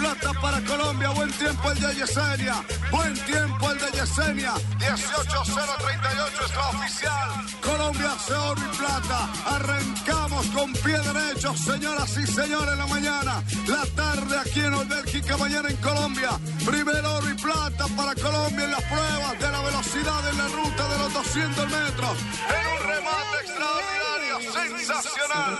Plata 0.00 0.32
para 0.40 0.60
Colombia. 0.62 1.10
Buen 1.10 1.30
tiempo 1.32 1.70
el 1.70 1.80
de 1.80 1.94
Yesenia. 1.94 2.56
Buen 2.90 3.14
tiempo 3.14 3.70
el 3.70 3.78
de 3.78 3.90
Yesenia. 3.98 4.54
18-038 4.78 6.44
es 6.46 6.54
la 6.56 6.68
oficial. 6.68 7.28
Colombia 7.60 8.12
hace 8.12 8.34
oro 8.34 8.60
y 8.60 8.76
plata. 8.76 9.28
Arrancamos 9.44 10.46
con 10.46 10.72
pie 10.72 10.98
derecho, 10.98 11.54
señoras 11.54 12.16
y 12.16 12.26
señores, 12.26 12.78
la 12.78 12.86
mañana. 12.86 13.42
La 13.66 13.84
tarde 13.94 14.38
aquí 14.38 14.60
en 14.60 14.88
Bélgica, 14.88 15.36
mañana 15.36 15.68
en 15.68 15.76
Colombia. 15.76 16.30
Primer 16.64 17.04
oro 17.04 17.28
y 17.28 17.34
plata 17.34 17.84
para 17.96 18.14
Colombia 18.14 18.64
en 18.64 18.70
las 18.70 18.84
pruebas 18.84 19.38
de 19.38 19.50
la 19.50 19.60
velocidad 19.60 20.28
en 20.30 20.38
la 20.38 20.48
ruta 20.48 20.88
de 20.88 20.98
los 20.98 21.12
200 21.12 21.64
metros. 21.66 22.16
En 22.56 22.64
un 22.72 22.80
remate 22.88 23.36
extraordinario, 23.44 24.34
sensacional. 24.60 25.52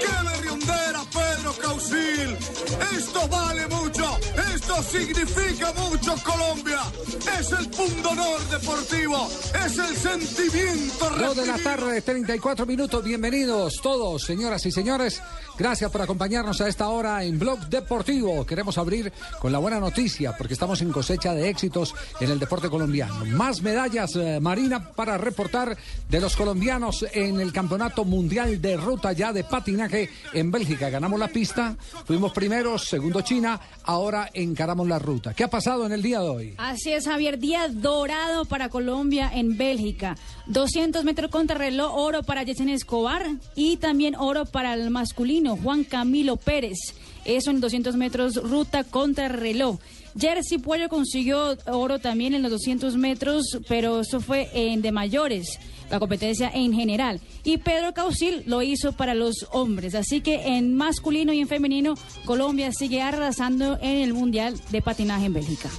¡Qué 0.00 0.14
berriondera, 0.28 1.00
Pedro 1.50 1.68
Causil! 1.68 2.36
Esto 2.96 3.28
vale 3.28 3.66
mucho, 3.68 4.18
esto 4.54 4.82
significa 4.82 5.72
mucho 5.72 6.14
Colombia. 6.22 6.80
Es 7.38 7.52
el 7.52 7.68
punto 7.68 8.10
honor 8.10 8.40
deportivo, 8.50 9.28
es 9.66 9.78
el 9.78 9.96
sentimiento 9.96 11.10
Dos 11.10 11.36
de 11.36 11.46
la 11.46 11.58
tarde, 11.58 12.00
34 12.02 12.66
minutos. 12.66 13.04
Bienvenidos 13.04 13.80
todos, 13.82 14.22
señoras 14.22 14.64
y 14.66 14.70
señores. 14.70 15.20
Gracias 15.58 15.90
por 15.90 16.00
acompañarnos 16.00 16.60
a 16.62 16.68
esta 16.68 16.88
hora 16.88 17.22
en 17.22 17.38
Blog 17.38 17.58
Deportivo. 17.68 18.46
Queremos 18.46 18.78
abrir 18.78 19.12
con 19.40 19.52
la 19.52 19.58
buena 19.58 19.78
noticia 19.78 20.34
porque 20.36 20.54
estamos 20.54 20.80
en 20.80 20.90
cosecha 20.90 21.34
de 21.34 21.50
éxitos 21.50 21.94
en 22.18 22.30
el 22.30 22.38
deporte 22.38 22.70
colombiano. 22.70 23.26
Más 23.26 23.60
medallas, 23.60 24.16
eh, 24.16 24.38
Marina, 24.40 24.92
para 24.92 25.18
reportar 25.18 25.76
de 26.08 26.20
los 26.20 26.34
colombianos 26.34 27.04
en 27.12 27.40
el 27.40 27.52
Campeonato 27.52 28.06
Mundial 28.06 28.62
de 28.62 28.76
Ruta 28.78 29.12
ya 29.12 29.34
de 29.34 29.44
patinaje 29.44 30.08
en 30.32 30.50
Bélgica. 30.50 30.88
Ganamos 30.88 31.20
la 31.20 31.28
pista, 31.28 31.39
fuimos 32.04 32.32
primeros, 32.32 32.84
segundo 32.84 33.20
China, 33.22 33.60
ahora 33.84 34.30
encaramos 34.32 34.86
la 34.88 34.98
ruta. 34.98 35.34
¿Qué 35.34 35.44
ha 35.44 35.50
pasado 35.50 35.86
en 35.86 35.92
el 35.92 36.02
día 36.02 36.20
de 36.20 36.28
hoy? 36.28 36.54
Así 36.58 36.92
es, 36.92 37.06
Javier. 37.06 37.38
Día 37.38 37.68
dorado 37.68 38.44
para 38.44 38.68
Colombia 38.68 39.30
en 39.32 39.56
Bélgica. 39.56 40.16
200 40.46 41.04
metros 41.04 41.30
contra 41.30 41.56
reloj, 41.56 41.92
oro 41.94 42.22
para 42.22 42.42
Yesen 42.42 42.68
Escobar 42.68 43.26
y 43.54 43.76
también 43.76 44.16
oro 44.16 44.44
para 44.44 44.74
el 44.74 44.90
masculino, 44.90 45.56
Juan 45.56 45.84
Camilo 45.84 46.36
Pérez. 46.36 46.78
Eso 47.24 47.50
en 47.50 47.60
200 47.60 47.96
metros, 47.96 48.34
ruta 48.36 48.84
contra 48.84 49.28
reloj. 49.28 49.78
Jersey 50.18 50.58
Puello 50.58 50.88
consiguió 50.88 51.56
oro 51.66 51.98
también 51.98 52.34
en 52.34 52.42
los 52.42 52.50
200 52.50 52.96
metros, 52.96 53.58
pero 53.68 54.00
eso 54.00 54.20
fue 54.20 54.48
en 54.52 54.82
de 54.82 54.90
mayores, 54.90 55.58
la 55.90 55.98
competencia 55.98 56.50
en 56.52 56.72
general. 56.72 57.20
Y 57.44 57.58
Pedro 57.58 57.92
Causil 57.92 58.42
lo 58.46 58.62
hizo 58.62 58.92
para 58.92 59.14
los 59.14 59.46
hombres. 59.52 59.94
Así 59.94 60.20
que 60.20 60.56
en 60.56 60.74
masculino 60.74 61.32
y 61.32 61.40
en 61.40 61.48
femenino, 61.48 61.94
Colombia 62.24 62.70
sigue 62.72 63.02
arrasando 63.02 63.78
en 63.80 63.98
el 63.98 64.14
Mundial 64.14 64.54
de 64.70 64.82
Patinaje 64.82 65.26
en 65.26 65.32
Bélgica. 65.34 65.70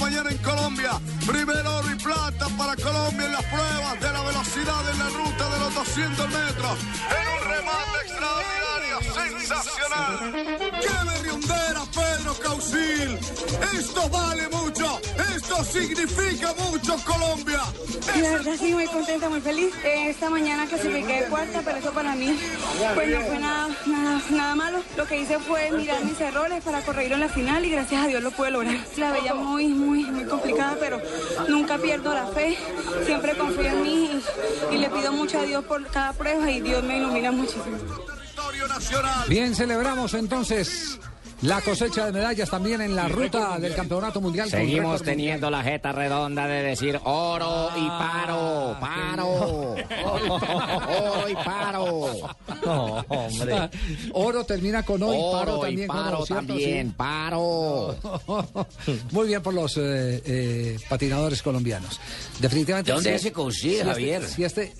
Mañana 0.00 0.30
en 0.30 0.38
Colombia. 0.38 0.90
Primer 1.26 1.66
oro 1.66 1.90
y 1.90 1.94
plata 1.96 2.46
para 2.58 2.74
Colombia 2.76 3.26
en 3.26 3.32
las 3.32 3.44
pruebas 3.44 4.00
de 4.00 4.12
la 4.12 4.22
velocidad 4.22 4.90
en 4.90 4.98
la 4.98 5.08
ruta 5.08 5.50
de 5.50 5.58
los 5.60 5.74
200 5.74 6.28
metros. 6.28 6.78
En 7.08 7.26
un 7.32 7.40
remate 7.48 7.96
extraordinario, 8.04 8.93
sensacional. 9.30 10.32
¡Qué 10.80 11.10
berriondera, 11.10 11.82
Pedro 11.94 12.34
Causil! 12.42 13.18
Esto 13.78 14.08
vale 14.08 14.48
mucho, 14.48 15.00
esto 15.34 15.64
significa 15.64 16.54
mucho 16.70 16.96
Colombia. 17.04 17.60
La 18.20 18.30
verdad 18.30 18.54
sí, 18.58 18.72
muy 18.72 18.86
contenta, 18.86 19.28
muy 19.28 19.40
feliz. 19.40 19.74
Eh, 19.84 20.10
esta 20.10 20.30
mañana 20.30 20.66
clasifiqué 20.66 21.22
de 21.22 21.28
cuarta, 21.28 21.62
pero 21.64 21.78
eso 21.78 21.92
para 21.92 22.14
mí 22.14 22.38
pues 22.94 23.08
no 23.08 23.20
fue 23.22 23.38
nada, 23.38 23.68
nada, 23.86 24.22
nada 24.30 24.54
malo. 24.54 24.78
Lo 24.96 25.06
que 25.06 25.20
hice 25.20 25.38
fue 25.38 25.70
mirar 25.72 26.04
mis 26.04 26.20
errores 26.20 26.62
para 26.62 26.80
corregir 26.82 27.12
en 27.12 27.20
la 27.20 27.28
final 27.28 27.64
y 27.64 27.70
gracias 27.70 28.04
a 28.04 28.06
Dios 28.06 28.22
lo 28.22 28.30
pude 28.30 28.50
lograr. 28.50 28.76
La 28.96 29.12
veía 29.12 29.34
muy, 29.34 29.68
muy, 29.68 30.04
muy 30.04 30.24
complicada, 30.24 30.76
pero 30.78 31.00
nunca 31.48 31.78
pierdo 31.78 32.14
la 32.14 32.26
fe. 32.28 32.56
Siempre 33.04 33.36
confío 33.36 33.66
en 33.66 33.82
mí 33.82 34.22
y, 34.70 34.74
y 34.74 34.78
le 34.78 34.90
pido 34.90 35.12
mucho 35.12 35.38
a 35.38 35.42
Dios 35.42 35.64
por 35.64 35.86
cada 35.88 36.12
prueba 36.12 36.50
y 36.50 36.60
Dios 36.60 36.82
me 36.84 36.98
ilumina 36.98 37.32
muchísimo. 37.32 37.78
Bien, 39.28 39.54
celebramos 39.54 40.14
entonces 40.14 40.98
la 41.44 41.60
cosecha 41.60 42.06
de 42.06 42.12
medallas 42.12 42.48
también 42.48 42.80
en 42.80 42.96
la 42.96 43.06
ruta 43.06 43.58
del 43.58 43.74
Campeonato 43.74 44.20
Mundial. 44.20 44.50
con 44.50 44.58
Seguimos 44.60 45.02
teniendo 45.02 45.50
la 45.50 45.62
jeta 45.62 45.92
redonda 45.92 46.46
de 46.46 46.62
decir 46.62 46.98
oro 47.04 47.68
y 47.76 47.86
paro, 47.86 48.76
paro, 48.80 49.74
oro 49.74 51.28
y 51.28 51.34
paro. 51.34 52.10
No, 52.64 53.04
hombre. 53.08 53.68
Oro 54.12 54.44
termina 54.44 54.82
con 54.84 55.02
hoy, 55.02 55.18
paro 55.32 55.58
Oro 55.58 55.58
y 55.58 55.70
también 55.70 55.88
con 55.88 55.96
paro 55.98 56.24
¿cierto? 56.24 56.46
también, 56.46 56.88
Sí. 56.88 56.94
paro. 56.96 57.96
Muy 59.10 59.26
bien 59.28 59.42
por 59.42 59.52
los 59.52 59.76
eh, 59.76 60.22
eh, 60.24 60.78
patinadores 60.88 61.42
colombianos. 61.42 62.00
Definitivamente. 62.40 62.90
¿De 62.90 62.94
dónde 62.94 63.10
sí, 63.10 63.14
es 63.16 63.20
ese 63.20 63.32
Cousill, 63.32 63.78
sí, 63.80 63.84
Javier? 63.84 64.22
Este, 64.22 64.34
si 64.34 64.44
este, 64.44 64.72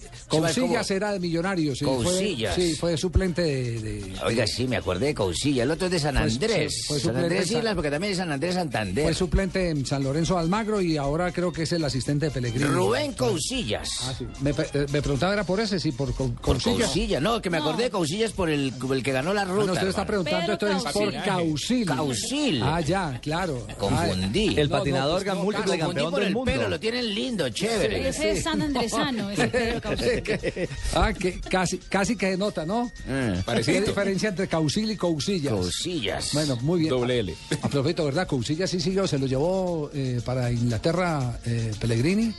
era 0.95 1.13
de 1.13 1.21
Millonarios. 1.21 1.79
Sí, 1.79 1.85
fue, 1.85 2.37
sí, 2.55 2.75
fue 2.75 2.97
suplente 2.97 3.43
de, 3.43 3.81
de- 3.81 4.15
Oiga, 4.25 4.47
sí, 4.47 4.67
me 4.67 4.77
acordé 4.77 5.07
de 5.07 5.15
Causilla. 5.15 5.65
El 5.65 5.71
otro 5.71 5.87
es 5.87 5.93
de 5.93 5.99
San 5.99 6.15
Fue- 6.15 6.23
Andrés. 6.55 6.85
fue 6.87 6.97
San 6.99 7.03
suplente 7.07 7.23
Andrés 7.27 7.41
en 7.43 7.49
San- 7.49 7.59
Islas, 7.59 7.75
porque 7.75 7.91
también 7.91 8.13
es 8.13 8.19
San 8.19 8.33
Andrés 8.33 8.55
Santander. 8.55 9.05
fue 9.05 9.15
suplente 9.15 9.69
en 9.71 9.87
San 9.87 10.03
Lorenzo 10.05 10.39
Almagro 10.39 10.81
y 10.81 10.97
ahora 10.97 11.33
creo 11.33 11.53
que 11.53 11.63
es 11.63 11.73
el 11.73 11.85
asistente 11.85 12.27
de 12.27 12.31
Pellegrini. 12.33 12.65
Rubén 12.65 13.13
Cousillas. 13.13 13.89
Ah, 14.03 14.15
sí. 14.19 14.27
me, 14.41 14.51
eh, 14.51 14.87
me 14.93 15.03
preguntaba, 15.03 15.33
¿era 15.33 15.45
por 15.45 15.61
ese? 15.61 15.79
Sí, 15.81 15.93
por 15.93 16.13
Por 16.15 16.35
Cousillas. 16.37 16.87
Cousillas, 16.89 17.23
no, 17.23 17.41
que 17.43 17.51
me 17.51 17.59
acordé 17.59 17.85
de 17.85 17.91
Cousillas 17.91 18.33
por 18.33 18.51
el, 18.51 18.73
el 18.93 19.03
que 19.03 19.13
ganó 19.13 19.33
la 19.35 19.45
ruta. 19.45 19.57
Bueno, 19.57 19.73
usted 19.75 19.89
está 19.89 20.07
preguntando 20.07 20.53
entonces 20.53 20.93
por 20.93 21.13
Causil. 21.25 21.87
Causil. 21.87 22.61
Ah, 22.63 22.81
ya, 22.81 23.19
claro. 23.23 23.67
Confundí. 23.79 24.55
Ah, 24.57 24.61
El 24.61 24.69
patinador 24.69 25.25
no, 25.27 25.35
múltiple 25.37 25.79
confundí 25.79 25.81
campeón 25.81 26.11
por 26.11 26.21
del 26.21 26.29
el 26.29 26.35
mundo. 26.35 26.53
pelo, 26.53 26.69
lo 26.69 26.81
tienen 26.81 27.15
lindo, 27.15 27.49
chévere. 27.49 28.09
Ese 28.09 28.33
es 28.33 28.43
San 28.43 28.61
Andresano, 28.63 29.31
ese 29.31 29.49
Pedro 29.55 29.81
Causil. 29.81 30.23
Ah, 30.95 31.13
que 31.13 31.41
casi, 31.41 31.79
casi 31.79 32.17
que 32.17 32.37
nota, 32.37 32.65
¿no? 32.65 32.85
Mm. 32.85 32.91
¿Qué 33.37 33.43
Parecido. 33.45 33.87
diferencia 33.87 34.29
entre 34.29 34.47
Causil 34.49 34.91
y 34.91 34.97
Cousillas? 34.97 35.53
Cousillas. 35.53 36.35
Bueno, 36.47 36.63
muy 36.63 36.81
bien. 36.81 36.91
Doble 36.91 37.21
L. 37.21 37.35
A 37.63 37.69
propósito, 37.69 38.05
¿verdad? 38.05 38.27
Cousillas 38.27 38.71
sí 38.71 38.81
siguió, 38.81 39.07
se 39.07 39.19
lo 39.19 39.27
llevó 39.27 39.91
eh, 39.95 40.21
para 40.25 40.53
Inglaterra 40.53 41.39
eh, 41.47 41.73
Pellegrini, 41.81 42.35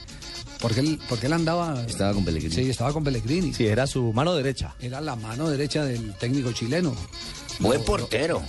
porque 0.59 0.81
él, 0.81 0.99
porque 1.09 1.25
él 1.25 1.33
andaba... 1.33 1.83
Estaba 1.87 2.13
con 2.13 2.23
Pellegrini. 2.23 2.53
Sí, 2.53 2.69
estaba 2.69 2.93
con 2.93 3.03
Pellegrini. 3.03 3.53
Sí, 3.53 3.65
era 3.65 3.87
su 3.87 4.13
mano 4.13 4.35
derecha. 4.35 4.75
Era 4.79 5.01
la 5.01 5.15
mano 5.15 5.49
derecha 5.49 5.83
del 5.83 6.13
técnico 6.15 6.51
chileno. 6.51 6.93
Buen 7.59 7.83
portero. 7.83 8.41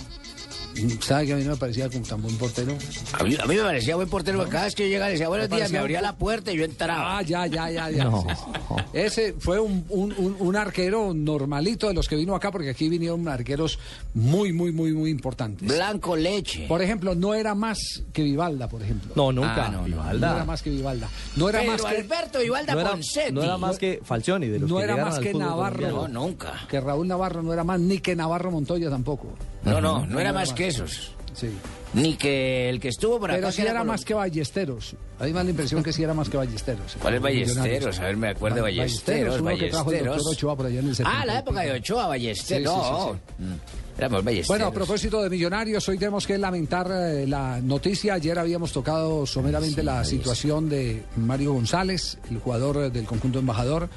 ¿Sabe 1.01 1.25
que 1.25 1.33
a 1.33 1.35
mí 1.37 1.43
no 1.43 1.51
me 1.51 1.57
parecía 1.57 1.89
como 1.89 2.05
tan 2.05 2.21
buen 2.21 2.35
portero? 2.37 2.73
A 3.19 3.23
mí, 3.23 3.35
a 3.39 3.45
mí 3.45 3.55
me 3.55 3.61
parecía 3.61 3.95
buen 3.95 4.09
portero, 4.09 4.37
porque 4.37 4.51
cada 4.51 4.65
vez 4.65 4.75
que 4.75 4.83
yo 4.83 4.89
llegaba 4.89 5.07
le 5.07 5.13
decía 5.13 5.27
buenos 5.27 5.49
Me 5.49 5.55
días, 5.57 5.71
me 5.71 5.77
abría 5.79 6.01
la 6.01 6.15
puerta 6.15 6.51
y 6.51 6.57
yo 6.57 6.65
entraba. 6.65 7.17
Ah, 7.17 7.21
ya, 7.21 7.45
ya, 7.47 7.69
ya, 7.69 7.89
ya. 7.89 8.03
No. 8.05 8.25
Ese 8.93 9.33
fue 9.39 9.59
un, 9.59 9.85
un- 9.89 10.13
un- 10.17 10.35
un 10.39 10.55
arquero 10.55 11.13
normalito 11.13 11.87
de 11.87 11.93
los 11.93 12.07
que 12.07 12.15
vino 12.15 12.35
acá, 12.35 12.51
porque 12.51 12.69
aquí 12.69 12.89
vinieron 12.89 13.27
arqueros 13.27 13.79
muy, 14.13 14.53
muy, 14.53 14.71
muy, 14.71 14.93
muy 14.93 15.09
importantes. 15.09 15.67
Blanco 15.67 16.15
leche. 16.15 16.65
Por 16.67 16.81
ejemplo, 16.81 17.15
no 17.15 17.33
era 17.33 17.55
más 17.55 18.03
que 18.13 18.23
Vivalda, 18.23 18.67
por 18.67 18.81
ejemplo. 18.81 19.13
No, 19.15 19.31
nunca. 19.31 19.67
Ah, 19.67 19.69
no, 19.69 19.79
no. 19.79 19.85
Vivalda. 19.85 20.27
No 20.29 20.35
era 20.35 20.45
más 20.45 20.61
que 20.61 20.69
Vivalda. 20.69 21.09
No 21.35 21.49
era 21.49 21.59
Pero 21.59 21.71
más 21.73 21.81
que... 21.81 21.87
Alberto 21.97 22.39
Vivalda 22.39 22.73
no 22.73 22.79
era, 22.81 22.99
no 23.31 23.43
era 23.43 23.57
más 23.57 23.77
que 23.77 24.01
Falcioni, 24.03 24.47
de 24.47 24.59
los 24.59 24.69
No 24.69 24.77
que 24.77 24.83
era 24.83 24.97
más 24.97 25.19
que 25.19 25.33
Navarro. 25.33 25.75
colombiano. 25.77 26.07
No, 26.07 26.27
nunca. 26.27 26.53
Que 26.69 26.79
Raúl 26.79 27.07
Navarro 27.07 27.41
no 27.43 27.53
era 27.53 27.63
más, 27.63 27.79
ni 27.79 27.99
que 27.99 28.15
Navarro 28.15 28.51
Montoya 28.51 28.89
tampoco. 28.89 29.27
No, 29.71 29.81
no, 29.81 30.05
no 30.05 30.19
era 30.19 30.33
más 30.33 30.53
que 30.53 30.67
esos. 30.67 31.11
Ni 31.93 32.15
que 32.15 32.67
el 32.69 32.79
que 32.79 32.89
estuvo 32.89 33.19
por 33.19 33.31
acá. 33.31 33.37
Pero 33.39 33.51
sí 33.51 33.61
era 33.61 33.83
más 33.83 34.03
que 34.03 34.13
Ballesteros. 34.13 34.95
A 35.19 35.23
mí 35.23 35.29
me 35.31 35.37
da 35.37 35.43
la 35.45 35.49
impresión 35.51 35.81
que 35.83 35.93
sí 35.93 36.03
era 36.03 36.13
más 36.13 36.29
que 36.29 36.37
Ballesteros. 36.37 36.97
¿Cuál 37.01 37.15
es 37.15 37.21
Ballesteros? 37.21 37.99
A 37.99 38.03
ver, 38.03 38.17
me 38.17 38.29
acuerdo 38.29 38.55
de 38.57 38.61
Ba- 38.61 38.67
Ballesteros. 38.67 39.41
Ballesteros. 39.41 40.27
Ochoa 40.27 40.55
por 40.57 40.65
allá 40.65 40.79
en 40.79 40.89
el 40.89 40.95
70 40.95 41.21
Ah, 41.21 41.25
la 41.25 41.39
época 41.39 41.61
de. 41.61 41.71
Ochoa, 41.73 42.07
Ballesteros. 42.07 42.73
Sí, 42.73 42.79
sí, 42.79 42.85
sí, 42.85 42.91
no. 42.91 43.13
sí. 43.13 43.43
Mm, 43.43 43.99
Éramos 43.99 44.23
Ballesteros. 44.23 44.47
Bueno, 44.49 44.65
a 44.67 44.71
propósito 44.71 45.23
de 45.23 45.29
Millonarios, 45.29 45.87
hoy 45.89 45.97
tenemos 45.97 46.27
que 46.27 46.37
lamentar 46.37 46.91
eh, 46.91 47.25
la 47.25 47.61
noticia. 47.61 48.15
Ayer 48.15 48.37
habíamos 48.37 48.71
tocado 48.73 49.25
someramente 49.25 49.81
la 49.81 50.03
situación 50.03 50.69
de 50.69 51.03
Mario 51.15 51.53
González, 51.53 52.17
el 52.29 52.39
jugador 52.39 52.91
del 52.91 53.05
conjunto 53.05 53.39
embajador. 53.39 53.89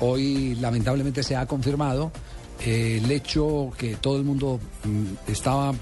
Hoy 0.00 0.56
lamentablemente 0.56 1.22
se 1.22 1.36
ha 1.36 1.46
confirmado 1.46 2.10
eh, 2.64 3.00
el 3.02 3.10
hecho 3.10 3.70
que 3.76 3.96
todo 3.96 4.16
el 4.16 4.24
mundo 4.24 4.60
mm, 4.84 5.30
estaba 5.30 5.74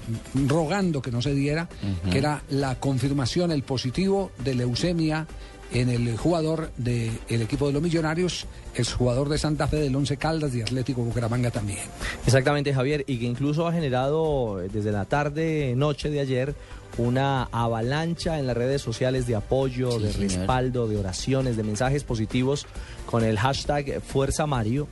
rogando 0.47 1.01
que 1.01 1.11
no 1.11 1.21
se 1.21 1.33
diera, 1.33 1.67
que 2.11 2.17
era 2.17 2.43
la 2.49 2.79
confirmación, 2.79 3.51
el 3.51 3.63
positivo 3.63 4.31
de 4.43 4.55
leucemia 4.55 5.27
en 5.71 5.89
el 5.89 6.17
jugador 6.17 6.71
del 6.77 7.19
equipo 7.29 7.67
de 7.67 7.73
los 7.73 7.81
Millonarios, 7.81 8.47
el 8.73 8.85
jugador 8.85 9.29
de 9.29 9.37
Santa 9.37 9.67
Fe 9.67 9.77
del 9.77 9.95
Once 9.95 10.17
Caldas 10.17 10.55
y 10.55 10.61
Atlético 10.61 11.03
Bucaramanga 11.03 11.51
también. 11.51 11.79
Exactamente, 12.25 12.73
Javier, 12.73 13.03
y 13.07 13.19
que 13.19 13.25
incluso 13.25 13.67
ha 13.67 13.73
generado 13.73 14.61
eh, 14.61 14.69
desde 14.71 14.91
la 14.91 15.05
tarde, 15.05 15.73
noche 15.75 16.09
de 16.09 16.21
ayer, 16.21 16.55
una 16.97 17.43
avalancha 17.51 18.39
en 18.39 18.47
las 18.47 18.57
redes 18.57 18.81
sociales 18.81 19.27
de 19.27 19.35
apoyo, 19.35 19.99
de 19.99 20.11
señor. 20.11 20.31
respaldo, 20.31 20.87
de 20.87 20.97
oraciones, 20.97 21.55
de 21.55 21.63
mensajes 21.63 22.03
positivos 22.03 22.65
con 23.05 23.23
el 23.23 23.37
hashtag 23.37 24.01
Fuerza 24.01 24.47
Mario. 24.47 24.87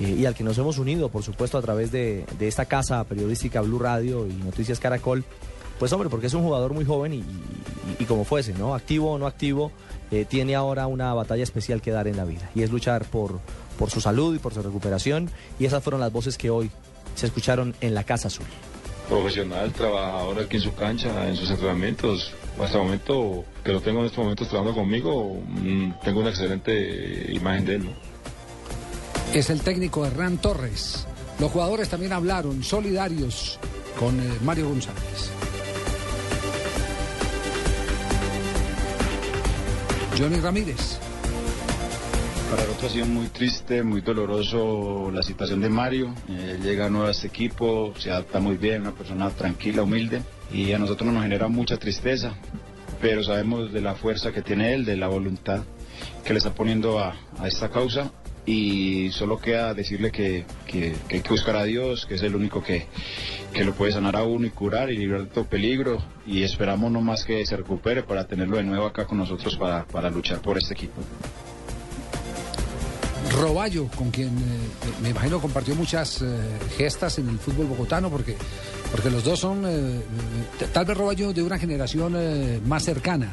Eh, 0.00 0.16
y 0.18 0.26
al 0.26 0.34
que 0.34 0.44
nos 0.44 0.58
hemos 0.58 0.78
unido, 0.78 1.08
por 1.08 1.22
supuesto, 1.22 1.58
a 1.58 1.62
través 1.62 1.92
de, 1.92 2.24
esta 2.40 2.64
casa 2.64 3.04
periodística 3.04 3.60
Blue 3.60 3.78
Radio 3.78 4.26
y 4.26 4.32
Noticias 4.32 4.80
Caracol. 4.80 5.24
Pues 5.78 5.92
hombre, 5.92 6.10
porque 6.10 6.26
es 6.26 6.34
un 6.34 6.42
jugador 6.42 6.74
muy 6.74 6.84
joven 6.84 7.24
y 7.98 8.04
como 8.04 8.24
fuese, 8.24 8.52
¿no? 8.52 8.74
Activo 8.74 9.12
o 9.12 9.18
no 9.18 9.26
activo, 9.26 9.72
eh, 10.10 10.24
tiene 10.28 10.56
ahora 10.56 10.88
una 10.88 11.14
batalla 11.14 11.44
especial 11.44 11.80
que 11.80 11.92
dar 11.92 12.08
en 12.08 12.16
la 12.16 12.24
vida. 12.24 12.50
Y 12.54 12.62
es 12.62 12.70
luchar 12.70 13.04
por, 13.04 13.38
por 13.78 13.90
su 13.90 14.00
salud 14.00 14.34
y 14.34 14.38
por 14.38 14.52
su 14.52 14.62
recuperación. 14.62 15.30
Y 15.58 15.66
esas 15.66 15.82
fueron 15.82 16.00
las 16.00 16.12
voces 16.12 16.36
que 16.36 16.50
hoy 16.50 16.70
se 17.14 17.26
escucharon 17.26 17.74
en 17.80 17.94
la 17.94 18.04
Casa 18.04 18.28
Azul. 18.28 18.46
profesional, 19.08 19.72
trabajador 19.72 20.40
aquí 20.40 20.56
en 20.56 20.62
su 20.62 20.74
cancha, 20.74 21.28
en 21.28 21.36
sus 21.36 21.50
entrenamientos. 21.50 22.32
Hasta 22.60 22.78
el 22.78 22.84
momento, 22.84 23.44
que 23.64 23.72
lo 23.72 23.80
tengo 23.80 24.00
en 24.00 24.06
estos 24.06 24.18
momentos 24.18 24.48
trabajando 24.48 24.80
conmigo, 24.80 25.40
mm, 25.46 25.92
tengo 26.04 26.20
una 26.20 26.30
excelente 26.30 27.32
imagen 27.32 27.64
de 27.64 27.74
él. 27.76 27.84
¿no? 27.84 28.09
Es 29.32 29.48
el 29.48 29.62
técnico 29.62 30.04
Hernán 30.04 30.38
Torres. 30.38 31.06
Los 31.38 31.52
jugadores 31.52 31.88
también 31.88 32.12
hablaron 32.12 32.64
solidarios 32.64 33.58
con 33.98 34.18
eh, 34.18 34.38
Mario 34.42 34.68
González. 34.68 35.30
Johnny 40.18 40.40
Ramírez. 40.40 40.98
Para 42.50 42.64
nosotros 42.64 42.90
ha 42.90 42.94
sido 42.94 43.06
muy 43.06 43.28
triste, 43.28 43.82
muy 43.84 44.00
doloroso 44.00 45.10
la 45.12 45.22
situación 45.22 45.60
de 45.60 45.68
Mario. 45.68 46.12
Él 46.28 46.60
llega 46.60 46.90
nuevo 46.90 47.06
a 47.06 47.12
este 47.12 47.28
equipo, 47.28 47.94
se 47.96 48.10
adapta 48.10 48.40
muy 48.40 48.56
bien, 48.56 48.82
una 48.82 48.92
persona 48.92 49.30
tranquila, 49.30 49.82
humilde, 49.82 50.22
y 50.52 50.72
a 50.72 50.78
nosotros 50.78 51.12
nos 51.12 51.22
genera 51.22 51.46
mucha 51.46 51.76
tristeza, 51.76 52.34
pero 53.00 53.22
sabemos 53.22 53.72
de 53.72 53.80
la 53.80 53.94
fuerza 53.94 54.32
que 54.32 54.42
tiene 54.42 54.74
él, 54.74 54.84
de 54.84 54.96
la 54.96 55.06
voluntad 55.06 55.62
que 56.24 56.32
le 56.32 56.38
está 56.38 56.52
poniendo 56.52 56.98
a 56.98 57.14
esta 57.44 57.70
causa. 57.70 58.10
Y 58.50 59.10
solo 59.12 59.38
queda 59.38 59.74
decirle 59.74 60.10
que, 60.10 60.44
que- 60.66 60.96
hay 61.08 61.20
que 61.20 61.28
buscar 61.28 61.54
a 61.56 61.62
Dios, 61.64 62.04
que 62.06 62.16
es 62.16 62.22
el 62.22 62.34
único 62.34 62.62
que, 62.64 62.86
que 63.52 63.62
lo 63.64 63.74
puede 63.74 63.92
sanar 63.92 64.16
a 64.16 64.24
uno 64.24 64.44
y 64.46 64.50
curar 64.50 64.90
y 64.90 64.96
librar 64.96 65.20
de 65.22 65.26
todo 65.28 65.44
peligro. 65.44 66.02
Y 66.26 66.42
esperamos 66.42 66.90
no 66.90 67.00
más 67.00 67.24
que 67.24 67.46
se 67.46 67.56
recupere 67.56 68.02
para 68.02 68.26
tenerlo 68.26 68.56
de 68.56 68.64
nuevo 68.64 68.86
acá 68.86 69.06
con 69.06 69.18
nosotros 69.18 69.56
para, 69.56 69.84
para 69.84 70.10
luchar 70.10 70.40
por 70.40 70.58
este 70.58 70.74
equipo. 70.74 71.00
Roballo, 73.40 73.86
con 73.96 74.10
quien 74.10 74.28
eh, 74.30 74.90
me 75.02 75.10
imagino 75.10 75.40
compartió 75.40 75.74
muchas 75.76 76.20
eh, 76.20 76.26
gestas 76.76 77.18
en 77.18 77.28
el 77.28 77.38
fútbol 77.38 77.66
bogotano, 77.66 78.10
porque, 78.10 78.34
porque 78.90 79.08
los 79.10 79.22
dos 79.22 79.38
son, 79.38 79.62
eh, 79.66 80.00
tal 80.72 80.84
vez 80.84 80.96
Roballo 80.96 81.32
de 81.32 81.42
una 81.44 81.56
generación 81.58 82.16
más 82.66 82.82
cercana, 82.84 83.30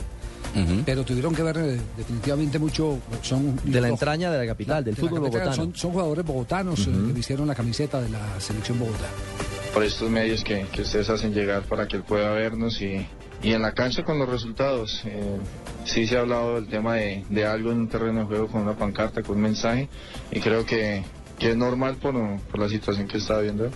pero 0.86 1.04
tuvieron 1.04 1.34
que 1.36 1.44
ver 1.44 1.58
eh, 1.58 1.80
definitivamente 1.98 2.60
mucho, 2.60 3.00
son 3.22 3.60
De 3.64 3.80
la 3.82 3.90
entraña 3.90 4.32
de 4.32 4.38
la 4.40 4.46
capital, 4.46 4.84
del 4.84 4.96
de 4.96 5.02
la 5.02 5.08
fútbol 5.08 5.24
capital, 5.26 5.46
bogotano. 5.50 5.64
Son, 5.66 5.76
son 5.76 5.92
jugadores 5.92 6.26
bogotanos 6.26 6.88
eh, 6.88 6.90
Ujú. 6.90 7.08
que 7.08 7.14
vistieron 7.14 7.48
la 7.48 7.56
camiseta 7.56 8.02
de 8.02 8.10
la 8.10 8.40
selección 8.40 8.80
Bogotá. 8.80 9.08
Por 9.74 9.84
estos 9.84 10.10
medios 10.10 10.44
que, 10.44 10.66
que 10.72 10.82
ustedes 10.82 11.10
hacen 11.10 11.34
llegar 11.34 11.64
para 11.64 11.88
que 11.88 11.98
él 11.98 12.04
pueda 12.04 12.32
vernos 12.32 12.82
y, 12.82 13.06
y 13.44 13.54
en 13.54 13.62
la 13.62 13.74
cancha 13.74 14.04
con 14.04 14.18
los 14.18 14.28
resultados. 14.28 15.04
Eh, 15.06 15.38
sí 15.86 16.08
se 16.08 16.18
ha 16.18 16.22
hablado 16.22 16.56
del 16.56 16.68
tema 16.68 16.96
de, 16.96 17.24
de 17.30 17.46
algo 17.46 17.72
en 17.72 17.80
un 17.80 17.88
terreno 17.88 18.22
de 18.22 18.26
juego 18.26 18.48
con 18.48 18.62
una 18.64 18.76
pancarta, 18.76 19.22
con 19.22 19.36
un 19.38 19.44
mensaje 19.44 19.88
y 20.32 20.40
creo 20.40 20.66
que, 20.66 21.04
que 21.38 21.52
es 21.52 21.56
normal 21.58 21.96
por, 21.98 22.16
por 22.50 22.60
la 22.60 22.70
situación 22.70 23.08
que 23.08 23.18
está 23.20 23.40
viendo 23.40 23.66
él. 23.66 23.72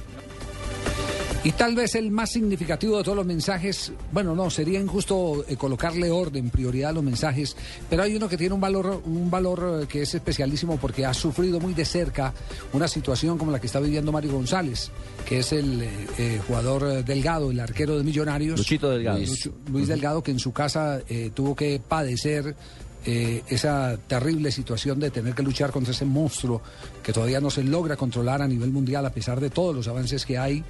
Y 1.44 1.54
tal 1.54 1.74
vez 1.74 1.96
el 1.96 2.12
más 2.12 2.32
significativo 2.32 2.98
de 2.98 3.04
todos 3.04 3.16
los 3.18 3.26
mensajes, 3.26 3.92
bueno, 4.12 4.36
no, 4.36 4.52
sería 4.52 4.80
injusto 4.80 5.44
eh, 5.48 5.56
colocarle 5.56 6.12
orden, 6.12 6.52
prioridad 6.52 6.92
a 6.92 6.94
los 6.94 7.04
mensajes, 7.04 7.56
pero 7.90 8.04
hay 8.04 8.16
uno 8.16 8.30
que 8.30 8.38
tiene 8.38 8.54
un 8.54 8.62
valor, 8.62 9.02
un 9.06 9.32
valor 9.32 9.82
eh, 9.82 9.88
que 9.88 10.04
es 10.04 10.14
especialísimo 10.14 10.78
porque 10.78 11.04
ha 11.04 11.16
sufrido 11.16 11.60
muy 11.60 11.74
de 11.74 11.84
cerca 11.84 12.32
una 12.74 12.88
situación 12.88 13.40
como 13.40 13.52
la 13.52 13.60
que 13.60 13.66
está 13.66 13.80
viviendo 13.80 14.12
Mario 14.12 14.34
González, 14.34 14.92
que 15.28 15.40
es 15.40 15.52
el 15.52 15.82
eh, 15.82 16.40
jugador 16.46 17.04
Delgado, 17.04 17.50
el 17.50 17.60
arquero 17.60 17.98
de 17.98 18.04
Millonarios. 18.04 18.60
Luchito 18.60 18.92
Delgado. 18.92 19.18
Luis, 19.18 19.50
Luis 19.72 19.88
Delgado, 19.88 20.22
que 20.22 20.30
en 20.30 20.40
su 20.40 20.54
casa 20.54 21.02
eh, 21.10 21.32
tuvo 21.34 21.56
que 21.56 21.82
padecer 21.86 22.56
eh, 23.04 23.42
esa 23.48 23.98
terrible 23.98 24.52
situación 24.52 25.00
de 25.00 25.10
tener 25.10 25.34
que 25.34 25.42
luchar 25.42 25.72
contra 25.72 25.92
ese 25.92 26.06
monstruo 26.06 26.62
que 27.02 27.12
todavía 27.12 27.42
no 27.42 27.50
se 27.50 27.64
logra 27.64 27.96
controlar 27.96 28.44
a 28.44 28.48
nivel 28.48 28.70
mundial 28.70 29.04
a 29.08 29.10
pesar 29.10 29.40
de 29.40 29.50
todos 29.50 29.76
los 29.76 29.88
avances 29.88 30.24
que 30.24 30.38
hay 30.38 30.64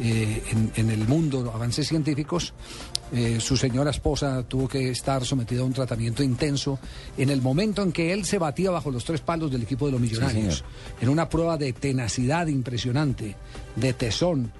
eh, 0.00 0.42
en, 0.50 0.72
en 0.76 0.90
el 0.90 1.06
mundo, 1.06 1.50
avances 1.54 1.88
científicos. 1.88 2.54
Eh, 3.14 3.40
su 3.40 3.58
señora 3.58 3.90
esposa 3.90 4.42
tuvo 4.42 4.66
que 4.66 4.88
estar 4.88 5.26
sometida 5.26 5.60
a 5.60 5.64
un 5.64 5.74
tratamiento 5.74 6.22
intenso 6.22 6.78
en 7.18 7.28
el 7.28 7.42
momento 7.42 7.82
en 7.82 7.92
que 7.92 8.10
él 8.14 8.24
se 8.24 8.38
batía 8.38 8.70
bajo 8.70 8.90
los 8.90 9.04
tres 9.04 9.20
palos 9.20 9.50
del 9.52 9.62
equipo 9.62 9.84
de 9.84 9.92
los 9.92 10.00
millonarios, 10.00 10.64
en 10.98 11.10
una 11.10 11.28
prueba 11.28 11.58
de 11.58 11.74
tenacidad 11.74 12.46
impresionante, 12.46 13.36
de 13.76 13.92
tesón, 13.92 14.50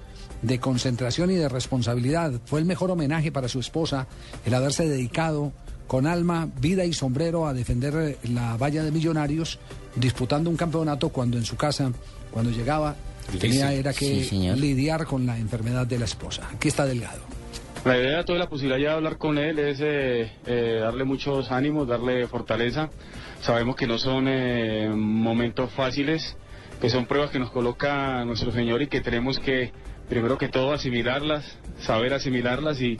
de 0.43 0.59
concentración 0.59 1.31
y 1.31 1.35
de 1.35 1.49
responsabilidad. 1.49 2.33
Fue 2.45 2.59
el 2.59 2.65
mejor 2.65 2.91
homenaje 2.91 3.31
para 3.31 3.47
su 3.47 3.59
esposa 3.59 4.07
el 4.45 4.53
haberse 4.53 4.87
dedicado 4.87 5.51
con 5.87 6.05
alma, 6.05 6.47
vida 6.61 6.85
y 6.85 6.93
sombrero 6.93 7.47
a 7.47 7.53
defender 7.53 7.95
eh, 7.95 8.17
la 8.31 8.55
valla 8.57 8.83
de 8.83 8.91
millonarios, 8.91 9.57
disputando 9.95 10.51
un 10.51 10.57
campeonato 10.57 11.09
cuando 11.09 11.37
en 11.37 11.45
su 11.45 11.55
casa, 11.55 11.91
cuando 12.31 12.51
llegaba, 12.51 12.95
tenía 13.39 13.73
era 13.73 13.93
que 13.93 14.23
sí, 14.23 14.49
lidiar 14.55 15.05
con 15.05 15.25
la 15.25 15.37
enfermedad 15.37 15.85
de 15.87 15.99
la 15.99 16.05
esposa. 16.05 16.49
Aquí 16.53 16.67
está 16.67 16.85
Delgado. 16.85 17.21
La 17.85 17.97
idea, 17.97 18.23
toda 18.23 18.39
la 18.39 18.47
posibilidad 18.47 18.77
de 18.77 18.95
hablar 18.95 19.17
con 19.17 19.37
él 19.37 19.59
es 19.59 19.79
eh, 19.81 20.31
eh, 20.45 20.79
darle 20.81 21.03
muchos 21.03 21.51
ánimos, 21.51 21.85
darle 21.85 22.27
fortaleza. 22.27 22.89
Sabemos 23.41 23.75
que 23.75 23.87
no 23.87 23.97
son 23.97 24.27
eh, 24.29 24.87
momentos 24.89 25.69
fáciles, 25.73 26.37
que 26.79 26.89
son 26.89 27.05
pruebas 27.07 27.29
que 27.29 27.39
nos 27.39 27.51
coloca 27.51 28.23
nuestro 28.23 28.53
Señor 28.53 28.81
y 28.81 28.87
que 28.87 29.01
tenemos 29.01 29.37
que, 29.37 29.73
primero 30.07 30.37
que 30.37 30.47
todo, 30.47 30.71
asimilarlas, 30.71 31.57
saber 31.79 32.13
asimilarlas 32.13 32.79
y, 32.79 32.97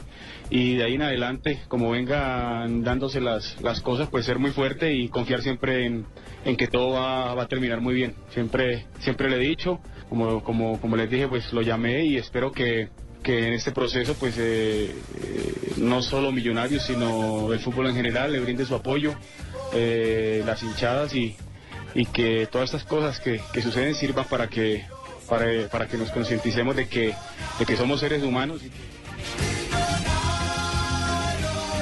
y 0.50 0.76
de 0.76 0.84
ahí 0.84 0.96
en 0.96 1.02
adelante, 1.02 1.62
como 1.68 1.90
vengan 1.90 2.82
dándose 2.82 3.22
las, 3.22 3.58
las 3.62 3.80
cosas, 3.80 4.08
pues 4.10 4.26
ser 4.26 4.38
muy 4.38 4.50
fuerte 4.50 4.92
y 4.92 5.08
confiar 5.08 5.40
siempre 5.40 5.86
en, 5.86 6.04
en 6.44 6.58
que 6.58 6.66
todo 6.66 6.90
va, 6.90 7.34
va 7.34 7.44
a 7.44 7.48
terminar 7.48 7.80
muy 7.80 7.94
bien. 7.94 8.14
Siempre, 8.34 8.84
siempre 8.98 9.30
le 9.30 9.36
he 9.36 9.48
dicho, 9.48 9.80
como, 10.42 10.80
como, 10.80 10.96
les 10.96 11.10
dije, 11.10 11.28
pues 11.28 11.52
lo 11.52 11.62
llamé 11.62 12.04
y 12.04 12.16
espero 12.16 12.52
que, 12.52 12.88
que 13.22 13.48
en 13.48 13.54
este 13.54 13.72
proceso, 13.72 14.14
pues 14.14 14.36
eh, 14.38 14.94
eh, 15.22 15.72
no 15.78 16.02
solo 16.02 16.32
Millonarios, 16.32 16.84
sino 16.84 17.52
el 17.52 17.60
fútbol 17.60 17.88
en 17.88 17.96
general 17.96 18.32
le 18.32 18.40
brinde 18.40 18.64
su 18.64 18.74
apoyo, 18.74 19.14
eh, 19.72 20.42
las 20.46 20.62
hinchadas 20.62 21.14
y, 21.14 21.36
y 21.94 22.06
que 22.06 22.46
todas 22.50 22.70
estas 22.70 22.84
cosas 22.84 23.20
que, 23.20 23.40
que 23.52 23.62
suceden 23.62 23.94
sirvan 23.94 24.26
para 24.26 24.48
que, 24.48 24.84
para, 25.28 25.68
para 25.68 25.86
que 25.86 25.96
nos 25.96 26.10
concienticemos 26.10 26.76
de 26.76 26.88
que, 26.88 27.14
de 27.58 27.66
que 27.66 27.76
somos 27.76 28.00
seres 28.00 28.22
humanos. 28.22 28.60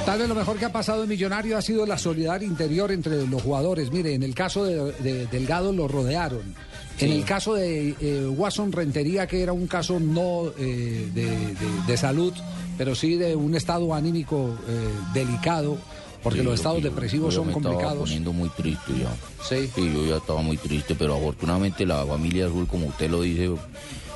Tal 0.04 0.18
vez 0.18 0.28
lo 0.28 0.34
mejor 0.34 0.58
que 0.58 0.64
ha 0.64 0.72
pasado 0.72 1.04
en 1.04 1.08
Millonario 1.08 1.56
ha 1.56 1.62
sido 1.62 1.86
la 1.86 1.96
solidaridad 1.96 2.40
interior 2.40 2.90
entre 2.90 3.24
los 3.26 3.40
jugadores. 3.40 3.92
Mire, 3.92 4.14
en 4.14 4.24
el 4.24 4.34
caso 4.34 4.64
de, 4.64 4.92
de 5.00 5.26
Delgado 5.26 5.72
lo 5.72 5.86
rodearon. 5.86 6.54
En 7.02 7.08
Sí. 7.10 7.14
el 7.18 7.24
caso 7.24 7.54
de 7.54 7.94
eh, 8.00 8.26
Watson 8.36 8.70
Rentería, 8.72 9.26
que 9.26 9.42
era 9.42 9.52
un 9.52 9.66
caso 9.66 9.98
no 10.00 10.52
eh, 10.58 11.08
de, 11.14 11.24
de- 11.26 11.56
de 11.86 11.96
salud, 11.96 12.32
pero 12.78 12.94
sí 12.94 13.16
de 13.16 13.34
un 13.36 13.54
estado 13.54 13.94
anímico 13.94 14.56
eh, 14.68 14.88
delicado, 15.14 15.76
Porque 16.22 16.38
Sí, 16.38 16.44
los 16.44 16.54
estados 16.54 16.80
yo- 16.80 16.88
depresivos 16.90 17.34
yo 17.34 17.40
son 17.40 17.48
me 17.48 17.52
estaba 17.52 17.74
complicados. 17.74 18.02
poniendo 18.08 18.32
muy 18.32 18.48
triste 18.50 18.92
ya. 18.96 19.12
Sí. 19.44 19.68
yo 19.76 20.06
ya 20.06 20.16
estaba 20.18 20.40
muy 20.40 20.56
triste, 20.56 20.94
pero 20.94 21.16
afortunadamente 21.16 21.84
la 21.84 22.06
familia 22.06 22.46
azul, 22.46 22.68
como 22.68 22.86
usted 22.86 23.10
lo 23.10 23.22
dice, 23.22 23.50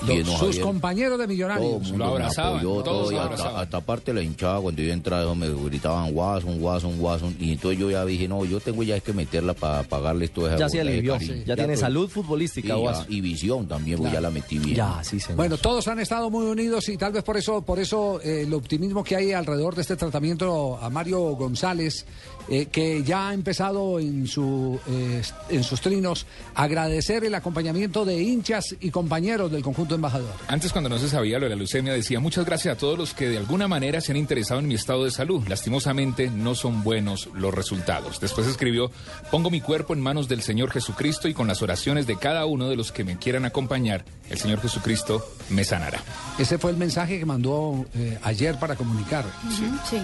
bien, 0.02 0.24
sus 0.26 0.34
Javier, 0.38 0.62
compañeros 0.62 1.18
de 1.18 1.24
todo 1.24 1.28
millonarios. 1.28 1.82
mundo 1.90 2.18
me 2.18 2.24
apoyó, 2.24 2.82
todo, 2.82 3.12
y 3.12 3.16
hasta, 3.16 3.60
hasta 3.60 3.80
parte 3.80 4.12
de 4.12 4.20
la 4.20 4.24
hinchada, 4.24 4.60
cuando 4.60 4.82
yo 4.82 4.92
entraba, 4.92 5.22
eso 5.22 5.34
me 5.34 5.48
gritaban 5.48 6.10
Watson, 6.14 6.62
Watson, 6.62 7.00
Watson. 7.00 7.36
Y 7.40 7.52
entonces 7.52 7.78
yo 7.80 7.90
ya 7.90 8.04
dije, 8.04 8.28
no, 8.28 8.44
yo 8.44 8.60
tengo 8.60 8.82
ya 8.82 8.96
es 8.96 9.02
que 9.02 9.12
meterla 9.12 9.54
para 9.54 9.82
pagarles 9.82 10.30
todo 10.32 10.48
ese 10.48 10.58
Ya 10.58 10.68
se 10.68 10.80
alivió, 10.80 11.18
sí. 11.18 11.42
Ya 11.46 11.54
tiene 11.54 11.74
todo- 11.74 11.80
salud 11.80 12.08
futbolística, 12.08 12.74
y 13.08 13.20
visión 13.20 13.66
también, 13.66 13.98
pues 13.98 14.12
ya 14.12 14.20
la 14.20 14.30
metí 14.30 14.58
bien. 14.58 14.76
Ya, 14.76 15.02
sí, 15.02 15.18
señor. 15.20 15.36
Bueno, 15.36 15.56
todos 15.58 15.86
han 15.88 16.00
estado 16.00 16.30
muy 16.30 16.46
unidos 16.46 16.88
y 16.88 16.96
tal 16.96 17.12
vez 17.12 17.22
por 17.22 17.36
eso, 17.36 17.62
por 17.62 17.78
eso 17.78 18.20
eh, 18.22 18.42
el 18.42 18.52
optimismo 18.54 19.02
que 19.04 19.16
hay 19.16 19.32
alrededor 19.32 19.74
de 19.74 19.82
este 19.82 19.96
tratamiento 19.96 20.78
a 20.80 20.90
Mario 20.90 21.20
González, 21.36 22.04
eh, 22.48 22.66
que 22.66 23.02
ya 23.02 23.28
ha 23.28 23.34
empezado 23.34 23.98
en 23.98 24.26
su 24.26 24.78
eh, 24.88 25.22
en 25.48 25.64
sus 25.64 25.80
trinos 25.80 26.26
a 26.54 26.64
agradecer 26.64 27.24
el 27.24 27.34
acompañamiento 27.34 28.04
de 28.04 28.22
hinchas 28.22 28.76
y 28.80 28.90
compañeros 28.90 29.50
del 29.50 29.62
conjunto 29.62 29.94
embajador. 29.94 30.32
Antes, 30.48 30.72
cuando 30.72 30.88
no 30.88 30.98
se 30.98 31.08
sabía 31.08 31.38
lo 31.38 31.46
de 31.46 31.50
la 31.50 31.56
leucemia, 31.56 31.92
decía 31.92 32.20
muchas 32.20 32.44
gracias 32.44 32.74
a 32.74 32.78
todos 32.78 32.98
los 32.98 33.14
que 33.14 33.28
de 33.28 33.38
alguna 33.38 33.68
manera 33.68 34.00
se 34.00 34.12
han 34.12 34.18
interesado 34.18 34.60
en 34.60 34.68
mi 34.68 34.74
estado 34.74 35.04
de 35.04 35.10
salud. 35.10 35.46
Lastimosamente, 35.48 36.30
no 36.30 36.54
son 36.54 36.82
buenos 36.82 37.28
los 37.34 37.54
resultados. 37.54 38.20
Después 38.20 38.46
escribió, 38.46 38.90
pongo 39.30 39.50
mi 39.50 39.60
cuerpo 39.60 39.94
en 39.94 40.00
manos 40.00 40.28
del 40.28 40.42
Señor 40.42 40.70
Jesucristo 40.70 41.28
y 41.28 41.34
con 41.34 41.48
las 41.48 41.62
oraciones 41.62 42.06
de 42.06 42.16
cada 42.16 42.46
uno 42.46 42.68
de 42.68 42.76
los 42.76 42.92
que 42.92 43.04
me 43.04 43.18
quieran 43.18 43.44
acompañar, 43.44 44.04
el 44.30 44.38
Señor 44.38 44.60
Jesucristo 44.60 45.24
me 45.50 45.64
sanará. 45.64 46.00
Ese 46.38 46.58
fue 46.58 46.70
el 46.70 46.76
mensaje 46.76 47.18
que 47.18 47.24
mandó 47.24 47.86
eh, 47.94 48.18
ayer 48.22 48.58
para 48.58 48.76
comunicar. 48.76 49.24
Sí. 49.50 49.98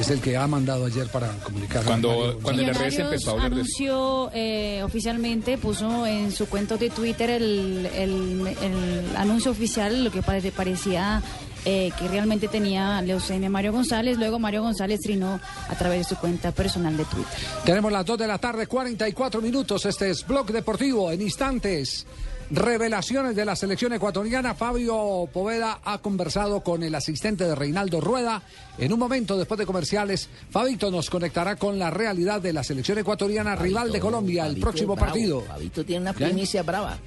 Es 0.00 0.10
el 0.10 0.20
que 0.20 0.36
ha 0.36 0.46
mandado 0.46 0.86
ayer 0.86 1.08
para 1.08 1.28
comunicar. 1.38 1.85
Cuando- 1.86 2.08
Mario 2.10 2.38
cuando 2.42 2.62
redes 2.62 2.76
Millonarios 2.76 2.98
empezó 3.12 3.30
a 3.30 3.32
hablar 3.34 3.50
de 3.50 3.54
anunció 3.56 4.30
eh, 4.34 4.82
oficialmente, 4.82 5.58
puso 5.58 6.06
en 6.06 6.32
su 6.32 6.46
cuenta 6.48 6.76
de 6.76 6.90
Twitter 6.90 7.30
el, 7.30 7.86
el- 7.94 8.46
el 8.62 9.16
anuncio 9.16 9.50
oficial, 9.50 10.04
lo 10.04 10.10
que 10.10 10.22
pare- 10.22 10.52
parecía 10.52 11.22
eh, 11.68 11.90
que 11.98 12.06
realmente 12.06 12.46
tenía 12.46 13.02
leucemia 13.02 13.50
Mario 13.50 13.72
González. 13.72 14.18
Luego 14.18 14.38
Mario 14.38 14.62
González 14.62 15.00
trinó 15.00 15.40
a 15.68 15.74
través 15.76 15.98
de 15.98 16.04
su 16.04 16.16
cuenta 16.20 16.52
personal 16.52 16.96
de 16.96 17.04
Twitter. 17.06 17.32
Tenemos 17.64 17.90
las 17.90 18.04
2 18.06 18.18
de 18.18 18.26
la 18.28 18.38
tarde, 18.38 18.66
44 18.68 19.40
minutos. 19.42 19.84
Este 19.84 20.10
es 20.10 20.24
Blog 20.24 20.46
Deportivo. 20.52 21.10
En 21.10 21.20
instantes, 21.22 22.06
revelaciones 22.50 23.34
de 23.34 23.44
la 23.44 23.56
selección 23.56 23.92
ecuatoriana. 23.92 24.54
Fabio 24.54 25.28
Poveda 25.32 25.80
ha 25.84 25.98
conversado 25.98 26.60
con 26.60 26.82
el 26.82 26.94
asistente 26.94 27.44
de 27.44 27.54
Reinaldo 27.54 28.00
Rueda. 28.00 28.42
En 28.78 28.92
un 28.92 28.98
momento, 28.98 29.36
después 29.36 29.58
de 29.58 29.66
comerciales, 29.66 30.28
Fabito 30.50 30.90
nos 30.90 31.10
conectará 31.10 31.56
con 31.56 31.78
la 31.78 31.90
realidad 31.90 32.40
de 32.40 32.52
la 32.52 32.62
selección 32.62 32.98
ecuatoriana, 32.98 33.56
rival 33.56 33.90
de 33.92 34.00
Colombia, 34.00 34.46
el 34.46 34.58
próximo 34.60 34.94
es 34.94 34.96
bravo. 35.00 35.12
partido. 35.12 35.40
Fabito 35.42 35.84
tiene 35.84 36.02
una 36.02 36.12
primicia 36.12 36.62
brava. 36.62 36.98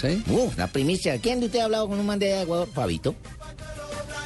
¿Sí? 0.00 0.22
Uh, 0.28 0.50
una 0.54 0.66
primicia. 0.68 1.18
¿Quién 1.20 1.40
de 1.40 1.46
usted 1.46 1.58
ha 1.60 1.64
hablado 1.64 1.88
con 1.88 1.98
un 1.98 2.06
man 2.06 2.18
de 2.18 2.42
Ecuador? 2.42 2.68
Fabito. 2.72 3.14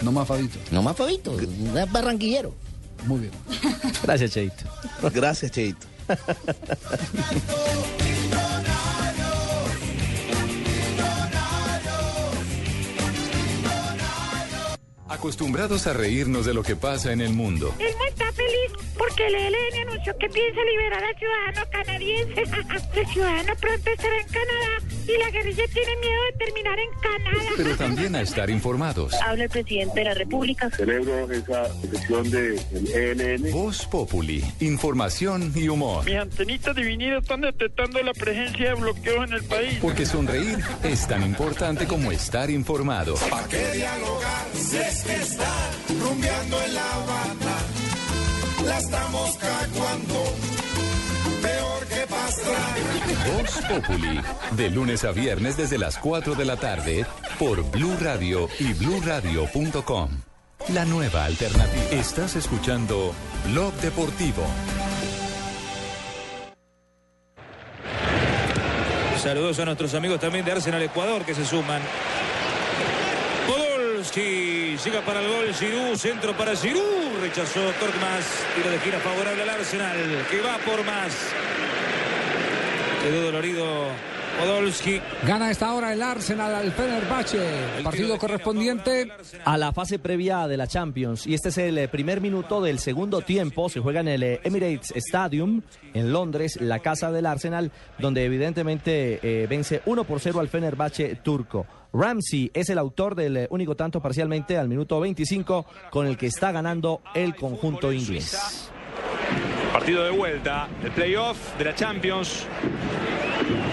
No 0.02 0.12
más 0.12 0.26
Fabito. 0.26 0.58
No 0.70 0.82
más 0.82 0.96
Fabito. 0.96 1.32
Un 1.32 1.74
barranquillero. 1.90 2.54
Muy 3.06 3.20
bien. 3.20 3.32
Gracias, 4.02 4.32
Cheito. 4.32 4.64
Gracias, 5.14 5.50
Cheito. 5.50 5.86
Acostumbrados 15.12 15.86
a 15.86 15.92
reírnos 15.92 16.46
de 16.46 16.54
lo 16.54 16.62
que 16.62 16.74
pasa 16.74 17.12
en 17.12 17.20
el 17.20 17.34
mundo. 17.34 17.74
Elmo 17.78 18.04
está 18.08 18.32
feliz 18.32 18.72
porque 18.96 19.26
el 19.26 19.34
ELN 19.34 19.88
anunció 19.88 20.16
que 20.16 20.28
piensa 20.28 20.60
liberar 20.64 21.04
al 21.04 21.16
ciudadano 21.18 21.70
canadiense. 21.70 22.42
el 23.00 23.06
ciudadano 23.06 23.52
pronto 23.60 23.90
estará 23.90 24.18
en 24.18 24.26
Canadá 24.26 24.92
y 25.06 25.18
la 25.18 25.30
guerrilla 25.30 25.64
tiene 25.72 25.96
miedo 25.96 26.22
de 26.30 26.44
terminar 26.44 26.78
en 26.78 27.00
Canadá. 27.00 27.52
Pero 27.56 27.76
también 27.76 28.16
a 28.16 28.22
estar 28.22 28.48
informados. 28.48 29.14
Habla 29.22 29.44
el 29.44 29.50
presidente 29.50 30.00
de 30.00 30.04
la 30.04 30.14
República. 30.14 30.70
Celebro 30.70 31.30
esa 31.30 31.68
decisión 31.82 32.30
del 32.30 32.60
ELN. 32.94 33.50
Voz 33.52 33.84
Populi, 33.86 34.42
información 34.60 35.52
y 35.54 35.68
humor. 35.68 36.06
Mis 36.06 36.16
antenitas 36.16 36.74
divididas 36.74 37.22
están 37.22 37.42
detectando 37.42 38.02
la 38.02 38.14
presencia 38.14 38.68
de 38.70 38.74
bloqueos 38.74 39.28
en 39.28 39.32
el 39.34 39.44
país. 39.44 39.78
Porque 39.82 40.06
sonreír 40.06 40.58
es 40.84 41.06
tan 41.06 41.22
importante 41.22 41.86
como 41.86 42.12
estar 42.12 42.48
informado. 42.50 43.16
¿Para 43.28 43.46
qué 43.48 43.72
dialogar 43.72 44.46
si 44.54 44.76
es 44.78 45.01
que 45.02 45.14
está 45.14 45.70
rumbeando 45.88 46.62
en 46.62 46.74
La 46.74 46.94
Habana? 46.94 47.56
La 48.64 48.78
estamos 48.78 49.36
caguando, 49.36 50.24
peor 51.42 51.86
que 51.86 52.06
pastrana. 52.06 53.36
Voz 53.36 53.50
Populi, 53.68 54.20
de 54.52 54.70
lunes 54.70 55.04
a 55.04 55.12
viernes 55.12 55.56
desde 55.56 55.78
las 55.78 55.98
4 55.98 56.34
de 56.34 56.44
la 56.44 56.56
tarde 56.56 57.06
por 57.38 57.62
Blue 57.70 57.96
Radio 58.00 58.48
y 58.58 58.72
bluradio.com. 58.74 60.10
La 60.68 60.84
nueva 60.84 61.24
alternativa. 61.24 61.90
Estás 61.90 62.36
escuchando 62.36 63.12
Blog 63.46 63.72
Deportivo. 63.74 64.44
Saludos 69.22 69.58
a 69.58 69.64
nuestros 69.64 69.94
amigos 69.94 70.20
también 70.20 70.44
de 70.44 70.52
Arsenal 70.52 70.82
Ecuador 70.82 71.24
que 71.24 71.34
se 71.34 71.44
suman. 71.44 71.80
Podolski 74.02 74.76
llega 74.84 75.00
para 75.02 75.20
el 75.20 75.28
gol. 75.28 75.54
Giroud, 75.54 75.96
centro 75.96 76.36
para 76.36 76.56
Giroud. 76.56 77.20
Rechazó 77.20 77.60
Torkmas. 77.78 78.24
Tiro 78.56 78.68
de 78.68 78.80
gira 78.80 78.98
favorable 78.98 79.42
al 79.42 79.48
Arsenal 79.48 80.26
que 80.28 80.40
va 80.40 80.58
por 80.58 80.84
más. 80.84 81.12
Quedó 83.00 83.22
dolorido 83.22 83.90
Podolski. 84.38 85.00
Gana 85.26 85.46
a 85.46 85.50
esta 85.50 85.72
hora 85.74 85.92
el 85.92 86.02
Arsenal 86.02 86.54
al 86.54 86.72
Fenerbahce. 86.72 87.82
Partido 87.82 88.18
correspondiente 88.18 89.08
a 89.44 89.56
la 89.56 89.72
fase 89.72 89.98
previa 89.98 90.46
de 90.48 90.56
la 90.56 90.66
Champions. 90.66 91.26
Y 91.26 91.34
este 91.34 91.50
es 91.50 91.58
el 91.58 91.78
eh, 91.78 91.88
primer 91.88 92.20
minuto 92.20 92.60
del 92.60 92.78
segundo 92.78 93.20
tiempo. 93.20 93.68
Se 93.68 93.80
juega 93.80 94.00
en 94.00 94.08
el 94.08 94.22
eh, 94.22 94.40
Emirates 94.44 94.92
Stadium 94.96 95.62
en 95.94 96.12
Londres, 96.12 96.58
la 96.60 96.80
casa 96.80 97.12
del 97.12 97.26
Arsenal, 97.26 97.70
donde 97.98 98.24
evidentemente 98.24 99.20
eh, 99.22 99.46
vence 99.48 99.82
1 99.86 100.04
por 100.04 100.20
0 100.20 100.40
al 100.40 100.48
Fenerbahce 100.48 101.16
turco. 101.16 101.66
Ramsey 101.92 102.50
es 102.54 102.70
el 102.70 102.78
autor 102.78 103.14
del 103.14 103.46
único 103.50 103.76
tanto 103.76 104.00
parcialmente 104.00 104.56
al 104.56 104.68
minuto 104.68 104.98
25 104.98 105.66
con 105.90 106.06
el 106.06 106.16
que 106.16 106.26
está 106.26 106.50
ganando 106.50 107.02
el 107.14 107.34
conjunto 107.36 107.92
inglés. 107.92 108.70
Partido 109.72 110.04
de 110.04 110.10
vuelta, 110.10 110.68
el 110.82 110.90
playoff 110.90 111.56
de 111.58 111.64
la 111.64 111.74
Champions. 111.74 112.46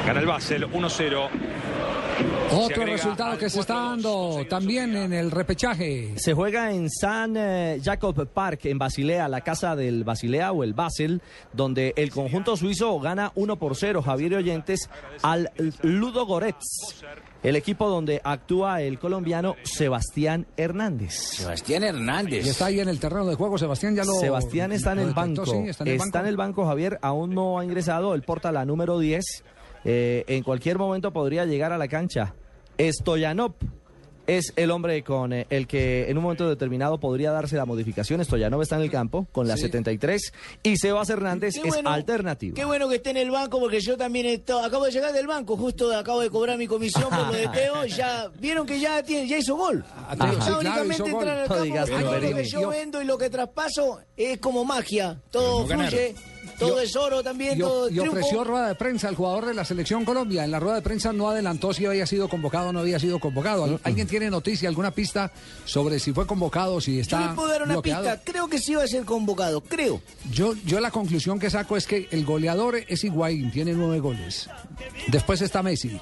Gana 0.10 0.22
el 0.22 0.26
Basel 0.26 0.66
1-0. 0.66 1.30
Se 2.50 2.56
Otro 2.56 2.84
resultado 2.84 3.38
que 3.38 3.48
se 3.48 3.60
está 3.60 3.76
dando 3.76 4.44
también 4.50 4.96
en 4.96 5.14
el 5.14 5.30
repechaje. 5.30 6.18
Se 6.18 6.34
juega 6.34 6.74
en 6.74 6.90
San 6.90 7.38
eh, 7.38 7.80
Jacob 7.84 8.28
Park, 8.28 8.62
en 8.64 8.80
Basilea, 8.80 9.28
la 9.28 9.42
casa 9.42 9.76
del 9.76 10.04
Basilea 10.04 10.52
o 10.52 10.64
el 10.64 10.74
Basel, 10.74 11.22
donde 11.54 11.94
el 11.96 12.10
conjunto 12.10 12.58
suizo 12.58 13.00
gana 13.00 13.32
1 13.36 13.58
por 13.58 13.76
0, 13.76 14.02
Javier 14.02 14.34
Oyentes, 14.34 14.90
al 15.22 15.52
Ludo 15.84 16.26
Goretz. 16.26 17.04
El 17.44 17.56
equipo 17.56 17.88
donde 17.88 18.20
actúa 18.24 18.82
el 18.82 18.98
colombiano 18.98 19.58
Sebastián 19.62 20.48
Hernández. 20.58 21.14
Sebastián 21.14 21.84
Hernández. 21.84 22.48
Y 22.48 22.50
está 22.50 22.66
ahí 22.66 22.80
en 22.80 22.90
el 22.90 23.00
terreno 23.00 23.28
de 23.28 23.36
juego. 23.36 23.60
Sebastián 23.60 23.96
ya 23.96 24.06
lo. 24.06 24.14
Sebastián 24.14 24.72
está 24.72 24.94
en 24.94 25.00
el 25.00 25.14
banco. 25.14 25.46
sí, 25.46 25.52
está 25.68 25.84
en 25.84 25.92
el 25.92 25.98
banco. 26.00 26.08
Está 26.08 26.20
en 26.22 26.26
el 26.26 26.36
banco, 26.36 26.66
Javier. 26.66 26.98
Aún 27.04 27.36
no 27.36 27.60
ha 27.60 27.64
ingresado. 27.64 28.16
Él 28.16 28.24
porta 28.24 28.52
la 28.52 28.66
número 28.66 28.98
10. 28.98 29.44
Eh, 29.86 30.24
en 30.28 30.44
cualquier 30.44 30.78
momento 30.78 31.12
podría 31.12 31.46
llegar 31.46 31.72
a 31.72 31.78
la 31.78 31.88
cancha. 31.88 32.34
Stoyanov 32.80 33.54
es 34.28 34.54
el 34.58 34.70
hombre 34.70 35.04
con 35.04 35.34
eh, 35.34 35.48
el 35.50 35.66
que 35.66 36.08
en 36.08 36.16
un 36.18 36.22
momento 36.24 36.48
determinado 36.48 37.00
podría 37.00 37.32
darse 37.32 37.56
la 37.56 37.66
modificación. 37.66 38.24
Stoyanov 38.24 38.62
está 38.62 38.76
en 38.76 38.84
el 38.84 38.92
campo 38.92 39.26
con 39.32 39.48
la 39.48 39.56
Sí. 39.58 39.64
73 39.64 40.32
y 40.62 40.78
Sebas 40.78 41.10
Hernández 41.10 41.56
Qué 41.56 41.68
es 41.68 41.74
bueno. 41.74 41.90
alternativo. 41.90 42.54
Qué 42.56 42.64
bueno 42.64 42.88
que 42.88 42.98
esté 42.98 43.10
en 43.10 43.18
el 43.18 43.32
banco 43.32 43.60
porque 43.60 43.80
yo 43.82 43.98
también 43.98 44.28
esto- 44.28 44.60
acabo 44.64 44.86
de 44.86 44.92
llegar 44.92 45.14
del 45.14 45.26
banco, 45.26 45.58
justo 45.58 45.92
acabo 45.98 46.22
de 46.22 46.30
cobrar 46.30 46.60
mi 46.60 46.68
comisión 46.68 47.10
por 47.10 47.26
lo 47.28 47.34
de 47.34 47.48
Teo 47.54 47.86
ya 47.86 48.28
vieron 48.40 48.68
que 48.68 48.80
ya 48.80 49.02
tiene, 49.02 49.28
ya 49.28 49.40
hizo 49.40 49.56
gol. 49.56 49.84
Ajá. 49.96 50.16
Ya 50.16 50.32
Sí, 50.32 50.36
claro, 50.38 50.60
únicamente 50.60 51.10
entrar 51.10 51.38
al 51.38 51.42
No 51.44 51.48
campo, 51.48 51.64
digas 51.64 51.90
todo 51.90 52.00
lo 52.20 52.36
que 52.36 52.44
yo 52.46 52.70
vendo 52.70 53.02
y 53.02 53.06
lo 53.06 53.18
que 53.18 53.30
traspaso 53.32 54.00
es 54.16 54.38
como 54.40 54.64
magia. 54.64 55.20
Todo 55.32 55.62
no 55.62 55.68
fluye, 55.74 56.14
todo 56.60 56.80
es 56.82 56.96
oro 56.96 57.24
también, 57.24 57.58
Y, 57.58 57.62
o- 57.62 57.68
todo 57.68 57.90
y 57.90 57.94
triunfo. 57.94 58.12
ofreció 58.12 58.44
rueda 58.44 58.68
de 58.68 58.76
prensa 58.76 59.08
al 59.08 59.16
jugador 59.16 59.46
de 59.46 59.54
la 59.54 59.66
selección 59.66 60.06
Colombia. 60.06 60.44
En 60.46 60.52
la 60.52 60.60
rueda 60.60 60.76
de 60.76 60.82
prensa 60.82 61.12
no 61.14 61.30
adelantó 61.30 61.74
si 61.74 61.86
había 61.86 62.06
sido 62.06 62.30
convocado 62.30 62.70
o 62.70 62.74
no 62.74 62.80
había 62.80 63.00
sido 63.00 63.20
convocado. 63.20 63.64
¿Al- 63.64 63.80
¿Alguien 63.84 64.08
tiene 64.08 64.30
noticia, 64.30 64.70
alguna 64.70 64.92
pista 64.92 65.32
sobre 65.66 66.00
si 66.00 66.14
fue 66.14 66.28
convocado, 66.28 66.80
si 66.82 66.96
Yo 66.96 67.02
está 67.02 67.30
le 67.30 67.36
puedo 67.36 67.48
dar 67.50 67.64
una 67.64 67.74
bloqueado? 67.74 68.04
pista, 68.04 68.22
creo 68.24 68.48
que 68.48 68.60
sí 68.60 68.76
va 68.76 68.84
a 68.84 68.88
ser 68.88 69.06
convocado, 69.06 69.62
creo. 69.62 70.02
Yo, 70.32 70.54
yo 70.66 70.80
la 70.80 70.92
conclusión 70.92 71.40
que 71.40 71.50
saco 71.50 71.78
es 71.78 71.88
que 71.88 72.08
el 72.12 72.26
goleador 72.26 72.76
es 72.88 73.04
Higuaín, 73.04 73.52
tiene 73.52 73.74
nueve 73.74 74.00
goles. 74.00 74.50
Después 75.08 75.42
está 75.42 75.64
Messi. 75.64 76.00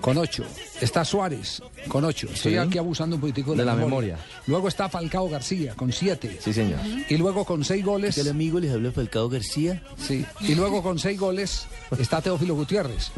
Con 0.00 0.16
8. 0.18 0.44
Está 0.80 1.04
Suárez 1.04 1.62
con 1.88 2.04
8. 2.04 2.28
Estoy 2.32 2.52
Sí. 2.52 2.58
aquí 2.58 2.78
abusando 2.78 3.16
un 3.16 3.20
poquitico 3.20 3.52
de, 3.52 3.58
De 3.58 3.64
la 3.64 3.74
memoria. 3.74 4.18
Luego 4.46 4.68
está 4.68 4.88
Falcao 4.88 5.28
García 5.28 5.74
con 5.74 5.92
7. 5.92 6.38
Sí, 6.42 6.52
señor. 6.52 6.78
Y 7.08 7.16
luego 7.16 7.44
con 7.44 7.64
6 7.64 7.84
goles. 7.84 8.16
¿El 8.18 8.28
amigo 8.28 8.58
les 8.60 8.72
habla 8.72 8.90
Falcao 8.92 9.28
García? 9.28 9.82
Sí. 9.98 10.24
Y 10.40 10.54
luego 10.54 10.82
con 10.82 10.98
6 10.98 11.18
goles 11.18 11.66
está 11.98 12.20
Teófilo 12.22 12.54
Gutiérrez. 12.54 13.10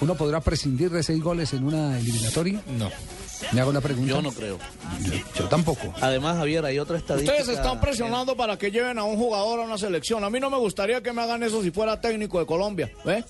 ¿Uno 0.00 0.14
podrá 0.14 0.40
prescindir 0.40 0.90
de 0.90 1.02
6 1.02 1.22
goles 1.22 1.52
en 1.52 1.64
una 1.64 1.98
eliminatoria? 1.98 2.60
No. 2.78 2.90
Me 3.52 3.60
hago 3.60 3.70
la 3.70 3.82
pregunta. 3.82 4.08
Yo 4.08 4.22
no 4.22 4.32
creo. 4.32 4.58
Yo 5.38 5.44
tampoco. 5.48 5.92
Además, 6.00 6.38
Javier, 6.38 6.64
hay 6.64 6.78
otra 6.78 6.96
estadística. 6.96 7.38
Ustedes 7.38 7.58
están 7.58 7.80
presionando 7.82 8.34
para 8.34 8.56
que 8.56 8.70
lleven 8.70 8.98
a 8.98 9.04
un 9.04 9.18
jugador 9.18 9.60
a 9.60 9.64
una 9.64 9.76
selección. 9.76 10.24
A 10.24 10.30
mí 10.30 10.40
no 10.40 10.48
me 10.48 10.56
gustaría 10.56 11.02
que 11.02 11.12
me 11.12 11.20
hagan 11.20 11.42
eso 11.42 11.62
si 11.62 11.70
fuera 11.70 12.00
técnico 12.00 12.38
de 12.38 12.46
Colombia. 12.46 12.90
¿Ve? 13.04 13.24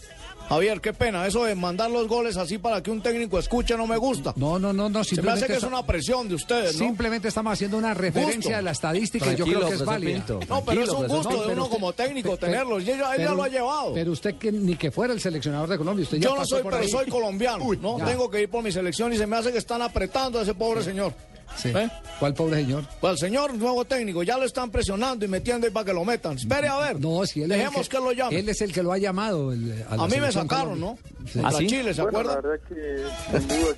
Javier, 0.49 0.81
qué 0.81 0.93
pena. 0.93 1.27
Eso 1.27 1.45
de 1.45 1.55
mandar 1.57 1.91
los 1.91 2.07
goles 2.07 2.37
así 2.37 2.59
para 2.59 2.81
que 2.83 2.91
un 2.91 3.03
técnico 3.03 3.39
escuche 3.39 3.77
no 3.77 3.87
me 3.87 3.97
gusta. 3.97 4.33
No, 4.37 4.59
no, 4.59 4.73
no, 4.73 4.89
no. 4.89 5.03
Se 5.03 5.21
me 5.21 5.33
hace 5.33 5.47
que 5.47 5.55
es 5.55 5.63
una 5.65 5.85
presión 5.85 6.29
de 6.29 6.37
ustedes, 6.37 6.75
¿no? 6.79 6.87
Simplemente 6.87 7.29
estamos 7.29 7.53
haciendo 7.53 7.77
una 7.77 7.95
referencia 7.95 8.35
Gusto. 8.37 8.57
de 8.57 8.63
la 8.63 8.71
estadística 8.71 9.33
y 9.33 9.37
yo 9.37 9.45
creo 9.45 9.67
que 9.69 9.75
es 9.75 9.85
válida. 9.85 10.25
No, 10.49 10.65
pero 10.65 10.83
es 10.85 10.91
un 10.91 11.09
gusto 11.09 11.47
de 11.47 11.53
uno 11.53 11.69
como 11.69 11.93
técnico 11.93 12.37
tenerlos. 12.37 12.85
Y 12.85 12.93
ella, 12.93 13.17
ella 13.17 13.33
lo 13.33 13.43
ha 13.43 13.49
llevado. 13.49 13.93
Pero 13.95 14.13
usted 14.13 14.37
que 14.37 14.53
ni 14.53 14.77
que 14.77 14.91
fuera 14.91 15.13
el 15.13 15.21
seleccionador 15.21 15.69
de 15.69 15.79
Colombia, 15.79 16.05
usted 16.05 16.19
ya 16.19 16.25
Yo 16.25 16.31
no 16.31 16.37
pasó 16.37 16.57
soy, 16.57 16.63
por 16.63 16.73
pero 16.73 16.85
ahí. 16.85 16.91
soy 16.91 17.07
colombiano. 17.07 17.65
no 17.81 17.99
ya. 17.99 18.05
tengo 18.05 18.31
que 18.31 18.43
ir 18.43 18.49
por 18.49 18.63
mi 18.63 18.71
selección 18.71 19.13
y 19.13 19.17
se 19.17 19.27
me 19.27 19.37
hace 19.37 19.51
que 19.51 19.59
están 19.59 19.83
apretando 19.83 20.39
a 20.39 20.43
ese 20.43 20.55
pobre 20.55 20.83
señor. 20.83 21.13
Sí. 21.57 21.69
¿Eh? 21.75 21.89
¿Cuál 22.21 22.35
pobre 22.35 22.57
señor? 22.57 22.85
Pues 23.01 23.19
señor 23.21 23.55
nuevo 23.55 23.85
técnico 23.85 24.23
ya 24.23 24.39
lo 24.39 24.45
están 24.45 24.71
presionando 24.71 25.25
y 25.25 25.29
metiendo 25.29 25.67
ahí 25.67 25.73
para 25.73 25.85
que 25.87 25.93
lo 25.93 26.05
metan. 26.05 26.37
Espere 26.37 26.69
a 26.69 26.79
ver. 26.79 27.01
No, 27.01 27.25
si 27.27 27.43
él 27.43 27.51
es 27.53 27.59
el 27.59 27.65
Dejemos 27.65 27.89
que, 27.89 27.97
lo 27.99 28.13
llame. 28.13 28.39
Él 28.39 28.49
es 28.49 28.61
el 28.63 28.73
que 28.73 28.83
lo 28.83 28.93
ha 28.93 28.99
llamado. 28.99 29.53
el- 29.53 29.85
a, 29.89 29.95
A 30.05 30.07
mí 30.09 30.21
me 30.21 30.33
sacaron, 30.33 30.79
Colombia. 30.81 30.99
¿no? 31.21 31.27
Sí. 31.27 31.41
Contra 31.41 31.59
Chile, 31.67 31.95
¿se 31.95 32.03
Bueno, 32.03 32.19
acuerdan? 32.21 32.43
La 32.43 32.49
verdad 32.49 32.67
que 32.69 32.75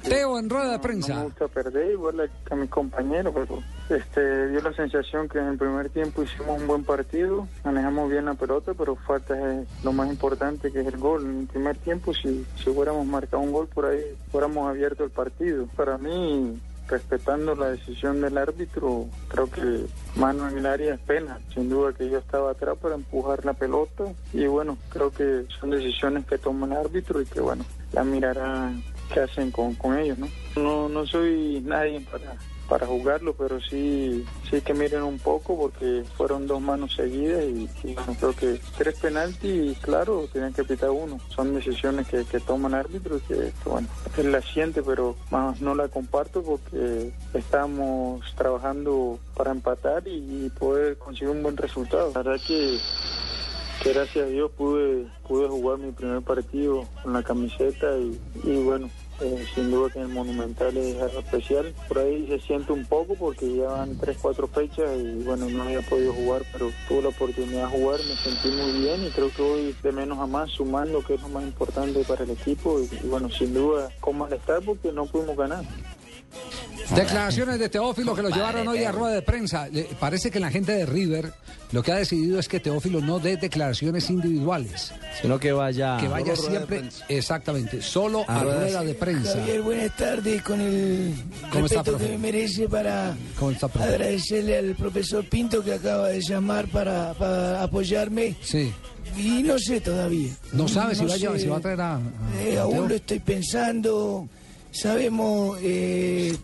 que 0.03 0.09
Teo 0.09 0.39
en 0.39 0.51
rueda 0.51 0.71
de 0.73 0.77
no 0.77 0.83
prensa. 0.83 1.15
me 1.17 1.23
gusta 1.25 1.49
perder 1.49 1.91
igual 1.93 2.21
a, 2.21 2.53
a 2.53 2.57
mi 2.57 2.69
compañero, 2.69 3.33
pero 3.33 3.63
este, 3.99 4.49
dio 4.51 4.61
la 4.61 4.73
sensación 4.75 5.29
que 5.29 5.39
en 5.39 5.47
el 5.47 5.59
primer 5.59 5.89
tiempo 5.91 6.23
hicimos 6.23 6.61
un 6.61 6.67
buen 6.67 6.85
partido, 6.85 7.49
manejamos 7.65 8.11
bien 8.11 8.27
la 8.27 8.35
pelota, 8.35 8.73
pero 8.75 8.97
falta 8.97 9.35
eh, 9.37 9.65
lo 9.83 9.93
más 9.93 10.09
importante 10.11 10.71
que 10.71 10.81
es 10.81 10.87
el 10.87 10.99
gol. 10.99 11.25
En 11.25 11.41
el 11.41 11.47
primer 11.47 11.77
tiempo, 11.79 12.13
si, 12.15 12.45
si 12.63 12.71
hubiéramos 12.71 13.07
marcado 13.07 13.43
un 13.43 13.53
gol 13.53 13.67
por 13.69 13.87
ahí, 13.87 14.01
hubiéramos 14.31 14.69
abierto 14.69 15.05
el 15.05 15.11
partido. 15.11 15.67
Para 15.77 15.97
mí, 15.97 16.61
respetando 16.89 17.55
la 17.55 17.71
decisión 17.71 18.21
del 18.21 18.39
árbitro, 18.39 19.07
creo 19.29 19.51
que 19.51 19.87
mano 20.17 20.49
en 20.49 20.59
el 20.59 20.67
área 20.67 20.95
es 20.95 21.01
pena. 21.01 21.39
Sin 21.55 21.69
duda 21.69 21.93
que 21.93 22.09
yo 22.09 22.19
estaba 22.19 22.53
atrás 22.53 22.77
para 22.81 22.95
empujar 22.95 23.45
la 23.45 23.53
pelota 23.53 24.05
y 24.33 24.47
bueno, 24.47 24.79
creo 24.89 25.11
que 25.11 25.45
son 25.61 25.71
decisiones 25.71 26.27
que 26.27 26.39
toma 26.39 26.67
el 26.67 26.73
árbitro 26.73 27.21
y 27.21 27.27
que 27.27 27.41
bueno, 27.41 27.65
ya 27.93 28.05
mirará 28.05 28.73
qué 29.13 29.21
hacen 29.21 29.51
con, 29.51 29.75
con 29.75 29.99
ellos, 29.99 30.19
¿no? 30.19 30.29
No, 30.57 30.89
no 30.89 31.07
soy 31.07 31.63
nadie 31.65 32.01
para 32.01 32.35
para 32.69 32.87
jugarlo, 32.87 33.35
pero 33.35 33.61
sí, 33.61 34.25
sí 34.51 34.61
que 34.61 34.75
miren 34.75 35.03
un 35.03 35.19
poco 35.19 35.57
porque 35.57 36.05
fueron 36.17 36.47
dos 36.47 36.61
manos 36.61 36.95
seguidas 36.95 37.45
y, 37.45 37.69
creo 38.19 38.35
que 38.35 38.61
tres 38.77 38.99
penaltis 39.01 39.79
claro, 39.79 40.29
tienen 40.31 40.53
que 40.53 40.65
pitar 40.65 40.91
uno. 40.91 41.19
Son 41.35 41.55
decisiones 41.55 42.07
que, 42.09 42.25
que 42.25 42.41
toma 42.41 42.69
el 42.69 42.75
árbitro 42.75 43.17
y 43.17 43.21
que, 43.21 43.53
bueno, 43.65 43.89
él 44.19 44.33
la 44.33 44.43
siente, 44.43 44.83
pero 44.83 45.17
más 45.31 45.61
no 45.61 45.75
la 45.75 45.89
comparto 45.89 46.43
porque 46.43 47.13
estamos 47.33 48.23
trabajando 48.37 49.19
para 49.35 49.51
empatar 49.51 50.07
y, 50.07 50.51
poder 50.59 50.97
conseguir 50.99 51.31
un 51.31 51.43
buen 51.43 51.57
resultado. 51.57 52.11
La 52.15 52.23
verdad 52.23 52.41
que 52.47 52.79
gracias 53.85 54.27
a 54.27 54.29
Dios 54.29 54.51
pude 54.53 55.07
pude 55.27 55.47
jugar 55.47 55.79
mi 55.79 55.93
primer 55.93 56.21
partido 56.23 56.85
con 57.03 57.13
la 57.13 57.23
camiseta 57.23 57.87
y 57.97 58.63
bueno 58.63 58.91
eh, 59.21 59.47
sin 59.55 59.71
duda 59.71 59.91
que 59.91 60.01
el 60.01 60.09
Monumental 60.09 60.77
es 60.77 61.01
algo 61.01 61.21
especial. 61.21 61.75
Por 61.89 61.99
ahí 61.99 62.27
se 62.29 62.41
siente 62.41 62.73
un 62.73 62.85
poco 62.87 63.15
porque 63.15 63.57
ya 63.57 63.67
van 63.67 63.99
tres 63.99 64.19
cuatro 64.21 64.47
fechas 64.49 64.91
y 64.99 65.23
bueno 65.25 65.49
no 65.49 65.63
había 65.63 65.83
podido 65.83 66.13
jugar 66.13 66.43
pero 66.53 66.71
tuve 66.89 67.03
la 67.03 67.09
oportunidad 67.09 67.71
de 67.71 67.79
jugar 67.79 68.01
me 68.01 68.17
sentí 68.17 68.49
muy 68.49 68.81
bien 68.81 69.05
y 69.05 69.11
creo 69.11 69.31
que 69.31 69.43
hoy 69.43 69.77
de 69.83 69.93
menos 69.93 70.19
a 70.19 70.27
más 70.27 70.51
sumando 70.51 71.03
que 71.03 71.15
es 71.15 71.23
lo 71.23 71.29
más 71.29 71.45
importante 71.45 72.05
para 72.05 72.25
el 72.25 72.31
equipo 72.31 72.81
y, 72.81 72.85
y 73.05 73.09
bueno 73.09 73.31
sin 73.31 73.55
duda 73.55 73.91
con 74.01 74.19
malestar 74.19 74.63
porque 74.65 74.93
no 74.93 75.07
pudimos 75.07 75.37
ganar 75.37 75.65
Declaraciones 76.95 77.59
de 77.59 77.69
Teófilo 77.69 78.15
que 78.15 78.23
lo 78.23 78.31
llevaron 78.31 78.67
hoy 78.69 78.85
a 78.85 78.93
rueda 78.93 79.15
de 79.15 79.23
prensa. 79.23 79.69
Parece 80.01 80.31
que 80.31 80.41
la 80.41 80.51
gente 80.51 80.73
de 80.73 80.87
River 80.87 81.33
lo 81.71 81.83
que 81.83 81.93
ha 81.93 81.97
decidido 81.97 82.39
es 82.39 82.49
que 82.49 82.61
Teófilo 82.61 83.01
no 83.03 83.19
dé 83.19 83.37
declaraciones 83.37 84.09
individuales. 84.09 84.93
Sino 85.21 85.39
que 85.39 85.53
vaya. 85.53 85.99
Que 86.01 86.09
vaya 86.09 86.35
siempre, 86.35 86.89
exactamente, 87.09 87.83
solo 87.83 88.25
a, 88.27 88.43
rueda 88.43 88.83
de 88.83 88.95
prensa. 88.95 89.33
Javier, 89.39 89.61
buenas 89.63 89.95
tardes 89.97 90.43
con 90.43 90.61
el 90.61 91.13
¿Cómo 91.53 91.67
está, 91.67 91.83
respeto 91.83 91.99
que 91.99 92.09
me 92.09 92.19
merece 92.19 92.69
para 92.69 93.15
¿Cómo 93.39 93.51
está, 93.51 93.69
profe? 93.69 93.89
agradecerle 93.89 94.57
al 94.57 94.75
profesor 94.77 95.25
Pinto 95.29 95.63
que 95.63 95.75
acaba 95.75 96.09
de 96.09 96.21
llamar 96.23 96.69
para, 96.69 97.13
para 97.15 97.63
apoyarme. 97.63 98.35
Sí. 98.43 98.73
Y 99.17 99.43
no 99.43 99.59
sé 99.59 99.81
todavía. 99.83 100.31
No 100.53 100.69
sabe 100.69 100.95
si, 100.95 101.03
No 101.03 101.09
va, 101.09 101.15
a, 101.15 101.19
llevar- 101.19 101.37
sé. 101.37 101.43
si 101.43 101.49
va 101.49 101.57
a 101.59 101.61
traer 101.61 101.81
a. 101.83 101.97
a- 101.97 102.01
Eh, 102.41 102.59
aún 102.59 102.89
lo 102.89 102.95
estoy 102.95 103.19
pensando. 103.21 104.27
Sabemos 104.71 105.59
eh, 105.63 106.37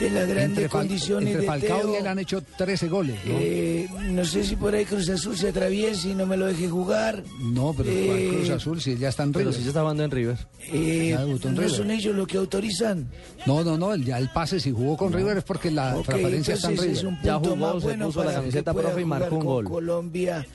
de 0.00 0.10
las 0.10 0.26
grandes 0.28 0.44
Entre, 0.50 0.68
condiciones 0.68 1.26
entre 1.28 1.40
de 1.42 1.46
Falcao 1.46 1.80
Teo. 1.80 1.92
y 1.92 1.96
él 1.96 2.06
han 2.06 2.18
hecho 2.18 2.42
13 2.56 2.88
goles. 2.88 3.16
¿no? 3.24 3.34
Eh, 3.38 3.88
no 4.10 4.24
sé 4.24 4.44
si 4.44 4.56
por 4.56 4.74
ahí 4.74 4.84
Cruz 4.84 5.08
Azul 5.08 5.36
se 5.36 5.48
atraviesa 5.50 6.08
y 6.08 6.14
no 6.14 6.26
me 6.26 6.36
lo 6.36 6.46
deje 6.46 6.68
jugar. 6.68 7.22
No, 7.40 7.74
pero 7.76 7.90
Eh, 7.90 8.06
¿cuál 8.06 8.38
Cruz 8.40 8.50
Azul 8.50 8.80
si 8.80 8.96
ya 8.96 9.08
está 9.10 9.22
en 9.24 9.32
Pero 9.32 9.50
River. 9.50 9.54
si 9.58 9.62
ya 9.62 9.68
está 9.68 9.80
jugando 9.82 10.04
en 10.04 10.10
River. 10.10 10.36
Eh, 10.72 11.08
Ya 11.10 11.24
debutó 11.24 11.48
en 11.48 11.54
¿No 11.54 11.60
River. 11.60 11.76
son 11.76 11.90
ellos 11.90 12.14
los 12.16 12.26
que 12.26 12.36
autorizan? 12.38 13.08
No, 13.46 13.62
no, 13.64 13.76
no, 13.76 13.94
ya 13.96 14.18
el 14.18 14.28
pase 14.30 14.58
si 14.60 14.70
jugó 14.72 14.96
con 14.96 15.12
River 15.12 15.38
es 15.38 15.44
porque 15.44 15.70
la 15.70 15.96
Ok, 15.96 16.06
transparencia 16.06 16.54
está 16.54 16.68
en 16.70 16.76
River. 16.78 16.90
es 16.90 17.04
un 17.04 17.20
punto 17.20 17.56
más 17.56 17.82
bueno 17.82 18.10
para 18.10 18.42
que 18.42 18.62
pueda 18.62 18.92
jugar 18.92 19.28
con 19.28 19.64
Colombia. 19.64 20.46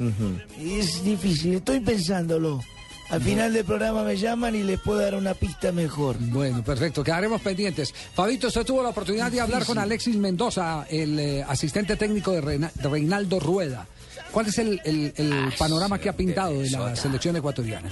Es 0.60 1.03
difícil, 1.03 1.55
estoy 1.55 1.79
pensándolo. 1.79 2.62
Al 3.09 3.21
final 3.21 3.53
del 3.53 3.63
programa 3.63 4.03
me 4.03 4.17
llaman 4.17 4.55
y 4.55 4.63
les 4.63 4.79
puedo 4.79 4.99
dar 4.99 5.13
una 5.15 5.35
pista 5.35 5.71
mejor. 5.71 6.17
Bueno, 6.19 6.63
perfecto, 6.63 7.03
quedaremos 7.03 7.39
pendientes. 7.41 7.93
Fabito, 8.13 8.47
usted 8.47 8.65
tuvo 8.65 8.81
la 8.81 8.89
oportunidad 8.89 9.31
de 9.31 9.39
hablar 9.41 9.63
con 9.63 9.77
Alexis 9.77 10.15
Mendoza, 10.17 10.85
el 10.89 11.19
eh, 11.19 11.43
asistente 11.47 11.95
técnico 11.97 12.31
de, 12.31 12.41
Reina- 12.41 12.71
de 12.73 12.89
Reinaldo 12.89 13.39
Rueda. 13.39 13.87
¿Cuál 14.31 14.47
es 14.47 14.57
el, 14.57 14.81
el- 14.85 15.13
el 15.17 15.53
panorama 15.57 15.99
que 15.99 16.09
ha 16.09 16.13
pintado 16.17 16.59
de 16.59 16.69
la 16.71 16.95
selección 16.95 17.35
ecuatoriana? 17.35 17.89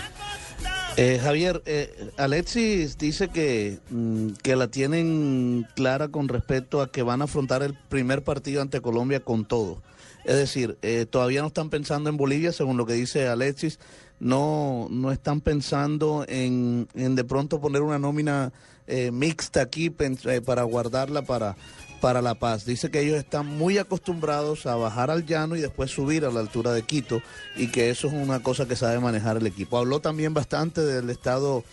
Eh, 0.97 1.19
Javier, 1.23 1.62
eh, 1.65 2.10
Alexis 2.17 2.97
dice 2.97 3.30
que, 3.30 3.80
mm, 3.91 4.30
que 4.41 4.56
la 4.56 4.67
tienen 4.67 5.67
clara 5.76 6.08
con 6.10 6.28
respecto 6.28 6.82
a 6.82 6.91
que 6.91 7.02
van 7.04 7.21
a 7.21 7.26
afrontar 7.26 7.62
el 7.63 7.76
primer 7.76 8.23
partido 8.23 8.62
ante 8.62 8.82
Colombia 8.82 9.19
con 9.19 9.45
todo. 9.45 9.82
Es 10.26 10.36
decir, 10.38 10.78
eh, 10.82 11.06
todavía 11.10 11.41
no 11.41 11.47
están 11.47 11.69
pensando 11.69 12.10
en 12.10 12.15
Bolivia, 12.17 12.52
según 12.54 12.78
lo 12.78 12.86
que 12.86 12.93
dice 12.93 13.28
Alexis, 13.28 13.78
no, 14.24 14.88
no 14.90 15.12
están 15.12 15.42
pensando 15.42 16.26
en, 16.28 16.88
en 16.96 17.16
de 17.16 17.24
pronto 17.24 17.60
poner 17.60 17.82
una 17.82 18.00
nómina 18.00 18.54
eh, 18.88 19.12
mixta 19.12 19.62
aquí 19.62 19.94
eh, 20.00 20.42
para 20.42 20.64
guardarla 20.64 21.24
para, 21.24 21.58
para 22.00 22.22
La 22.22 22.36
Paz. 22.36 22.66
Dice 22.66 22.90
que 22.90 23.02
ellos 23.02 23.18
están 23.18 23.46
muy 23.46 23.78
acostumbrados 23.78 24.66
a 24.66 24.76
bajar 24.76 25.12
al 25.12 25.26
llano 25.26 25.58
y 25.58 25.62
después 25.62 25.92
subir 25.92 26.26
a 26.26 26.32
la 26.32 26.40
altura 26.40 26.72
de 26.72 26.84
Quito 26.84 27.22
y 27.58 27.68
que 27.68 27.90
eso 27.90 28.08
es 28.08 28.14
una 28.14 28.42
cosa 28.42 28.66
que 28.66 28.78
sabe 28.78 29.00
manejar 29.00 29.38
el 29.38 29.48
equipo. 29.48 29.78
Habló 29.78 30.00
también 30.00 30.34
bastante 30.34 30.82
del 30.82 31.10
estado 31.10 31.64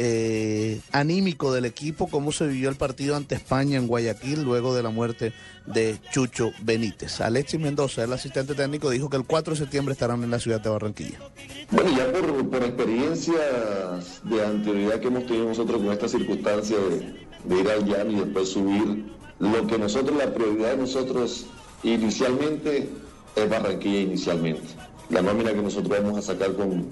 eh, 0.00 0.80
anímico 0.92 1.52
del 1.52 1.64
equipo, 1.64 2.08
cómo 2.08 2.30
se 2.30 2.46
vivió 2.46 2.68
el 2.68 2.76
partido 2.76 3.16
ante 3.16 3.34
España 3.34 3.76
en 3.76 3.88
Guayaquil 3.88 4.44
luego 4.44 4.72
de 4.72 4.84
la 4.84 4.90
muerte 4.90 5.32
de 5.66 5.98
Chucho 6.12 6.52
Benítez. 6.62 7.20
Alexis 7.20 7.58
Mendoza, 7.58 8.04
el 8.04 8.12
asistente 8.12 8.54
técnico, 8.54 8.90
dijo 8.90 9.10
que 9.10 9.16
el 9.16 9.24
4 9.24 9.54
de 9.54 9.58
septiembre 9.58 9.94
estarán 9.94 10.22
en 10.22 10.30
la 10.30 10.38
ciudad 10.38 10.60
de 10.60 10.70
Barranquilla. 10.70 11.18
Bueno, 11.72 11.90
ya 11.96 12.12
por, 12.12 12.48
por 12.48 12.62
experiencia 12.62 13.40
de 14.22 14.44
anterioridad 14.44 15.00
que 15.00 15.08
hemos 15.08 15.26
tenido 15.26 15.48
nosotros 15.48 15.82
con 15.82 15.92
esta 15.92 16.08
circunstancia 16.08 16.76
de, 16.78 17.26
de 17.44 17.60
ir 17.60 17.68
al 17.68 17.84
llano 17.84 18.12
y 18.12 18.20
después 18.20 18.50
subir, 18.50 19.04
lo 19.40 19.66
que 19.66 19.78
nosotros, 19.78 20.16
la 20.16 20.32
prioridad 20.32 20.70
de 20.70 20.76
nosotros 20.76 21.46
inicialmente 21.82 22.88
es 23.34 23.50
Barranquilla 23.50 24.00
inicialmente. 24.00 24.87
La 25.10 25.22
nómina 25.22 25.52
que 25.52 25.62
nosotros 25.62 25.88
vamos 25.88 26.18
a 26.18 26.22
sacar 26.22 26.52
con, 26.52 26.86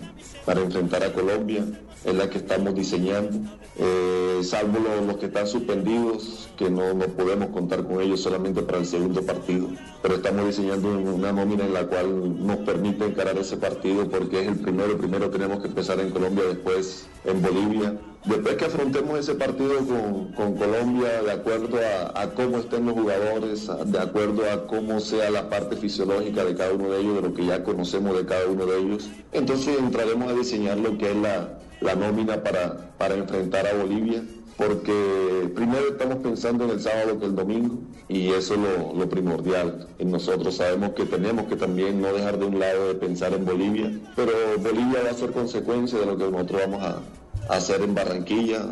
para 0.47 0.61
enfrentar 0.63 1.05
a 1.05 1.13
Colombia 1.13 1.65
es 2.03 2.15
la 2.15 2.31
que 2.31 2.39
estamos 2.39 2.75
diseñando, 2.75 3.37
eh, 3.77 4.41
salvo 4.43 4.79
los, 5.07 5.17
que 5.17 5.27
están 5.27 5.47
suspendidos, 5.47 6.49
que 6.57 6.71
no, 6.71 6.95
no 6.95 7.07
podemos 7.09 7.51
contar 7.51 7.85
con 7.85 8.01
ellos 8.01 8.23
solamente 8.23 8.63
para 8.63 8.79
el 8.79 8.87
segundo 8.87 9.21
partido. 9.23 9.69
Pero 10.03 10.15
estamos 10.15 10.47
diseñando 10.47 10.97
una 10.97 11.33
nómina 11.33 11.67
en 11.67 11.75
la 11.75 11.87
cual 11.87 12.47
nos 12.47 12.57
permite 12.59 13.05
encarar 13.05 13.37
ese 13.37 13.59
partido 13.59 14.09
porque 14.09 14.41
es 14.41 14.49
el 14.49 14.61
primero. 14.61 14.97
Primero 14.97 15.29
tenemos 15.29 15.61
que 15.61 15.69
empezar 15.69 16.01
en 16.01 16.11
Colombia, 16.11 16.45
después 16.45 17.07
en 17.25 17.43
Bolivia. 17.43 17.99
Después 18.27 18.57
que 18.57 18.65
afrontemos 18.65 19.21
ese 19.21 19.37
partido 19.37 19.77
con, 19.87 20.33
con 20.33 20.57
Colombia, 20.57 21.23
de 21.23 21.31
acuerdo 21.31 21.79
a, 22.13 22.29
cómo 22.35 22.59
estén 22.59 22.85
los 22.87 22.95
jugadores, 22.95 23.71
de 23.87 23.99
acuerdo 24.01 24.51
a 24.51 24.67
cómo 24.67 24.99
sea 24.99 25.31
la 25.31 25.49
parte 25.49 25.77
fisiológica 25.77 26.45
de 26.45 26.57
cada 26.57 26.73
uno 26.73 26.91
de 26.91 27.01
ellos, 27.01 27.15
de 27.15 27.23
lo 27.23 27.35
que 27.35 27.47
ya 27.47 27.63
conocemos 27.63 28.17
de 28.17 28.27
cada 28.27 28.47
uno 28.47 28.67
de 28.67 28.81
ellos, 28.81 29.09
entonces 29.33 29.79
entraremos 29.79 30.29
a 30.29 30.35
diseñar 30.35 30.77
lo 30.77 30.99
que 30.99 31.13
es 31.13 31.17
la, 31.17 31.59
la 31.81 31.95
nómina 31.95 32.43
para, 32.43 32.91
para 32.99 33.15
enfrentar 33.15 33.65
a 33.67 33.75
Bolivia 33.75 34.23
porque 34.57 35.53
primero 35.55 35.89
estamos 35.89 36.17
pensando 36.17 36.65
en 36.65 36.71
el 36.71 36.81
sábado 36.81 37.21
que 37.21 37.27
el 37.27 37.37
domingo 37.37 37.77
y 38.09 38.29
eso 38.29 38.55
es 38.55 38.61
lo, 38.61 38.95
lo 38.95 39.09
primordial 39.09 39.87
nosotros. 40.03 40.57
Sabemos 40.57 40.93
que 40.93 41.05
tenemos 41.05 41.47
que 41.47 41.57
también 41.57 42.01
no 42.01 42.13
dejar 42.13 42.39
de 42.39 42.47
un 42.47 42.59
lado 42.59 42.89
de 42.89 42.95
pensar 42.95 43.35
en 43.35 43.45
Bolivia, 43.45 43.93
pero 44.15 44.33
Bolivia 44.59 45.03
va 45.05 45.11
a 45.11 45.15
ser 45.15 45.33
consecuencia 45.33 45.99
de 45.99 46.07
lo 46.07 46.17
que 46.17 46.31
nosotros 46.31 46.63
vamos 46.63 46.83
a 46.83 47.03
hacer 47.49 47.83
en 47.83 47.95
Barranquilla. 47.95 48.65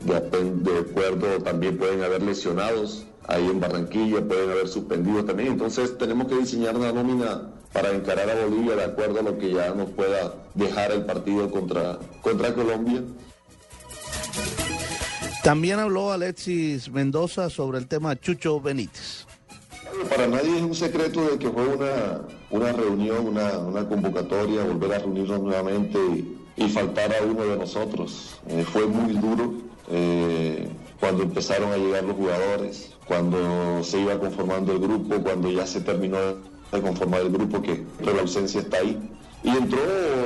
De, 0.00 0.16
acuerdo, 0.16 1.42
también 1.42 1.76
pueden 1.76 2.02
haber 2.04 2.22
lesionados 2.22 3.04
ahí 3.26 3.44
en 3.46 3.58
Barranquilla, 3.58 4.26
pueden 4.26 4.50
haber 4.50 4.68
suspendidos 4.68 5.26
también. 5.26 5.52
Entonces 5.52 5.98
tenemos 5.98 6.28
que 6.28 6.36
diseñar 6.36 6.76
una 6.76 6.92
nómina 6.92 7.50
para 7.72 7.90
encarar 7.90 8.30
a 8.30 8.44
Bolivia 8.46 8.76
de 8.76 8.84
acuerdo 8.84 9.20
a 9.20 9.22
lo 9.22 9.38
que 9.38 9.52
ya 9.52 9.74
nos 9.74 9.90
pueda 9.90 10.34
dejar 10.54 10.92
el 10.92 11.04
partido 11.04 11.50
contra, 11.50 11.98
contra 12.22 12.54
Colombia. 12.54 13.02
También 15.42 15.78
habló 15.78 16.12
Alexis 16.12 16.90
Mendoza 16.90 17.50
sobre 17.50 17.78
el 17.78 17.86
tema 17.86 18.18
Chucho 18.18 18.60
Benítez. 18.60 19.26
Para 20.08 20.26
nadie 20.26 20.56
es 20.56 20.62
un 20.62 20.74
secreto 20.74 21.22
de 21.22 21.38
que 21.38 21.50
fue 21.50 21.66
una, 21.66 22.20
una 22.50 22.72
reunión, 22.72 23.28
una, 23.28 23.58
una 23.58 23.88
convocatoria, 23.88 24.64
volver 24.64 24.94
a 24.94 24.98
reunirnos 24.98 25.40
nuevamente 25.40 25.98
y, 26.58 26.64
y 26.64 26.68
faltar 26.68 27.14
a 27.14 27.24
uno 27.24 27.44
de 27.44 27.56
nosotros. 27.56 28.38
Eh, 28.48 28.64
fue 28.64 28.86
muy 28.86 29.14
duro 29.14 29.54
eh, 29.90 30.68
cuando 31.00 31.22
empezaron 31.22 31.72
a 31.72 31.76
llegar 31.76 32.04
los 32.04 32.16
jugadores, 32.16 32.92
cuando 33.06 33.82
se 33.82 34.00
iba 34.00 34.18
conformando 34.18 34.72
el 34.72 34.80
grupo, 34.80 35.16
cuando 35.22 35.50
ya 35.50 35.66
se 35.66 35.80
terminó 35.80 36.18
de 36.72 36.82
conformar 36.82 37.22
el 37.22 37.30
grupo, 37.30 37.62
que 37.62 37.84
pero 37.98 38.14
la 38.14 38.22
ausencia 38.22 38.60
está 38.60 38.78
ahí. 38.78 38.98
Y 39.42 39.50
entró 39.50 39.78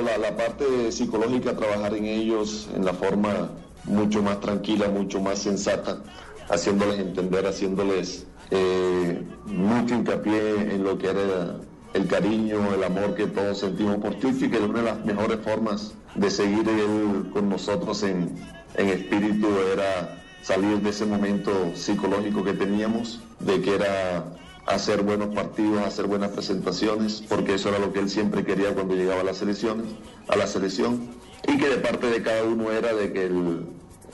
la, 0.03 0.17
la 0.17 0.35
parte 0.35 0.91
psicológica 0.91 1.51
a 1.51 1.55
trabajar 1.55 1.93
en 1.95 2.05
ellos 2.05 2.67
en 2.75 2.83
la 2.83 2.93
forma 2.93 3.51
mucho 3.85 4.23
más 4.23 4.39
tranquila, 4.39 4.87
mucho 4.89 5.21
más 5.21 5.39
sensata, 5.39 6.01
haciéndoles 6.49 6.99
entender, 6.99 7.45
haciéndoles 7.45 8.25
eh, 8.51 9.21
mucho 9.45 9.95
hincapié 9.95 10.75
en 10.75 10.83
lo 10.83 10.97
que 10.97 11.09
era 11.09 11.57
el 11.93 12.07
cariño, 12.07 12.73
el 12.73 12.83
amor 12.83 13.15
que 13.15 13.27
todos 13.27 13.59
sentimos 13.59 13.97
por 13.97 14.17
Chucho 14.19 14.45
y 14.45 14.49
que 14.49 14.57
una 14.57 14.79
de 14.79 14.85
las 14.85 15.05
mejores 15.05 15.39
formas 15.41 15.93
de 16.15 16.29
seguir 16.29 16.67
él 16.67 17.29
con 17.31 17.49
nosotros 17.49 18.03
en, 18.03 18.35
en 18.75 18.89
espíritu 18.89 19.47
era 19.71 20.19
salir 20.41 20.81
de 20.81 20.89
ese 20.89 21.05
momento 21.05 21.51
psicológico 21.75 22.43
que 22.43 22.53
teníamos, 22.53 23.21
de 23.39 23.61
que 23.61 23.75
era 23.75 24.25
hacer 24.65 25.03
buenos 25.03 25.33
partidos, 25.33 25.81
hacer 25.83 26.07
buenas 26.07 26.31
presentaciones, 26.31 27.23
porque 27.27 27.55
eso 27.55 27.69
era 27.69 27.79
lo 27.79 27.93
que 27.93 27.99
él 27.99 28.09
siempre 28.09 28.43
quería 28.43 28.73
cuando 28.73 28.95
llegaba 28.95 29.21
a 29.21 29.23
las 29.23 29.37
selecciones, 29.37 29.87
a 30.27 30.35
la 30.35 30.47
selección, 30.47 31.09
y 31.47 31.57
que 31.57 31.69
de 31.69 31.77
parte 31.77 32.07
de 32.07 32.23
cada 32.23 32.43
uno 32.43 32.71
era 32.71 32.93
de 32.93 33.13
que 33.13 33.25
el, 33.25 33.67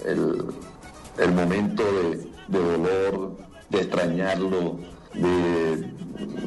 el, 0.06 0.46
el 1.18 1.32
momento 1.32 1.84
de, 1.84 2.18
de 2.48 2.78
dolor, 2.78 3.38
de 3.70 3.80
extrañarlo, 3.80 4.80
de, 5.14 5.92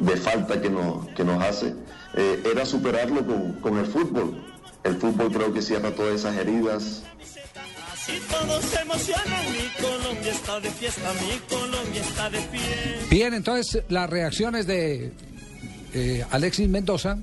de 0.01 0.17
falta 0.17 0.61
que 0.61 0.69
nos, 0.69 1.07
que 1.09 1.23
nos 1.23 1.43
hace, 1.43 1.73
eh, 2.15 2.43
era 2.49 2.65
superarlo 2.65 3.25
con, 3.25 3.53
con 3.53 3.77
el 3.77 3.85
fútbol. 3.85 4.43
El 4.83 4.97
fútbol 4.97 5.31
creo 5.31 5.53
que 5.53 5.61
cierra 5.61 5.91
todas 5.91 6.15
esas 6.15 6.35
heridas. 6.35 7.03
Bien, 13.09 13.33
entonces 13.33 13.83
las 13.87 14.09
reacciones 14.09 14.67
de 14.67 15.13
eh, 15.93 16.25
Alexis 16.31 16.67
Mendoza 16.67 17.17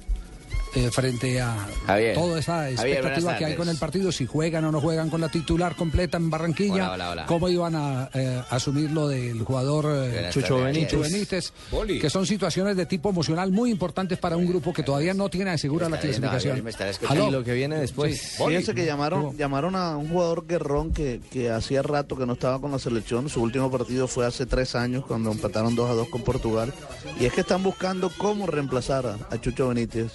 eh, 0.74 0.90
frente 0.90 1.40
a 1.40 1.66
Javier. 1.86 2.14
toda 2.14 2.38
esa 2.38 2.70
expectativa 2.70 3.36
que 3.36 3.44
hay 3.44 3.54
con 3.56 3.68
el 3.68 3.76
partido, 3.76 4.12
si 4.12 4.26
juegan 4.26 4.64
o 4.64 4.72
no 4.72 4.80
juegan 4.80 5.10
con 5.10 5.20
la 5.20 5.28
titular 5.28 5.74
completa 5.76 6.16
en 6.16 6.30
Barranquilla, 6.30 6.74
Hola, 6.74 6.92
hola, 6.92 7.10
hola. 7.10 7.26
cómo 7.26 7.48
iban 7.48 7.74
a 7.74 8.10
eh, 8.14 8.42
asumir 8.50 8.90
lo 8.90 9.08
del 9.08 9.42
jugador 9.42 9.86
eh, 10.12 10.28
Chucho 10.30 10.58
Benítez, 10.58 10.90
Javier. 10.92 11.12
Benítez, 11.12 11.52
Boli. 11.70 11.98
que 11.98 12.10
son 12.10 12.26
situaciones 12.26 12.76
de 12.76 12.86
tipo 12.86 13.10
emocional 13.10 13.50
muy 13.50 13.70
importantes 13.70 14.18
para 14.18 14.36
un 14.36 14.46
grupo 14.46 14.72
que 14.72 14.82
todavía 14.82 15.14
no 15.14 15.28
tiene 15.28 15.50
asegura 15.50 15.88
la 15.88 15.98
clasificación. 15.98 16.58
Y 16.58 17.30
lo 17.30 17.42
que 17.44 17.52
viene 17.54 17.76
después. 17.76 18.20
Sí. 18.20 18.42
Fíjense 18.44 18.74
que 18.74 18.84
llamaron, 18.86 19.36
llamaron 19.36 19.76
a 19.76 19.96
un 19.96 20.08
jugador 20.08 20.46
guerrón 20.46 20.92
que, 20.92 21.20
que 21.30 21.50
hacía 21.50 21.82
rato 21.82 22.16
que 22.16 22.26
no 22.26 22.34
estaba 22.34 22.60
con 22.60 22.70
la 22.70 22.78
selección. 22.78 23.28
Su 23.28 23.42
último 23.42 23.70
partido 23.70 24.06
fue 24.08 24.26
hace 24.26 24.46
tres 24.46 24.74
años 24.74 25.04
cuando 25.06 25.30
empataron 25.32 25.74
2 25.74 25.90
a 25.90 25.94
2 25.94 26.08
con 26.08 26.22
Portugal. 26.22 26.72
Y 27.18 27.26
es 27.26 27.32
que 27.32 27.40
están 27.42 27.62
buscando 27.62 28.10
cómo 28.16 28.46
reemplazar 28.46 29.06
a, 29.06 29.18
a 29.34 29.40
Chucho 29.40 29.68
Benítez 29.68 30.12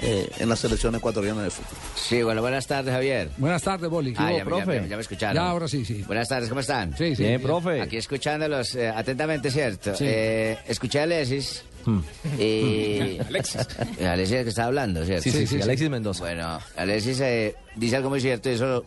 eh, 0.00 0.28
en 0.38 0.48
la 0.48 0.56
selección 0.56 0.94
ecuatoriana 0.94 1.42
de 1.42 1.50
fútbol. 1.50 1.78
Sí, 1.94 2.22
bueno, 2.22 2.40
buenas 2.42 2.66
tardes, 2.66 2.92
Javier. 2.92 3.30
Buenas 3.36 3.62
tardes, 3.62 3.88
Boli. 3.90 4.14
Ah, 4.16 4.28
¿Qué 4.30 4.38
ya, 4.38 4.44
me- 4.44 4.58
ya 4.58 4.66
me- 4.82 4.88
ya 4.88 4.96
me 4.96 5.02
escucharon. 5.02 5.34
Ya, 5.36 5.48
ahora 5.48 5.68
sí, 5.68 5.84
sí. 5.84 6.02
Buenas 6.06 6.28
tardes, 6.28 6.48
¿cómo 6.48 6.60
están? 6.60 6.90
Sí, 6.96 7.14
sí, 7.16 7.22
Bien, 7.22 7.38
bien. 7.38 7.42
profe. 7.42 7.80
Aquí 7.80 7.96
escuchándolos 7.96 8.74
eh, 8.74 8.88
atentamente, 8.88 9.50
¿cierto? 9.50 9.94
Sí. 9.94 10.04
Eh, 10.06 10.58
escuché 10.66 11.00
a 11.00 11.02
Alexis. 11.04 11.64
Hmm. 11.86 12.00
Y... 12.38 13.18
Alexis. 13.28 13.66
Alexis 14.00 14.42
que 14.42 14.48
está 14.48 14.64
hablando, 14.64 15.04
¿cierto? 15.04 15.22
Sí, 15.22 15.30
sí, 15.30 15.46
sí, 15.46 15.60
Alexis 15.62 15.90
Mendoza. 15.90 16.24
Bueno, 16.24 16.58
Alexis 16.76 17.20
eh, 17.20 17.54
dice 17.76 17.96
algo 17.96 18.10
muy 18.10 18.20
cierto 18.20 18.48
y 18.50 18.54
eso 18.54 18.84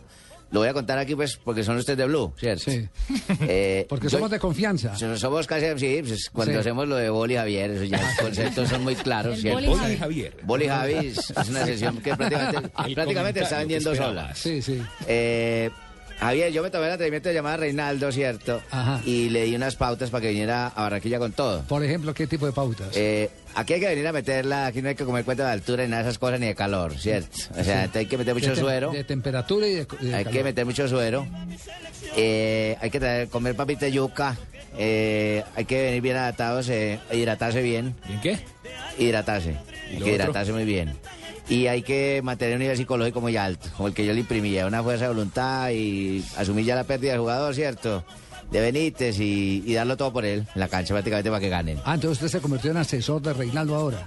lo, 0.50 0.60
voy 0.60 0.68
a 0.68 0.72
contar 0.72 0.98
aquí 0.98 1.14
pues 1.14 1.36
porque 1.36 1.62
son 1.62 1.76
ustedes 1.76 1.98
de 1.98 2.06
Blue, 2.06 2.32
¿cierto? 2.38 2.70
Sí. 2.70 2.88
Eh, 3.40 3.86
Porque 3.88 4.04
yo- 4.06 4.10
somos 4.18 4.30
de 4.30 4.38
confianza. 4.38 4.96
so- 4.96 5.16
Somos 5.16 5.46
casi, 5.46 5.66
sí, 5.78 6.02
pues, 6.06 6.28
cuando 6.30 6.54
Sí. 6.54 6.58
hacemos 6.60 6.88
lo 6.88 6.96
de 6.96 7.08
Boli 7.10 7.36
Javier, 7.36 7.70
eso 7.72 7.84
ya 7.84 8.00
los 8.02 8.14
conceptos 8.16 8.68
son 8.68 8.82
muy 8.84 8.94
claros, 8.96 9.34
El 9.36 9.40
¿cierto? 9.42 9.70
Boli 9.70 9.96
Javier. 9.96 10.36
Boli 10.42 10.68
Javi 10.68 10.94
es 11.08 11.30
una 11.48 11.64
sesión 11.64 11.98
que 11.98 12.16
prácticamente, 12.16 12.68
prácticamente 12.94 13.40
está 13.40 13.58
vendiendo 13.58 13.94
sola. 13.94 14.34
Sí, 14.34 14.60
sí. 14.62 14.82
Eh, 15.06 15.70
Javier, 16.20 16.52
yo 16.52 16.62
me 16.64 16.70
tomé 16.70 16.86
el 16.86 16.92
atrevimiento 16.92 17.28
de 17.28 17.34
llamar 17.36 17.54
a 17.54 17.56
Reinaldo, 17.58 18.10
¿cierto? 18.10 18.60
Y 19.04 19.28
le 19.30 19.44
di 19.44 19.54
unas 19.54 19.76
pautas 19.76 20.10
para 20.10 20.22
que 20.22 20.28
viniera 20.30 20.66
a 20.68 20.82
Barranquilla 20.82 21.18
con 21.20 21.32
todo. 21.32 21.62
Por 21.62 21.84
ejemplo, 21.84 22.12
¿qué 22.12 22.26
tipo 22.26 22.44
de 22.46 22.52
pautas? 22.52 22.88
Eh, 22.96 23.30
aquí 23.54 23.74
hay 23.74 23.80
que 23.80 23.86
venir 23.88 24.06
a 24.08 24.12
meterla, 24.12 24.66
aquí 24.66 24.82
no 24.82 24.88
hay 24.88 24.96
que 24.96 25.04
comer 25.04 25.24
cuenta 25.24 25.46
de 25.46 25.52
altura 25.52 25.84
ni 25.84 25.90
nada 25.90 26.02
de 26.02 26.08
esas 26.08 26.18
cosas 26.18 26.40
ni 26.40 26.46
de 26.46 26.54
calor, 26.56 26.98
¿cierto? 26.98 27.36
O 27.58 27.62
sea, 27.62 27.88
Sí. 27.92 27.98
hay 27.98 28.06
que 28.06 28.18
meter 28.18 28.34
mucho 28.34 28.50
de, 28.50 28.56
suero. 28.56 28.90
De 28.90 29.04
temperatura 29.04 29.68
y 29.68 29.74
de, 29.74 29.86
y 30.00 30.06
de 30.06 30.14
Hay 30.16 30.24
calor. 30.24 30.38
que 30.38 30.44
meter 30.44 30.66
mucho 30.66 30.88
suero. 30.88 31.26
Eh, 32.16 32.76
hay 32.80 32.90
que 32.90 33.00
traer- 33.00 33.28
comer 33.28 33.54
papita 33.54 33.86
de 33.86 33.92
yuca. 33.92 34.36
Eh, 34.76 35.44
hay 35.54 35.64
que 35.66 35.82
venir 35.82 36.02
bien 36.02 36.16
adaptados, 36.16 36.68
eh, 36.68 36.98
hidratarse 37.12 37.62
bien. 37.62 37.94
¿Bien 38.08 38.20
qué? 38.20 38.38
Hidratarse. 38.98 39.56
Hay 39.90 39.98
que 40.00 40.14
hidratarse 40.14 40.52
muy 40.52 40.64
bien. 40.64 40.94
Y 41.48 41.66
hay 41.66 41.82
que 41.82 42.20
mantener 42.22 42.54
un 42.56 42.60
nivel 42.60 42.76
psicológico 42.76 43.20
muy 43.20 43.36
alto, 43.36 43.68
como 43.76 43.88
el 43.88 43.94
que 43.94 44.04
yo 44.04 44.12
le 44.12 44.20
imprimía, 44.20 44.66
una 44.66 44.82
fuerza 44.82 45.04
de 45.04 45.14
voluntad 45.14 45.70
y 45.70 46.22
asumir 46.36 46.66
ya 46.66 46.74
la 46.74 46.84
pérdida 46.84 47.12
del 47.12 47.20
jugador, 47.20 47.54
¿cierto? 47.54 48.04
De 48.50 48.60
Benítez 48.60 49.18
y, 49.20 49.62
y 49.66 49.74
darlo 49.74 49.96
todo 49.96 50.12
por 50.12 50.24
él 50.24 50.46
en 50.54 50.60
la 50.60 50.68
cancha 50.68 50.94
prácticamente 50.94 51.28
para 51.30 51.40
que 51.40 51.48
ganen. 51.50 51.78
Ah, 51.84 51.94
entonces 51.94 52.22
usted 52.22 52.38
se 52.38 52.40
convirtió 52.42 52.70
en 52.70 52.78
asesor 52.78 53.20
de 53.20 53.34
Reinaldo 53.34 53.74
ahora. 53.76 54.06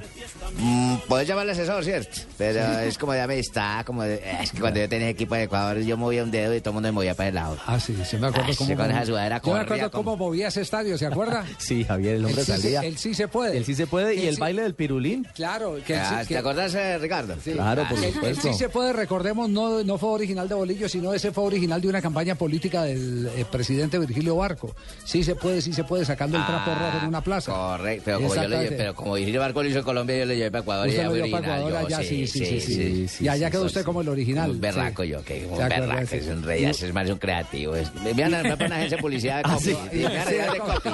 Mm, 0.57 0.95
Puedes 1.07 1.27
llamarle 1.27 1.51
asesor, 1.51 1.83
¿cierto? 1.83 2.21
Pero 2.37 2.79
es 2.79 2.97
como 2.97 3.13
de 3.13 3.21
amistad, 3.21 3.85
como 3.85 4.03
de- 4.03 4.21
es 4.41 4.51
que 4.51 4.59
cuando 4.59 4.79
yo 4.79 4.89
tenía 4.89 5.09
equipo 5.09 5.35
de 5.35 5.43
Ecuador 5.43 5.77
yo 5.81 5.95
movía 5.95 6.23
un 6.23 6.31
dedo 6.31 6.53
y 6.55 6.59
todo 6.59 6.71
el 6.71 6.73
mundo 6.75 6.87
me 6.87 6.91
movía 6.91 7.13
para 7.15 7.29
el 7.29 7.35
lado. 7.35 7.57
Ah, 7.67 7.79
sí, 7.79 7.95
se 8.03 8.17
me 8.17 8.27
acuerdo 8.27 8.47
Ay, 8.49 8.55
cómo... 8.55 8.69
sí, 8.69 8.75
con 8.75 8.91
esa 8.91 9.05
sudadera 9.05 9.41
yo 9.45 9.53
me 9.53 9.59
acuerdo 9.59 9.91
como- 9.91 10.03
cómo 10.11 10.17
movía 10.25 10.47
ese 10.47 10.61
estadio, 10.61 10.97
¿se 10.97 11.05
acuerda? 11.05 11.45
Sí, 11.59 11.83
Javier, 11.83 12.15
el 12.15 12.25
hombre 12.25 12.43
sí 12.43 12.51
se- 12.51 12.57
salía. 12.61 12.81
él 12.81 12.97
sí 12.97 13.13
se 13.13 13.27
puede. 13.27 13.55
Él 13.57 13.65
sí 13.65 13.75
se 13.75 13.87
puede. 13.87 14.15
Y 14.15 14.25
el 14.27 14.35
sí- 14.35 14.41
baile 14.41 14.63
del 14.63 14.73
pirulín. 14.75 15.27
Claro, 15.35 15.75
que 15.85 15.93
sí- 15.95 16.01
Ah, 16.03 16.21
que- 16.27 16.33
¿Te 16.33 16.37
acordás, 16.39 16.73
eh, 16.75 16.97
Ricardo? 16.97 17.35
Sí. 17.43 17.51
Claro, 17.53 17.85
por 17.87 17.97
El- 17.99 18.03
el 18.05 18.13
supuesto. 18.13 18.41
sí 18.51 18.53
se 18.57 18.69
puede, 18.69 18.91
recordemos, 18.93 19.49
no, 19.49 19.83
no 19.83 19.97
fue 19.97 20.09
original 20.09 20.49
de 20.49 20.55
Bolillo, 20.55 20.89
sino 20.89 21.13
ese 21.13 21.31
fue 21.31 21.43
original 21.45 21.79
de 21.79 21.87
una 21.87 22.01
campaña 22.01 22.35
política 22.35 22.83
del 22.83 23.27
eh, 23.35 23.45
presidente 23.49 23.99
Virgilio 23.99 24.30
Barco. 24.35 24.73
Sí 25.03 25.23
se 25.23 25.35
puede, 25.35 25.61
sí 25.61 25.73
se 25.73 25.83
puede, 25.83 26.05
sacando 26.05 26.37
el 26.37 26.45
trapo 26.45 26.71
rojo 26.71 26.97
en 26.97 27.05
ah, 27.05 27.07
una 27.07 27.21
plaza. 27.21 27.51
Correcto, 27.51 28.03
pero 28.05 28.19
como, 28.19 28.35
yo 28.35 28.47
le 28.47 28.63
llevé, 28.63 28.75
pero 28.77 28.95
como 28.95 29.13
Virgilio 29.13 29.41
Barco 29.41 29.63
lo 29.63 29.69
hizo 29.69 29.79
en 29.79 29.85
Colombia, 29.85 30.17
yo 30.19 30.25
lo 30.25 30.33
llevé 30.33 30.51
para 30.51 30.61
Ecuador. 30.61 30.87
Usted 30.87 31.01
y 31.01 31.05
lo 31.05 31.15
llevó 31.15 31.31
para 31.31 31.57
Ecuador 31.59 31.75
allá, 31.85 32.03
sí, 32.03 32.27
sí, 32.27 32.61
sí, 32.61 33.07
sí, 33.07 33.23
Y 33.23 33.27
allá 33.27 33.49
quedó 33.49 33.65
usted 33.65 33.83
como 33.83 34.01
el 34.01 34.09
original. 34.09 34.51
Un 34.51 34.61
berraco 34.61 35.03
yo, 35.03 35.23
que 35.23 35.45
un 35.45 35.57
berraco, 35.57 36.15
es 36.15 36.27
un 36.27 36.43
rey, 36.43 36.65
es 36.65 36.93
más 36.93 37.09
un 37.09 37.17
creativo. 37.17 37.73
Vean, 38.15 38.31
me 38.31 38.57
ponen 38.57 38.73
agencia 38.73 38.97
de 38.97 39.01
publicidad 39.01 39.43
de 39.43 40.59
copy. 40.59 40.89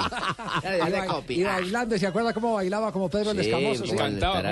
copy. 1.06 1.34
Y 1.40 1.42
bailando, 1.44 1.98
¿se 1.98 2.06
acuerda 2.06 2.32
cómo 2.32 2.54
bailaba 2.54 2.92
como 2.92 3.08
Pedro 3.08 3.32
el 3.32 3.40
Escamoso? 3.40 3.86
Sí, 3.86 3.96
cantaba. 3.96 4.42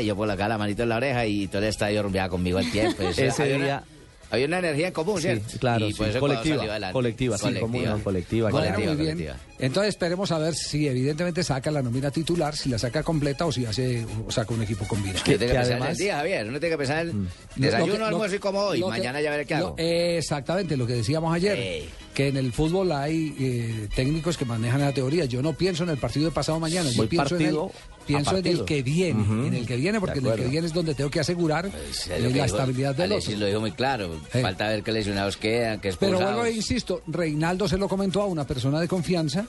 Yo 0.00 0.16
por 0.16 0.30
acá 0.30 0.48
la 0.48 0.58
manito 0.58 0.82
en 0.82 0.88
la 0.88 0.96
oreja 0.96 1.26
y 1.26 1.48
todo 1.48 1.62
el 1.62 1.68
estadio 1.68 2.02
rumbeaba 2.02 2.28
conmigo 2.28 2.58
al 2.58 2.70
tiempo. 2.70 3.02
Ese 3.02 3.58
día 3.58 3.82
había 4.30 4.46
una 4.46 4.58
energía 4.58 4.88
en 4.88 4.92
común, 4.92 5.16
Sí, 5.16 5.22
¿cierto? 5.28 5.58
claro, 5.58 5.86
Y 5.86 5.92
sí, 5.92 5.98
por 5.98 6.08
eso 6.08 6.18
Ecuador 6.18 6.36
colectiva, 6.42 6.92
colectiva, 6.92 7.38
sí, 7.38 7.54
común, 7.60 7.84
no, 7.84 7.98
colectiva, 8.02 8.50
Bueno, 8.50 8.66
colectiva, 8.66 8.94
muy 8.94 9.04
bien. 9.04 9.16
colectiva. 9.16 9.36
Entonces 9.58 9.88
esperemos 9.90 10.30
a 10.32 10.38
ver 10.38 10.54
si 10.54 10.86
evidentemente 10.88 11.42
saca 11.42 11.70
la 11.70 11.80
nómina 11.82 12.10
titular, 12.10 12.54
si 12.56 12.68
la 12.68 12.78
saca 12.78 13.02
completa 13.02 13.46
o 13.46 13.52
si 13.52 13.64
hace 13.64 14.04
o 14.26 14.30
saca 14.30 14.52
un 14.52 14.62
equipo 14.62 14.86
combinado. 14.86 15.18
Uno 15.26 15.38
tiene 15.38 15.46
que 15.46 15.58
pensar 15.58 15.78
en 15.78 15.86
el 15.86 15.96
día, 15.96 16.16
Javier. 16.16 16.46
Uno 16.48 16.60
tiene 16.60 16.74
que 16.74 16.78
pensar 16.78 17.06
en 17.06 17.28
desayuno, 17.56 17.92
Lo 17.92 17.98
que- 17.98 18.04
almuerzo 18.04 18.36
y 18.36 18.38
como 18.38 18.60
hoy. 18.60 18.80
que- 18.80 18.86
Mañana 18.86 19.20
ya 19.20 19.30
veré 19.30 19.46
qué 19.46 19.54
lo- 19.56 19.66
hago. 19.68 19.74
exactamente, 19.78 20.76
lo 20.76 20.86
que 20.86 20.94
decíamos 20.94 21.34
ayer, 21.34 21.84
que 22.14 22.28
en 22.28 22.36
el 22.36 22.52
fútbol 22.52 22.92
hay 22.92 23.34
eh, 23.38 23.88
técnicos 23.94 24.36
que 24.36 24.44
manejan 24.44 24.80
la 24.80 24.92
teoría. 24.92 25.24
Yo 25.24 25.42
no 25.42 25.52
pienso 25.54 25.84
en 25.84 25.90
el 25.90 25.98
partido 25.98 26.26
de 26.26 26.32
pasado 26.32 26.60
mañana, 26.60 26.90
yo 26.90 27.08
pienso 27.08 27.30
partido. 27.30 27.70
en 27.72 27.95
pienso 28.06 28.36
en 28.36 28.46
el 28.46 28.64
que 28.64 28.82
viene, 28.82 29.22
en 29.46 29.54
el 29.54 29.66
que 29.66 29.76
viene, 29.76 30.00
porque 30.00 30.20
De 30.20 30.28
en 30.28 30.32
el 30.34 30.40
que 30.40 30.48
viene 30.48 30.66
es 30.66 30.72
donde 30.72 30.94
tengo 30.94 31.10
que 31.10 31.20
asegurar 31.20 31.66
Es 31.66 32.08
eh, 32.08 32.18
que 32.32 32.38
la 32.38 32.46
estabilidad 32.46 32.94
del 32.94 33.12
Alexis 33.12 33.34
otro. 33.34 33.40
lo 33.40 33.46
dijo 33.46 33.60
muy 33.60 33.72
claro. 33.72 34.10
Falta 34.30 34.68
ver 34.68 34.82
qué 34.82 34.92
lesionados 34.92 35.36
quedan, 35.36 35.80
qué 35.80 35.92
Pero 35.92 36.12
expulsados. 36.12 36.34
vuelvo 36.36 36.44
e 36.46 36.52
insisto, 36.52 37.02
Reinaldo 37.06 37.68
se 37.68 37.76
lo 37.78 37.88
comentó 37.88 38.22
a 38.22 38.26
una 38.26 38.46
persona 38.46 38.80
de 38.80 38.88
confianza 38.88 39.46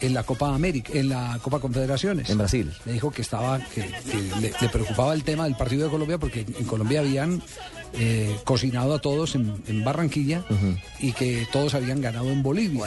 en 0.00 0.14
la 0.14 0.22
Copa 0.24 0.54
América, 0.54 0.92
en 0.94 1.08
la 1.08 1.38
Copa 1.42 1.58
Confederaciones. 1.60 2.28
En 2.30 2.38
Brasil. 2.38 2.72
Le 2.84 2.92
dijo 2.92 3.10
que 3.10 3.22
estaba, 3.22 3.58
que, 3.58 3.82
que 3.82 4.16
le, 4.40 4.52
le 4.60 4.68
preocupaba 4.68 5.14
el 5.14 5.24
tema 5.24 5.44
del 5.44 5.56
partido 5.56 5.84
de 5.84 5.90
Colombia 5.90 6.18
porque 6.18 6.40
en 6.40 6.64
Colombia 6.66 7.00
habían 7.00 7.42
eh, 7.94 8.36
cocinado 8.44 8.94
a 8.94 8.98
todos 9.00 9.34
en, 9.36 9.54
en 9.68 9.82
Barranquilla 9.84 10.44
y 11.00 11.12
que 11.12 11.46
todos 11.50 11.74
habían 11.74 12.00
ganado 12.02 12.30
en 12.30 12.42
Bolivia. 12.42 12.80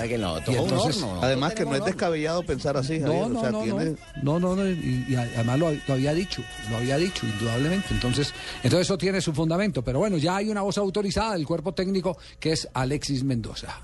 Y 0.51 0.55
entonces- 0.55 1.03
Además 1.21 1.53
que 1.55 1.65
no 1.65 1.73
es 1.75 1.83
descabellado 1.85 2.43
pensar 2.43 2.77
así, 2.77 2.99
Javier. 2.99 3.07
no, 3.21 3.25
o 3.25 3.29
no, 3.29 3.41
sea, 3.41 3.49
no, 3.51 3.61
tiene- 3.63 3.95
no, 4.21 4.39
no, 4.39 4.55
no, 4.55 4.67
y, 4.69 5.05
y 5.09 5.15
además 5.15 5.57
lo, 5.57 5.71
lo 5.71 5.93
había 5.93 6.13
dicho, 6.13 6.43
lo 6.69 6.77
había 6.77 6.97
dicho, 6.97 7.25
indudablemente. 7.25 7.87
Entonces, 7.91 8.33
entonces 8.63 8.85
eso 8.87 8.97
tiene 8.99 9.19
su 9.19 9.33
fundamento. 9.33 9.81
Pero 9.83 9.97
bueno, 9.99 10.17
ya 10.17 10.35
hay 10.35 10.49
una 10.49 10.61
voz 10.61 10.77
autorizada 10.77 11.33
del 11.33 11.47
cuerpo 11.47 11.73
técnico 11.73 12.17
que 12.39 12.51
es 12.51 12.67
Alexis 12.73 13.23
Mendoza. 13.23 13.79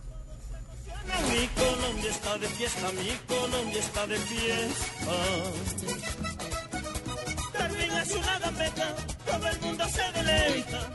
Está 2.26 2.40
de 2.40 2.48
fiesta, 2.48 2.92
mi 2.94 3.36
Colombia 3.36 3.80
está 3.80 4.08
de 4.08 4.18
fiesta. 4.18 5.12
Una 8.18 8.40
gambeta, 8.40 8.96
todo 9.28 9.48
el 9.48 9.62
mundo 9.62 9.86
se 9.88 10.12
deleita. 10.12 10.90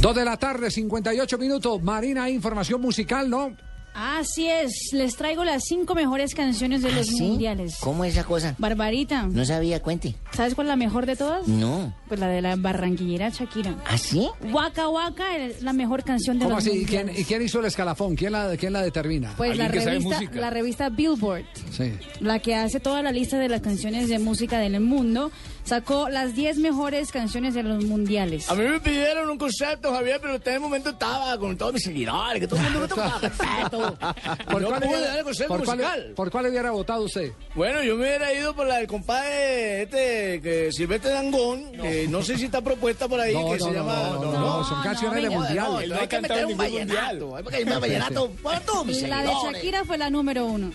Dos 0.00 0.16
de 0.16 0.24
la 0.24 0.38
tarde, 0.38 0.70
58 0.70 1.36
minutos. 1.36 1.82
Marina, 1.82 2.30
información 2.30 2.80
musical, 2.80 3.28
¿no? 3.28 3.54
Así 3.98 4.46
es, 4.46 4.90
les 4.92 5.16
traigo 5.16 5.42
las 5.42 5.64
cinco 5.64 5.94
mejores 5.94 6.34
canciones 6.34 6.82
de 6.82 6.90
¿Ah, 6.90 6.96
los 6.96 7.06
sí? 7.06 7.22
mundiales. 7.22 7.76
¿Cómo 7.80 8.04
es 8.04 8.12
esa 8.12 8.24
cosa? 8.24 8.54
Barbarita. 8.58 9.22
No 9.22 9.42
sabía, 9.46 9.80
cuente. 9.82 10.14
¿Sabes 10.32 10.54
cuál 10.54 10.66
es 10.66 10.68
la 10.68 10.76
mejor 10.76 11.06
de 11.06 11.16
todas? 11.16 11.48
No. 11.48 11.94
Pues 12.06 12.20
la 12.20 12.28
de 12.28 12.42
la 12.42 12.56
barranquillera 12.56 13.30
Shakira. 13.30 13.74
¿Ah, 13.86 13.96
sí? 13.96 14.28
Waka 14.52 14.88
Waka 14.90 15.38
es 15.38 15.62
la 15.62 15.72
mejor 15.72 16.04
canción 16.04 16.38
de 16.38 16.44
¿Cómo 16.44 16.56
los 16.56 16.66
así? 16.66 16.80
¿Y 16.80 16.84
quién, 16.84 17.06
mundiales. 17.06 17.20
¿Y 17.20 17.24
quién 17.24 17.40
hizo 17.42 17.60
el 17.60 17.64
escalafón? 17.66 18.16
¿Quién 18.16 18.32
la, 18.32 18.54
quién 18.58 18.74
la 18.74 18.82
determina? 18.82 19.32
Pues 19.36 19.56
la 19.56 19.68
revista, 19.68 20.20
la 20.34 20.50
revista 20.50 20.88
Billboard, 20.90 21.44
Sí. 21.70 21.92
la 22.20 22.38
que 22.40 22.54
hace 22.54 22.80
toda 22.80 23.02
la 23.02 23.12
lista 23.12 23.38
de 23.38 23.48
las 23.48 23.62
canciones 23.62 24.10
de 24.10 24.18
música 24.18 24.58
del 24.58 24.78
mundo, 24.80 25.30
sacó 25.66 26.08
las 26.08 26.34
10 26.34 26.58
mejores 26.58 27.10
canciones 27.12 27.52
de 27.52 27.62
los 27.64 27.84
mundiales. 27.84 28.48
A 28.48 28.54
mí 28.54 28.62
me 28.64 28.80
pidieron 28.80 29.28
un 29.28 29.36
concepto, 29.36 29.92
Javier, 29.92 30.18
pero 30.22 30.36
usted 30.36 30.52
en 30.52 30.54
el 30.54 30.60
momento 30.60 30.90
estaba 30.90 31.36
con 31.38 31.56
todos 31.58 31.74
mis 31.74 31.82
seguidores, 31.82 32.40
que 32.40 32.46
todo 32.46 32.58
el 32.60 32.64
mundo 32.66 32.80
me 32.80 32.88
tomaba 32.88 33.18
respeto. 33.18 33.98
¿Por 34.50 34.62
no 34.62 34.68
cuál 34.68 34.80
pude 34.80 34.88
hubiera- 34.94 35.06
dar 35.08 35.18
el 35.18 35.24
concepto 35.24 35.56
por 35.56 35.64
cuál-. 35.64 36.12
¿Por 36.14 36.30
cuál 36.30 36.46
hubiera 36.46 36.70
votado 36.70 37.02
usted? 37.02 37.32
Bueno, 37.54 37.82
yo 37.82 37.96
me 37.96 38.02
hubiera 38.06 38.32
ido 38.32 38.54
por 38.54 38.66
la 38.66 38.76
del 38.76 38.86
compadre 38.86 39.82
este, 39.82 40.40
que 40.40 40.70
Silvestre 40.72 41.10
Dangón, 41.10 41.72
que 41.72 42.06
no 42.08 42.22
sé 42.22 42.38
si 42.38 42.44
está 42.46 42.60
propuesta 42.62 43.08
por 43.08 43.20
ahí, 43.20 43.34
No, 43.34 43.50
que 43.50 43.58
no, 43.58 43.64
se 43.66 43.72
no, 43.72 43.76
llama... 43.76 43.94
no, 44.14 44.22
no, 44.24 44.32
no, 44.40 44.64
son 44.64 44.82
canciones 44.82 45.22
de 45.22 45.30
mundial. 45.30 45.56
no, 45.56 45.80
no 45.80 45.86
no 45.86 45.94
hay 45.96 46.00
ha 46.04 46.08
que 46.08 46.20
meter 46.20 46.46
un 46.46 46.56
vallenato, 46.56 47.36
hay 47.36 47.42
que 47.44 47.50
meter 47.64 47.74
un 47.74 47.80
vallenato 47.80 48.30
para 48.42 48.60
todos 48.60 48.86
mis 48.86 49.02
La 49.02 49.22
de 49.22 49.28
seguidores. 49.28 49.52
Shakira 49.56 49.84
fue 49.84 49.98
la 49.98 50.10
número 50.10 50.46
uno. 50.46 50.70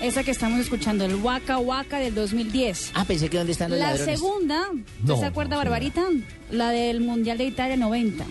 Esa 0.00 0.22
que 0.22 0.30
estamos 0.30 0.60
escuchando, 0.60 1.04
el 1.04 1.16
Waka 1.16 1.58
Waka 1.58 1.98
del 1.98 2.14
2010. 2.14 2.92
Ah, 2.94 3.04
pensé 3.04 3.28
que 3.28 3.36
dónde 3.36 3.52
están 3.52 3.70
los 3.70 3.80
La 3.80 3.90
ladrones. 3.90 4.18
segunda, 4.18 4.68
No, 5.02 5.14
¿usted 5.14 5.26
se 5.26 5.26
acuerda, 5.26 5.56
Barbarita? 5.56 6.04
La 6.52 6.70
del 6.70 7.00
Mundial 7.00 7.36
de 7.38 7.44
Italia 7.44 7.76
90. 7.76 8.24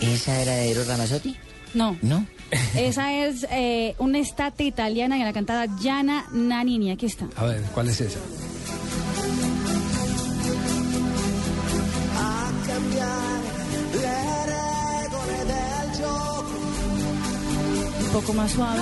¿Esa 0.00 0.40
era 0.40 0.52
de 0.54 0.70
Eros 0.70 0.86
Ramazzotti? 0.86 1.36
No. 1.74 1.96
¿No? 2.02 2.26
Esa 2.76 3.12
es 3.12 3.44
eh, 3.50 3.94
una 3.98 4.18
estate 4.18 4.64
italiana 4.64 5.18
que 5.18 5.24
la 5.24 5.32
cantaba 5.32 5.66
Gianna 5.80 6.26
Nannini. 6.32 6.92
Aquí 6.92 7.06
está. 7.06 7.26
A 7.36 7.44
ver, 7.44 7.60
¿cuál 7.74 7.88
es 7.88 8.00
esa? 8.00 8.18
Un 18.00 18.08
poco 18.12 18.32
más 18.32 18.50
suave. 18.52 18.80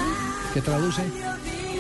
¿Qué 0.55 0.61
traduce? 0.61 1.03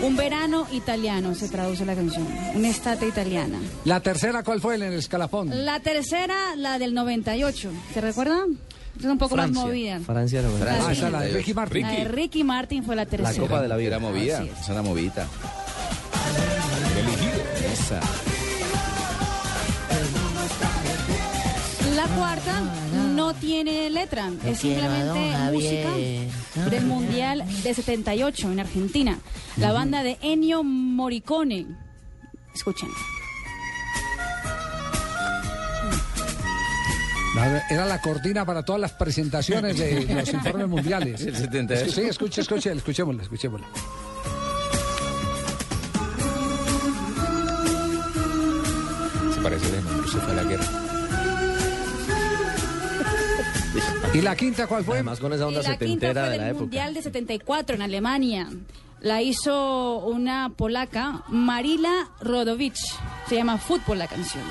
Un 0.02 0.16
verano 0.16 0.66
italiano 0.72 1.34
se 1.34 1.48
traduce 1.48 1.84
la 1.84 1.94
canción. 1.94 2.26
Una 2.54 2.68
estate 2.68 3.06
italiana. 3.08 3.58
La 3.84 4.00
tercera, 4.00 4.42
¿cuál 4.42 4.60
fue 4.60 4.76
en 4.76 4.82
el 4.82 4.94
escalafón? 4.94 5.64
La 5.64 5.80
tercera, 5.80 6.54
la 6.56 6.78
del 6.78 6.94
98. 6.94 7.70
¿Se 7.92 8.00
recuerdan? 8.00 8.58
Es 8.98 9.04
un 9.04 9.18
poco 9.18 9.34
Francia. 9.34 9.54
más 9.54 9.64
movida. 9.68 10.00
Francia 10.00 10.42
no 10.42 10.50
Francia. 10.50 10.88
Ah, 10.88 10.92
esa 10.92 11.06
es 11.06 11.12
la 11.12 11.20
de 11.20 11.30
Ricky 11.32 11.54
Martin. 11.54 11.82
La 11.82 11.90
de 11.92 12.04
Ricky 12.04 12.44
Martin 12.44 12.84
fue 12.84 12.96
la 12.96 13.06
tercera. 13.06 13.38
Copa 13.38 13.62
de 13.62 13.68
la 13.68 13.76
Vida. 13.76 13.88
Era 13.88 13.98
movida. 13.98 14.38
Así 14.38 14.48
es. 14.48 14.60
Esa 14.60 14.72
era 14.72 14.82
movida. 14.82 15.26
Esa. 17.72 18.00
La 21.94 22.06
cuarta 22.16 22.62
no 23.18 23.34
tiene 23.34 23.90
letra, 23.90 24.30
es 24.46 24.60
simplemente 24.60 25.36
música 25.52 26.70
del 26.70 26.84
Mundial 26.84 27.44
de 27.64 27.74
78 27.74 28.52
en 28.52 28.60
Argentina. 28.60 29.18
La 29.56 29.72
banda 29.72 30.04
de 30.04 30.18
Ennio 30.22 30.62
Morricone. 30.62 31.66
Escuchen. 32.54 32.88
Era 37.68 37.86
la 37.86 38.00
cortina 38.00 38.46
para 38.46 38.64
todas 38.64 38.80
las 38.80 38.92
presentaciones 38.92 39.76
de 39.76 40.02
los 40.14 40.32
informes 40.32 40.68
mundiales. 40.68 41.20
El 41.20 41.36
78. 41.36 41.90
Sí, 41.92 42.02
escuche, 42.02 42.40
escuche, 42.42 42.70
escuchémosla, 42.70 43.22
escuchémosla. 43.24 43.66
Se 49.34 49.40
parece 49.40 49.66
a 49.66 49.70
Lennon, 49.70 50.08
se 50.08 50.18
fue 50.18 50.32
a 50.32 50.34
la 50.36 50.44
guerra. 50.44 50.97
¿Y 54.14 54.22
la 54.22 54.34
quinta 54.34 54.66
cuál 54.66 54.84
fue? 54.84 54.94
Además 54.94 55.20
con 55.20 55.32
esa 55.32 55.46
onda 55.46 55.60
Y 55.60 55.62
la 55.62 55.68
quinta 55.78 55.84
setentera 55.84 56.12
fue 56.12 56.22
de 56.22 56.30
del 56.30 56.40
la 56.40 56.48
época. 56.48 56.60
Mundial 56.62 56.94
de 56.94 57.02
74 57.02 57.76
en 57.76 57.82
Alemania. 57.82 58.48
La 59.00 59.22
hizo 59.22 59.98
una 59.98 60.50
polaca, 60.56 61.22
Marila 61.28 62.08
Rodowicz. 62.20 62.80
Se 63.28 63.36
llama 63.36 63.58
Fútbol 63.58 63.98
la 63.98 64.08
canción. 64.08 64.42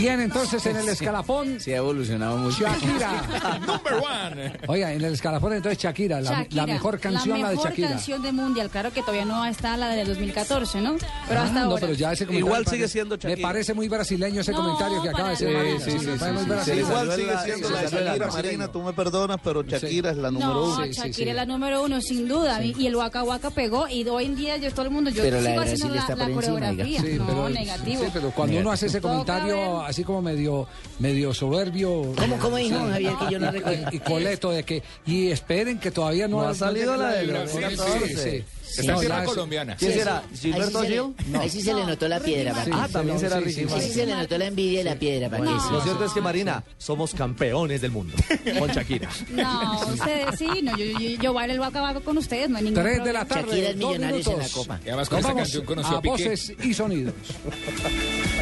Bien, 0.00 0.20
entonces 0.20 0.64
en 0.66 0.76
el 0.76 0.88
escalafón, 0.88 1.60
Sí, 1.60 1.72
ha 1.72 1.76
evolucionado 1.76 2.38
mucho. 2.38 2.64
Shakira. 2.64 3.60
Number 3.66 3.94
one. 3.94 4.52
Oiga, 4.66 4.92
en 4.92 5.04
el 5.04 5.12
escalafón 5.14 5.52
entonces 5.52 5.78
Shakira, 5.82 6.20
la, 6.20 6.30
Shakira, 6.30 6.66
la 6.66 6.72
mejor 6.72 6.98
canción, 6.98 7.38
la, 7.38 7.44
la 7.44 7.48
de 7.50 7.54
mejor 7.56 7.68
Shakira. 7.70 7.88
canción 7.90 8.22
de 8.22 8.32
Mundial. 8.32 8.70
Claro 8.70 8.92
que 8.92 9.00
todavía 9.02 9.24
no 9.26 9.44
está 9.44 9.76
la 9.76 9.88
de 9.90 10.04
2014, 10.04 10.80
¿no? 10.80 10.96
Pero 11.28 11.40
Ah, 11.40 11.44
hasta 11.44 11.60
no, 11.60 11.66
ahora. 11.72 11.80
pero 11.80 11.92
ya 11.92 12.12
ese 12.12 12.24
comentario 12.26 12.46
Igual 12.46 12.64
me 12.64 12.70
sigue 12.70 12.88
siendo 12.88 13.16
Me 13.16 13.22
Shakira. 13.22 13.48
parece 13.48 13.74
muy 13.74 13.88
brasileño 13.88 14.40
ese 14.40 14.52
No, 14.52 14.58
comentario 14.62 15.02
que 15.02 15.08
acaba 15.10 15.28
de 15.28 15.34
hacer. 15.34 15.80
Sí, 15.80 15.90
sí, 15.90 15.90
Me 15.90 16.00
sí, 16.00 16.06
parece 16.18 16.32
muy 16.32 16.42
sí, 16.44 16.48
brasileño. 16.50 16.80
Igual 16.88 17.12
sigue 17.14 17.26
la- 17.26 17.44
siendo 17.44 17.70
la 17.70 17.82
la 17.82 17.88
Shakira. 17.90 18.26
Marina, 18.28 18.68
tú 18.72 18.82
me 18.82 18.92
perdonas, 18.94 19.38
pero 19.44 19.62
Shakira 19.62 20.10
es 20.12 20.16
la 20.16 20.30
número 20.30 20.54
No, 20.54 20.64
uno. 20.64 20.84
Sí, 20.84 20.94
sí, 20.94 21.00
Shakira 21.00 21.14
sí. 21.14 21.28
es 21.28 21.36
la 21.36 21.46
número 21.46 21.82
uno, 21.84 22.00
sin 22.00 22.26
duda. 22.26 22.62
Y 22.64 22.86
el 22.86 22.96
Waka 22.96 23.22
Waka 23.22 23.50
pegó. 23.50 23.86
Y 23.88 24.08
hoy 24.08 24.24
en 24.26 24.36
día, 24.36 24.56
yo 24.56 24.70
todo 24.72 24.86
el 24.86 24.90
mundo, 24.90 25.10
yo 25.10 25.22
la 25.24 25.40
sigo 25.40 25.60
de 25.60 25.72
haciendo 25.72 25.94
la, 25.94 26.14
la 26.16 26.30
coreografía. 26.34 27.02
No, 27.18 27.48
negativo. 27.50 28.02
sí, 28.04 28.10
pero 28.12 28.30
cuando 28.30 28.58
uno 28.58 28.72
hace 28.72 28.86
ese 28.86 29.00
comentario. 29.00 29.82
Así 29.90 30.04
como 30.04 30.22
medio, 30.22 30.66
medio 30.98 31.34
soberbio. 31.34 32.12
¿Cómo- 32.16 32.38
cómo 32.38 32.56
dijo, 32.56 32.76
Sí. 32.78 32.90
Javier, 32.92 33.12
que 33.26 33.32
yo 33.32 33.38
no 33.38 33.50
recuerdo? 33.50 33.88
Y, 33.92 33.96
y 33.96 33.98
coleto 34.00 34.50
de 34.50 34.62
que. 34.64 34.82
Y 35.06 35.28
esperen 35.30 35.78
que 35.78 35.90
todavía 35.90 36.26
no, 36.28 36.42
No 36.42 36.48
ha 36.48 36.54
salido 36.54 36.96
la 36.96 37.10
de 37.12 37.26
los 37.26 37.50
Sí, 37.50 37.56
sí, 37.56 37.62
14. 37.76 38.30
sí. 38.40 38.44
Está 38.70 38.82
en 38.82 38.86
No, 38.92 39.00
tierra 39.00 39.16
ya 39.16 39.22
es- 39.24 39.28
colombiana. 39.30 39.76
¿Quién 39.76 39.92
Sí, 39.92 39.98
será? 39.98 40.22
sí. 40.32 40.38
¿Gilberto 40.52 40.78
Ahí 40.78 40.86
sí 40.86 40.92
se 40.94 41.00
Gil? 41.02 41.14
le- 41.32 41.38
Ahí 41.38 41.50
sí 41.50 41.62
se 41.62 41.74
le 41.74 41.86
notó 41.86 42.06
la 42.08 42.20
piedra. 42.20 42.54
Ah, 42.72 42.88
también 42.92 43.18
sí, 43.18 43.24
será 43.24 43.38
sí, 43.38 43.42
Ricky 43.44 43.54
sí, 43.54 43.60
Ahí 43.62 43.66
Martin. 43.66 43.88
sí 43.88 43.94
se 43.94 44.06
le 44.06 44.14
notó 44.14 44.38
la 44.38 44.46
envidia 44.46 44.80
y 44.80 44.84
la 44.84 44.94
piedra. 44.94 45.28
Lo 45.38 45.80
cierto 45.82 46.04
es 46.04 46.12
que 46.12 46.20
Marina, 46.20 46.62
somos 46.78 47.12
campeones 47.12 47.80
del 47.80 47.90
mundo 47.90 48.14
con 48.60 48.70
Shakira. 48.70 49.08
No, 49.30 49.80
ustedes 49.92 50.38
sí, 50.38 50.46
no, 50.62 50.76
yo, 50.76 50.84
yo, 50.84 51.20
yo 51.20 51.32
bailo 51.32 51.54
el 51.66 52.02
con 52.04 52.16
ustedes, 52.18 52.48
no 52.48 52.58
hay 52.58 52.64
ningún 52.64 52.80
Tres 52.84 53.02
de 53.04 53.12
la 53.12 53.24
problema. 53.24 53.28
tarde. 53.28 53.48
Shakira 53.50 53.68
es 53.70 53.78
dos 53.80 53.88
millonarios 53.90 54.26
en 54.28 54.32
la 54.34 54.38
minutos. 54.38 54.54
Copa. 54.56 54.80
Y 54.84 54.88
además 54.88 55.08
con 55.08 55.16
Nos 55.16 55.20
esta 55.20 55.28
vamos 55.34 55.42
canción 55.42 55.64
conoció 55.64 55.94
a 55.94 55.98
a 55.98 56.02
Piqué. 56.02 56.10
voces 56.28 56.52
y 56.62 56.74
sonidos. 56.74 57.14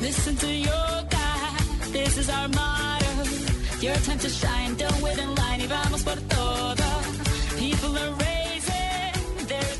Listen 0.00 0.34
to 0.36 0.50
your 0.50 1.04
God, 1.10 1.60
this 1.92 2.16
is 2.16 2.30
our 2.30 2.48
motto. 2.48 3.24
Your 3.80 3.94
time 3.96 4.18
to 4.18 4.30
shine, 4.30 4.74
don't 4.76 5.02
wait 5.02 5.18
in 5.18 5.34
line 5.34 5.60
y 5.60 5.66
vamos 5.66 6.02
por 6.02 6.16
todo. 6.28 6.84
People 7.58 7.98
are 7.98 8.12
raising 8.14 9.46
their 9.46 9.76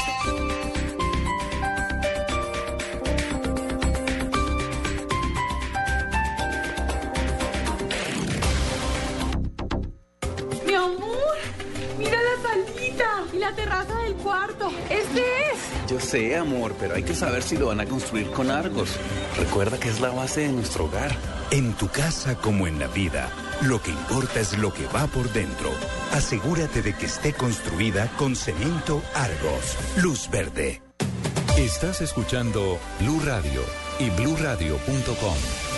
Mi 10.67 10.75
amor, 10.75 11.37
mira 11.99 12.19
la 12.29 12.37
salita. 12.43 13.11
Y 13.33 13.39
la 13.39 13.51
yo 15.90 15.98
sé, 15.98 16.37
amor, 16.37 16.74
pero 16.79 16.94
hay 16.94 17.03
que 17.03 17.14
saber 17.14 17.42
si 17.42 17.57
lo 17.57 17.66
van 17.66 17.81
a 17.81 17.87
construir 17.87 18.31
con 18.31 18.50
Argos. 18.50 18.90
Recuerda 19.37 19.79
que 19.79 19.88
es 19.88 20.00
la 20.00 20.11
base 20.11 20.42
de 20.42 20.53
nuestro 20.53 20.85
hogar. 20.85 21.11
En 21.50 21.72
tu 21.72 21.88
casa 21.88 22.37
como 22.37 22.68
en 22.68 22.79
la 22.79 22.87
vida, 22.87 23.29
lo 23.62 23.83
que 23.83 23.90
importa 23.90 24.38
es 24.38 24.57
lo 24.57 24.72
que 24.72 24.87
va 24.87 25.09
por 25.09 25.33
dentro. 25.33 25.70
Asegúrate 26.12 26.83
de 26.83 26.94
que 26.94 27.07
esté 27.07 27.33
construida 27.33 28.09
con 28.16 28.37
cemento 28.37 29.03
Argos. 29.14 29.76
Luz 29.96 30.31
verde. 30.31 30.81
Estás 31.59 32.00
escuchando 32.00 32.79
Blue 33.00 33.20
Radio 33.24 33.62
y 33.98 34.11
bluradio.com. 34.11 35.70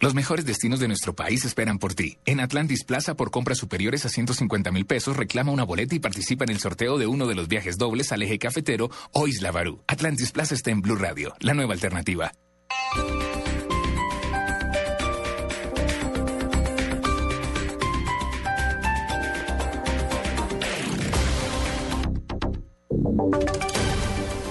Los 0.00 0.14
mejores 0.14 0.46
destinos 0.46 0.80
de 0.80 0.88
nuestro 0.88 1.14
país 1.14 1.44
esperan 1.44 1.78
por 1.78 1.92
ti. 1.92 2.16
En 2.24 2.40
Atlantis 2.40 2.84
Plaza, 2.84 3.16
por 3.16 3.30
compras 3.30 3.58
superiores 3.58 4.06
a 4.06 4.08
150 4.08 4.72
mil 4.72 4.86
pesos, 4.86 5.14
reclama 5.14 5.52
una 5.52 5.64
boleta 5.64 5.94
y 5.94 5.98
participa 5.98 6.44
en 6.44 6.50
el 6.52 6.58
sorteo 6.58 6.96
de 6.96 7.06
uno 7.06 7.26
de 7.26 7.34
los 7.34 7.48
viajes 7.48 7.76
dobles 7.76 8.10
al 8.10 8.22
eje 8.22 8.38
cafetero 8.38 8.90
o 9.12 9.28
Isla 9.28 9.50
Barú. 9.50 9.84
Atlantis 9.86 10.32
Plaza 10.32 10.54
está 10.54 10.70
en 10.70 10.80
Blue 10.80 10.96
Radio, 10.96 11.34
la 11.40 11.52
nueva 11.52 11.74
alternativa. 11.74 12.32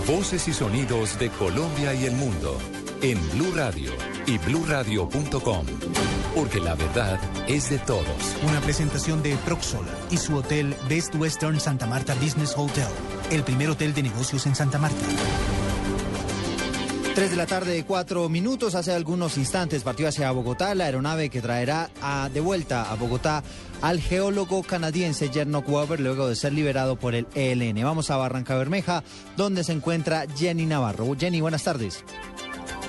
Voces 0.05 0.47
y 0.47 0.53
sonidos 0.53 1.17
de 1.17 1.29
Colombia 1.31 1.95
y 1.95 2.05
el 2.05 2.13
mundo 2.13 2.55
en 3.01 3.17
Blue 3.31 3.51
Radio 3.55 4.09
y 4.29 4.37
bluradio.com, 4.37 5.65
porque 6.35 6.59
la 6.59 6.75
verdad 6.75 7.19
es 7.47 7.69
de 7.71 7.79
todos. 7.79 8.05
Una 8.47 8.61
presentación 8.61 9.23
de 9.23 9.35
Proxol 9.37 9.85
y 10.11 10.17
su 10.17 10.35
hotel 10.35 10.75
Best 10.87 11.15
Western 11.15 11.59
Santa 11.59 11.87
Marta 11.87 12.13
Business 12.15 12.53
Hotel, 12.55 12.85
el 13.31 13.43
primer 13.43 13.69
hotel 13.71 13.93
de 13.95 14.03
negocios 14.03 14.45
en 14.45 14.55
Santa 14.55 14.77
Marta. 14.77 14.97
3 17.15 17.31
de 17.31 17.35
la 17.37 17.47
tarde, 17.47 17.83
cuatro 17.85 18.29
minutos. 18.29 18.75
Hace 18.75 18.93
algunos 18.93 19.37
instantes 19.37 19.83
partió 19.83 20.07
hacia 20.07 20.31
Bogotá 20.31 20.73
la 20.75 20.85
aeronave 20.85 21.29
que 21.29 21.41
traerá 21.41 21.89
a- 22.01 22.29
de 22.31 22.39
vuelta 22.39 22.89
a 22.89 22.95
Bogotá 22.95 23.43
al 23.81 23.99
geólogo 23.99 24.61
canadiense 24.63 25.29
Jernok 25.29 25.67
Weber 25.67 25.99
luego 25.99 26.27
de 26.29 26.35
ser 26.35 26.53
liberado 26.53 26.97
por 26.97 27.15
el 27.15 27.27
ELN. 27.35 27.83
Vamos 27.83 28.09
a 28.11 28.15
Barranca 28.17 28.55
Bermeja, 28.55 29.03
donde 29.35 29.63
se 29.65 29.73
encuentra 29.73 30.25
Jenny 30.37 30.65
Navarro. 30.65 31.13
Jenny, 31.19 31.41
buenas 31.41 31.63
tardes. 31.63 32.05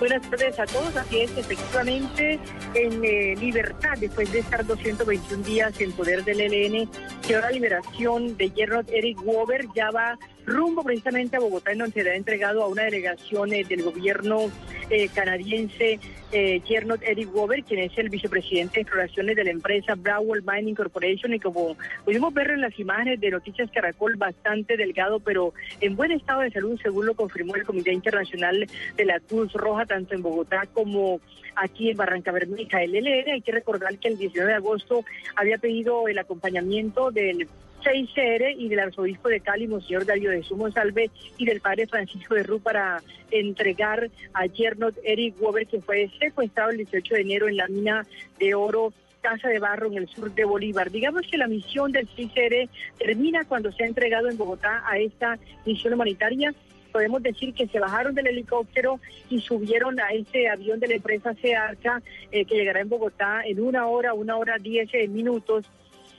Buenas 0.00 0.22
tardes 0.30 0.58
a 0.58 0.64
todos. 0.64 0.96
Así 0.96 1.20
es, 1.20 1.36
efectivamente, 1.36 2.40
en 2.74 3.04
eh, 3.04 3.36
libertad, 3.36 3.98
después 4.00 4.32
de 4.32 4.38
estar 4.38 4.64
221 4.64 5.44
días 5.44 5.78
en 5.78 5.92
poder 5.92 6.24
del 6.24 6.40
ELN, 6.40 6.88
que 7.26 7.34
ahora 7.34 7.50
liberación 7.50 8.34
de 8.38 8.48
Gerard 8.48 8.86
Eric 8.88 9.22
Wober 9.22 9.66
ya 9.74 9.90
va 9.90 10.18
rumbo 10.50 10.82
precisamente 10.82 11.36
a 11.36 11.40
Bogotá, 11.40 11.72
en 11.72 11.78
donde 11.78 11.94
será 11.94 12.14
entregado 12.14 12.62
a 12.62 12.68
una 12.68 12.82
delegación 12.82 13.52
eh, 13.52 13.64
del 13.64 13.82
gobierno 13.82 14.50
eh, 14.90 15.08
canadiense, 15.08 16.00
eh, 16.32 16.60
Gernot 16.66 17.02
Eric 17.02 17.32
Wober, 17.34 17.62
quien 17.62 17.80
es 17.80 17.96
el 17.96 18.08
vicepresidente 18.08 18.74
de 18.74 18.80
exploraciones 18.82 19.36
de 19.36 19.44
la 19.44 19.50
empresa 19.50 19.94
Browell 19.94 20.42
Mining 20.42 20.74
Corporation, 20.74 21.32
y 21.32 21.40
como 21.40 21.76
pudimos 22.04 22.34
ver 22.34 22.50
en 22.50 22.60
las 22.60 22.78
imágenes 22.78 23.20
de 23.20 23.30
Noticias 23.30 23.70
Caracol, 23.72 24.16
bastante 24.16 24.76
delgado, 24.76 25.20
pero 25.20 25.54
en 25.80 25.96
buen 25.96 26.10
estado 26.10 26.40
de 26.40 26.50
salud, 26.50 26.78
según 26.82 27.06
lo 27.06 27.14
confirmó 27.14 27.54
el 27.54 27.64
Comité 27.64 27.92
Internacional 27.92 28.66
de 28.96 29.04
la 29.04 29.20
Cruz 29.20 29.52
Roja, 29.52 29.86
tanto 29.86 30.14
en 30.14 30.22
Bogotá 30.22 30.62
como 30.72 31.20
aquí 31.54 31.90
en 31.90 31.96
Barranca 31.96 32.32
Bermeja. 32.32 32.82
El 32.82 32.92
LN, 32.92 33.32
hay 33.32 33.42
que 33.42 33.52
recordar 33.52 33.96
que 33.98 34.08
el 34.08 34.18
19 34.18 34.50
de 34.50 34.56
agosto 34.56 35.04
había 35.36 35.58
pedido 35.58 36.08
el 36.08 36.18
acompañamiento 36.18 37.10
del 37.10 37.48
6CR 37.80 38.54
y 38.58 38.68
del 38.68 38.78
arzobispo 38.78 39.28
de 39.28 39.40
Cali, 39.40 39.66
Monseñor 39.66 40.06
Darío 40.06 40.30
de 40.30 40.42
Sumo 40.42 40.70
Salve, 40.70 41.10
y 41.38 41.44
del 41.44 41.60
padre 41.60 41.86
Francisco 41.86 42.34
de 42.34 42.42
Rú 42.42 42.60
para 42.60 43.02
entregar 43.30 44.10
a 44.34 44.48
Gernot 44.48 44.94
Eric 45.04 45.40
Wober, 45.40 45.66
que 45.66 45.80
fue 45.80 46.10
secuestrado 46.18 46.70
el 46.70 46.78
18 46.78 47.14
de 47.14 47.20
enero 47.20 47.48
en 47.48 47.56
la 47.56 47.68
mina 47.68 48.06
de 48.38 48.54
oro 48.54 48.92
Casa 49.20 49.48
de 49.48 49.58
Barro 49.58 49.86
en 49.88 49.98
el 49.98 50.08
sur 50.08 50.32
de 50.32 50.44
Bolívar. 50.44 50.90
Digamos 50.90 51.22
que 51.30 51.36
la 51.36 51.46
misión 51.46 51.92
del 51.92 52.08
6CR 52.08 52.68
termina 52.98 53.44
cuando 53.44 53.70
se 53.70 53.84
ha 53.84 53.86
entregado 53.86 54.30
en 54.30 54.38
Bogotá 54.38 54.82
a 54.86 54.98
esta 54.98 55.38
misión 55.66 55.92
humanitaria 55.92 56.54
podemos 56.90 57.22
decir 57.22 57.54
que 57.54 57.68
se 57.68 57.78
bajaron 57.78 58.14
del 58.14 58.26
helicóptero 58.26 59.00
y 59.28 59.40
subieron 59.40 59.98
a 60.00 60.08
ese 60.08 60.48
avión 60.48 60.80
de 60.80 60.88
la 60.88 60.94
empresa 60.94 61.34
Searca 61.34 62.02
eh, 62.30 62.44
que 62.44 62.56
llegará 62.56 62.80
en 62.80 62.88
Bogotá 62.88 63.42
en 63.44 63.60
una 63.60 63.86
hora, 63.86 64.12
una 64.12 64.36
hora 64.36 64.58
diez 64.58 64.92
eh, 64.92 65.08
minutos 65.08 65.66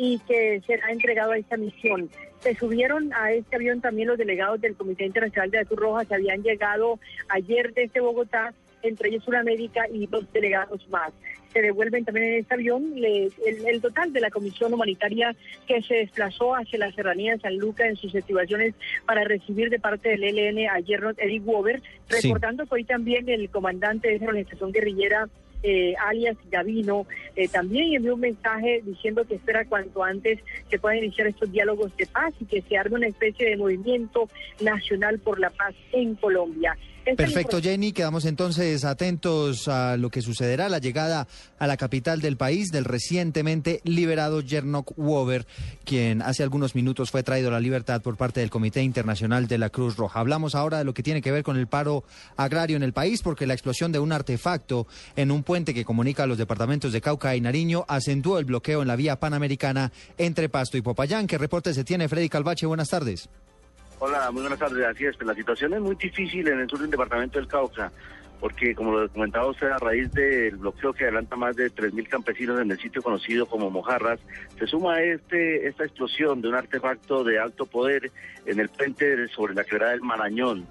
y 0.03 0.17
que 0.27 0.59
será 0.65 0.91
entregado 0.91 1.31
a 1.33 1.37
esta 1.37 1.57
misión. 1.57 2.09
Se 2.39 2.55
subieron 2.55 3.13
a 3.13 3.33
este 3.33 3.55
avión 3.55 3.81
también 3.81 4.07
los 4.07 4.17
delegados 4.17 4.59
del 4.59 4.75
Comité 4.75 5.05
Internacional 5.05 5.51
de 5.51 5.59
la 5.59 5.65
Cruz 5.65 5.79
Roja 5.79 6.05
que 6.05 6.15
habían 6.15 6.41
llegado 6.41 6.99
ayer 7.29 7.71
desde 7.75 7.99
Bogotá, 7.99 8.51
entre 8.81 9.09
ellos 9.09 9.27
una 9.27 9.43
médica 9.43 9.87
y 9.93 10.07
dos 10.07 10.25
delegados 10.33 10.89
más. 10.89 11.13
Se 11.53 11.61
devuelven 11.61 12.03
también 12.03 12.25
en 12.33 12.39
este 12.39 12.55
avión 12.55 12.93
el, 12.97 13.31
el 13.67 13.79
total 13.79 14.11
de 14.11 14.21
la 14.21 14.31
comisión 14.31 14.73
humanitaria 14.73 15.35
que 15.67 15.83
se 15.83 15.93
desplazó 15.95 16.55
hacia 16.55 16.79
la 16.79 16.91
serranía 16.93 17.33
de 17.33 17.41
San 17.41 17.57
Lucas 17.57 17.89
en 17.89 17.95
sus 17.97 18.15
activaciones 18.15 18.73
para 19.05 19.23
recibir 19.23 19.69
de 19.69 19.79
parte 19.79 20.09
del 20.09 20.23
ELN 20.23 20.67
a 20.67 20.81
Gernot 20.81 21.19
Eric 21.19 21.45
Wober, 21.45 21.79
Sí. 22.09 22.27
recordando 22.27 22.65
que 22.65 22.73
hoy 22.73 22.85
también 22.85 23.29
el 23.29 23.51
comandante 23.51 24.07
de 24.07 24.15
esa 24.15 24.25
organización 24.25 24.71
guerrillera 24.71 25.29
eh, 25.63 25.93
alias 26.05 26.37
Gavino, 26.49 27.05
eh, 27.35 27.47
también 27.47 27.93
envió 27.93 28.15
un 28.15 28.21
mensaje 28.21 28.81
diciendo 28.83 29.25
que 29.25 29.35
espera 29.35 29.65
cuanto 29.65 30.03
antes 30.03 30.39
se 30.69 30.79
puedan 30.79 30.99
iniciar 30.99 31.27
estos 31.27 31.51
diálogos 31.51 31.95
de 31.97 32.05
paz 32.07 32.33
y 32.39 32.45
que 32.45 32.61
se 32.61 32.77
arme 32.77 32.97
una 32.97 33.07
especie 33.07 33.49
de 33.49 33.57
movimiento 33.57 34.27
nacional 34.61 35.19
por 35.19 35.39
la 35.39 35.49
paz 35.49 35.73
en 35.91 36.15
Colombia. 36.15 36.77
Perfecto, 37.03 37.59
Jenny. 37.61 37.93
Quedamos 37.93 38.25
entonces 38.25 38.85
atentos 38.85 39.67
a 39.67 39.97
lo 39.97 40.09
que 40.09 40.21
sucederá, 40.21 40.69
la 40.69 40.77
llegada 40.77 41.27
a 41.57 41.67
la 41.67 41.75
capital 41.77 42.21
del 42.21 42.37
país 42.37 42.71
del 42.71 42.85
recientemente 42.85 43.81
liberado 43.83 44.41
Jernok 44.45 44.97
Wober, 44.97 45.47
quien 45.83 46.21
hace 46.21 46.43
algunos 46.43 46.75
minutos 46.75 47.09
fue 47.09 47.23
traído 47.23 47.49
a 47.49 47.53
la 47.53 47.59
libertad 47.59 48.01
por 48.01 48.17
parte 48.17 48.39
del 48.39 48.49
Comité 48.49 48.83
Internacional 48.83 49.47
de 49.47 49.57
la 49.57 49.69
Cruz 49.69 49.97
Roja. 49.97 50.19
Hablamos 50.19 50.53
ahora 50.53 50.77
de 50.77 50.83
lo 50.83 50.93
que 50.93 51.03
tiene 51.03 51.21
que 51.21 51.31
ver 51.31 51.43
con 51.43 51.57
el 51.57 51.67
paro 51.67 52.03
agrario 52.37 52.77
en 52.77 52.83
el 52.83 52.93
país, 52.93 53.21
porque 53.21 53.47
la 53.47 53.53
explosión 53.53 53.91
de 53.91 53.99
un 53.99 54.11
artefacto 54.11 54.85
en 55.15 55.31
un 55.31 55.43
puente 55.43 55.73
que 55.73 55.85
comunica 55.85 56.23
a 56.23 56.27
los 56.27 56.37
departamentos 56.37 56.93
de 56.93 57.01
Cauca 57.01 57.35
y 57.35 57.41
Nariño 57.41 57.83
acentuó 57.87 58.37
el 58.37 58.45
bloqueo 58.45 58.81
en 58.83 58.87
la 58.87 58.95
vía 58.95 59.19
panamericana 59.19 59.91
entre 60.17 60.49
Pasto 60.49 60.77
y 60.77 60.81
Popayán. 60.81 61.27
¿Qué 61.27 61.37
reporte 61.37 61.73
se 61.73 61.83
tiene, 61.83 62.07
Freddy 62.07 62.29
Calvache? 62.29 62.65
Buenas 62.67 62.89
tardes. 62.89 63.27
Hola, 64.03 64.31
muy 64.31 64.41
buenas 64.41 64.57
tardes. 64.57 64.83
Así 64.83 65.05
es, 65.05 65.15
pues 65.15 65.27
la 65.27 65.35
situación 65.35 65.75
es 65.75 65.79
muy 65.79 65.93
difícil 65.93 66.47
en 66.47 66.59
el 66.59 66.67
sur 66.67 66.79
del 66.79 66.89
departamento 66.89 67.37
del 67.37 67.47
Cauca, 67.47 67.91
porque 68.39 68.73
como 68.73 68.97
lo 68.97 69.07
comentaba 69.09 69.45
usted, 69.45 69.67
a 69.67 69.77
raíz 69.77 70.11
del 70.11 70.55
bloqueo 70.55 70.91
que 70.91 71.03
adelanta 71.03 71.35
más 71.35 71.55
de 71.55 71.71
3.000 71.71 72.07
campesinos 72.07 72.59
en 72.59 72.71
el 72.71 72.79
sitio 72.79 73.03
conocido 73.03 73.45
como 73.45 73.69
Mojarras, 73.69 74.19
se 74.57 74.65
suma 74.65 74.99
este 75.03 75.67
esta 75.67 75.83
explosión 75.83 76.41
de 76.41 76.47
un 76.47 76.55
artefacto 76.55 77.23
de 77.23 77.37
alto 77.37 77.67
poder 77.67 78.11
en 78.47 78.59
el 78.59 78.69
puente 78.69 79.27
sobre 79.27 79.53
la 79.53 79.63
quebrada 79.63 79.91
del 79.91 80.01
Marañón. 80.01 80.65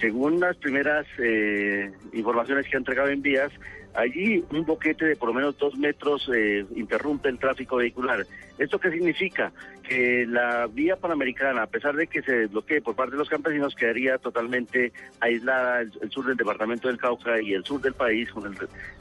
Según 0.00 0.40
las 0.40 0.56
primeras 0.56 1.06
eh, 1.18 1.92
informaciones 2.12 2.66
que 2.66 2.74
ha 2.74 2.78
entregado 2.78 3.08
en 3.10 3.22
vías, 3.22 3.52
allí 3.94 4.44
un 4.50 4.64
boquete 4.64 5.04
de 5.04 5.14
por 5.14 5.28
lo 5.28 5.34
menos 5.36 5.56
dos 5.58 5.76
metros 5.76 6.28
eh, 6.34 6.66
interrumpe 6.74 7.28
el 7.28 7.38
tráfico 7.38 7.76
vehicular. 7.76 8.26
¿Esto 8.58 8.78
qué 8.78 8.90
significa? 8.90 9.52
Que 9.82 10.26
la 10.28 10.68
vía 10.68 10.96
panamericana, 10.96 11.62
a 11.62 11.66
pesar 11.66 11.96
de 11.96 12.06
que 12.06 12.22
se 12.22 12.32
desbloquee 12.32 12.80
por 12.80 12.94
parte 12.94 13.12
de 13.12 13.18
los 13.18 13.28
campesinos, 13.28 13.74
quedaría 13.74 14.18
totalmente 14.18 14.92
aislada 15.20 15.80
el, 15.80 16.10
sur 16.10 16.26
del 16.26 16.36
departamento 16.36 16.88
del 16.88 16.98
Cauca 16.98 17.40
y 17.40 17.52
el 17.52 17.64
sur 17.64 17.80
del 17.80 17.94
país 17.94 18.30
con 18.30 18.46
el, 18.46 18.56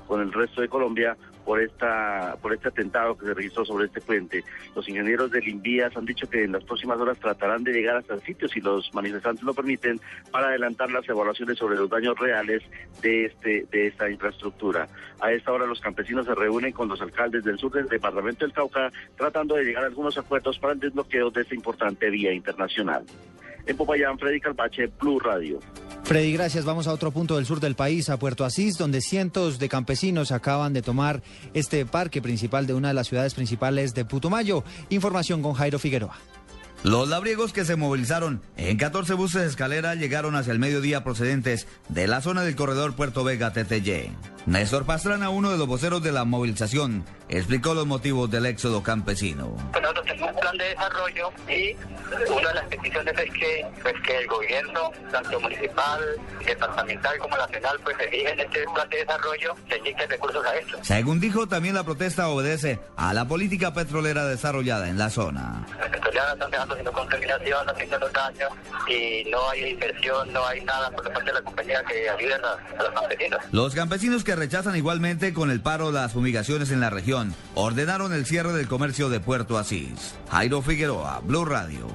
con 0.07 0.21
el 0.21 0.33
resto 0.33 0.61
de 0.61 0.67
Colombia 0.67 1.15
por 1.45 1.61
esta 1.61 2.37
por 2.41 2.53
este 2.53 2.69
atentado 2.69 3.17
que 3.17 3.25
se 3.25 3.33
registró 3.33 3.65
sobre 3.65 3.85
este 3.85 4.01
puente. 4.01 4.43
Los 4.75 4.87
ingenieros 4.87 5.31
del 5.31 5.47
Invías 5.47 5.95
han 5.95 6.05
dicho 6.05 6.29
que 6.29 6.43
en 6.43 6.53
las 6.53 6.63
próximas 6.63 6.97
horas 6.99 7.19
tratarán 7.19 7.63
de 7.63 7.73
llegar 7.73 7.97
hasta 7.97 8.13
el 8.15 8.21
sitio 8.21 8.47
si 8.47 8.61
los 8.61 8.93
manifestantes 8.93 9.43
lo 9.43 9.53
permiten 9.53 9.99
para 10.31 10.47
adelantar 10.47 10.89
las 10.91 11.07
evaluaciones 11.07 11.57
sobre 11.57 11.75
los 11.75 11.89
daños 11.89 12.17
reales 12.17 12.63
de 13.01 13.25
este 13.25 13.65
de 13.71 13.87
esta 13.87 14.09
infraestructura. 14.09 14.87
A 15.19 15.31
esta 15.31 15.51
hora 15.51 15.65
los 15.65 15.79
campesinos 15.79 16.25
se 16.25 16.35
reúnen 16.35 16.71
con 16.71 16.87
los 16.87 17.01
alcaldes 17.01 17.43
del 17.43 17.57
sur 17.57 17.71
del 17.71 17.87
departamento 17.87 18.45
del 18.45 18.53
Cauca 18.53 18.91
de 19.47 19.63
llegar 19.63 19.83
a 19.83 19.87
algunos 19.87 20.17
acuerdos 20.17 20.57
para 20.59 20.73
el 20.73 20.79
desbloqueo 20.79 21.29
de 21.31 21.41
esta 21.41 21.55
importante 21.55 22.09
vía 22.09 22.33
internacional. 22.33 23.03
En 23.65 23.77
Popayán, 23.77 24.19
Freddy 24.19 24.39
Calvache, 24.39 24.87
Blue 24.99 25.19
Radio. 25.19 25.59
Freddy, 26.03 26.33
gracias. 26.33 26.65
Vamos 26.65 26.87
a 26.87 26.93
otro 26.93 27.11
punto 27.11 27.37
del 27.37 27.45
sur 27.45 27.61
del 27.61 27.75
país, 27.75 28.09
a 28.09 28.19
Puerto 28.19 28.43
Asís, 28.43 28.77
donde 28.77 28.99
cientos 28.99 29.57
de 29.57 29.69
campesinos 29.69 30.33
acaban 30.33 30.73
de 30.73 30.81
tomar 30.81 31.21
este 31.53 31.85
parque 31.85 32.21
principal 32.21 32.67
de 32.67 32.73
una 32.73 32.89
de 32.89 32.93
las 32.93 33.07
ciudades 33.07 33.33
principales 33.33 33.93
de 33.93 34.03
Putumayo. 34.03 34.65
Información 34.89 35.41
con 35.41 35.53
Jairo 35.53 35.79
Figueroa. 35.79 36.17
Los 36.83 37.07
labriegos 37.07 37.53
que 37.53 37.63
se 37.63 37.77
movilizaron 37.77 38.41
en 38.57 38.77
14 38.77 39.13
buses 39.13 39.41
de 39.41 39.47
escalera 39.47 39.95
llegaron 39.95 40.35
hacia 40.35 40.51
el 40.51 40.59
mediodía 40.59 41.01
procedentes 41.01 41.65
de 41.87 42.07
la 42.07 42.19
zona 42.19 42.41
del 42.41 42.57
corredor 42.57 42.93
Puerto 42.93 43.23
Vega 43.23 43.53
TTY. 43.53 44.11
Néstor 44.45 44.85
Pastrana, 44.85 45.29
uno 45.29 45.49
de 45.49 45.57
los 45.57 45.65
voceros 45.65 46.03
de 46.03 46.11
la 46.11 46.25
movilización, 46.25 47.05
explicó 47.29 47.73
los 47.73 47.87
motivos 47.87 48.29
del 48.29 48.45
éxodo 48.45 48.83
campesino. 48.83 49.55
Pues 49.71 49.81
nosotros 49.81 50.05
tenemos 50.05 50.31
un 50.31 50.39
plan 50.41 50.57
de 50.57 50.65
desarrollo 50.65 51.31
y 51.47 51.75
una 52.29 52.49
de 52.49 52.53
las 52.55 52.65
peticiones 52.65 53.13
es 53.17 53.31
que, 53.31 53.65
pues 53.81 53.93
que 54.05 54.17
el 54.17 54.27
gobierno, 54.27 54.91
tanto 55.09 55.39
municipal, 55.39 56.01
departamental 56.45 57.17
como 57.17 57.37
nacional, 57.37 57.79
pues 57.83 57.95
en 58.11 58.39
este 58.41 58.65
plan 58.73 58.89
de 58.89 58.97
desarrollo, 58.97 59.55
se 59.69 59.77
inyecten 59.77 60.09
recursos 60.09 60.45
a 60.45 60.55
esto. 60.57 60.77
Según 60.81 61.21
dijo, 61.21 61.47
también 61.47 61.75
la 61.75 61.85
protesta 61.85 62.27
obedece 62.27 62.79
a 62.97 63.13
la 63.13 63.25
política 63.25 63.73
petrolera 63.73 64.25
desarrollada 64.25 64.89
en 64.89 64.97
la 64.97 65.09
zona. 65.09 65.65
Las 65.79 65.91
contaminación, 66.91 67.69
haciendo 67.69 67.99
daños 68.09 68.49
y 68.87 69.29
no 69.29 69.49
hay 69.49 69.71
inversión, 69.71 70.31
no 70.33 70.45
hay 70.45 70.61
nada 70.61 70.89
por 70.91 71.03
parte 71.11 71.25
de 71.25 71.33
la 71.33 71.41
compañía 71.41 71.83
que 71.83 72.09
ayude 72.09 72.33
a, 72.33 72.37
a 72.37 72.83
los 72.83 72.99
campesinos. 72.99 73.39
Los 73.51 73.75
campesinos 73.75 74.23
que 74.23 74.35
rechazan 74.35 74.75
igualmente 74.75 75.33
con 75.33 75.51
el 75.51 75.61
paro 75.61 75.91
las 75.91 76.13
fumigaciones 76.13 76.71
en 76.71 76.79
la 76.79 76.89
región 76.89 77.35
ordenaron 77.55 78.13
el 78.13 78.25
cierre 78.25 78.53
del 78.53 78.67
comercio 78.67 79.09
de 79.09 79.19
Puerto 79.19 79.57
Asís. 79.57 80.15
Jairo 80.29 80.61
Figueroa, 80.61 81.21
Blue 81.23 81.45
Radio. 81.45 81.87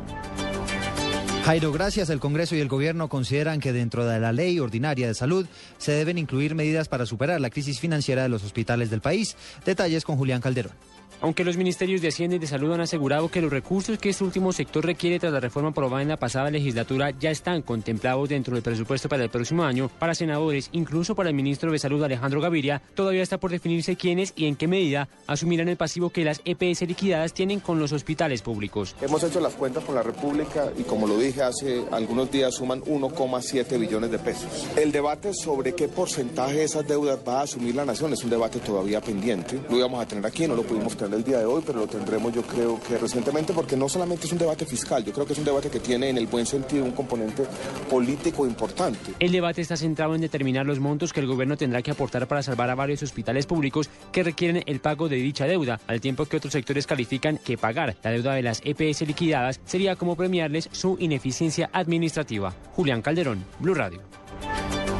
Jairo, 1.49 1.73
gracias. 1.73 2.11
El 2.11 2.21
Congreso 2.21 2.57
y 2.57 2.61
el 2.61 2.69
Gobierno 2.69 3.09
consideran 3.09 3.59
que 3.59 3.73
dentro 3.73 4.05
de 4.05 4.21
la 4.21 4.33
ley 4.33 4.61
ordinaria 4.61 5.07
de 5.07 5.15
salud 5.15 5.47
se 5.79 5.93
deben 5.93 6.19
incluir 6.19 6.55
medidas 6.55 6.89
para 6.89 7.07
superar 7.07 7.41
la 7.41 7.49
crisis 7.49 7.81
financiera 7.81 8.23
de 8.23 8.29
los 8.29 8.45
hospitales 8.45 8.91
del 8.91 9.01
país. 9.01 9.35
Detalles 9.65 10.05
con 10.05 10.19
Julián 10.19 10.43
Calderón. 10.43 10.75
Aunque 11.21 11.43
los 11.43 11.57
ministerios 11.57 12.01
de 12.01 12.09
Hacienda 12.09 12.37
y 12.37 12.39
de 12.39 12.47
Salud 12.47 12.73
han 12.73 12.81
asegurado 12.81 13.29
que 13.29 13.41
los 13.41 13.51
recursos 13.51 13.99
que 13.99 14.11
este 14.11 14.23
último 14.23 14.53
sector 14.53 14.87
requiere 14.87 15.19
tras 15.19 15.33
la 15.33 15.41
reforma 15.41 15.71
aprobada 15.71 16.01
en 16.01 16.09
la 16.09 16.17
pasada 16.17 16.49
legislatura 16.49 17.11
ya 17.11 17.33
están 17.33 17.63
contemplados 17.63 18.29
dentro 18.29 18.55
del 18.55 18.63
presupuesto 18.63 19.09
para 19.09 19.25
el 19.25 19.29
próximo 19.29 19.65
año, 19.65 19.91
para 19.99 20.15
senadores, 20.15 20.69
incluso 20.71 21.17
para 21.17 21.31
el 21.31 21.35
ministro 21.35 21.73
de 21.73 21.81
Salud 21.81 22.05
Alejandro 22.05 22.41
Gaviria, 22.41 22.81
todavía 22.95 23.25
está 23.25 23.39
por 23.39 23.51
definirse 23.51 23.97
quiénes 23.97 24.33
y 24.37 24.47
en 24.47 24.55
qué 24.55 24.69
medida 24.69 25.09
asumirán 25.27 25.69
el 25.69 25.77
pasivo 25.77 26.11
que 26.11 26.25
las 26.25 26.41
EPS 26.45 26.83
liquidadas 26.83 27.33
tienen 27.33 27.59
con 27.59 27.81
los 27.81 27.93
hospitales 27.93 28.43
públicos. 28.43 28.95
Hemos 29.01 29.25
hecho 29.25 29.41
las 29.41 29.55
cuentas 29.55 29.83
con 29.83 29.97
la 29.97 30.05
República 30.05 30.71
y 30.79 30.85
como 30.85 31.09
lo 31.09 31.19
dije 31.19 31.43
hace 31.43 31.83
algunos 31.91 32.31
días 32.31 32.55
suman 32.55 32.81
1,7 32.83 33.77
billones 33.77 34.13
de 34.13 34.21
pesos. 34.21 34.69
El 34.77 34.93
debate 34.93 35.35
sobre 35.35 35.75
qué 35.75 35.89
porcentaje 35.89 36.59
de 36.59 36.65
esas 36.65 36.87
deudas 36.87 37.19
va 37.27 37.41
a 37.41 37.43
asumir 37.43 37.75
la 37.75 37.85
nación 37.85 38.13
es 38.13 38.23
un 38.23 38.31
debate 38.31 38.61
todavía 38.61 39.01
pendiente. 39.01 39.59
Lo 39.69 39.79
íbamos 39.79 40.01
a 40.01 40.07
tener 40.07 40.25
aquí, 40.25 40.47
no 40.47 40.55
lo 40.55 40.63
pudimos 40.63 40.97
tener 40.97 41.08
el 41.17 41.25
día 41.25 41.39
de 41.39 41.45
hoy, 41.45 41.63
pero 41.67 41.81
lo 41.81 41.87
tendremos 41.87 42.33
yo 42.33 42.43
creo 42.43 42.81
que 42.81 42.99
recientemente 42.99 43.53
porque 43.53 43.77
no 43.77 43.89
solamente 43.89 44.27
es 44.27 44.33
un 44.33 44.39
debate 44.39 44.67
fiscal, 44.67 45.05
yo 45.05 45.13
creo 45.13 45.27
que 45.27 45.33
es 45.33 45.39
un 45.39 45.45
debate 45.45 45.71
que 45.71 45.81
tiene 45.81 46.11
en 46.11 46.19
el 46.19 46.27
buen 46.27 46.47
sentido 46.47 46.85
un 46.85 46.93
componente 46.93 47.45
político 47.89 48.47
importante. 48.47 49.13
El 49.19 49.33
debate 49.33 49.61
está 49.61 49.77
centrado 49.77 50.15
en 50.15 50.21
determinar 50.21 50.67
los 50.67 50.81
montos 50.81 51.13
que 51.13 51.21
el 51.21 51.27
gobierno 51.27 51.57
tendrá 51.57 51.83
que 51.83 51.91
aportar 51.91 52.27
para 52.29 52.43
salvar 52.43 52.71
a 52.71 52.75
varios 52.75 53.03
hospitales 53.03 53.47
públicos 53.47 53.89
que 54.13 54.23
requieren 54.23 54.63
el 54.67 54.81
pago 54.81 55.09
de 55.09 55.17
dicha 55.17 55.47
deuda, 55.47 55.81
al 55.87 56.01
tiempo 56.01 56.27
que 56.27 56.37
otros 56.37 56.53
sectores 56.53 56.87
califican 56.87 57.39
que 57.39 57.59
pagar 57.59 57.97
la 58.03 58.11
deuda 58.11 58.35
de 58.35 58.43
las 58.43 58.61
EPS 58.65 59.03
liquidadas 59.07 59.61
sería 59.65 59.97
como 59.97 60.17
premiarles 60.17 60.69
su 60.73 60.97
ineficiencia 60.99 61.71
administrativa. 61.73 62.55
Julián 62.73 63.03
Calderón, 63.03 63.45
Blue 63.61 63.75
Radio. 63.75 64.01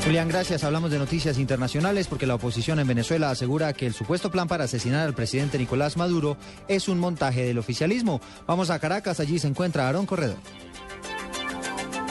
Julián, 0.09 0.29
gracias. 0.29 0.65
Hablamos 0.65 0.91
de 0.91 0.99
noticias 0.99 1.37
internacionales 1.37 2.07
porque 2.07 2.27
la 2.27 2.37
oposición 2.37 2.81
en 2.81 2.89
Venezuela 2.89 3.29
asegura 3.29 3.75
que 3.75 3.87
el 3.87 3.93
supuesto 3.93 4.31
plan 4.31 4.49
para 4.49 4.65
asesinar 4.65 5.07
al 5.07 5.13
presidente 5.13 5.59
Nicolás 5.59 5.99
Maduro 5.99 6.39
es 6.67 6.89
un 6.89 6.99
montaje 6.99 7.45
del 7.45 7.59
oficialismo. 7.59 8.19
Vamos 8.47 8.71
a 8.71 8.79
Caracas, 8.79 9.21
allí 9.21 9.39
se 9.39 9.49
encuentra 9.49 9.85
Aarón 9.85 10.07
Corredor. 10.07 10.39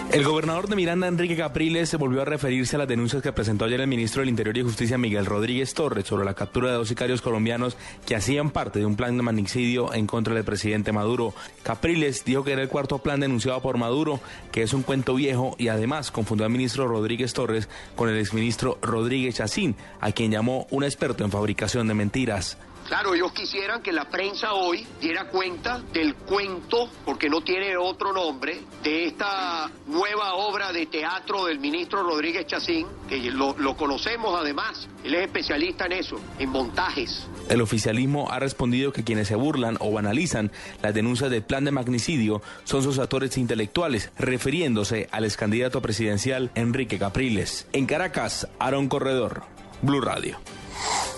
El 0.10 0.24
gobernador 0.24 0.70
de 0.70 0.78
Miranda, 0.78 1.05
Enrique 1.05 1.36
Capriles, 1.36 1.89
se 1.89 1.97
volvió 1.97 2.22
a 2.22 2.26
referirse 2.26 2.78
a 2.78 2.80
las 2.80 2.88
denuncias 2.88 3.22
que 3.22 3.34
presentó 3.34 3.66
ayer 3.66 3.82
el 3.82 3.88
ministro 3.88 4.22
del 4.22 4.30
Interior 4.30 4.58
y 4.58 4.64
Justicia, 4.64 4.97
Miguel 4.97 5.26
Rodríguez 5.26 5.74
Torres, 5.74 6.08
sobre 6.08 6.24
la 6.24 6.34
captura 6.34 6.70
de 6.70 6.78
dos 6.78 6.88
sicarios 6.88 7.22
colombianos 7.22 7.76
que 8.05 8.16
hacían 8.16 8.51
parte 8.51 8.80
de 8.80 8.86
un 8.86 8.95
plan 8.95 9.18
de 9.18 9.24
magnicidio 9.24 9.93
en 9.93 10.08
contra 10.08 10.34
del 10.34 10.45
presidente 10.45 10.93
Maduro. 10.93 11.34
Capriles 11.62 12.24
dijo 12.24 12.45
que 12.45 12.53
era 12.53 12.62
el 12.62 12.70
cuarto 12.70 12.99
plan 12.99 13.20
denunciado 13.20 13.62
por 13.62 13.78
Maduro, 13.78 14.22
que 14.53 14.64
es 14.64 14.74
un 14.74 14.84
cuento 14.84 15.14
viejo 15.14 15.55
y 15.60 15.68
además 15.68 16.10
confundió 16.10 16.45
al 16.45 16.53
ministro 16.53 16.88
Rodríguez 16.88 17.34
Torres 17.34 17.68
con 17.97 18.08
el 18.08 18.18
exministro 18.18 18.78
Rodríguez 18.82 19.36
Chacín, 19.36 19.76
a 19.99 20.14
quien 20.14 20.32
llamó 20.32 20.68
un 20.72 20.86
experto 20.86 21.26
en 21.26 21.32
fabricación 21.32 21.86
de 21.89 21.95
mentiras. 21.95 22.58
Claro, 22.88 23.13
ellos 23.13 23.33
quisieran 23.33 23.81
que 23.81 23.91
la 23.91 24.05
prensa 24.05 24.53
hoy 24.53 24.88
diera 25.01 25.27
cuenta 25.27 25.83
del 25.91 26.15
cuento, 26.15 26.89
porque 27.03 27.29
no 27.29 27.41
tiene 27.41 27.75
otro 27.75 28.13
nombre, 28.13 28.61
de 28.81 29.07
esta 29.07 29.69
nueva 29.88 30.35
obra 30.35 30.71
de 30.71 30.85
teatro 30.85 31.45
del 31.45 31.59
ministro 31.59 32.03
Rodríguez 32.03 32.47
Chacín, 32.47 32.88
que 33.09 33.17
lo, 33.29 33.55
conocemos 33.75 34.39
además, 34.39 34.88
él 35.03 35.15
es 35.15 35.23
especialista 35.23 35.85
en 35.85 35.91
eso, 35.91 36.15
en 36.39 36.49
montajes. 36.49 37.27
El 37.49 37.59
oficialismo 37.59 38.31
ha 38.31 38.39
respondido 38.39 38.93
que 38.93 39.03
quienes 39.03 39.27
se 39.27 39.35
burlan 39.35 39.75
o 39.81 39.91
banalizan 39.91 40.53
las 40.81 40.93
denuncias 40.93 41.29
del 41.29 41.43
plan 41.43 41.65
de 41.65 41.71
magnicidio 41.71 42.41
son 42.63 42.83
sus 42.83 42.99
actores 42.99 43.38
intelectuales, 43.38 44.11
refiriéndose 44.17 45.09
al 45.11 45.25
ex 45.25 45.35
candidato 45.35 45.81
presidencial 45.81 46.51
Enrique 46.55 46.97
Capriles. 46.97 47.67
En 47.73 47.85
Caracas, 47.85 48.47
Aaron 48.59 48.88
Corredor, 48.88 49.43
Blue 49.81 49.99
Radio. 49.99 50.39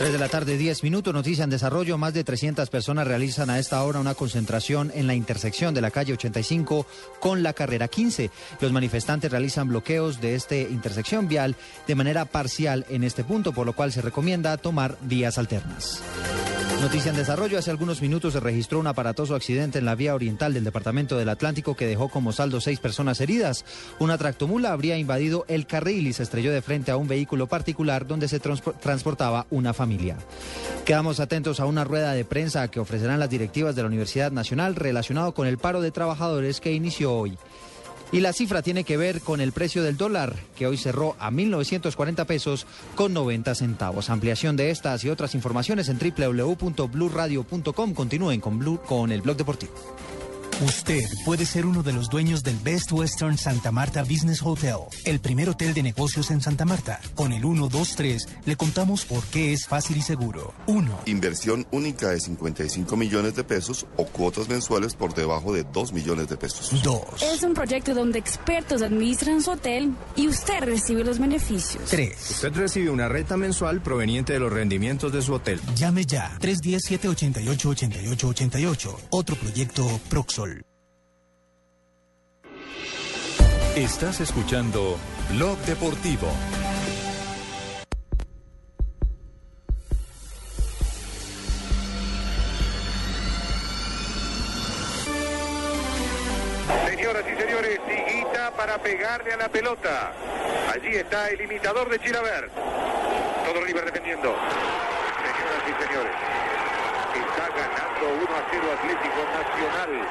3 0.00 0.12
de 0.14 0.18
la 0.18 0.30
tarde, 0.30 0.56
10 0.56 0.82
minutos, 0.82 1.12
noticia 1.12 1.44
en 1.44 1.50
desarrollo. 1.50 1.98
Más 1.98 2.14
de 2.14 2.24
300 2.24 2.70
personas 2.70 3.06
realizan 3.06 3.50
a 3.50 3.58
esta 3.58 3.84
hora 3.84 4.00
una 4.00 4.14
concentración 4.14 4.90
en 4.94 5.06
la 5.06 5.14
intersección 5.14 5.74
de 5.74 5.82
la 5.82 5.90
calle 5.90 6.14
85 6.14 6.86
con 7.20 7.42
la 7.42 7.52
carrera 7.52 7.86
15. 7.86 8.30
Los 8.62 8.72
manifestantes 8.72 9.30
realizan 9.30 9.68
bloqueos 9.68 10.18
de 10.18 10.36
esta 10.36 10.56
intersección 10.56 11.28
vial 11.28 11.54
de 11.86 11.94
manera 11.96 12.24
parcial 12.24 12.86
en 12.88 13.04
este 13.04 13.24
punto, 13.24 13.52
por 13.52 13.66
lo 13.66 13.74
cual 13.74 13.92
se 13.92 14.00
recomienda 14.00 14.56
tomar 14.56 14.96
vías 15.02 15.36
alternas. 15.36 16.02
Noticia 16.80 17.10
en 17.10 17.16
desarrollo. 17.16 17.58
Hace 17.58 17.70
algunos 17.70 18.00
minutos 18.00 18.32
se 18.32 18.40
registró 18.40 18.78
un 18.78 18.86
aparatoso 18.86 19.34
accidente 19.34 19.78
en 19.78 19.84
la 19.84 19.94
vía 19.94 20.14
oriental 20.14 20.54
del 20.54 20.64
departamento 20.64 21.18
del 21.18 21.28
Atlántico 21.28 21.76
que 21.76 21.86
dejó 21.86 22.08
como 22.08 22.32
saldo 22.32 22.58
seis 22.58 22.80
personas 22.80 23.20
heridas. 23.20 23.66
Una 23.98 24.16
tractomula 24.16 24.72
habría 24.72 24.96
invadido 24.96 25.44
el 25.48 25.66
carril 25.66 26.06
y 26.06 26.14
se 26.14 26.22
estrelló 26.22 26.50
de 26.52 26.62
frente 26.62 26.90
a 26.90 26.96
un 26.96 27.06
vehículo 27.06 27.48
particular 27.48 28.06
donde 28.06 28.28
se 28.28 28.40
transportaba 28.40 29.46
una 29.50 29.74
familia. 29.74 29.89
Quedamos 30.84 31.20
atentos 31.20 31.60
a 31.60 31.66
una 31.66 31.84
rueda 31.84 32.12
de 32.12 32.24
prensa 32.24 32.68
que 32.68 32.80
ofrecerán 32.80 33.20
las 33.20 33.30
directivas 33.30 33.76
de 33.76 33.82
la 33.82 33.88
Universidad 33.88 34.32
Nacional 34.32 34.76
relacionado 34.76 35.34
con 35.34 35.46
el 35.46 35.58
paro 35.58 35.80
de 35.80 35.90
trabajadores 35.90 36.60
que 36.60 36.72
inició 36.72 37.12
hoy. 37.12 37.38
Y 38.12 38.20
la 38.20 38.32
cifra 38.32 38.62
tiene 38.62 38.82
que 38.82 38.96
ver 38.96 39.20
con 39.20 39.40
el 39.40 39.52
precio 39.52 39.84
del 39.84 39.96
dólar, 39.96 40.34
que 40.56 40.66
hoy 40.66 40.76
cerró 40.76 41.14
a 41.20 41.30
1.940 41.30 42.26
pesos 42.26 42.66
con 42.96 43.12
90 43.14 43.54
centavos. 43.54 44.10
Ampliación 44.10 44.56
de 44.56 44.70
estas 44.70 45.04
y 45.04 45.10
otras 45.10 45.36
informaciones 45.36 45.88
en 45.88 45.98
www.bluradio.com. 45.98 47.94
Continúen 47.94 48.40
con, 48.40 48.58
Blue, 48.58 48.80
con 48.84 49.12
el 49.12 49.22
blog 49.22 49.36
deportivo. 49.36 49.72
Usted 50.60 51.08
puede 51.24 51.46
ser 51.46 51.64
uno 51.64 51.82
de 51.82 51.94
los 51.94 52.10
dueños 52.10 52.42
del 52.42 52.56
Best 52.56 52.92
Western 52.92 53.38
Santa 53.38 53.72
Marta 53.72 54.02
Business 54.02 54.42
Hotel, 54.42 54.76
el 55.06 55.18
primer 55.18 55.48
hotel 55.48 55.72
de 55.72 55.82
negocios 55.82 56.30
en 56.30 56.42
Santa 56.42 56.66
Marta. 56.66 57.00
Con 57.14 57.32
el 57.32 57.40
123 57.40 58.28
le 58.44 58.56
contamos 58.56 59.06
por 59.06 59.24
qué 59.24 59.54
es 59.54 59.66
fácil 59.66 59.96
y 59.96 60.02
seguro. 60.02 60.52
1. 60.66 61.04
Inversión 61.06 61.66
única 61.70 62.10
de 62.10 62.20
55 62.20 62.94
millones 62.94 63.34
de 63.36 63.42
pesos 63.42 63.86
o 63.96 64.04
cuotas 64.04 64.50
mensuales 64.50 64.94
por 64.94 65.14
debajo 65.14 65.54
de 65.54 65.64
2 65.64 65.94
millones 65.94 66.28
de 66.28 66.36
pesos. 66.36 66.70
2. 66.82 67.22
Es 67.22 67.42
un 67.42 67.54
proyecto 67.54 67.94
donde 67.94 68.18
expertos 68.18 68.82
administran 68.82 69.40
su 69.40 69.52
hotel 69.52 69.94
y 70.14 70.28
usted 70.28 70.60
recibe 70.60 71.04
los 71.04 71.18
beneficios. 71.18 71.84
3. 71.88 72.30
Usted 72.32 72.52
recibe 72.52 72.90
una 72.90 73.08
renta 73.08 73.38
mensual 73.38 73.80
proveniente 73.80 74.34
de 74.34 74.40
los 74.40 74.52
rendimientos 74.52 75.10
de 75.10 75.22
su 75.22 75.32
hotel. 75.32 75.58
Llame 75.74 76.04
ya. 76.04 76.36
310-788-8888. 76.38 78.94
Otro 79.08 79.36
proyecto 79.36 79.88
Proxol. 80.10 80.49
Estás 83.80 84.20
escuchando 84.20 84.98
Blog 85.30 85.56
Deportivo. 85.60 86.28
Señoras 96.86 97.24
y 97.24 97.40
señores, 97.40 97.80
Tiguita 97.88 98.50
para 98.54 98.76
pegarle 98.82 99.32
a 99.32 99.36
la 99.38 99.48
pelota. 99.48 100.12
Allí 100.74 100.96
está 100.96 101.30
el 101.30 101.40
imitador 101.40 101.88
de 101.88 101.98
Chilaver. 102.00 102.50
Todo 102.50 103.64
River 103.64 103.86
defendiendo. 103.86 104.36
Señoras 105.24 105.62
y 105.64 105.82
señores, 105.86 106.12
está 107.14 107.48
ganando 107.48 108.24
1 108.24 108.36
a 108.36 108.44
0 108.50 108.62
Atlético 108.78 109.24
Nacional. 109.32 110.06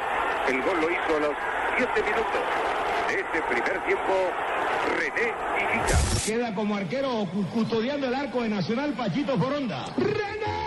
El 0.48 0.62
gol 0.64 0.82
lo 0.82 0.90
hizo 0.90 1.18
a 1.18 1.20
los 1.20 1.36
7 1.78 2.02
minutos 2.02 2.79
de 3.10 3.22
este 3.22 3.42
primer 3.42 3.84
tiempo 3.86 4.14
René 4.96 5.34
Tiguita. 5.58 6.26
Queda 6.26 6.54
como 6.54 6.76
arquero 6.76 7.28
custodiando 7.54 8.08
el 8.08 8.14
arco 8.14 8.44
de 8.44 8.50
Nacional 8.50 8.94
Pachito 8.94 9.38
Foronda. 9.38 9.86
¡René! 9.98 10.59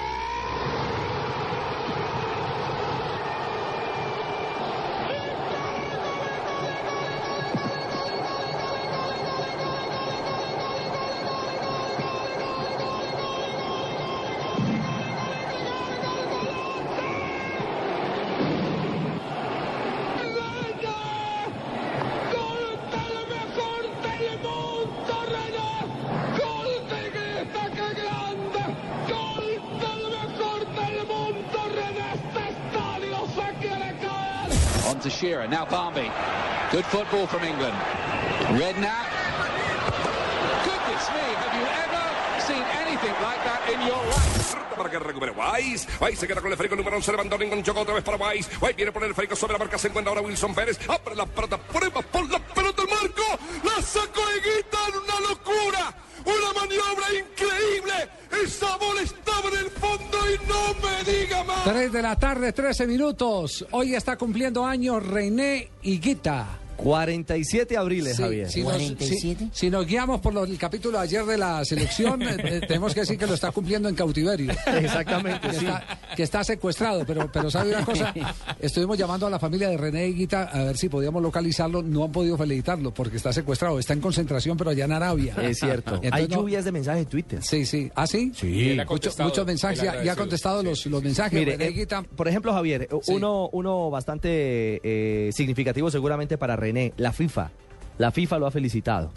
Now 35.53 35.67
Barnby. 35.67 36.09
Good 36.73 36.87
football 36.87 37.27
from 37.27 37.45
England. 37.45 37.77
Redknapp. 38.57 39.05
Goodness 40.65 41.05
me, 41.13 41.27
have 41.45 41.55
you 41.61 41.67
ever 41.85 42.05
seen 42.41 42.65
anything 42.81 43.13
like 43.21 43.37
that 43.45 43.61
in 43.69 43.87
your 43.87 44.03
life? 44.17 44.57
para 44.75 44.89
que 44.89 44.99
recupere 44.99 45.33
Weiss. 45.33 45.87
Weiss 46.01 46.19
se 46.19 46.27
queda 46.27 46.41
con 46.41 46.47
el 46.47 46.55
esférico 46.55 46.75
número 46.75 46.97
11. 46.97 47.13
Levantó 47.13 47.37
enganchó 47.39 47.79
otra 47.79 47.93
vez 47.93 48.03
para 48.03 48.17
Weiss. 48.17 48.49
Weiss 48.63 48.75
viene 48.75 48.93
por 48.93 49.05
el 49.05 49.11
esférico 49.11 49.37
sobre 49.37 49.53
la 49.53 49.59
marca. 49.59 49.77
Se 49.77 49.89
encuentra 49.89 50.09
ahora 50.11 50.23
Wilson 50.23 50.55
Pérez. 50.55 50.79
Abre 50.89 51.15
la 51.17 51.27
pelota. 51.27 51.59
Prueba 51.59 52.01
por 52.01 52.31
la 52.31 52.39
pelota 52.39 52.83
el 52.83 52.89
marco. 52.89 53.23
La 53.63 53.83
sacó 53.83 54.23
Higuita 54.33 54.79
en 54.89 54.97
una 54.97 55.21
locura. 55.29 55.95
Una 56.25 56.61
maniobra 56.61 57.13
increíble. 57.13 57.42
Esa 58.33 58.77
bola 58.79 59.03
estaba 59.03 59.49
en 59.51 59.59
el 59.59 59.71
fondo 59.71 60.19
y 60.31 60.49
no 60.49 60.75
me 60.81 61.13
diga 61.13 61.45
más. 61.45 61.65
3 61.65 61.93
de 61.93 62.03
la 62.03 62.19
tarde, 62.19 62.53
13 62.53 62.87
minutos. 62.87 63.67
Hoy 63.73 63.95
está 63.95 64.17
cumpliendo 64.17 64.65
años 64.65 65.05
René 65.05 65.71
Higuita. 65.83 66.62
47 66.83 67.77
abriles, 67.77 68.17
Sí, 68.17 68.23
Javier. 68.23 68.51
Si 68.51 68.63
nos, 68.63 68.77
si- 68.99 69.37
si 69.53 69.71
nos 69.71 69.87
guiamos 69.87 70.21
por 70.21 70.35
lo- 70.35 70.45
el 70.45 70.59
capítulo 70.59 70.99
de 70.99 71.05
ayer 71.05 71.25
de 71.25 71.39
la 71.39 71.65
selección, 71.65 72.21
eh, 72.23 72.37
eh, 72.39 72.61
tenemos 72.67 72.93
que 72.95 73.01
decir 73.01 73.17
que 73.19 73.27
lo 73.27 73.35
está 73.35 73.51
cumpliendo 73.53 73.89
en 73.89 73.95
cautiverio. 73.95 74.53
Exactamente, 74.67 75.49
que, 75.49 75.55
sí. 75.59 75.65
está, 75.67 75.99
que 76.17 76.23
está 76.23 76.45
secuestrado, 76.45 77.05
pero, 77.07 77.31
pero 77.33 77.51
sabe 77.51 77.71
una 77.71 77.85
cosa, 77.85 78.13
estuvimos 78.61 78.99
llamando 78.99 79.27
a 79.27 79.31
la 79.31 79.39
familia 79.39 79.69
de 79.69 79.77
René 79.77 80.09
Higuita 80.09 80.43
a 80.45 80.65
ver 80.65 80.77
si 80.77 80.89
podíamos 80.89 81.23
localizarlo, 81.23 81.83
no 81.83 82.05
han 82.05 82.13
podido 82.13 82.37
felicitarlo 82.37 82.93
porque 82.93 83.17
está 83.17 83.33
secuestrado, 83.33 83.79
está 83.79 83.93
en 83.93 84.01
concentración, 84.01 84.57
pero 84.57 84.71
allá 84.71 84.85
en 84.85 84.93
Arabia. 84.93 85.35
Es 85.43 85.59
cierto. 85.59 85.95
Entonces, 85.97 86.13
Hay 86.13 86.29
no- 86.29 86.37
lluvias 86.37 86.65
de 86.65 86.73
mensajes 86.73 87.05
de 87.05 87.11
Twitter. 87.11 87.39
Sí, 87.43 87.65
sí. 87.65 87.91
¿Ah, 87.95 88.07
sí? 88.07 88.33
Sí. 88.35 88.77
Mucho- 88.89 89.11
muchos 89.21 89.47
mensajes, 89.47 89.81
ya, 89.83 90.03
ya 90.03 90.13
ha 90.13 90.17
contestado 90.17 90.63
los, 90.63 90.85
los 90.87 91.03
mensajes. 91.03 91.39
Mire, 91.39 91.53
René 91.53 91.67
eh, 91.67 91.71
Higuita. 91.71 92.03
por 92.03 92.29
ejemplo, 92.29 92.53
Javier, 92.53 92.89
uno, 93.07 93.49
uno 93.53 93.91
bastante 93.91 94.81
eh, 94.83 95.31
significativo 95.33 95.91
seguramente 95.91 96.39
para 96.39 96.57
René, 96.57 96.72
la 96.97 97.13
FIFA. 97.13 97.51
La 97.99 98.11
FIFA 98.11 98.39
lo 98.39 98.47
ha 98.47 98.51
felicitado. 98.51 99.11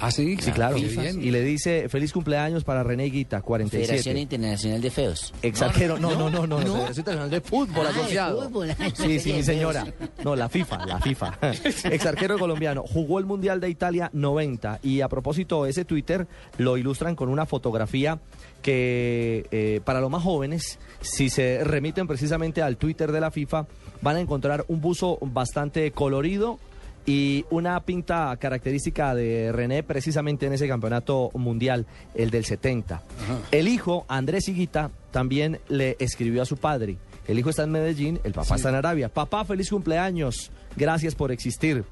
¿Ah, 0.00 0.12
sí? 0.12 0.36
Sí, 0.40 0.52
claro. 0.52 0.76
Bien. 0.76 1.20
Y 1.20 1.32
le 1.32 1.42
dice 1.42 1.88
feliz 1.88 2.12
cumpleaños 2.12 2.62
para 2.62 2.84
René 2.84 3.06
Guita, 3.06 3.42
47. 3.42 3.84
Federación 3.86 4.16
Internacional 4.16 4.80
de 4.80 4.90
Feos. 4.92 5.34
Exagero, 5.42 5.98
no, 5.98 6.10
no, 6.14 6.30
no, 6.30 6.46
no, 6.46 6.60
no, 6.60 6.66
Federación 6.66 6.98
Internacional 6.98 7.30
de 7.30 7.40
Fútbol 7.40 7.84
Ah, 7.88 7.92
de 7.92 8.00
Asociado. 8.00 8.42
fútbol. 8.44 8.68
Sí, 8.94 9.18
sí, 9.18 9.32
mi 9.32 9.42
señora. 9.42 9.84
No, 10.22 10.36
la 10.36 10.48
FIFA, 10.48 10.86
la 10.86 11.00
FIFA. 11.00 11.38
Exarquero 11.90 12.38
colombiano. 12.38 12.84
Jugó 12.86 13.18
el 13.18 13.26
Mundial 13.26 13.58
de 13.60 13.70
Italia 13.70 14.08
90 14.12 14.78
y 14.84 15.00
a 15.00 15.08
propósito 15.08 15.66
ese 15.66 15.84
Twitter 15.84 16.28
lo 16.58 16.76
ilustran 16.76 17.16
con 17.16 17.28
una 17.28 17.44
fotografía 17.44 18.20
que 18.62 19.46
eh, 19.50 19.80
para 19.84 20.00
los 20.00 20.10
más 20.10 20.22
jóvenes, 20.22 20.78
si 21.00 21.28
se 21.28 21.64
remiten 21.64 22.06
precisamente 22.06 22.62
al 22.62 22.76
Twitter 22.76 23.10
de 23.10 23.20
la 23.20 23.32
FIFA, 23.32 23.66
van 24.00 24.16
a 24.16 24.20
encontrar 24.20 24.64
un 24.68 24.80
buzo 24.80 25.18
bastante 25.22 25.90
colorido 25.90 26.60
y 27.08 27.46
una 27.48 27.80
pinta 27.86 28.36
característica 28.36 29.14
de 29.14 29.50
René 29.50 29.82
precisamente 29.82 30.44
en 30.44 30.52
ese 30.52 30.68
campeonato 30.68 31.30
mundial, 31.32 31.86
el 32.14 32.28
del 32.28 32.44
70. 32.44 33.02
El 33.50 33.66
hijo, 33.66 34.04
Andrés 34.08 34.46
Higuita, 34.46 34.90
también 35.10 35.58
le 35.70 35.96
escribió 36.00 36.42
a 36.42 36.44
su 36.44 36.58
padre. 36.58 36.98
El 37.26 37.38
hijo 37.38 37.48
está 37.48 37.62
en 37.62 37.70
Medellín, 37.70 38.20
el 38.24 38.34
papá 38.34 38.56
está 38.56 38.68
en 38.68 38.74
Arabia. 38.74 39.08
Papá, 39.08 39.46
feliz 39.46 39.70
cumpleaños, 39.70 40.50
gracias 40.76 41.14
por 41.14 41.32
existir. 41.32 41.82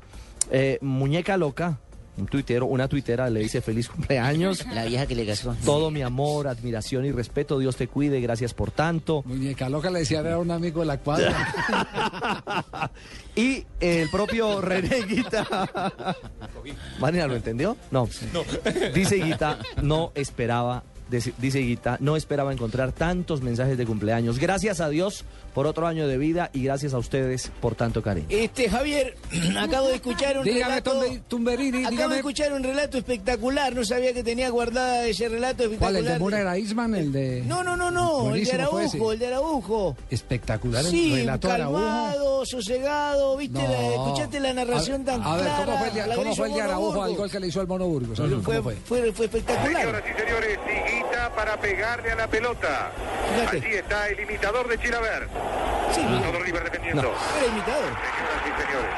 Eh, 0.50 0.76
muñeca 0.82 1.38
loca, 1.38 1.80
un 2.16 2.26
tuitero, 2.26 2.66
una 2.66 2.88
tuitera 2.88 3.28
le 3.30 3.40
dice 3.40 3.60
feliz 3.60 3.88
cumpleaños. 3.88 4.64
La 4.72 4.84
vieja 4.84 5.06
que 5.06 5.14
le 5.14 5.26
casó. 5.26 5.54
Todo 5.64 5.90
mi 5.90 6.02
amor, 6.02 6.48
admiración 6.48 7.04
y 7.04 7.12
respeto, 7.12 7.58
Dios 7.58 7.76
te 7.76 7.88
cuide, 7.88 8.20
gracias 8.20 8.54
por 8.54 8.70
tanto. 8.70 9.22
Muñeca 9.26 9.68
loca 9.68 9.90
le 9.90 10.00
decía 10.00 10.20
era 10.20 10.38
un 10.38 10.50
amigo 10.50 10.80
de 10.80 10.86
la 10.86 10.98
cuadra. 10.98 12.90
Y 13.36 13.66
el 13.80 14.08
propio 14.08 14.62
René 14.62 15.02
Guita. 15.02 15.46
Marina, 16.98 17.26
¿lo 17.26 17.36
entendió? 17.36 17.76
No. 17.90 18.08
Dice 18.94 19.16
Guita, 19.16 19.58
no 19.82 20.10
esperaba, 20.14 20.84
dice 21.10 21.58
Guita, 21.58 21.98
no 22.00 22.16
esperaba 22.16 22.50
encontrar 22.52 22.92
tantos 22.92 23.42
mensajes 23.42 23.76
de 23.76 23.84
cumpleaños. 23.84 24.38
Gracias 24.38 24.80
a 24.80 24.88
Dios 24.88 25.26
por 25.56 25.66
otro 25.66 25.86
año 25.86 26.06
de 26.06 26.18
vida 26.18 26.50
y 26.52 26.62
gracias 26.64 26.92
a 26.92 26.98
ustedes 26.98 27.50
por 27.62 27.74
tanto 27.74 28.02
cariño. 28.02 28.26
Este, 28.28 28.68
Javier, 28.68 29.16
acabo 29.58 29.88
de 29.88 29.94
escuchar 29.94 30.36
un 30.36 30.44
Dígame, 30.44 30.64
relato... 30.80 30.92
Tumbe- 31.00 31.22
Tumberini, 31.26 31.78
acabo 31.78 31.90
dígame. 31.92 32.12
de 32.12 32.18
escuchar 32.20 32.52
un 32.52 32.62
relato 32.62 32.98
espectacular, 32.98 33.74
no 33.74 33.82
sabía 33.82 34.12
que 34.12 34.22
tenía 34.22 34.50
guardada 34.50 35.06
ese 35.06 35.30
relato 35.30 35.64
¿Cuál? 35.78 35.96
espectacular. 35.96 35.96
¿El 36.02 36.12
de 36.12 36.18
Mura 36.18 36.56
Eisman? 36.56 36.94
¿El 36.94 37.10
de.? 37.10 37.42
No, 37.46 37.64
no, 37.64 37.74
no, 37.74 37.90
no, 37.90 38.34
el 38.34 38.44
de. 38.44 38.52
Araujo, 38.52 39.12
el 39.12 39.18
de 39.18 39.26
Araujo. 39.28 39.96
Espectacular 40.10 40.84
el 40.84 40.90
Sí, 40.90 41.14
relato 41.16 41.50
Araujo. 41.50 41.72
calmado, 41.80 42.44
sosegado, 42.44 43.36
viste, 43.38 43.58
No. 43.58 43.66
la- 43.66 43.88
escuchaste 43.94 44.40
la 44.40 44.52
narración 44.52 45.06
tan 45.06 45.22
a 45.22 45.36
ver, 45.36 45.44
clara. 45.46 45.64
¿cómo 45.64 45.78
fue 45.78 45.88
el, 45.88 45.94
de- 45.94 46.06
la 46.06 46.14
cómo 46.16 46.36
fue 46.36 46.46
el 46.48 46.52
de 46.52 46.58
hizo 46.58 46.64
Araujo 46.68 47.02
al 47.02 47.16
gol 47.16 47.30
que 47.30 47.40
le 47.40 47.46
hizo 47.46 47.60
al 47.62 47.66
Mono 47.66 47.86
Fue, 48.42 48.60
fue? 48.62 48.76
fue, 48.84 49.10
fue 49.12 49.24
espectacular. 49.24 49.80
Señoras 49.82 50.02
y 50.04 50.20
señores, 50.20 50.58
Higuita 50.66 51.34
para 51.34 51.58
pegarle 51.58 52.10
a 52.12 52.14
la 52.16 52.26
pelota. 52.28 52.92
Fíjate. 53.38 53.56
Allí 53.66 53.74
está 53.76 54.08
el 54.08 54.20
imitador 54.20 54.68
de 54.68 54.78
Chilaver. 54.78 55.28
Sí, 55.94 56.00
Todo 56.02 56.40
River 56.42 56.64
defendiendo. 56.64 57.02
Era 57.02 57.46
imitador. 57.46 57.84
Señoras 57.86 58.42
y 58.46 58.62
señores, 58.62 58.90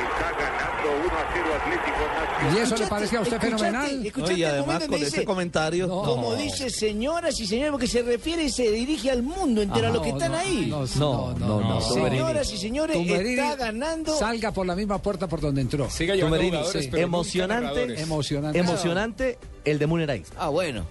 está 0.00 0.30
ganando 0.32 1.06
1 1.06 1.18
a 1.18 1.30
0 1.32 1.44
Atlético 1.60 1.98
Nacional. 1.98 2.56
¿Y 2.56 2.58
eso 2.58 2.76
le 2.76 2.86
parece 2.86 3.16
a 3.16 3.20
usted 3.20 3.40
fenomenal? 3.40 4.06
¿Escuchaste 4.06 4.34
y 4.34 4.42
el 4.44 4.48
además 4.50 4.78
con 4.80 4.90
donde 4.90 4.96
ese 5.06 5.16
dice- 5.16 5.24
comentario. 5.24 5.88
Como 5.88 6.34
dice 6.36 6.70
señoras 6.70 7.38
y 7.40 7.46
señores, 7.46 7.70
porque 7.72 7.86
se 7.86 8.02
refiere 8.02 8.44
y 8.44 8.50
se 8.50 8.70
dirige 8.70 9.10
al 9.10 9.22
mundo 9.22 9.60
entero, 9.62 9.88
a 9.88 9.90
los 9.90 10.02
que 10.02 10.10
están 10.10 10.34
ahí. 10.34 10.66
No, 10.70 10.86
no, 10.96 11.34
no. 11.38 11.60
no, 11.60 11.80
Señoras 11.82 12.50
y 12.52 12.56
señores, 12.56 12.96
Tumberini, 12.96 13.40
está 13.40 13.56
ganando. 13.56 14.16
Salga 14.16 14.52
por 14.52 14.66
la 14.66 14.74
misma 14.74 15.02
puerta 15.02 15.28
por 15.28 15.40
donde 15.40 15.60
entró. 15.60 15.90
Siga 15.90 16.16
Tumberini, 16.18 16.58
sí. 16.72 16.88
pero 16.90 17.02
emocionante. 17.02 18.00
Emocionante. 18.00 18.58
emocionante 18.58 19.38
el 19.64 19.78
de 19.78 19.86
Muneraí. 19.86 20.22
Ah, 20.38 20.48
bueno. 20.48 20.86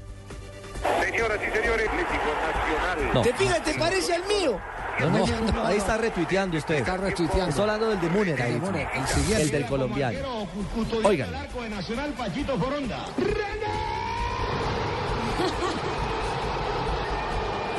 Señoras 1.03 1.39
y 1.41 1.57
señores, 1.57 1.89
Atlético 1.89 2.31
Nacional. 2.41 3.13
No. 3.13 3.21
¿Te 3.21 3.33
fijas? 3.33 3.63
¿Te 3.63 3.73
parece 3.75 4.13
al 4.13 4.25
mío? 4.25 4.59
No, 4.99 5.09
no, 5.09 5.51
no, 5.53 5.65
ahí 5.65 5.77
está 5.77 5.97
retuiteando 5.97 6.57
usted. 6.57 6.75
Está 6.75 6.97
retuiteando. 6.97 7.49
Estoy 7.49 7.61
hablando 7.61 7.89
del 7.89 8.01
de 8.01 8.09
de 8.09 8.59
Muner, 8.59 8.87
el 8.93 9.07
siguiente. 9.07 9.43
El 9.43 9.51
del 9.51 9.65
colombiano. 9.65 10.47
Oigan. 11.03 11.29
de 11.31 11.69
Nacional 11.69 12.11
Pachito 12.13 12.57
Foronda. 12.57 13.05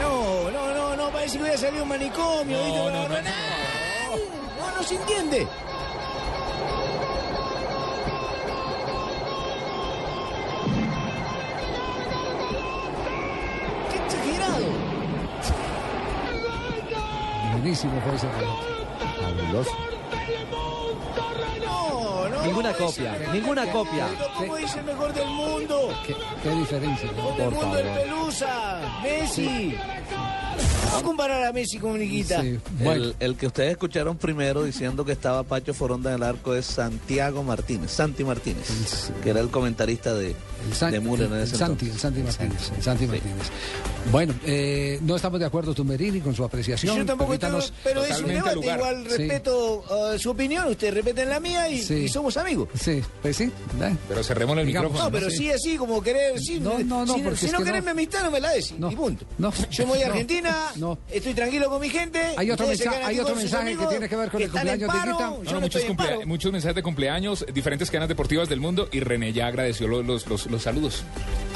No, 0.01 0.51
no, 0.51 0.75
no, 0.75 0.97
no, 0.97 1.11
parece 1.11 1.37
que 1.37 1.43
hubiera 1.43 1.59
salido 1.59 1.83
un 1.83 1.91
manicomio. 1.91 2.57
¿viste? 2.57 2.79
no, 2.79 2.91
no, 2.91 3.09
no, 3.09 3.21
no, 3.21 4.77
no 4.77 4.83
se 4.83 4.95
entiende. 4.95 5.47
Qué 14.41 14.47
exagerado. 14.47 14.66
Buenísimo 17.53 18.01
fue 18.01 18.14
ese. 18.16 18.28
Fabuloso. 19.20 19.70
No, 21.64 22.28
no. 22.28 22.43
Ninguna 22.43 22.72
¿cómo 22.72 22.86
copia, 22.86 23.18
ninguna 23.32 23.66
copia. 23.72 24.07
Pero 24.16 24.30
¿Cómo 24.34 24.57
dice 24.57 24.78
el 24.78 24.84
mejor 24.86 25.12
del 25.12 25.26
mundo? 25.28 25.88
¿Qué, 26.07 26.16
qué 26.43 26.51
diferencia? 26.51 27.11
¿no? 27.12 27.28
Por 27.36 27.55
favor. 27.55 27.82
Pelusa, 27.82 28.80
Messi. 29.03 29.76
Vamos 30.11 30.80
a 30.99 31.03
comparar 31.03 31.45
a 31.45 31.53
Messi 31.53 31.78
con 31.78 31.99
Niquita. 31.99 32.43
Sí, 32.43 32.59
bueno. 32.82 33.05
El, 33.05 33.16
el 33.20 33.36
que 33.36 33.47
ustedes 33.47 33.72
escucharon 33.72 34.16
primero 34.16 34.64
diciendo 34.64 35.05
que 35.05 35.12
estaba 35.12 35.43
Pacho 35.43 35.72
Foronda 35.74 36.11
en 36.11 36.16
el 36.16 36.22
arco 36.22 36.55
es 36.55 36.66
Santiago 36.66 37.43
Martínez, 37.43 37.91
Santi 37.91 38.24
Martínez, 38.24 39.11
que 39.22 39.30
era 39.30 39.41
el 39.41 39.49
comentarista 39.51 40.14
de, 40.14 40.30
El, 40.30 40.74
San- 40.74 40.91
de 40.91 40.97
en 40.99 41.34
ese 41.34 41.53
el 41.55 41.59
Santi, 41.59 41.86
el. 41.88 41.99
Santi 41.99 42.20
Martínez. 42.22 42.72
el 42.76 42.82
Santi 42.82 43.07
Martínez. 43.07 43.47
Bueno, 44.11 44.34
eh, 44.47 44.99
no 45.03 45.16
estamos 45.16 45.38
de 45.41 45.47
acuerdo, 45.47 45.74
Tumberini, 45.74 46.20
con 46.20 46.34
su 46.34 46.43
apreciación. 46.45 46.97
Yo 46.97 47.05
tampoco 47.07 47.34
estoy, 47.34 47.51
pero 47.84 48.03
es 48.05 48.18
un 48.20 48.28
debate. 48.28 48.55
lugar. 48.57 48.78
Igual 48.78 49.05
Sí. 49.11 49.16
respeto 49.16 49.84
uh, 50.14 50.18
su 50.18 50.30
opinión, 50.30 50.66
ustedes 50.68 50.95
respeten 50.95 51.28
la 51.28 51.38
mía 51.41 51.68
y, 51.68 51.82
Sí. 51.82 51.95
y 51.95 52.09
somos 52.09 52.36
amigos. 52.36 52.68
Sí, 52.80 53.03
pues 53.22 53.36
sí. 53.36 53.45
¿eh? 53.45 53.97
Pero 54.09 54.22
cerremos 54.24 54.57
el 54.59 54.66
Digamos, 54.66 54.93
micrófono. 54.93 55.11
No, 55.11 55.18
pero 55.18 55.30
sí. 55.30 55.36
sí, 55.38 55.51
así 55.53 55.76
como 55.76 56.03
querer. 56.03 56.38
Sí, 56.41 56.59
No, 56.61 56.78
no, 56.78 57.05
no, 57.05 57.14
si, 57.14 57.20
porque 57.22 57.38
si 57.38 57.47
es 57.47 57.53
no 57.53 57.59
que 57.59 57.64
querés 57.64 57.80
no. 57.80 57.84
mi 57.86 57.91
amistad, 57.91 58.24
no 58.24 58.30
me 58.30 58.41
la 58.41 58.51
des. 58.53 58.72
No. 58.78 58.91
Y 58.91 58.97
punto. 58.97 59.24
No. 59.38 59.53
Yo 59.70 59.86
voy 59.86 60.01
a 60.03 60.07
No. 60.07 60.12
Argentina, 60.12 60.57
No. 60.81 60.99
estoy 61.11 61.35
tranquilo 61.35 61.68
con 61.68 61.81
mi 61.81 61.89
gente. 61.91 62.20
Hay 62.37 62.51
otro 62.51 62.66
mensaje- 62.66 63.03
hay 63.05 63.18
otro 63.20 63.35
que 63.78 63.87
tiene 63.87 64.09
que 64.09 64.16
ver 64.16 64.31
con 64.31 64.43
el 64.43 64.51
cumpleaños 64.51 64.93
de 64.93 64.99
Guita. 64.99 65.12
No, 65.20 65.43
no, 65.53 65.61
muchos, 65.61 65.83
cumplea- 65.85 66.26
mensajes 66.53 66.74
de 66.74 66.83
cumpleaños, 66.83 67.47
diferentes 67.53 67.91
cadenas 67.91 68.09
deportivas 68.09 68.49
del 68.49 68.61
mundo 68.61 68.89
y 68.91 69.01
René 69.01 69.33
ya 69.33 69.47
agradeció 69.47 69.87
los, 69.89 70.05
los, 70.05 70.26
los, 70.26 70.47
los 70.47 70.62
saludos. 70.62 71.05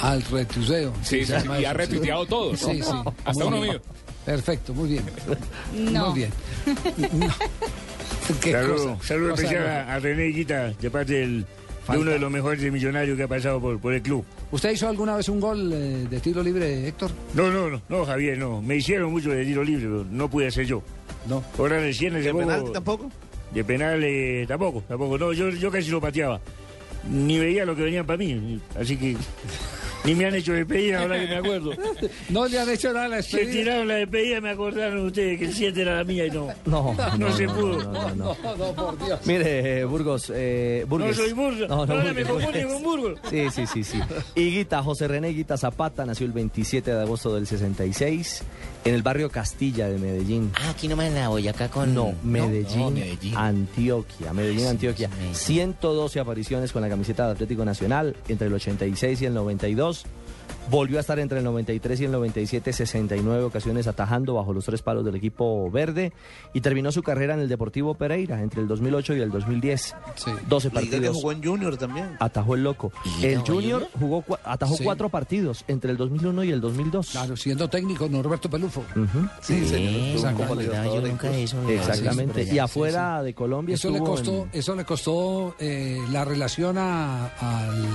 Al 0.03 0.23
retuiteo. 0.23 0.93
Sí, 1.03 1.25
sí, 1.25 1.33
llama 1.33 1.59
y 1.61 1.65
ha 1.65 1.73
retuiteado 1.73 2.27
todos. 2.27 2.61
Sí, 2.61 2.83
sí. 2.83 2.91
Hasta 3.25 3.45
uno 3.45 3.61
bien. 3.61 3.71
mío. 3.73 3.83
Perfecto, 4.25 4.73
muy 4.75 4.89
bien. 4.91 5.05
No. 5.73 6.11
Muy 6.11 6.19
bien. 6.21 6.33
No. 8.53 8.99
Saludos 9.03 9.39
especial 9.39 9.67
a, 9.67 9.95
a 9.95 9.99
René 9.99 10.25
Guita, 10.29 10.69
de 10.81 10.91
parte 10.91 11.13
del, 11.13 11.41
de 11.41 11.47
Falta. 11.85 12.01
uno 12.01 12.11
de 12.13 12.19
los 12.19 12.31
mejores 12.31 12.73
millonarios 12.73 13.17
que 13.17 13.25
ha 13.25 13.29
pasado 13.29 13.61
por, 13.61 13.79
por 13.79 13.93
el 13.93 14.03
club. 14.03 14.25
¿Usted 14.51 14.71
hizo 14.73 14.89
alguna 14.89 15.17
vez 15.17 15.29
un 15.29 15.41
gol 15.41 15.71
eh, 15.73 16.07
de 16.09 16.21
tiro 16.21 16.43
libre, 16.43 16.89
Héctor? 16.89 17.11
No, 17.35 17.51
no, 17.51 17.69
no, 17.69 17.83
no, 17.89 18.07
Javier, 18.07 18.39
no. 18.39 18.63
Me 18.63 18.77
hicieron 18.77 19.13
mucho 19.13 19.31
de 19.31 19.45
tiro 19.45 19.63
libre, 19.63 19.85
pero 19.85 20.05
no 20.11 20.31
pude 20.31 20.47
hacer 20.47 20.67
yo. 20.67 20.83
No. 21.29 21.45
Ahora 21.59 21.79
recién 21.81 22.15
¿De 22.15 22.33
penalti 22.33 22.73
tampoco? 22.73 23.11
De 23.53 23.65
penal 23.65 24.03
eh, 24.03 24.45
tampoco, 24.49 24.83
tampoco. 24.89 25.19
No, 25.19 25.33
yo, 25.33 25.51
yo 25.51 25.71
casi 25.71 25.91
lo 25.91 26.01
pateaba. 26.01 26.41
Ni 27.11 27.39
veía 27.39 27.65
lo 27.67 27.77
que 27.77 27.83
venían 27.83 28.07
para 28.07 28.17
mí. 28.17 28.61
Así 28.79 28.97
que 28.97 29.17
ni 30.05 30.15
me 30.15 30.27
han 30.27 30.35
hecho 30.35 30.53
despedida, 30.53 31.01
ahora 31.03 31.19
que 31.21 31.27
me 31.27 31.37
acuerdo. 31.37 31.73
No 32.29 32.47
le 32.47 32.59
han 32.59 32.69
hecho 32.71 32.93
nada 32.93 33.07
a 33.07 33.09
la 33.09 33.23
Se 33.23 33.37
despedida. 33.39 33.53
tiraron 33.63 33.89
la 33.89 33.95
despedida 33.95 34.39
y 34.39 34.41
me 34.41 34.51
acordaron 34.51 35.07
ustedes 35.07 35.39
que 35.39 35.45
el 35.47 35.55
7 35.55 35.83
era 35.83 35.97
la 35.97 36.05
mía 36.05 36.27
y 36.27 36.31
no. 36.31 36.49
No, 36.67 36.95
No, 37.19 37.33
se 37.37 37.47
pudo. 37.49 37.83
no, 37.85 37.93
no, 37.93 38.15
no. 38.15 38.37
No, 38.43 38.57
no, 38.57 38.73
por 38.75 38.99
Dios. 39.05 39.21
Mire, 39.27 39.81
eh, 39.81 39.85
Burgos, 39.85 40.33
eh, 40.35 40.85
Burgues. 40.89 41.17
No 41.17 41.23
soy 41.25 41.33
Burgos. 41.33 41.71
Ahora 41.71 42.13
me 42.13 42.25
confunden 42.25 42.69
con 42.69 42.83
Burgos. 42.83 43.19
Sí, 43.31 43.47
sí, 43.51 43.67
sí, 43.67 43.85
sí. 43.85 44.01
Higuita, 44.35 44.83
José 44.83 45.09
René 45.09 45.31
Higuita 45.31 45.57
Zapata, 45.57 46.05
nació 46.05 46.27
el 46.27 46.33
27 46.33 46.93
de 46.95 47.01
agosto 47.03 47.35
del 47.35 47.47
66 47.47 48.43
en 48.85 48.95
el 48.95 49.03
barrio 49.03 49.31
Castilla 49.31 49.89
de 49.89 49.99
Medellín. 49.99 50.53
Ah, 50.57 50.71
aquí 50.71 50.89
nomás 50.89 51.07
en 51.07 51.15
la 51.15 51.29
Boyacá 51.29 51.71
con... 51.71 51.95
No, 51.95 52.13
Medellín, 52.23 52.79
No, 52.81 52.91
Medellín. 52.91 53.37
Antioquia. 53.37 54.33
Medellín, 54.33 54.67
Antioquia. 54.67 55.09
sí, 55.09 55.15
Medellín. 55.17 55.35
112 55.35 56.21
apariciones 56.21 56.73
con 56.73 56.83
la 56.83 56.89
camiseta 56.89 57.27
de 57.27 57.33
Atlético 57.33 57.65
Nacional 57.65 58.15
entre 58.29 58.49
el 58.49 58.55
86 58.55 59.23
y 59.23 59.27
el 59.27 59.35
92. 59.35 60.05
Volvió 60.71 60.97
a 60.97 61.01
estar 61.01 61.19
entre 61.19 61.39
el 61.39 61.45
93 61.45 62.01
y 62.01 62.05
el 62.07 62.13
97, 62.13 62.73
69 62.73 63.45
ocasiones 63.45 63.87
atajando 63.87 64.35
bajo 64.35 64.53
los 64.53 64.65
tres 64.65 64.81
palos 64.83 65.05
del 65.05 65.15
equipo 65.15 65.71
verde 65.71 66.13
y 66.55 66.63
terminó 66.63 66.91
su 66.91 67.03
carrera 67.03 67.35
en 67.35 67.41
el 67.41 67.49
Deportivo 67.49 67.95
Pereira 67.95 68.41
entre 68.43 68.63
el 68.63 68.69
2008 68.69 69.15
y 69.15 69.21
el 69.21 69.31
2010. 69.31 69.95
12 70.49 70.69
Liga 70.71 70.81
que 70.81 70.87
partidos. 70.91 71.17
jugó 71.17 71.33
en 71.33 71.45
Junior 71.45 71.77
también. 71.77 72.17
Atajó 72.19 72.55
el 72.55 72.65
loco. 72.65 72.93
¿Y 73.21 73.27
El 73.27 73.41
Junior 73.41 73.87
jugó 74.01 74.25
atajó 74.43 74.77
Sí. 74.77 74.85
cuatro 74.85 75.09
partidos 75.11 75.65
entre 75.69 75.91
el 75.91 75.97
2001 75.99 76.43
y 76.45 76.51
el 76.51 76.61
2002. 76.61 77.11
Claro, 77.11 77.37
siendo 77.37 77.69
técnico, 77.69 78.09
Norberto 78.09 78.49
Pelufo. 78.49 78.83
Sí, 79.43 79.67
señor. 79.67 80.17
Yo 80.19 81.01
nunca 81.03 81.29
de 81.31 81.45
eso, 81.45 81.61
no, 81.63 81.69
Exactamente. 81.69 82.47
sí, 82.47 82.55
Y 82.55 82.59
afuera 82.59 83.23
de 83.23 83.35
Colombia 83.35 83.75
Eso 83.75 83.91
le 83.91 83.99
costó, 83.99 84.45
en- 84.45 84.49
eso 84.53 84.75
le 84.75 84.85
costó 84.85 85.55
eh, 85.59 86.01
la 86.11 86.25
relación 86.25 86.79
a- 86.79 87.27
al 87.27 87.87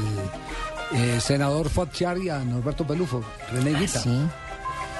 eh, 0.93 1.19
senador 1.21 1.69
Fuad 1.69 1.89
y 2.21 2.29
a 2.29 2.39
Norberto 2.39 2.85
Pelufo, 2.85 3.23
René 3.51 3.73
Ah, 3.75 3.79
Guita. 3.79 4.01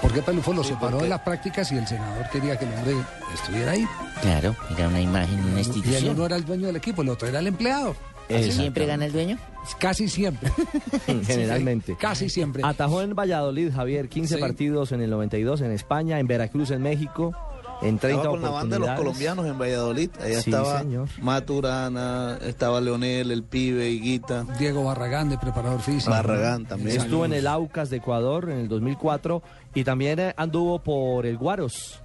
Porque 0.01 0.21
Pelufo 0.21 0.53
lo 0.53 0.63
separó 0.63 0.99
de 0.99 1.09
las 1.09 1.19
prácticas 1.21 1.69
y 1.73 1.77
el 1.77 1.85
senador 1.85 2.29
quería 2.29 2.57
que 2.57 2.63
el 2.65 2.73
hombre 2.73 2.93
estuviera 3.33 3.71
ahí. 3.73 3.85
Claro, 4.21 4.55
era 4.77 4.87
una 4.87 5.01
imagen, 5.01 5.39
una 5.39 5.47
Y 5.47 5.51
él 5.51 5.57
institución. 5.59 6.17
no 6.17 6.25
era 6.25 6.35
el 6.37 6.45
dueño 6.45 6.67
del 6.67 6.77
equipo, 6.77 7.01
el 7.01 7.09
otro 7.09 7.27
era 7.27 7.39
el 7.39 7.47
empleado. 7.47 7.95
¿Así 8.29 8.51
siempre 8.51 8.85
gana 8.85 9.05
el 9.07 9.11
dueño? 9.11 9.37
Casi 9.79 10.07
siempre. 10.07 10.51
Generalmente. 11.25 11.97
Casi 11.99 12.29
siempre. 12.29 12.61
Atajó 12.65 13.01
en 13.01 13.15
Valladolid, 13.15 13.71
Javier, 13.73 14.07
15 14.07 14.35
Sí. 14.35 14.39
partidos 14.41 14.91
en 14.91 15.01
el 15.01 15.09
92 15.09 15.61
en 15.61 15.71
España, 15.71 16.19
en 16.19 16.27
Veracruz, 16.27 16.71
en 16.71 16.81
México, 16.83 17.33
en 17.82 17.97
30 17.97 18.07
Estaba 18.07 18.30
con 18.30 18.41
la 18.41 18.49
banda 18.49 18.75
de 18.77 18.86
los 18.86 18.89
colombianos 18.97 19.45
en 19.45 19.57
Valladolid. 19.57 20.09
Allá 20.19 20.41
Sí, 20.41 20.49
estaba 20.49 20.80
señor. 20.80 21.07
Maturana, 21.21 22.38
estaba 22.41 22.82
Leonel, 22.82 23.32
el 23.32 23.43
pibe, 23.43 23.89
Higuita. 23.89 24.45
Diego 24.57 24.84
Barragán, 24.84 25.30
de 25.30 25.38
preparador 25.38 25.82
físico. 25.82 26.11
Barragán 26.11 26.65
también. 26.65 26.97
Estuvo 26.97 27.25
en 27.25 27.34
el 27.34 27.47
Aucas 27.47 27.89
de 27.89 27.97
Ecuador 27.97 28.49
en 28.49 28.59
el 28.59 28.67
2004 28.67 29.41
y 29.75 29.84
también 29.84 30.19
eh, 30.19 30.34
anduvo 30.38 30.80
por 30.80 31.25
el 31.25 31.38
Guaros 31.38 31.99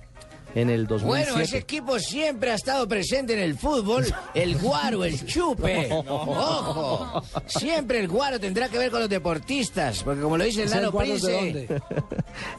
en 0.54 0.70
el 0.70 0.86
2007. 0.86 1.30
Bueno, 1.32 1.42
ese 1.42 1.58
equipo 1.58 1.98
siempre 1.98 2.52
ha 2.52 2.54
estado 2.54 2.86
presente 2.86 3.32
en 3.32 3.40
el 3.40 3.58
fútbol. 3.58 4.04
El 4.34 4.56
guaro, 4.56 5.04
el 5.04 5.26
chupe. 5.26 5.88
Ojo. 6.08 7.22
Siempre 7.46 7.98
el 7.98 8.06
guaro 8.06 8.38
tendrá 8.38 8.68
que 8.68 8.78
ver 8.78 8.92
con 8.92 9.00
los 9.00 9.08
deportistas. 9.08 10.04
Porque 10.04 10.20
como 10.22 10.36
lo 10.36 10.44
dice 10.44 10.60
el 10.62 10.66
¿Ese 10.68 10.76
Nano 10.76 10.92
Guaros 10.92 11.22
de 11.22 11.38
Prince. 11.38 11.66
dónde? 11.66 11.82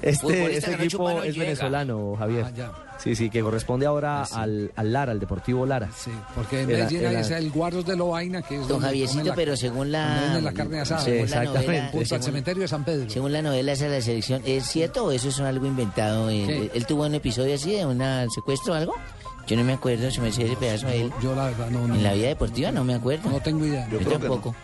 Este, 0.01 0.57
este 0.57 0.71
equipo 0.73 0.89
chupa, 0.89 1.13
no 1.13 1.23
es 1.23 1.33
llega. 1.35 1.45
venezolano, 1.45 2.15
Javier. 2.19 2.43
Ah, 2.45 2.51
ya. 2.53 2.71
Sí, 2.97 3.15
sí, 3.15 3.29
que 3.29 3.41
corresponde 3.41 3.85
ahora 3.85 4.23
al, 4.23 4.71
al 4.75 4.93
Lara, 4.93 5.11
al 5.11 5.19
Deportivo 5.19 5.65
Lara. 5.65 5.89
Sí, 5.95 6.11
porque 6.33 6.61
en 6.61 6.67
Medellín 6.67 7.01
era- 7.05 7.37
el 7.37 7.51
Guaros 7.51 7.85
de 7.85 7.95
Loaina, 7.95 8.41
que 8.41 8.55
es 8.59 8.67
Don 8.67 8.79
Javiercito, 8.81 9.23
la- 9.25 9.35
pero 9.35 9.55
según 9.57 9.91
la- 9.91 10.39
la 10.41 10.53
carne 10.53 10.79
asada. 10.79 11.01
según 11.01 11.19
la 11.29 11.43
Exactamente. 11.43 11.65
novela- 11.67 11.83
Junto 11.91 11.99
al 11.99 12.05
según- 12.07 12.23
cementerio 12.23 12.61
de 12.61 12.67
San 12.67 12.83
Pedro. 12.85 13.09
Según 13.09 13.31
la 13.33 13.41
novela 13.41 13.71
esa 13.73 13.85
de 13.89 13.97
la 13.97 14.01
selección, 14.01 14.41
¿es 14.45 14.65
cierto 14.65 15.05
o 15.05 15.11
eso 15.11 15.29
es 15.29 15.39
algo 15.41 15.65
inventado? 15.65 16.29
Eh. 16.29 16.71
¿Él 16.73 16.85
tuvo 16.85 17.05
un 17.05 17.13
episodio 17.15 17.55
así 17.55 17.73
de 17.75 17.85
un 17.85 17.99
secuestro 18.33 18.73
o 18.73 18.75
algo? 18.77 18.93
Yo 19.47 19.55
no 19.55 19.63
me 19.63 19.73
acuerdo, 19.73 20.09
se 20.09 20.21
me 20.21 20.29
hacía 20.29 20.45
ese 20.45 20.55
pedazo 20.55 20.87
de 20.87 21.01
él. 21.03 21.11
Yo 21.21 21.35
la 21.35 21.45
verdad 21.45 21.69
no, 21.69 21.87
no, 21.87 21.93
En 21.95 22.01
la 22.03 22.13
vida 22.13 22.27
deportiva 22.29 22.71
no 22.71 22.83
me 22.83 22.95
acuerdo. 22.95 23.29
no 23.29 23.39
tengo 23.41 23.63
idea. 23.65 23.87
Yo, 23.91 23.99
que 23.99 24.05
tampoco. 24.05 24.49
No 24.51 24.55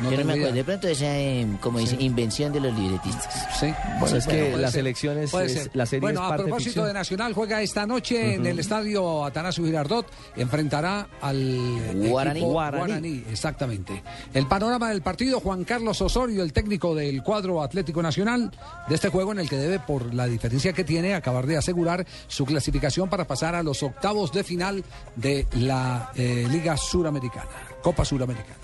Yo 0.00 0.10
no 0.10 0.24
me 0.24 0.32
acuerdo. 0.32 0.52
De 0.52 0.64
pronto 0.64 0.88
esa, 0.88 1.18
eh, 1.18 1.46
como 1.60 1.78
dice, 1.78 1.96
invención 2.00 2.52
de 2.52 2.60
los 2.60 2.76
libretistas. 2.76 3.58
Sí. 3.58 3.72
Bueno, 4.00 4.16
es 4.16 4.26
que 4.26 4.56
las 4.56 4.74
elecciones, 4.74 5.32
la 5.74 5.86
serie 5.86 6.00
bueno, 6.00 6.20
es 6.20 6.26
a 6.26 6.28
parte 6.30 6.44
propósito 6.44 6.70
ficción. 6.70 6.86
de 6.86 6.92
Nacional, 6.94 7.32
juega 7.34 7.62
esta 7.62 7.86
noche 7.86 8.34
en 8.34 8.46
el 8.46 8.58
estadio 8.58 9.24
Atanasio 9.24 9.64
Girardot. 9.64 10.06
Enfrentará 10.36 11.08
al 11.20 11.94
Guaraní. 11.94 12.40
equipo 12.40 12.52
Guaraní. 12.52 12.78
Guaraní. 12.78 13.24
Exactamente. 13.30 14.02
El 14.34 14.46
panorama 14.46 14.88
del 14.90 15.02
partido, 15.02 15.40
Juan 15.40 15.64
Carlos 15.64 16.00
Osorio, 16.00 16.42
el 16.42 16.52
técnico 16.52 16.94
del 16.94 17.22
cuadro 17.22 17.62
Atlético 17.62 18.02
Nacional, 18.02 18.50
de 18.88 18.94
este 18.94 19.08
juego 19.08 19.32
en 19.32 19.38
el 19.40 19.48
que 19.48 19.56
debe, 19.56 19.78
por 19.78 20.12
la 20.14 20.26
diferencia 20.26 20.72
que 20.72 20.84
tiene, 20.84 21.14
acabar 21.14 21.46
de 21.46 21.56
asegurar 21.56 22.06
su 22.26 22.44
clasificación 22.44 23.08
para 23.08 23.26
pasar 23.26 23.54
a 23.54 23.62
los 23.62 23.82
octavos 23.82 24.32
de 24.32 24.44
final 24.44 24.84
de 25.16 25.46
la 25.54 26.10
eh, 26.14 26.46
Liga 26.50 26.76
Suramericana, 26.76 27.48
Copa 27.82 28.04
Suramericana. 28.04 28.56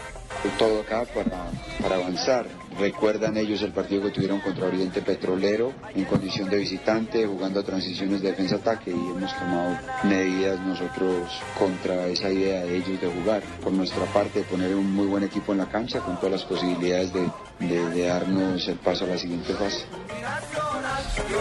Todo 0.58 0.80
acá 0.80 1.04
para, 1.14 1.46
para 1.80 1.96
avanzar. 1.96 2.46
Recuerdan 2.78 3.36
ellos 3.36 3.60
el 3.62 3.72
partido 3.72 4.02
que 4.02 4.10
tuvieron 4.10 4.40
contra 4.40 4.66
Oriente 4.66 5.02
Petrolero 5.02 5.72
en 5.94 6.04
condición 6.04 6.48
de 6.48 6.58
visitante, 6.58 7.26
jugando 7.26 7.58
a 7.60 7.62
transiciones 7.64 8.22
de 8.22 8.28
defensa-ataque 8.30 8.90
y 8.90 8.94
hemos 8.94 9.36
tomado 9.36 9.76
medidas 10.04 10.60
nosotros 10.60 11.28
contra 11.58 12.06
esa 12.06 12.30
idea 12.30 12.62
de 12.64 12.76
ellos 12.76 13.00
de 13.00 13.08
jugar. 13.08 13.42
Por 13.62 13.72
nuestra 13.72 14.04
parte, 14.06 14.42
poner 14.42 14.74
un 14.76 14.92
muy 14.94 15.06
buen 15.06 15.24
equipo 15.24 15.52
en 15.52 15.58
la 15.58 15.66
cancha 15.68 16.00
con 16.00 16.16
todas 16.18 16.32
las 16.32 16.44
posibilidades 16.44 17.12
de, 17.12 17.28
de- 17.60 17.90
de 17.90 18.06
darnos 18.06 18.68
el 18.68 18.76
paso 18.76 19.04
a 19.04 19.08
la 19.08 19.18
siguiente 19.18 19.52
fase. 19.54 19.84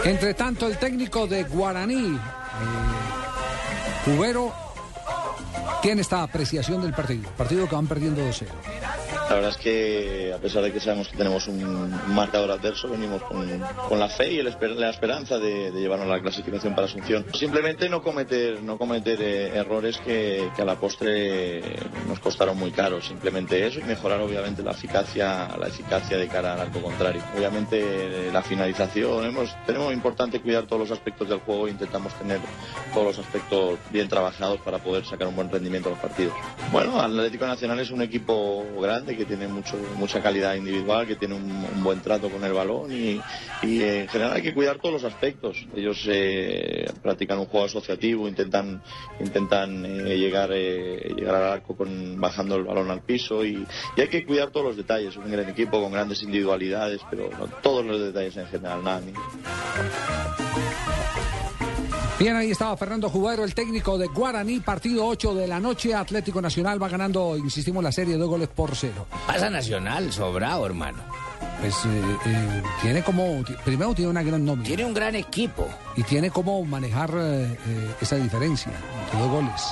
Entre 0.04 0.34
tanto, 0.34 0.66
el 0.66 0.76
técnico 0.78 1.26
de 1.28 1.44
Guaraní, 1.44 2.14
eh, 2.16 2.18
Cubero, 4.04 4.52
tiene 5.82 6.00
esta 6.02 6.22
apreciación 6.22 6.82
del 6.82 6.92
partido. 6.92 7.30
Partido 7.36 7.68
que 7.68 7.74
van 7.74 7.86
perdiendo 7.86 8.22
2-0. 8.22 8.46
La 9.28 9.34
verdad 9.34 9.50
es 9.50 9.58
que 9.58 10.32
a 10.34 10.38
pesar 10.38 10.62
de 10.62 10.72
que 10.72 10.80
sabemos 10.80 11.08
que 11.08 11.16
tenemos 11.16 11.46
un 11.48 11.90
marcador 12.14 12.50
adverso, 12.50 12.88
venimos 12.88 13.22
con, 13.24 13.46
con 13.88 13.98
la 13.98 14.08
fe 14.08 14.32
y 14.32 14.38
el 14.38 14.48
la 14.78 14.90
esperanza 14.90 15.38
de, 15.38 15.70
de 15.70 15.80
llevarnos 15.80 16.08
la 16.08 16.20
clasificación 16.20 16.74
para 16.74 16.86
Asunción. 16.86 17.26
Simplemente 17.34 17.90
no 17.90 18.02
cometer, 18.02 18.62
no 18.62 18.78
cometer 18.78 19.20
eh, 19.20 19.48
errores 19.54 19.98
que, 19.98 20.50
a 20.56 20.64
la 20.64 20.76
postre 20.76 21.60
nos 22.08 22.18
costaron 22.20 22.56
muy 22.56 22.70
caros. 22.70 23.06
Simplemente 23.06 23.66
eso 23.66 23.80
y 23.80 23.82
mejorar 23.82 24.20
obviamente 24.20 24.62
la 24.62 24.70
eficacia, 24.70 25.48
la 25.58 25.68
eficacia 25.68 26.16
de 26.16 26.26
cara 26.28 26.54
al 26.54 26.60
arco 26.60 26.80
contrario. 26.80 27.22
Obviamente 27.36 27.78
eh, 27.80 28.30
la 28.32 28.42
finalización, 28.42 29.26
hemos, 29.26 29.54
tenemos 29.66 29.92
importante 29.92 30.40
cuidar 30.40 30.66
todos 30.66 30.88
los 30.88 30.90
aspectos 30.90 31.28
del 31.28 31.40
juego 31.40 31.66
e 31.68 31.70
intentamos 31.70 32.14
tener 32.14 32.40
todos 32.94 33.06
los 33.08 33.18
aspectos 33.18 33.78
bien 33.90 34.08
trabajados 34.08 34.60
para 34.62 34.78
poder 34.78 35.04
sacar 35.04 35.28
un 35.28 35.36
buen 35.36 35.50
rendimiento 35.50 35.90
a 35.90 35.92
los 35.92 36.00
partidos. 36.00 36.32
Bueno, 36.72 36.98
Atlético 36.98 37.46
Nacional 37.46 37.78
es 37.80 37.90
un 37.90 38.00
equipo 38.00 38.64
grande 38.80 39.17
que 39.18 39.26
tiene 39.26 39.48
mucho, 39.48 39.76
mucha 39.96 40.22
calidad 40.22 40.54
individual, 40.54 41.06
que 41.06 41.16
tiene 41.16 41.34
un, 41.34 41.82
buen 41.82 42.00
trato 42.00 42.30
con 42.30 42.42
el 42.44 42.52
balón 42.52 42.92
y, 42.92 43.20
eh, 43.62 44.02
en 44.02 44.08
general 44.08 44.32
hay 44.34 44.42
que 44.42 44.54
cuidar 44.54 44.78
todos 44.78 45.02
los 45.02 45.04
aspectos. 45.04 45.66
Ellos 45.74 46.04
eh, 46.08 46.90
practican 47.02 47.38
un 47.38 47.46
juego 47.46 47.66
asociativo, 47.66 48.28
intentan, 48.28 48.82
intentan 49.20 49.84
eh, 49.84 50.16
llegar, 50.16 50.50
llegar 50.50 51.34
al 51.34 51.52
arco 51.52 51.76
bajando 52.16 52.56
el 52.56 52.64
balón 52.64 52.90
al 52.90 53.02
piso 53.02 53.44
y, 53.44 53.66
hay 53.96 54.08
que 54.08 54.24
cuidar 54.24 54.50
todos 54.50 54.66
los 54.66 54.76
detalles. 54.76 55.10
Es 55.10 55.16
un 55.16 55.30
gran 55.30 55.48
equipo 55.48 55.82
con 55.82 55.92
grandes 55.92 56.22
individualidades, 56.22 57.00
pero 57.10 57.28
todos 57.62 57.84
los 57.84 58.00
detalles 58.00 58.36
en 58.36 58.46
general, 58.46 58.84
nada. 58.84 59.02
Bien, 62.18 62.34
ahí 62.34 62.50
estaba 62.50 62.76
Fernando 62.76 63.08
Jubero, 63.08 63.44
el 63.44 63.54
técnico 63.54 63.96
de 63.96 64.08
Guaraní, 64.08 64.58
partido 64.58 65.06
8 65.06 65.36
de 65.36 65.46
la 65.46 65.60
noche. 65.60 65.94
Atlético 65.94 66.42
Nacional 66.42 66.82
va 66.82 66.88
ganando, 66.88 67.36
insistimos, 67.36 67.82
la 67.82 67.92
serie 67.92 68.18
de 68.18 68.24
goles 68.24 68.48
por 68.48 68.74
cero. 68.74 69.06
Pasa 69.24 69.48
Nacional, 69.48 70.12
sobrado, 70.12 70.66
hermano. 70.66 70.98
Pues 71.60 71.76
eh, 71.84 72.16
eh, 72.26 72.62
tiene 72.82 73.02
como, 73.04 73.44
primero 73.64 73.94
tiene 73.94 74.10
una 74.10 74.24
gran 74.24 74.44
nómina. 74.44 74.66
Tiene 74.66 74.84
un 74.84 74.94
gran 74.94 75.14
equipo. 75.14 75.68
Y 75.94 76.02
tiene 76.02 76.30
como 76.30 76.64
manejar 76.64 77.12
eh, 77.16 77.56
esa 78.00 78.16
diferencia 78.16 78.72
dos 79.16 79.30
goles. 79.30 79.62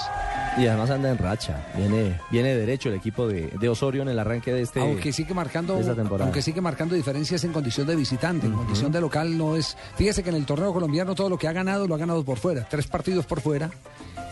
Y 0.59 0.67
además 0.67 0.91
anda 0.91 1.11
en 1.11 1.19
racha. 1.19 1.67
Viene, 1.77 2.19
viene 2.31 2.55
derecho 2.55 2.89
el 2.89 2.95
equipo 2.95 3.29
de, 3.29 3.49
de 3.61 3.69
Osorio 3.69 4.03
en 4.03 4.09
el 4.09 4.19
arranque 4.19 4.53
de 4.53 4.63
este 4.63 4.81
aunque 4.81 5.13
sigue 5.13 5.35
marcando 5.35 5.75
de 5.75 5.81
esta 5.83 5.95
temporada. 5.95 6.25
aunque 6.25 6.41
sigue 6.43 6.61
marcando 6.61 6.95
diferencias 6.95 7.45
en 7.45 7.53
condición 7.53 7.87
de 7.87 7.95
visitante 7.97 8.47
en 8.47 8.53
condición 8.55 8.91
de 8.91 9.01
local 9.01 9.37
no 9.37 9.55
es 9.57 9.77
fíjese 9.97 10.23
que 10.23 10.31
en 10.31 10.37
el 10.37 10.47
torneo 10.47 10.73
colombiano 10.73 11.15
todo 11.15 11.29
lo 11.29 11.39
que 11.39 11.47
ha 11.49 11.53
ganado 11.53 11.87
lo 11.87 11.95
ha 11.95 11.99
ganado 11.99 12.25
por 12.25 12.39
fuera 12.39 12.67
tres 12.71 12.87
partidos 12.87 13.27
por 13.27 13.41
fuera 13.41 13.71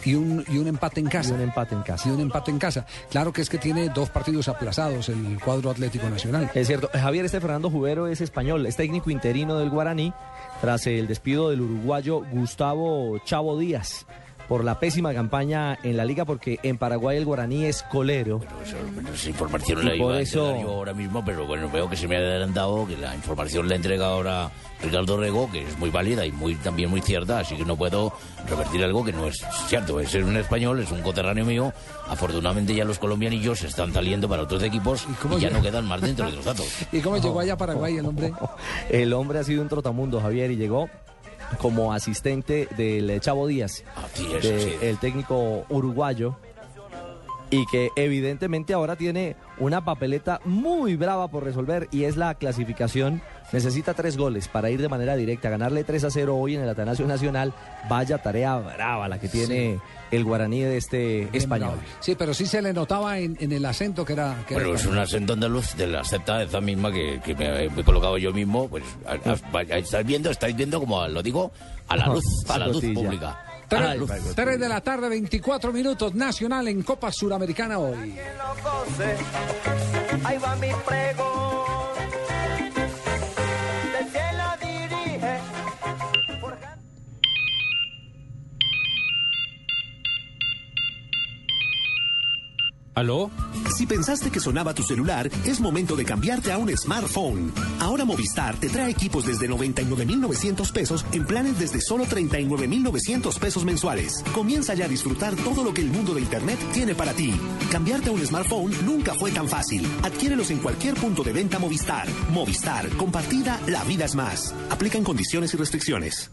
y 0.04 0.14
un, 0.14 0.44
y 0.48 0.58
un 0.58 0.66
empate 0.66 1.00
en 1.00 1.06
casa 1.06 1.30
Y 1.30 1.34
un 1.34 1.40
empate 1.42 1.74
en 1.74 1.82
casa. 1.82 2.08
y 2.08 2.12
un 2.12 2.20
empate 2.20 2.50
en 2.50 2.58
casa 2.58 2.86
claro 3.10 3.32
que 3.32 3.42
es 3.42 3.48
que 3.50 3.58
tiene 3.58 3.88
dos 3.90 4.08
partidos 4.10 4.48
aplazados 4.48 5.08
el 5.10 5.38
cuadro 5.44 5.70
Atlético 5.70 6.08
Nacional 6.08 6.50
Es 6.54 6.66
cierto, 6.66 6.88
Javier 6.92 7.24
este 7.26 7.40
Fernando 7.40 7.70
Jubero 7.70 8.06
es 8.06 8.20
español, 8.20 8.64
es 8.66 8.76
técnico 8.76 9.10
interino 9.10 9.58
del 9.58 9.70
Guaraní 9.70 10.12
tras 10.60 10.86
el 10.86 11.06
despido 11.06 11.50
del 11.50 11.60
uruguayo 11.60 12.22
Gustavo 12.30 13.18
Chavo 13.24 13.58
Díaz. 13.58 14.06
Por 14.48 14.64
la 14.64 14.78
pésima 14.78 15.14
campaña 15.14 15.78
en 15.82 15.96
la 15.96 16.04
liga 16.04 16.24
porque 16.24 16.58
en 16.62 16.76
Paraguay 16.78 17.16
el 17.16 17.24
guaraní 17.24 17.64
es 17.64 17.82
colero. 17.84 18.40
Esa 19.14 19.28
información 19.28 19.80
Y 19.80 19.82
la 19.84 19.90
por 19.90 19.96
iba 19.98 20.14
a 20.16 20.20
eso- 20.20 20.46
entregar 20.46 20.66
yo 20.66 20.72
ahora 20.74 20.94
mismo, 20.94 21.24
pero 21.24 21.46
bueno, 21.46 21.70
veo 21.70 21.88
que 21.88 21.96
se 21.96 22.06
me 22.08 22.16
ha 22.16 22.20
adelantado, 22.20 22.86
que 22.86 22.96
la 22.96 23.14
información 23.14 23.68
la 23.68 23.76
entrega 23.76 24.06
ahora 24.08 24.50
Ricardo 24.82 25.16
Rego, 25.16 25.50
que 25.50 25.62
es 25.62 25.78
muy 25.78 25.90
válida 25.90 26.26
y 26.26 26.32
muy 26.32 26.54
también 26.56 26.90
muy 26.90 27.00
cierta, 27.00 27.38
así 27.38 27.56
que 27.56 27.64
no 27.64 27.76
puedo 27.76 28.12
revertir 28.48 28.84
algo 28.84 29.02
que 29.04 29.12
no 29.12 29.26
es 29.26 29.42
cierto. 29.68 29.98
Es 30.00 30.14
un 30.14 30.36
español, 30.36 30.80
es 30.80 30.90
un 30.90 31.00
coterráneo 31.00 31.44
mío. 31.46 31.72
Afortunadamente 32.08 32.74
ya 32.74 32.84
los 32.84 32.98
colombianillos 32.98 33.62
están 33.62 33.92
saliendo 33.94 34.28
para 34.28 34.42
otros 34.42 34.62
equipos 34.62 35.06
y, 35.08 35.40
ya 35.40 35.48
llega? 35.48 35.56
no 35.56 35.62
quedan 35.62 35.86
más 35.86 36.00
dentro 36.02 36.26
de 36.26 36.36
los 36.36 36.44
datos. 36.44 36.66
¿Y 36.92 37.00
cómo 37.00 37.16
llegó 37.16 37.40
allá 37.40 37.54
a 37.54 37.56
Paraguay 37.56 37.96
el 37.96 38.04
hombre? 38.06 38.32
El 38.90 39.12
hombre 39.14 39.38
ha 39.38 39.44
sido 39.44 39.62
un 39.62 39.68
trotamundo, 39.68 40.20
Javier, 40.20 40.50
y 40.50 40.56
llegó 40.56 40.88
como 41.58 41.92
asistente 41.92 42.68
del 42.76 43.20
Chavo 43.20 43.46
Díaz, 43.46 43.84
es, 44.36 44.42
de- 44.42 44.90
el 44.90 44.98
técnico 44.98 45.64
uruguayo, 45.68 46.36
y 47.50 47.64
que 47.66 47.90
evidentemente 47.94 48.74
ahora 48.74 48.96
tiene 48.96 49.36
una 49.58 49.84
papeleta 49.84 50.40
muy 50.44 50.96
brava 50.96 51.28
por 51.28 51.44
resolver 51.44 51.88
y 51.92 52.04
es 52.04 52.16
la 52.16 52.34
clasificación. 52.34 53.22
Necesita 53.52 53.94
tres 53.94 54.16
goles 54.16 54.48
para 54.48 54.68
ir 54.70 54.80
de 54.80 54.88
manera 54.88 55.14
directa, 55.16 55.48
ganarle 55.48 55.84
3 55.84 56.04
a 56.04 56.10
0 56.10 56.36
hoy 56.36 56.56
en 56.56 56.62
el 56.62 56.68
Atanasio 56.68 57.06
Nacional. 57.06 57.52
Vaya 57.88 58.18
tarea 58.18 58.56
brava 58.56 59.06
la 59.08 59.20
que 59.20 59.28
tiene 59.28 59.78
el 60.10 60.24
guaraní 60.24 60.60
de 60.62 60.76
este 60.76 61.28
español. 61.36 61.78
Sí, 62.00 62.14
pero 62.16 62.34
sí 62.34 62.46
se 62.46 62.60
le 62.62 62.72
notaba 62.72 63.18
en, 63.18 63.36
en 63.40 63.52
el 63.52 63.64
acento 63.64 64.04
que 64.04 64.14
era... 64.14 64.42
Que 64.48 64.54
era 64.54 64.64
Bueno, 64.64 64.78
es 64.78 64.86
un 64.86 64.98
acento 64.98 65.34
andaluz 65.34 65.74
de 65.76 65.86
la 65.86 66.02
secta 66.04 66.42
esa 66.42 66.60
misma 66.60 66.90
que, 66.90 67.20
que 67.24 67.34
me, 67.36 67.68
me 67.70 67.80
he 67.82 67.84
colocado 67.84 68.18
yo 68.18 68.32
mismo. 68.32 68.68
Pues 68.68 68.82
a- 69.06 69.12
a- 69.30 69.36
vaya, 69.52 69.76
estáis 69.76 70.06
viendo, 70.06 70.30
estáis 70.30 70.56
viendo 70.56 70.80
como 70.80 71.06
lo 71.06 71.22
digo, 71.22 71.52
a 71.88 71.96
la 71.96 72.06
luz, 72.08 72.24
a 72.48 72.58
la 72.58 72.66
luz 72.68 72.82
pública. 72.92 73.28
A 73.70 73.80
la 73.80 73.88
Tres, 73.94 73.98
luz. 73.98 74.10
tres 74.36 74.60
de 74.60 74.68
la 74.68 74.80
tarde, 74.80 75.08
24 75.08 75.72
minutos, 75.72 76.14
Nacional 76.14 76.68
en 76.68 76.82
Copa 76.82 77.10
Suramericana 77.10 77.78
hoy. 77.78 78.14
Ahí 80.24 80.38
va 80.38 80.54
mi 80.56 80.68
pregón. 80.86 81.53
¿Aló? 92.94 93.30
Si 93.76 93.86
pensaste 93.86 94.30
que 94.30 94.38
sonaba 94.38 94.72
tu 94.72 94.84
celular, 94.84 95.28
es 95.44 95.60
momento 95.60 95.96
de 95.96 96.04
cambiarte 96.04 96.52
a 96.52 96.58
un 96.58 96.70
smartphone. 96.76 97.52
Ahora 97.80 98.04
Movistar 98.04 98.56
te 98.56 98.68
trae 98.68 98.90
equipos 98.90 99.26
desde 99.26 99.48
99,900 99.48 100.70
pesos 100.70 101.04
en 101.10 101.26
planes 101.26 101.58
desde 101.58 101.80
solo 101.80 102.04
39,900 102.04 103.38
pesos 103.38 103.64
mensuales. 103.64 104.22
Comienza 104.32 104.74
ya 104.74 104.84
a 104.84 104.88
disfrutar 104.88 105.34
todo 105.34 105.64
lo 105.64 105.74
que 105.74 105.80
el 105.80 105.90
mundo 105.90 106.14
de 106.14 106.20
Internet 106.20 106.58
tiene 106.72 106.94
para 106.94 107.12
ti. 107.14 107.34
Cambiarte 107.70 108.10
a 108.10 108.12
un 108.12 108.24
smartphone 108.24 108.72
nunca 108.84 109.14
fue 109.14 109.32
tan 109.32 109.48
fácil. 109.48 109.84
Adquiérelos 110.02 110.50
en 110.50 110.58
cualquier 110.58 110.94
punto 110.94 111.24
de 111.24 111.32
venta 111.32 111.58
Movistar. 111.58 112.06
Movistar, 112.30 112.88
compartida, 112.90 113.60
la 113.66 113.82
vida 113.84 114.04
es 114.04 114.14
más. 114.14 114.54
Aplican 114.70 115.02
condiciones 115.02 115.52
y 115.52 115.56
restricciones. 115.56 116.30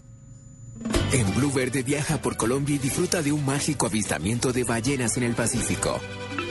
En 1.12 1.36
Blue 1.36 1.52
Verde 1.52 1.84
viaja 1.84 2.22
por 2.22 2.38
Colombia 2.38 2.76
y 2.76 2.80
disfruta 2.80 3.22
de 3.22 3.32
un 3.32 3.46
mágico 3.46 3.88
avistamiento 3.88 4.54
de 4.54 4.64
ballenas 4.64 5.18
en 5.18 5.24
el 5.24 5.36
Pacífico. 5.36 6.00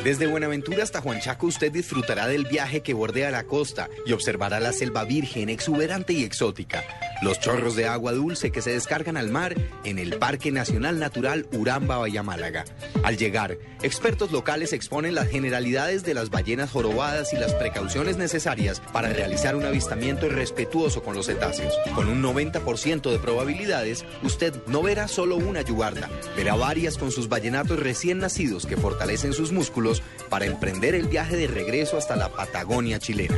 Desde 0.04 0.26
Buenaventura 0.26 0.82
hasta 0.82 1.02
Juanchaco 1.02 1.46
usted 1.46 1.70
disfrutará 1.70 2.26
del 2.26 2.46
viaje 2.46 2.80
que 2.80 2.94
bordea 2.94 3.30
la 3.30 3.44
costa 3.44 3.90
y 4.06 4.12
observará 4.12 4.58
la 4.58 4.72
selva 4.72 5.04
virgen, 5.04 5.50
exuberante 5.50 6.14
y 6.14 6.24
exótica. 6.24 6.82
Los 7.20 7.38
chorros 7.38 7.76
de 7.76 7.86
agua 7.86 8.12
dulce 8.12 8.50
que 8.50 8.62
se 8.62 8.70
descargan 8.70 9.18
al 9.18 9.28
mar 9.28 9.54
en 9.84 9.98
el 9.98 10.16
Parque 10.16 10.52
Nacional 10.52 10.98
Natural 10.98 11.46
Uramba 11.52 11.98
Bahía 11.98 12.22
Málaga. 12.22 12.64
Al 13.02 13.18
llegar, 13.18 13.58
expertos 13.82 14.32
locales 14.32 14.72
exponen 14.72 15.14
las 15.14 15.28
generalidades 15.28 16.02
de 16.02 16.14
las 16.14 16.30
ballenas 16.30 16.70
jorobadas 16.70 17.34
y 17.34 17.36
las 17.36 17.52
precauciones 17.52 18.16
necesarias 18.16 18.80
para 18.94 19.12
realizar 19.12 19.54
un 19.54 19.66
avistamiento 19.66 20.30
respetuoso 20.30 21.02
con 21.02 21.14
los 21.14 21.26
cetáceos. 21.26 21.74
Con 21.94 22.08
un 22.08 22.22
90% 22.22 23.10
de 23.10 23.18
probabilidades, 23.18 24.06
usted 24.22 24.54
no 24.66 24.82
verá 24.82 25.06
solo 25.06 25.36
una 25.36 25.60
yubarda, 25.60 26.08
verá 26.36 26.54
varias 26.54 26.96
con 26.96 27.12
sus 27.12 27.28
ballenatos 27.28 27.78
recién 27.78 28.18
nacidos 28.18 28.64
que 28.64 28.78
fortalecen 28.78 29.34
sus 29.34 29.52
músculos 29.52 29.89
para 30.28 30.46
emprender 30.46 30.94
el 30.94 31.08
viaje 31.08 31.36
de 31.36 31.46
regreso 31.46 31.96
hasta 31.96 32.16
la 32.16 32.28
Patagonia 32.28 32.98
chilena. 32.98 33.36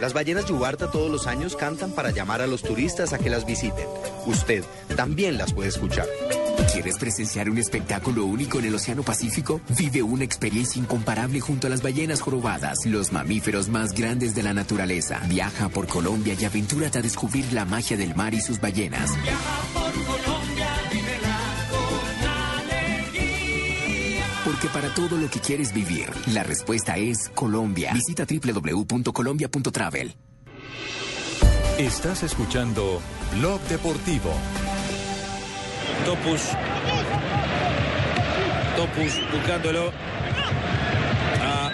Las 0.00 0.12
ballenas 0.12 0.46
yubarta 0.46 0.90
todos 0.90 1.10
los 1.10 1.26
años 1.26 1.56
cantan 1.56 1.92
para 1.92 2.10
llamar 2.10 2.40
a 2.40 2.46
los 2.46 2.62
turistas 2.62 3.12
a 3.12 3.18
que 3.18 3.30
las 3.30 3.44
visiten. 3.44 3.86
Usted 4.26 4.64
también 4.96 5.38
las 5.38 5.52
puede 5.52 5.70
escuchar. 5.70 6.06
¿Quieres 6.72 6.98
presenciar 6.98 7.50
un 7.50 7.58
espectáculo 7.58 8.24
único 8.24 8.58
en 8.58 8.66
el 8.66 8.74
Océano 8.74 9.02
Pacífico? 9.02 9.60
Vive 9.76 10.02
una 10.02 10.24
experiencia 10.24 10.80
incomparable 10.80 11.40
junto 11.40 11.66
a 11.66 11.70
las 11.70 11.82
ballenas 11.82 12.20
jorobadas, 12.20 12.84
los 12.84 13.12
mamíferos 13.12 13.68
más 13.68 13.92
grandes 13.92 14.34
de 14.34 14.42
la 14.42 14.54
naturaleza. 14.54 15.20
Viaja 15.28 15.68
por 15.68 15.88
Colombia 15.88 16.36
y 16.38 16.44
aventúrate 16.44 16.98
a 16.98 17.02
descubrir 17.02 17.52
la 17.52 17.64
magia 17.64 17.96
del 17.96 18.14
mar 18.14 18.34
y 18.34 18.40
sus 18.40 18.60
ballenas. 18.60 19.10
Porque 24.60 24.74
para 24.74 24.92
todo 24.92 25.16
lo 25.16 25.30
que 25.30 25.38
quieres 25.38 25.72
vivir, 25.72 26.10
la 26.34 26.42
respuesta 26.42 26.96
es 26.96 27.30
Colombia. 27.32 27.92
Visita 27.92 28.26
www.colombia.travel. 28.26 30.16
Estás 31.78 32.24
escuchando 32.24 33.00
Blog 33.36 33.60
Deportivo. 33.68 34.32
Topus. 36.04 36.42
Topus 38.76 39.32
buscándolo. 39.32 39.92
A 41.40 41.70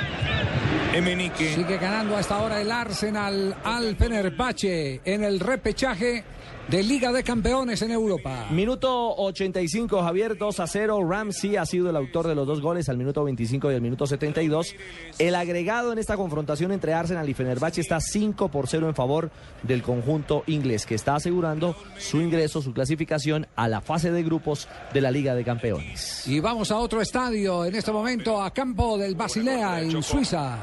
Emenique. 0.92 1.54
Sigue 1.54 1.78
ganando 1.78 2.18
hasta 2.18 2.34
ahora 2.34 2.60
el 2.60 2.70
Arsenal 2.70 3.56
al 3.64 3.96
Fenerbahce 3.96 5.00
en 5.06 5.24
el 5.24 5.40
repechaje 5.40 6.22
de 6.68 6.82
Liga 6.82 7.12
de 7.12 7.22
Campeones 7.22 7.82
en 7.82 7.90
Europa. 7.90 8.46
Minuto 8.50 9.14
85, 9.16 10.02
Javier 10.02 10.36
2 10.36 10.60
a 10.60 10.66
0. 10.66 11.00
Ramsey 11.08 11.56
ha 11.56 11.66
sido 11.66 11.90
el 11.90 11.96
autor 11.96 12.26
de 12.26 12.34
los 12.34 12.46
dos 12.46 12.60
goles 12.60 12.88
al 12.88 12.96
minuto 12.96 13.24
25 13.24 13.70
y 13.70 13.74
al 13.74 13.80
minuto 13.80 14.06
72. 14.06 14.74
El 15.18 15.34
agregado 15.34 15.92
en 15.92 15.98
esta 15.98 16.16
confrontación 16.16 16.72
entre 16.72 16.94
Arsenal 16.94 17.28
y 17.28 17.34
Fenerbahce 17.34 17.80
está 17.80 18.00
5 18.00 18.48
por 18.48 18.68
0 18.68 18.88
en 18.88 18.94
favor 18.94 19.30
del 19.62 19.82
conjunto 19.82 20.42
inglés, 20.46 20.86
que 20.86 20.94
está 20.94 21.16
asegurando 21.16 21.76
su 21.98 22.20
ingreso, 22.20 22.62
su 22.62 22.72
clasificación 22.72 23.46
a 23.56 23.68
la 23.68 23.80
fase 23.80 24.10
de 24.10 24.22
grupos 24.22 24.68
de 24.92 25.00
la 25.00 25.10
Liga 25.10 25.34
de 25.34 25.44
Campeones. 25.44 26.26
Y 26.26 26.40
vamos 26.40 26.70
a 26.70 26.78
otro 26.78 27.00
estadio 27.00 27.64
en 27.64 27.74
este 27.74 27.92
momento, 27.92 28.42
a 28.42 28.50
campo 28.52 28.96
del 28.98 29.14
Basilea 29.14 29.82
en 29.82 30.02
Suiza. 30.02 30.58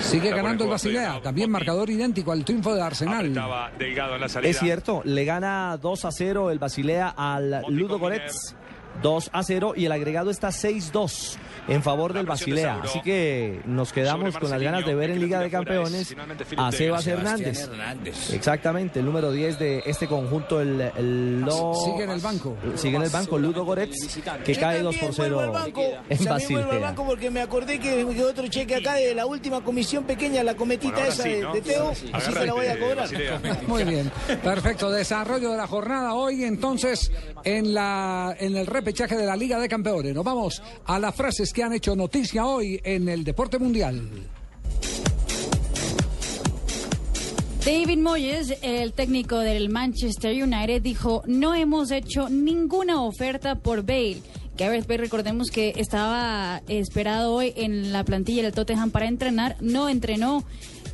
Sigue 0.00 0.30
ganando 0.30 0.64
el 0.64 0.70
Basilea, 0.70 1.20
también 1.22 1.50
marcador 1.50 1.90
idéntico 1.90 2.32
al 2.32 2.44
triunfo 2.44 2.74
de 2.74 2.82
Arsenal. 2.82 3.32
Delgado 3.78 4.14
en 4.14 4.20
la 4.20 4.28
salida. 4.28 4.50
Es 4.50 4.58
cierto, 4.58 5.02
le 5.04 5.24
gana 5.24 5.76
2 5.80 6.04
a 6.04 6.12
0 6.12 6.50
el 6.50 6.58
Basilea 6.58 7.14
al 7.16 7.62
Ludo 7.68 7.98
Goretz. 7.98 8.54
2 9.02 9.30
a 9.32 9.42
0 9.42 9.72
y 9.76 9.84
el 9.86 9.92
agregado 9.92 10.30
está 10.30 10.48
6-2 10.48 11.36
en 11.68 11.82
favor 11.82 12.12
del 12.12 12.26
Basilea. 12.26 12.80
Así 12.82 13.00
que 13.02 13.60
nos 13.66 13.92
quedamos 13.92 14.36
con 14.36 14.50
las 14.50 14.60
ganas 14.60 14.84
de 14.84 14.94
ver 14.94 15.10
en 15.10 15.20
Liga 15.20 15.40
de 15.40 15.50
Campeones 15.50 16.14
a 16.56 16.72
Sebas 16.72 17.06
Hernández. 17.06 17.68
Exactamente, 18.32 19.00
el 19.00 19.04
número 19.06 19.30
10 19.32 19.58
de 19.58 19.82
este 19.86 20.06
conjunto, 20.06 20.60
el, 20.60 20.80
el 20.96 21.40
Lo- 21.40 21.74
Sigue 21.74 22.04
en 22.04 22.10
el 22.10 22.20
banco. 22.20 22.56
Sigue 22.76 22.96
en 22.96 23.02
el 23.02 23.10
banco 23.10 23.38
Ludo 23.38 23.64
Goretz, 23.64 23.96
que 24.44 24.54
cae 24.56 24.82
2 24.82 24.96
por 24.96 25.14
0 25.14 25.40
en 25.40 25.52
También 25.52 25.74
vuelvo 25.74 25.90
al 26.22 26.28
Basilea. 26.28 26.78
banco 26.80 27.06
porque 27.06 27.30
me 27.30 27.40
acordé 27.40 27.78
que 27.78 28.04
otro 28.04 28.46
cheque 28.48 28.76
acá 28.76 28.94
de 28.94 29.14
la 29.14 29.26
última 29.26 29.62
comisión 29.62 30.04
pequeña, 30.04 30.42
la 30.42 30.54
cometita 30.54 30.92
Bueno, 30.94 31.08
esa 31.08 31.22
sí, 31.22 31.28
de, 31.30 31.40
¿no? 31.42 31.52
de 31.54 31.60
Teo, 31.60 31.94
sí. 31.94 32.10
así 32.12 32.32
que 32.32 32.46
la 32.46 32.52
voy 32.52 32.66
a 32.66 32.78
cobrar. 32.78 32.96
Basilea. 32.98 33.40
Muy 33.66 33.84
bien, 33.84 34.10
perfecto. 34.42 34.90
Desarrollo 34.90 35.50
de 35.52 35.56
la 35.56 35.66
jornada 35.66 36.14
hoy 36.14 36.44
entonces 36.44 37.10
en 37.44 37.74
la 37.74 38.34
en 38.38 38.56
el 38.56 38.66
repechaje 38.90 39.16
de 39.16 39.24
la 39.24 39.36
Liga 39.36 39.60
de 39.60 39.68
Campeones. 39.68 40.12
Nos 40.12 40.24
vamos 40.24 40.60
a 40.84 40.98
las 40.98 41.14
frases 41.14 41.52
que 41.52 41.62
han 41.62 41.72
hecho 41.72 41.94
noticia 41.94 42.44
hoy 42.44 42.80
en 42.82 43.08
el 43.08 43.22
deporte 43.22 43.56
mundial. 43.56 44.02
David 47.64 47.98
Moyes, 47.98 48.56
el 48.62 48.92
técnico 48.92 49.38
del 49.38 49.68
Manchester 49.68 50.32
United, 50.42 50.82
dijo, 50.82 51.22
no 51.26 51.54
hemos 51.54 51.92
hecho 51.92 52.28
ninguna 52.28 53.00
oferta 53.00 53.54
por 53.54 53.82
Bale. 53.82 54.22
Gareth 54.58 54.88
Bale, 54.88 55.02
recordemos 55.02 55.52
que 55.52 55.72
estaba 55.76 56.60
esperado 56.66 57.32
hoy 57.32 57.52
en 57.54 57.92
la 57.92 58.02
plantilla 58.02 58.42
del 58.42 58.52
Tottenham 58.52 58.90
para 58.90 59.06
entrenar, 59.06 59.56
no 59.60 59.88
entrenó 59.88 60.42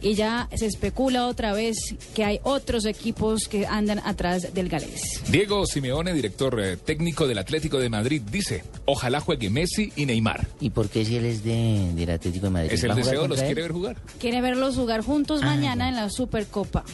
y 0.00 0.14
ya 0.14 0.48
se 0.54 0.66
especula 0.66 1.26
otra 1.26 1.52
vez 1.52 1.76
que 2.14 2.24
hay 2.24 2.40
otros 2.42 2.84
equipos 2.86 3.48
que 3.48 3.66
andan 3.66 3.98
atrás 4.00 4.54
del 4.54 4.68
galés. 4.68 5.22
Diego 5.28 5.66
Simeone, 5.66 6.12
director 6.12 6.58
eh, 6.60 6.76
técnico 6.76 7.26
del 7.26 7.38
Atlético 7.38 7.78
de 7.78 7.88
Madrid, 7.88 8.22
dice, 8.30 8.64
ojalá 8.84 9.20
juegue 9.20 9.50
Messi 9.50 9.92
y 9.96 10.06
Neymar. 10.06 10.46
¿Y 10.60 10.70
por 10.70 10.88
qué 10.88 11.04
si 11.04 11.16
él 11.16 11.24
es 11.26 11.42
de, 11.44 11.92
del 11.94 12.10
Atlético 12.10 12.46
de 12.46 12.50
Madrid? 12.50 12.72
Es 12.72 12.82
el 12.84 12.90
¿Va 12.90 12.94
a 12.94 12.96
jugar 12.96 13.10
deseo, 13.14 13.28
los 13.28 13.38
él? 13.40 13.46
quiere 13.46 13.62
ver 13.62 13.72
jugar. 13.72 13.96
Quiere 14.20 14.40
verlos 14.40 14.76
jugar 14.76 15.00
juntos 15.02 15.42
mañana 15.42 15.88
en 15.88 15.96
la 15.96 16.10
Supercopa. 16.10 16.84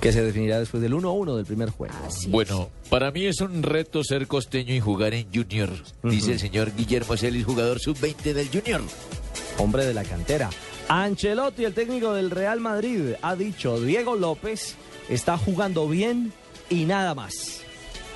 que 0.00 0.12
se 0.12 0.22
definirá 0.24 0.58
después 0.58 0.82
del 0.82 0.94
1-1 0.94 1.36
del 1.36 1.46
primer 1.46 1.70
juego. 1.70 1.94
Bueno, 2.28 2.70
para 2.90 3.12
mí 3.12 3.24
es 3.26 3.40
un 3.40 3.62
reto 3.62 4.02
ser 4.02 4.26
costeño 4.26 4.74
y 4.74 4.80
jugar 4.80 5.14
en 5.14 5.28
Junior, 5.32 5.70
dice 6.02 6.32
el 6.32 6.40
señor 6.40 6.72
Guillermo 6.76 7.16
Celis, 7.16 7.44
jugador 7.44 7.78
sub-20 7.78 8.32
del 8.32 8.48
Junior. 8.48 8.82
Hombre 9.58 9.84
de 9.84 9.94
la 9.94 10.04
cantera. 10.04 10.50
Ancelotti, 10.88 11.64
el 11.64 11.74
técnico 11.74 12.12
del 12.14 12.30
Real 12.30 12.60
Madrid, 12.60 13.14
ha 13.22 13.36
dicho, 13.36 13.80
Diego 13.80 14.16
López 14.16 14.76
está 15.08 15.38
jugando 15.38 15.88
bien 15.88 16.32
y 16.68 16.84
nada 16.84 17.14
más. 17.14 17.60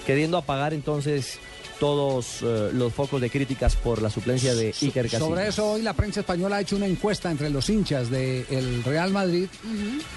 Queriendo 0.07 0.37
apagar 0.39 0.73
entonces 0.75 1.39
todos 1.79 2.43
eh, 2.43 2.71
los 2.73 2.93
focos 2.93 3.21
de 3.21 3.31
críticas 3.31 3.77
por 3.77 4.03
la 4.03 4.11
suplencia 4.11 4.55
de 4.55 4.69
Iker 4.69 5.05
Casillas. 5.05 5.21
Sobre 5.21 5.49
eso 5.49 5.73
hoy 5.73 5.83
la 5.83 5.93
prensa 5.93 6.21
española 6.21 6.57
ha 6.57 6.61
hecho 6.61 6.77
una 6.77 6.87
encuesta 6.87 7.31
entre 7.31 7.51
los 7.51 7.69
hinchas 7.69 8.11
del 8.11 8.83
Real 8.85 9.11
Madrid 9.11 9.47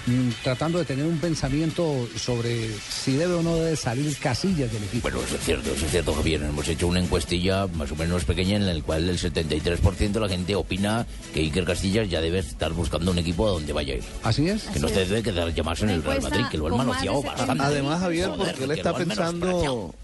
mm, 0.06 0.30
tratando 0.42 0.78
de 0.78 0.84
tener 0.84 1.06
un 1.06 1.18
pensamiento 1.18 2.08
sobre 2.16 2.72
si 2.72 3.14
debe 3.14 3.34
o 3.34 3.42
no 3.42 3.56
debe 3.56 3.76
salir 3.76 4.16
Casillas 4.18 4.72
del 4.72 4.84
equipo. 4.84 5.02
Bueno, 5.02 5.20
eso 5.24 5.36
es 5.36 5.44
cierto, 5.44 5.70
eso 5.72 5.86
es 5.86 5.90
cierto, 5.90 6.14
Javier. 6.14 6.42
Hemos 6.42 6.68
hecho 6.68 6.88
una 6.88 7.00
encuestilla 7.00 7.66
más 7.68 7.90
o 7.92 7.96
menos 7.96 8.24
pequeña 8.24 8.56
en 8.56 8.66
la 8.66 8.82
cual 8.82 9.08
el 9.08 9.18
73% 9.18 10.12
de 10.12 10.20
la 10.20 10.28
gente 10.28 10.54
opina 10.54 11.06
que 11.32 11.40
Iker 11.40 11.64
Castillas 11.64 12.08
ya 12.08 12.20
debe 12.20 12.40
estar 12.40 12.72
buscando 12.72 13.10
un 13.10 13.18
equipo 13.18 13.46
a 13.46 13.52
donde 13.52 13.72
vaya 13.72 13.94
a 13.94 13.96
ir. 13.98 14.04
¿Así 14.22 14.48
es? 14.48 14.64
Que 14.64 14.78
no 14.78 14.88
se 14.88 15.06
debe 15.06 15.22
quedar 15.22 15.52
llamarse 15.54 15.84
en 15.84 15.90
el 15.90 16.02
Real 16.02 16.22
Madrid, 16.22 16.44
que 16.50 16.58
lo 16.58 16.66
han 16.66 16.76
manoseado 16.76 17.22
bastante. 17.22 17.62
Además, 17.62 18.00
Javier, 18.00 18.30
porque 18.36 18.64
él 18.64 18.70
está 18.72 18.94
pensando. 18.94 19.94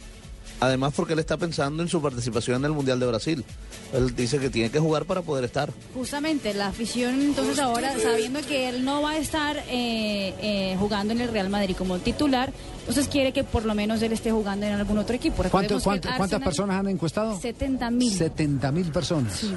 Además, 0.61 0.95
porque 0.97 1.13
él 1.13 1.19
está 1.19 1.37
pensando 1.37 1.83
en 1.83 1.89
su 1.89 2.01
participación 2.01 2.57
en 2.57 2.65
el 2.67 2.73
Mundial 2.73 2.99
de 2.99 3.07
Brasil. 3.07 3.45
Él 3.93 4.15
dice 4.17 4.39
que 4.39 4.51
tiene 4.51 4.71
que 4.71 4.79
jugar 4.79 5.05
para 5.05 5.23
poder 5.23 5.45
estar. 5.45 5.71
Justamente, 5.95 6.55
la 6.55 6.69
afición 6.69 7.21
entonces 7.21 7.59
ahora, 7.59 7.95
sabiendo 7.99 8.41
que 8.41 8.69
él 8.69 8.85
no 8.85 9.03
va 9.03 9.13
a 9.13 9.19
estar 9.19 9.59
eh, 9.69 10.35
eh, 10.41 10.77
jugando 10.79 11.13
en 11.13 11.21
el 11.21 11.29
Real 11.31 11.51
Madrid 11.51 11.77
como 11.77 11.99
titular, 11.99 12.53
entonces 12.89 13.09
quiere 13.09 13.33
que 13.33 13.43
por 13.45 13.65
lo 13.65 13.75
menos 13.75 14.01
él 14.03 14.13
esté 14.13 14.31
jugando 14.31 14.65
en 14.67 14.75
algún 14.75 14.99
otro 14.99 15.17
equipo. 15.17 15.37
¿Cuánto- 15.39 15.49
Recordemos 15.59 15.83
que 15.83 15.85
cuánto- 15.85 16.09
el 16.09 16.15
¿Cuántas 16.17 16.43
personas 16.43 16.79
han 16.81 16.89
encuestado? 16.89 17.41
70 17.41 17.91
mil. 17.91 18.13
70 18.17 18.71
mil 18.73 18.87
personas. 18.93 19.33
Sí. 19.35 19.53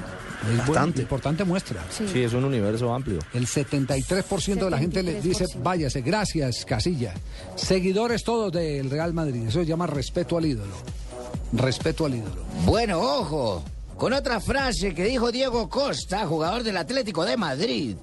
Es 0.50 0.56
Bastante. 0.58 0.92
buen- 0.92 1.00
importante 1.02 1.44
muestra. 1.44 1.84
Sí. 1.90 2.04
Sí, 2.12 2.22
es 2.22 2.32
un 2.32 2.44
universo 2.44 2.92
amplio. 2.92 3.18
El 3.32 3.46
73% 3.46 4.64
de 4.64 4.70
la 4.70 4.78
gente 4.78 5.02
le 5.02 5.20
dice, 5.20 5.44
váyase, 5.62 6.00
gracias, 6.02 6.64
Casilla. 6.64 7.14
Seguidores 7.56 8.24
todos 8.24 8.50
del 8.52 8.90
Real 8.90 9.12
Madrid. 9.12 9.46
Eso 9.48 9.60
se 9.60 9.66
llama 9.66 9.86
respeto 9.86 10.36
al 10.36 10.46
ídolo. 10.46 10.74
Respeto 11.52 12.06
al 12.06 12.14
ídolo. 12.14 12.42
Bueno, 12.64 13.00
ojo, 13.00 13.62
con 13.96 14.12
otra 14.12 14.40
frase 14.40 14.94
que 14.94 15.04
dijo 15.04 15.30
Diego 15.30 15.68
Costa, 15.68 16.26
jugador 16.26 16.62
del 16.62 16.76
Atlético 16.76 17.24
de 17.24 17.36
Madrid. 17.36 17.96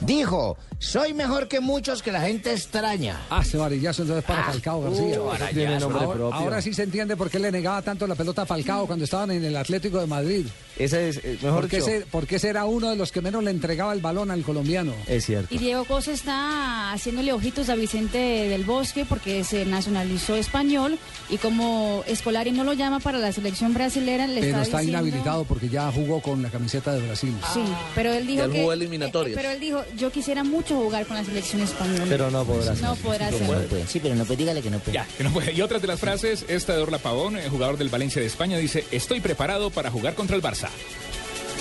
Dijo, 0.00 0.56
soy 0.78 1.12
mejor 1.12 1.48
que 1.48 1.60
muchos 1.60 2.02
que 2.02 2.12
la 2.12 2.20
gente 2.20 2.52
extraña. 2.52 3.20
Ah, 3.30 3.40
ese 3.44 3.56
varillazo 3.56 4.02
entonces 4.02 4.24
para 4.24 4.44
Falcao 4.44 4.82
García. 4.82 5.20
uh, 5.20 5.24
varillazo. 5.26 5.54
Tiene 5.54 5.78
nombre 5.80 6.04
ahora, 6.04 6.18
propio. 6.18 6.34
ahora 6.34 6.62
sí 6.62 6.72
se 6.74 6.84
entiende 6.84 7.16
por 7.16 7.30
qué 7.30 7.38
le 7.38 7.50
negaba 7.50 7.82
tanto 7.82 8.06
la 8.06 8.14
pelota 8.14 8.42
a 8.42 8.46
Falcao 8.46 8.86
cuando 8.86 9.04
estaban 9.04 9.30
en 9.32 9.44
el 9.44 9.56
Atlético 9.56 9.98
de 10.00 10.06
Madrid. 10.06 10.46
Ese 10.78 11.08
es, 11.08 11.16
eh, 11.24 11.38
mejor 11.42 11.62
Porque 11.62 11.78
ese, 11.78 12.06
porque 12.08 12.36
ese 12.36 12.48
era 12.48 12.64
uno 12.64 12.90
de 12.90 12.94
los 12.96 13.10
que 13.10 13.20
menos 13.20 13.42
le 13.42 13.50
entregaba 13.50 13.92
el 13.92 14.00
balón 14.00 14.30
al 14.30 14.42
colombiano. 14.42 14.92
es 15.08 15.26
cierto. 15.26 15.52
Y 15.52 15.58
Diego 15.58 15.84
Costa 15.84 16.12
está 16.12 16.92
haciéndole 16.92 17.32
ojitos 17.32 17.68
a 17.68 17.74
Vicente 17.74 18.18
del 18.18 18.62
Bosque 18.64 19.04
porque 19.04 19.42
se 19.42 19.64
nacionalizó 19.66 20.36
español 20.36 20.96
y 21.28 21.38
como 21.38 22.04
Escolari 22.06 22.52
no 22.52 22.62
lo 22.62 22.74
llama 22.74 23.00
para 23.00 23.18
la 23.18 23.32
selección 23.32 23.74
brasilera, 23.74 24.28
le 24.28 24.40
Pero 24.40 24.46
está, 24.50 24.62
está 24.62 24.78
diciendo- 24.78 24.98
inhabilitado 25.04 25.44
porque 25.44 25.68
ya 25.68 25.90
jugó 25.90 26.22
con 26.22 26.42
la 26.42 26.50
camiseta 26.50 26.92
de 26.94 27.00
Brasil. 27.04 27.34
Sí, 27.52 27.62
pero 27.96 28.12
él 28.12 28.26
dijo 28.28 28.44
él 28.44 28.52
que 28.52 28.60
jugó 28.60 28.72
eliminatorias. 28.72 29.36
eh, 29.36 29.40
pero 29.42 29.52
él 29.52 29.58
dijo, 29.60 29.82
yo 29.96 30.10
quisiera 30.10 30.44
mucho 30.44 30.76
jugar 30.76 31.06
con 31.06 31.16
la 31.16 31.24
selección 31.24 31.62
española. 31.62 32.04
Pero 32.08 32.30
no 32.30 32.44
podrá 32.44 32.74
No 32.74 32.94
ser. 32.94 33.04
podrá 33.04 33.30
No 33.30 33.36
hacerlo. 33.36 33.62
puede. 33.68 33.86
Sí, 33.86 34.00
pero 34.00 34.14
no 34.14 34.24
puede, 34.24 34.36
dígale 34.38 34.62
que 34.62 34.70
no 34.70 34.78
puede. 34.78 34.92
Ya, 34.92 35.06
que 35.16 35.24
no 35.24 35.30
puede. 35.32 35.52
Y 35.52 35.60
otras 35.62 35.80
de 35.82 35.88
las 35.88 36.00
frases, 36.00 36.44
esta 36.48 36.74
de 36.76 36.82
Orla 36.82 36.98
Pavón, 36.98 37.36
eh, 37.36 37.48
jugador 37.48 37.76
del 37.78 37.88
Valencia 37.88 38.20
de 38.20 38.26
España, 38.28 38.58
dice, 38.58 38.84
estoy 38.90 39.20
preparado 39.20 39.70
para 39.70 39.90
jugar 39.90 40.14
contra 40.14 40.36
el 40.36 40.42
Barça. 40.42 40.68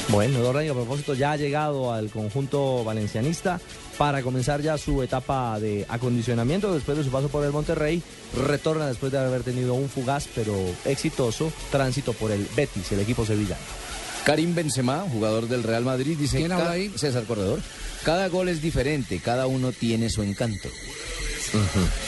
Bueno, 0.09 0.39
Dorlan, 0.39 0.69
a 0.69 0.73
propósito, 0.73 1.13
ya 1.15 1.34
ha 1.34 1.38
llegado 1.38 1.91
al 1.93 2.09
conjunto 2.09 2.82
valencianista 2.86 3.59
para 3.97 4.21
comenzar 4.21 4.61
ya 4.61 4.78
su 4.78 5.03
etapa 5.03 5.59
de 5.59 5.86
acondicionamiento 5.89 6.73
después 6.73 6.97
de 6.97 7.03
su 7.03 7.09
paso 7.09 7.28
por 7.28 7.43
el 7.43 7.51
Monterrey. 7.51 8.01
Retorna 8.45 8.88
después 8.88 9.11
de 9.11 9.17
haber 9.17 9.43
tenido 9.43 9.73
un 9.73 9.89
fugaz 9.89 10.28
pero 10.34 10.53
exitoso 10.86 11.51
tránsito 11.71 12.13
por 12.13 12.32
el 12.32 12.47
Betis, 12.55 12.89
el 12.93 13.01
equipo 13.01 13.25
sevillano. 13.25 13.59
Karim 14.28 14.53
Benzema, 14.53 15.05
jugador 15.09 15.47
del 15.47 15.63
Real 15.63 15.86
Madrid, 15.86 16.17
dice... 16.19 16.39
¿Quién 16.39 16.51
habla 16.51 16.65
"Ca- 16.65 16.71
ahí? 16.71 16.91
César 16.97 17.23
Corredor. 17.23 17.61
Cada 18.03 18.28
gol 18.28 18.49
es 18.49 18.61
diferente, 18.61 19.19
cada 19.23 19.47
uno 19.47 19.71
tiene 19.71 20.09
su 20.09 20.21
encanto. 20.21 20.67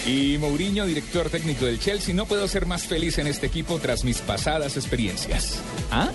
Y 0.05 0.37
Mourinho, 0.37 0.85
director 0.85 1.29
técnico 1.29 1.65
del 1.65 1.79
Chelsea, 1.79 2.13
no 2.13 2.25
puedo 2.25 2.45
ser 2.49 2.65
más 2.65 2.83
feliz 2.83 3.17
en 3.19 3.27
este 3.27 3.47
equipo 3.47 3.79
tras 3.79 4.03
mis 4.03 4.17
pasadas 4.17 4.75
experiencias. 4.75 5.59
¿Ah? 5.91 6.09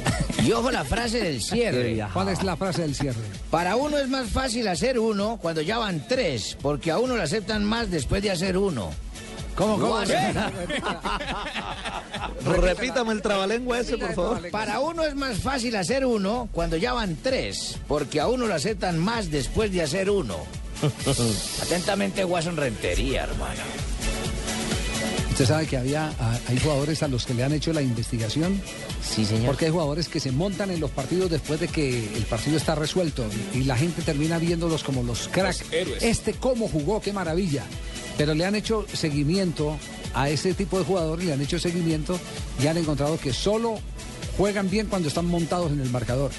Y 0.46 0.52
ojo 0.52 0.70
la 0.70 0.84
frase 0.84 1.20
del 1.22 1.40
cierre. 1.42 2.04
¿Cuál 2.12 2.28
es 2.28 2.42
la 2.42 2.56
frase 2.58 2.82
del 2.82 2.94
cierre? 2.94 3.16
Para 3.50 3.76
uno 3.76 3.96
es 3.98 4.08
más 4.08 4.28
fácil 4.28 4.68
hacer 4.68 4.98
uno 4.98 5.38
cuando 5.40 5.62
ya 5.62 5.78
van 5.78 6.06
tres, 6.06 6.58
porque 6.60 6.90
a 6.90 6.98
uno 6.98 7.16
le 7.16 7.22
aceptan 7.22 7.64
más 7.64 7.90
después 7.90 8.22
de 8.22 8.30
hacer 8.30 8.58
uno. 8.58 8.90
¿Cómo, 9.56 9.78
cómo? 9.78 10.00
Repítame 12.60 13.12
el 13.12 13.22
trabalengua 13.22 13.80
ese, 13.80 13.96
por 13.96 14.14
favor. 14.14 14.50
Para 14.50 14.80
uno 14.80 15.04
es 15.04 15.14
más 15.14 15.38
fácil 15.38 15.76
hacer 15.76 16.04
uno 16.04 16.48
cuando 16.52 16.76
ya 16.76 16.92
van 16.92 17.16
tres, 17.22 17.78
porque 17.86 18.20
a 18.20 18.28
uno 18.28 18.46
lo 18.46 18.54
aceptan 18.54 18.98
más 18.98 19.30
después 19.30 19.72
de 19.72 19.82
hacer 19.82 20.10
uno. 20.10 20.36
Atentamente, 21.62 22.24
Watson 22.24 22.56
Rentería, 22.56 23.24
hermano. 23.24 23.62
Usted 25.30 25.46
sabe 25.46 25.66
que 25.66 25.76
había 25.76 26.12
ah, 26.20 26.38
hay 26.46 26.60
jugadores 26.60 27.02
a 27.02 27.08
los 27.08 27.26
que 27.26 27.34
le 27.34 27.42
han 27.42 27.52
hecho 27.52 27.72
la 27.72 27.82
investigación. 27.82 28.62
Sí, 29.02 29.24
señor. 29.24 29.46
Porque 29.46 29.64
hay 29.64 29.72
jugadores 29.72 30.08
que 30.08 30.20
se 30.20 30.30
montan 30.30 30.70
en 30.70 30.78
los 30.78 30.92
partidos 30.92 31.28
después 31.28 31.58
de 31.58 31.66
que 31.66 32.14
el 32.14 32.24
partido 32.26 32.56
está 32.56 32.76
resuelto 32.76 33.26
y, 33.52 33.64
la 33.64 33.76
gente 33.76 34.02
termina 34.02 34.38
viéndolos 34.38 34.84
como 34.84 35.02
los 35.02 35.26
cracks. 35.26 35.64
Los. 35.72 36.02
Este 36.02 36.34
cómo 36.34 36.68
jugó, 36.68 37.00
qué 37.00 37.12
maravilla. 37.12 37.64
Pero 38.16 38.34
le 38.34 38.44
han 38.44 38.54
hecho 38.54 38.86
seguimiento 38.92 39.76
a 40.14 40.28
ese 40.28 40.54
tipo 40.54 40.78
de 40.78 40.84
jugadores, 40.84 41.26
le 41.26 41.32
han 41.32 41.40
hecho 41.40 41.58
seguimiento 41.58 42.18
y 42.62 42.66
han 42.66 42.76
encontrado 42.76 43.18
que 43.18 43.32
solo 43.32 43.78
juegan 44.36 44.70
bien 44.70 44.86
cuando 44.86 45.08
están 45.08 45.26
montados 45.26 45.72
en 45.72 45.80
el 45.80 45.90
marcador. 45.90 46.30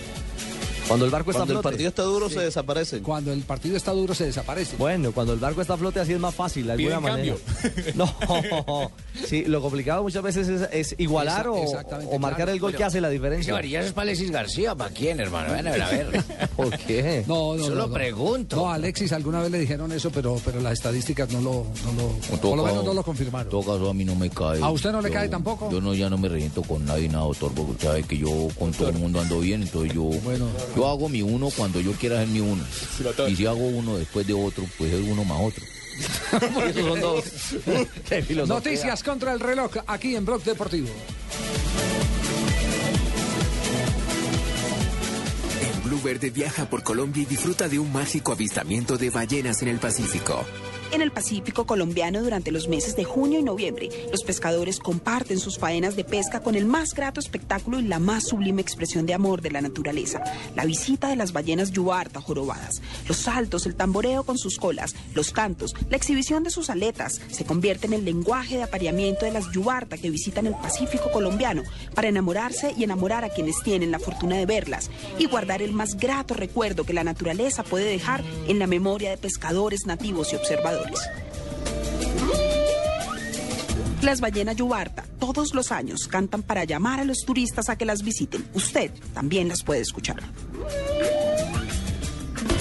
Cuando 0.88 1.06
el 1.06 1.12
barco 1.12 1.32
está 1.32 1.40
Cuando 1.40 1.54
a 1.54 1.58
el 1.58 1.62
flote. 1.62 1.74
partido 1.74 1.90
está 1.90 2.04
duro, 2.04 2.30
se 2.30 2.40
desaparecen. 2.42 3.04
Cuando 3.04 3.34
el 3.34 3.42
partido 3.42 3.76
está 3.78 3.92
duro 3.92 4.14
se 4.14 4.26
desaparece. 4.26 4.76
Bueno, 4.78 5.12
cuando 5.12 5.34
el 5.34 5.40
barco 5.40 5.62
está 5.62 5.74
a 5.74 5.78
flote 5.78 6.00
así 6.00 6.14
es 6.14 6.20
más 6.20 6.34
fácil, 6.36 6.68
de 6.68 6.74
alguna 6.74 7.00
Piden 7.00 7.04
manera. 7.04 7.36
No, 7.96 8.92
sí, 9.28 9.44
lo 9.46 9.62
complicado 9.62 10.04
muchas 10.04 10.22
veces 10.24 10.48
es, 10.48 10.70
es 10.72 10.96
igualar 11.00 11.48
Esa- 11.64 11.80
o, 12.10 12.20
marcar 12.20 12.38
claro. 12.46 12.52
el 12.52 12.60
gol 12.60 12.76
que 12.76 12.84
hace 12.84 13.02
la 13.02 13.10
diferencia. 13.10 13.54
varillazo 13.54 13.88
es 13.88 13.94
para 13.94 14.04
Alexis 14.04 14.32
García, 14.32 14.76
¿para 14.76 14.92
quién, 14.92 15.20
hermano? 15.20 15.54
Ven 15.54 15.68
a 15.68 15.72
ver, 15.72 15.82
a 15.82 15.90
ver. 15.90 16.24
¿Por 16.56 16.78
qué? 16.78 17.24
No, 17.28 17.56
no, 17.56 17.64
Solo 17.64 17.76
no, 17.76 17.88
no. 17.88 17.94
pregunto. 17.94 18.56
No, 18.56 18.70
Alexis 18.72 19.12
alguna 19.14 19.42
vez 19.42 19.52
le 19.52 19.60
dijeron 19.60 19.92
eso, 19.92 20.10
pero, 20.12 20.40
pero 20.46 20.60
las 20.62 20.74
estadísticas 20.74 21.30
no 21.32 21.42
lo, 21.42 21.66
no 21.86 21.92
lo 22.02 22.38
por 22.40 22.58
lo 22.58 22.64
menos 22.64 22.84
no 22.86 22.94
lo 22.94 23.04
confirmaron. 23.04 23.48
En 23.48 23.52
todo 23.52 23.62
caso, 23.74 23.90
a 23.90 23.94
mí 23.94 24.06
no 24.06 24.16
me 24.16 24.30
cae. 24.30 24.62
¿A 24.62 24.70
usted 24.70 24.92
no 24.92 25.02
le 25.02 25.10
Yo- 25.10 25.14
cae 25.16 25.30
tampoco? 25.30 25.72
Yo 25.72 25.82
no, 25.82 25.94
ya 25.94 26.10
no 26.10 26.18
me 26.18 26.30
reviento 26.30 26.62
con 26.62 26.86
nadie, 26.86 27.08
nada, 27.10 27.24
doctor, 27.26 27.52
porque 27.54 27.72
usted 27.72 27.88
sabe 27.88 28.04
que 28.04 28.18
yo 28.18 28.48
con 28.60 28.72
todo 28.72 28.90
el 28.90 28.96
mundo 28.96 29.20
ando 29.20 29.40
bien, 29.40 29.64
entonces 29.64 29.94
yo, 29.94 30.04
Bueno. 30.24 30.48
Yo 30.76 30.88
hago 30.88 31.10
mi 31.10 31.22
uno 31.22 31.50
cuando 31.56 31.80
yo 31.80 31.92
quiera 31.94 32.18
hacer 32.18 32.30
mi 32.30 32.40
uno. 32.42 32.64
Y 33.28 33.36
si 33.36 33.46
hago 33.46 33.66
uno 33.66 33.98
después 33.98 34.28
de 34.28 34.34
otro, 34.34 34.66
pues 34.78 34.94
es 34.94 35.02
uno 35.08 35.24
más 35.24 35.42
otro. 35.42 35.64
Esos 36.68 36.86
son 36.86 37.00
dos. 37.00 37.24
Noticias 38.48 39.04
contra 39.04 39.34
el 39.34 39.40
reloj 39.40 39.72
aquí 39.88 40.16
en 40.16 40.26
Blog 40.26 40.44
Deportivo. 40.44 40.90
En 45.62 45.84
Blue 45.84 46.02
Verde 46.04 46.30
viaja 46.30 46.70
por 46.70 46.84
Colombia 46.84 47.24
y 47.24 47.26
disfruta 47.26 47.70
de 47.70 47.80
un 47.80 47.92
mágico 47.92 48.34
avistamiento 48.34 48.98
de 48.98 49.10
ballenas 49.10 49.62
en 49.62 49.70
el 49.70 49.80
Pacífico. 49.80 50.44
En 50.92 51.02
el 51.02 51.12
Pacífico 51.12 51.66
colombiano 51.66 52.22
durante 52.22 52.52
los 52.52 52.68
meses 52.68 52.96
de 52.96 53.04
junio 53.04 53.40
y 53.40 53.44
noviembre, 53.44 53.90
los 54.12 54.24
pescadores 54.24 54.80
comparten 54.80 55.40
sus 55.40 55.58
faenas 55.58 55.96
de 55.96 56.04
pesca 56.04 56.42
con 56.42 56.56
el 56.56 56.66
más 56.66 56.94
grato 56.94 57.20
espectáculo 57.20 57.80
y 57.80 57.84
la 57.84 58.00
más 58.00 58.28
sublime 58.28 58.62
expresión 58.62 59.06
de 59.06 59.14
amor 59.14 59.42
de 59.42 59.52
la 59.52 59.62
naturaleza, 59.62 60.24
la 60.56 60.66
visita 60.66 61.10
de 61.10 61.16
las 61.16 61.34
ballenas 61.34 61.72
yubarta 61.72 62.22
jorobadas. 62.22 62.82
Los 63.08 63.18
saltos, 63.18 63.66
el 63.66 63.76
tamboreo 63.76 64.24
con 64.24 64.38
sus 64.38 64.58
colas, 64.58 64.96
los 65.14 65.32
cantos, 65.32 65.74
la 65.90 65.98
exhibición 65.98 66.44
de 66.44 66.50
sus 66.50 66.70
aletas 66.70 67.20
se 67.30 67.46
convierten 67.46 67.94
en 67.94 68.00
el 68.00 68.06
lenguaje 68.06 68.58
de 68.58 68.64
apareamiento 68.64 69.26
de 69.26 69.32
las 69.32 69.52
yubarta 69.52 69.98
que 69.98 70.10
visitan 70.10 70.48
el 70.48 70.56
Pacífico 70.56 71.12
colombiano 71.12 71.64
para 71.94 72.08
enamorarse 72.08 72.74
y 72.78 72.84
enamorar 72.84 73.26
a 73.26 73.30
quienes 73.30 73.62
tienen 73.64 73.92
la 73.92 74.00
fortuna 74.00 74.38
de 74.38 74.46
verlas 74.46 74.90
y 75.18 75.26
guardar 75.26 75.62
el 75.62 75.74
más 75.74 75.96
grato 75.96 76.34
recuerdo 76.34 76.86
que 76.86 76.94
la 76.94 77.04
naturaleza 77.04 77.64
puede 77.64 77.86
dejar 77.86 78.24
en 78.48 78.60
la 78.60 78.68
memoria 78.68 79.10
de 79.10 79.18
pescadores 79.18 79.86
nativos 79.86 80.32
y 80.32 80.36
observadores. 80.36 80.75
Las 84.02 84.22
ballenas 84.22 84.56
yubarta 84.56 85.04
todos 85.20 85.56
los 85.56 85.72
años 85.72 86.08
cantan 86.08 86.44
para 86.44 86.64
llamar 86.64 87.00
a 87.00 87.04
los 87.04 87.26
turistas 87.26 87.70
a 87.70 87.78
que 87.78 87.86
las 87.86 88.04
visiten. 88.04 88.46
Usted 88.54 88.92
también 89.14 89.48
las 89.48 89.64
puede 89.64 89.82
escuchar. 89.82 90.22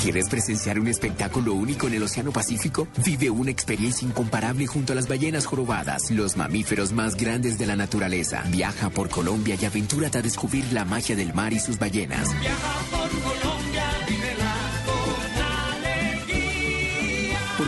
¿Quieres 0.02 0.28
presenciar 0.28 0.78
un 0.78 0.88
espectáculo 0.88 1.54
único 1.54 1.86
en 1.86 1.94
el 1.94 2.02
Océano 2.02 2.30
Pacífico? 2.30 2.88
Vive 3.04 3.30
una 3.30 3.50
experiencia 3.50 4.06
incomparable 4.06 4.66
junto 4.66 4.92
a 4.92 4.96
las 4.96 5.08
ballenas 5.08 5.46
jorobadas, 5.46 6.10
los 6.10 6.36
mamíferos 6.36 6.92
más 6.92 7.16
grandes 7.16 7.58
de 7.58 7.66
la 7.66 7.74
naturaleza. 7.74 8.42
Viaja 8.48 8.90
por 8.90 9.08
Colombia 9.08 9.56
y 9.60 9.64
aventúrate 9.64 10.18
a 10.18 10.22
descubrir 10.22 10.70
la 10.72 10.84
magia 10.84 11.16
del 11.16 11.32
mar 11.32 11.54
y 11.54 11.58
sus 11.58 11.78
ballenas. 11.78 12.28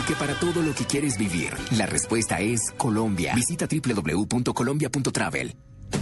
Porque 0.07 0.25
para 0.25 0.39
todo 0.39 0.61
lo 0.61 0.73
que 0.73 0.85
quieres 0.85 1.17
vivir, 1.17 1.49
la 1.71 1.85
respuesta 1.85 2.39
es 2.39 2.71
Colombia. 2.77 3.35
Visita 3.35 3.67
www.colombia.travel. 3.67 5.53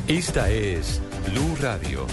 Esta 0.07 0.51
es 0.51 1.01
Blue 1.31 1.55
Radio. 1.59 2.05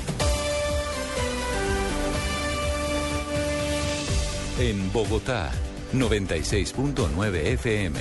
En 4.59 4.91
Bogotá, 4.91 5.53
96.9 5.93 7.35
FM. 7.35 8.01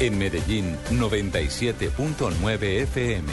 En 0.00 0.18
Medellín, 0.18 0.76
97.9 0.90 2.62
FM. 2.62 3.32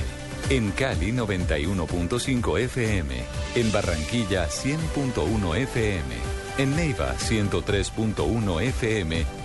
En 0.52 0.72
Cali, 0.74 1.14
91.5 1.14 2.60
FM. 2.60 3.16
En 3.56 3.72
Barranquilla, 3.72 4.48
100.1 4.50 5.58
FM. 5.58 6.16
En 6.60 6.76
Neiva, 6.76 7.16
103.1 7.18 8.62
FM. 8.62 9.45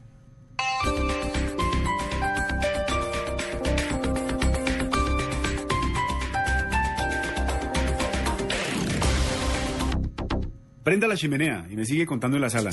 Prenda 10.91 11.07
la 11.07 11.15
chimenea 11.15 11.65
y 11.71 11.77
me 11.77 11.85
sigue 11.85 12.05
contando 12.05 12.35
en 12.35 12.41
la 12.41 12.49
sala. 12.49 12.69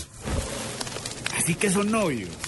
Así 1.36 1.54
que 1.54 1.70
son 1.70 1.88
novios. 1.92 2.47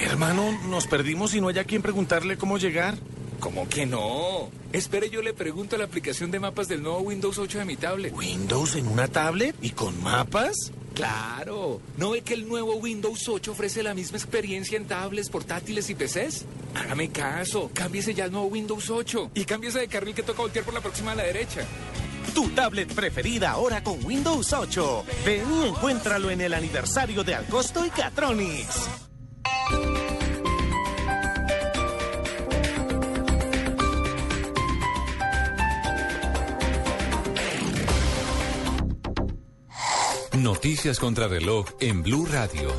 Hermano, 0.00 0.58
nos 0.68 0.86
perdimos 0.86 1.34
y 1.34 1.40
no 1.40 1.48
hay 1.48 1.58
a 1.58 1.64
quien 1.64 1.82
preguntarle 1.82 2.36
cómo 2.36 2.58
llegar. 2.58 2.96
¿Cómo 3.38 3.68
que 3.68 3.86
no? 3.86 4.50
Espere, 4.72 5.08
yo 5.08 5.22
le 5.22 5.32
pregunto 5.32 5.76
a 5.76 5.78
la 5.78 5.86
aplicación 5.86 6.30
de 6.30 6.40
mapas 6.40 6.68
del 6.68 6.82
nuevo 6.82 7.00
Windows 7.00 7.38
8 7.38 7.58
de 7.58 7.64
mi 7.64 7.76
tablet. 7.76 8.14
¿Windows 8.14 8.76
en 8.76 8.86
una 8.86 9.08
tablet? 9.08 9.56
¿Y 9.62 9.70
con 9.70 10.02
mapas? 10.02 10.72
Claro. 10.94 11.80
¿No 11.96 12.10
ve 12.10 12.22
que 12.22 12.34
el 12.34 12.48
nuevo 12.48 12.74
Windows 12.74 13.28
8 13.28 13.52
ofrece 13.52 13.82
la 13.82 13.94
misma 13.94 14.18
experiencia 14.18 14.76
en 14.76 14.86
tablets, 14.86 15.30
portátiles 15.30 15.88
y 15.88 15.94
PCs? 15.94 16.44
Hágame 16.74 17.10
caso. 17.10 17.70
Cámbiese 17.72 18.14
ya 18.14 18.24
al 18.24 18.32
nuevo 18.32 18.46
Windows 18.48 18.90
8 18.90 19.30
y 19.34 19.44
cámbiese 19.44 19.80
de 19.80 19.88
carril 19.88 20.14
que 20.14 20.22
toca 20.22 20.42
voltear 20.42 20.64
por 20.64 20.74
la 20.74 20.80
próxima 20.80 21.12
a 21.12 21.14
la 21.14 21.22
derecha. 21.22 21.62
Tu 22.34 22.48
tablet 22.50 22.92
preferida 22.92 23.50
ahora 23.50 23.82
con 23.82 24.04
Windows 24.04 24.52
8. 24.52 25.04
Ven 25.24 25.44
y 25.62 25.68
encuéntralo 25.68 26.30
en 26.30 26.42
el 26.42 26.54
aniversario 26.54 27.24
de 27.24 27.34
Alcosto 27.34 27.84
y 27.84 27.90
Catronis. 27.90 28.66
Noticias 40.40 40.98
contra 40.98 41.28
reloj 41.28 41.66
en 41.80 42.02
Blue 42.02 42.26
Radio. 42.26 42.74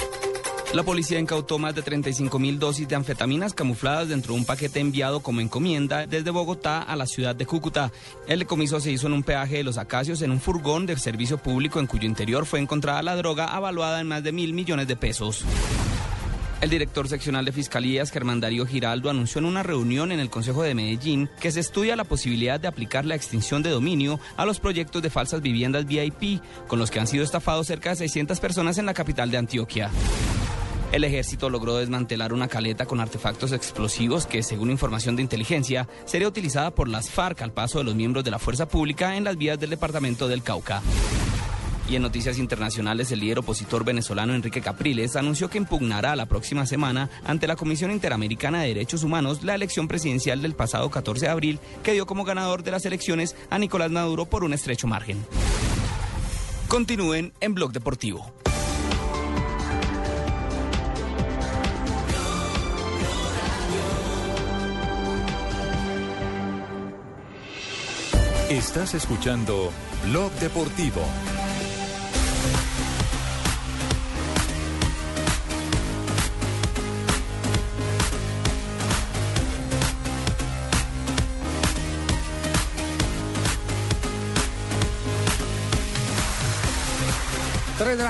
La 0.73 0.83
policía 0.83 1.19
incautó 1.19 1.59
más 1.59 1.75
de 1.75 1.81
35 1.81 2.39
mil 2.39 2.57
dosis 2.57 2.87
de 2.87 2.95
anfetaminas 2.95 3.53
camufladas 3.53 4.07
dentro 4.07 4.33
de 4.33 4.39
un 4.39 4.45
paquete 4.45 4.79
enviado 4.79 5.19
como 5.19 5.41
encomienda 5.41 6.07
desde 6.07 6.31
Bogotá 6.31 6.81
a 6.81 6.95
la 6.95 7.05
ciudad 7.05 7.35
de 7.35 7.45
Cúcuta. 7.45 7.91
El 8.27 8.39
decomiso 8.39 8.79
se 8.79 8.91
hizo 8.91 9.07
en 9.07 9.13
un 9.13 9.23
peaje 9.23 9.57
de 9.57 9.63
los 9.63 9.77
Acacios 9.77 10.21
en 10.21 10.31
un 10.31 10.39
furgón 10.39 10.85
del 10.85 10.99
servicio 10.99 11.37
público 11.37 11.79
en 11.79 11.87
cuyo 11.87 12.07
interior 12.07 12.45
fue 12.45 12.59
encontrada 12.59 13.03
la 13.03 13.15
droga 13.15 13.45
avaluada 13.45 13.99
en 13.99 14.07
más 14.07 14.23
de 14.23 14.31
mil 14.31 14.53
millones 14.53 14.87
de 14.87 14.95
pesos. 14.95 15.43
El 16.61 16.69
director 16.69 17.07
seccional 17.07 17.43
de 17.43 17.51
Fiscalías, 17.51 18.11
Germán 18.11 18.39
Darío 18.39 18.67
Giraldo, 18.67 19.09
anunció 19.09 19.39
en 19.39 19.45
una 19.45 19.63
reunión 19.63 20.11
en 20.11 20.19
el 20.19 20.29
Consejo 20.29 20.61
de 20.61 20.75
Medellín 20.75 21.27
que 21.39 21.51
se 21.51 21.59
estudia 21.59 21.95
la 21.95 22.03
posibilidad 22.03 22.59
de 22.59 22.67
aplicar 22.67 23.03
la 23.03 23.15
extinción 23.15 23.63
de 23.63 23.71
dominio 23.71 24.19
a 24.37 24.45
los 24.45 24.59
proyectos 24.59 25.01
de 25.01 25.09
falsas 25.09 25.41
viviendas 25.41 25.87
VIP, 25.87 26.39
con 26.67 26.77
los 26.77 26.91
que 26.91 26.99
han 26.99 27.07
sido 27.07 27.23
estafados 27.23 27.65
cerca 27.65 27.89
de 27.89 27.95
600 27.95 28.39
personas 28.39 28.77
en 28.77 28.85
la 28.85 28.93
capital 28.93 29.31
de 29.31 29.39
Antioquia. 29.39 29.89
El 30.91 31.03
ejército 31.03 31.49
logró 31.49 31.77
desmantelar 31.77 32.31
una 32.31 32.47
caleta 32.47 32.85
con 32.85 32.99
artefactos 32.99 33.53
explosivos 33.53 34.27
que, 34.27 34.43
según 34.43 34.69
información 34.69 35.15
de 35.15 35.23
inteligencia, 35.23 35.89
sería 36.05 36.27
utilizada 36.27 36.75
por 36.75 36.87
las 36.87 37.09
FARC 37.09 37.41
al 37.41 37.53
paso 37.53 37.79
de 37.79 37.85
los 37.85 37.95
miembros 37.95 38.23
de 38.23 38.31
la 38.31 38.39
fuerza 38.39 38.67
pública 38.67 39.17
en 39.17 39.23
las 39.23 39.35
vías 39.35 39.59
del 39.59 39.71
departamento 39.71 40.27
del 40.27 40.43
Cauca. 40.43 40.83
Y 41.89 41.95
en 41.95 42.01
noticias 42.01 42.37
internacionales, 42.37 43.11
el 43.11 43.19
líder 43.19 43.39
opositor 43.39 43.83
venezolano 43.83 44.33
Enrique 44.33 44.61
Capriles 44.61 45.15
anunció 45.15 45.49
que 45.49 45.57
impugnará 45.57 46.15
la 46.15 46.25
próxima 46.25 46.65
semana 46.65 47.09
ante 47.25 47.47
la 47.47 47.55
Comisión 47.55 47.91
Interamericana 47.91 48.61
de 48.61 48.69
Derechos 48.69 49.03
Humanos 49.03 49.43
la 49.43 49.55
elección 49.55 49.87
presidencial 49.87 50.41
del 50.41 50.53
pasado 50.53 50.89
14 50.89 51.25
de 51.25 51.31
abril, 51.31 51.59
que 51.83 51.93
dio 51.93 52.05
como 52.05 52.23
ganador 52.23 52.63
de 52.63 52.71
las 52.71 52.85
elecciones 52.85 53.35
a 53.49 53.59
Nicolás 53.59 53.91
Maduro 53.91 54.25
por 54.25 54.43
un 54.43 54.53
estrecho 54.53 54.87
margen. 54.87 55.25
Continúen 56.67 57.33
en 57.41 57.53
Blog 57.53 57.73
Deportivo. 57.73 58.33
Estás 68.51 68.93
escuchando 68.95 69.71
Blog 70.05 70.29
Deportivo. 70.33 71.01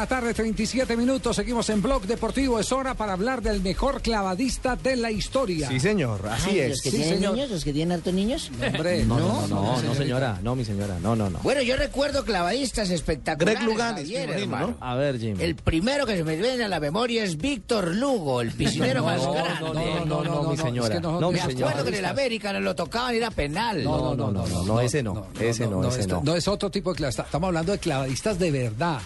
La 0.01 0.07
tarde, 0.07 0.33
37 0.33 0.97
minutos. 0.97 1.35
Seguimos 1.35 1.69
en 1.69 1.79
Blog 1.79 2.01
Deportivo. 2.07 2.59
Es 2.59 2.71
hora 2.71 2.95
para 2.95 3.13
hablar 3.13 3.43
del 3.43 3.61
mejor 3.61 4.01
clavadista 4.01 4.75
de 4.75 4.95
la 4.95 5.11
historia. 5.11 5.67
Sí, 5.67 5.79
señor, 5.79 6.27
así 6.27 6.49
Ay, 6.51 6.59
es. 6.61 6.69
¿Los 6.69 6.81
que 6.81 6.89
Sí, 6.89 6.97
tienen 6.97 7.15
señor. 7.17 7.33
niños? 7.35 7.51
¿Los 7.51 7.63
que 7.63 7.71
tienen 7.73 7.91
hartos 7.97 8.13
niños? 8.15 8.49
Hombre, 8.51 9.05
No, 9.05 9.19
no, 9.19 9.27
no, 9.27 9.47
no, 9.47 9.75
no, 9.75 9.81
no, 9.83 9.93
señora, 9.95 10.39
no, 10.41 10.55
mi 10.55 10.65
señora, 10.65 10.97
no, 11.03 11.15
no, 11.15 11.29
no. 11.29 11.37
Bueno, 11.43 11.61
yo 11.61 11.75
recuerdo 11.75 12.25
clavadistas 12.25 12.89
espectaculares. 12.89 13.59
Greg 13.59 13.69
Luganes, 13.69 14.01
Javier, 14.05 14.29
me 14.29 14.41
imagino, 14.41 14.55
hermano. 14.55 14.77
¿no? 14.79 14.85
A 14.87 14.95
ver, 14.95 15.19
Jim. 15.19 15.37
El 15.39 15.53
primero 15.55 16.07
que 16.07 16.17
se 16.17 16.23
me 16.23 16.35
viene 16.35 16.63
a 16.63 16.67
la 16.67 16.79
memoria 16.79 17.23
es 17.23 17.37
Víctor 17.37 17.93
Lugo, 17.95 18.41
el 18.41 18.49
piscinero 18.53 19.01
No, 19.01 19.05
más 19.05 19.21
no, 19.21 19.33
grande. 19.33 19.59
no, 19.61 19.73
no, 20.05 20.23
no, 20.23 20.43
no, 20.43 20.49
mi 20.49 20.57
señora. 20.57 20.87
es 20.87 20.93
que 20.95 20.99
no- 20.99 21.21
No, 21.21 21.31
mi 21.31 21.39
Me 21.39 21.45
señora. 21.45 21.67
acuerdo 21.67 21.83
que 21.83 21.89
en 21.89 22.03
el 22.03 22.05
América 22.09 22.53
nos 22.53 22.63
lo 22.63 22.75
tocaban 22.75 23.13
y 23.13 23.17
era 23.17 23.29
penal. 23.29 23.83
No, 23.83 24.15
no, 24.15 24.31
no, 24.31 24.31
no, 24.31 24.63
no, 24.65 24.81
ese 24.81 25.03
no, 25.03 25.27
ese 25.39 25.67
no, 25.67 25.87
ese 25.87 26.07
no. 26.07 26.21
no 26.23 26.35
es 26.35 26.47
otro 26.47 26.71
tipo 26.71 26.89
de 26.89 26.95
clavadista. 26.97 27.21
Estamos 27.21 27.49
hablando 27.49 27.71
de 27.71 27.77
clavadistas 27.77 28.39
de 28.39 28.49
verdad, 28.49 28.99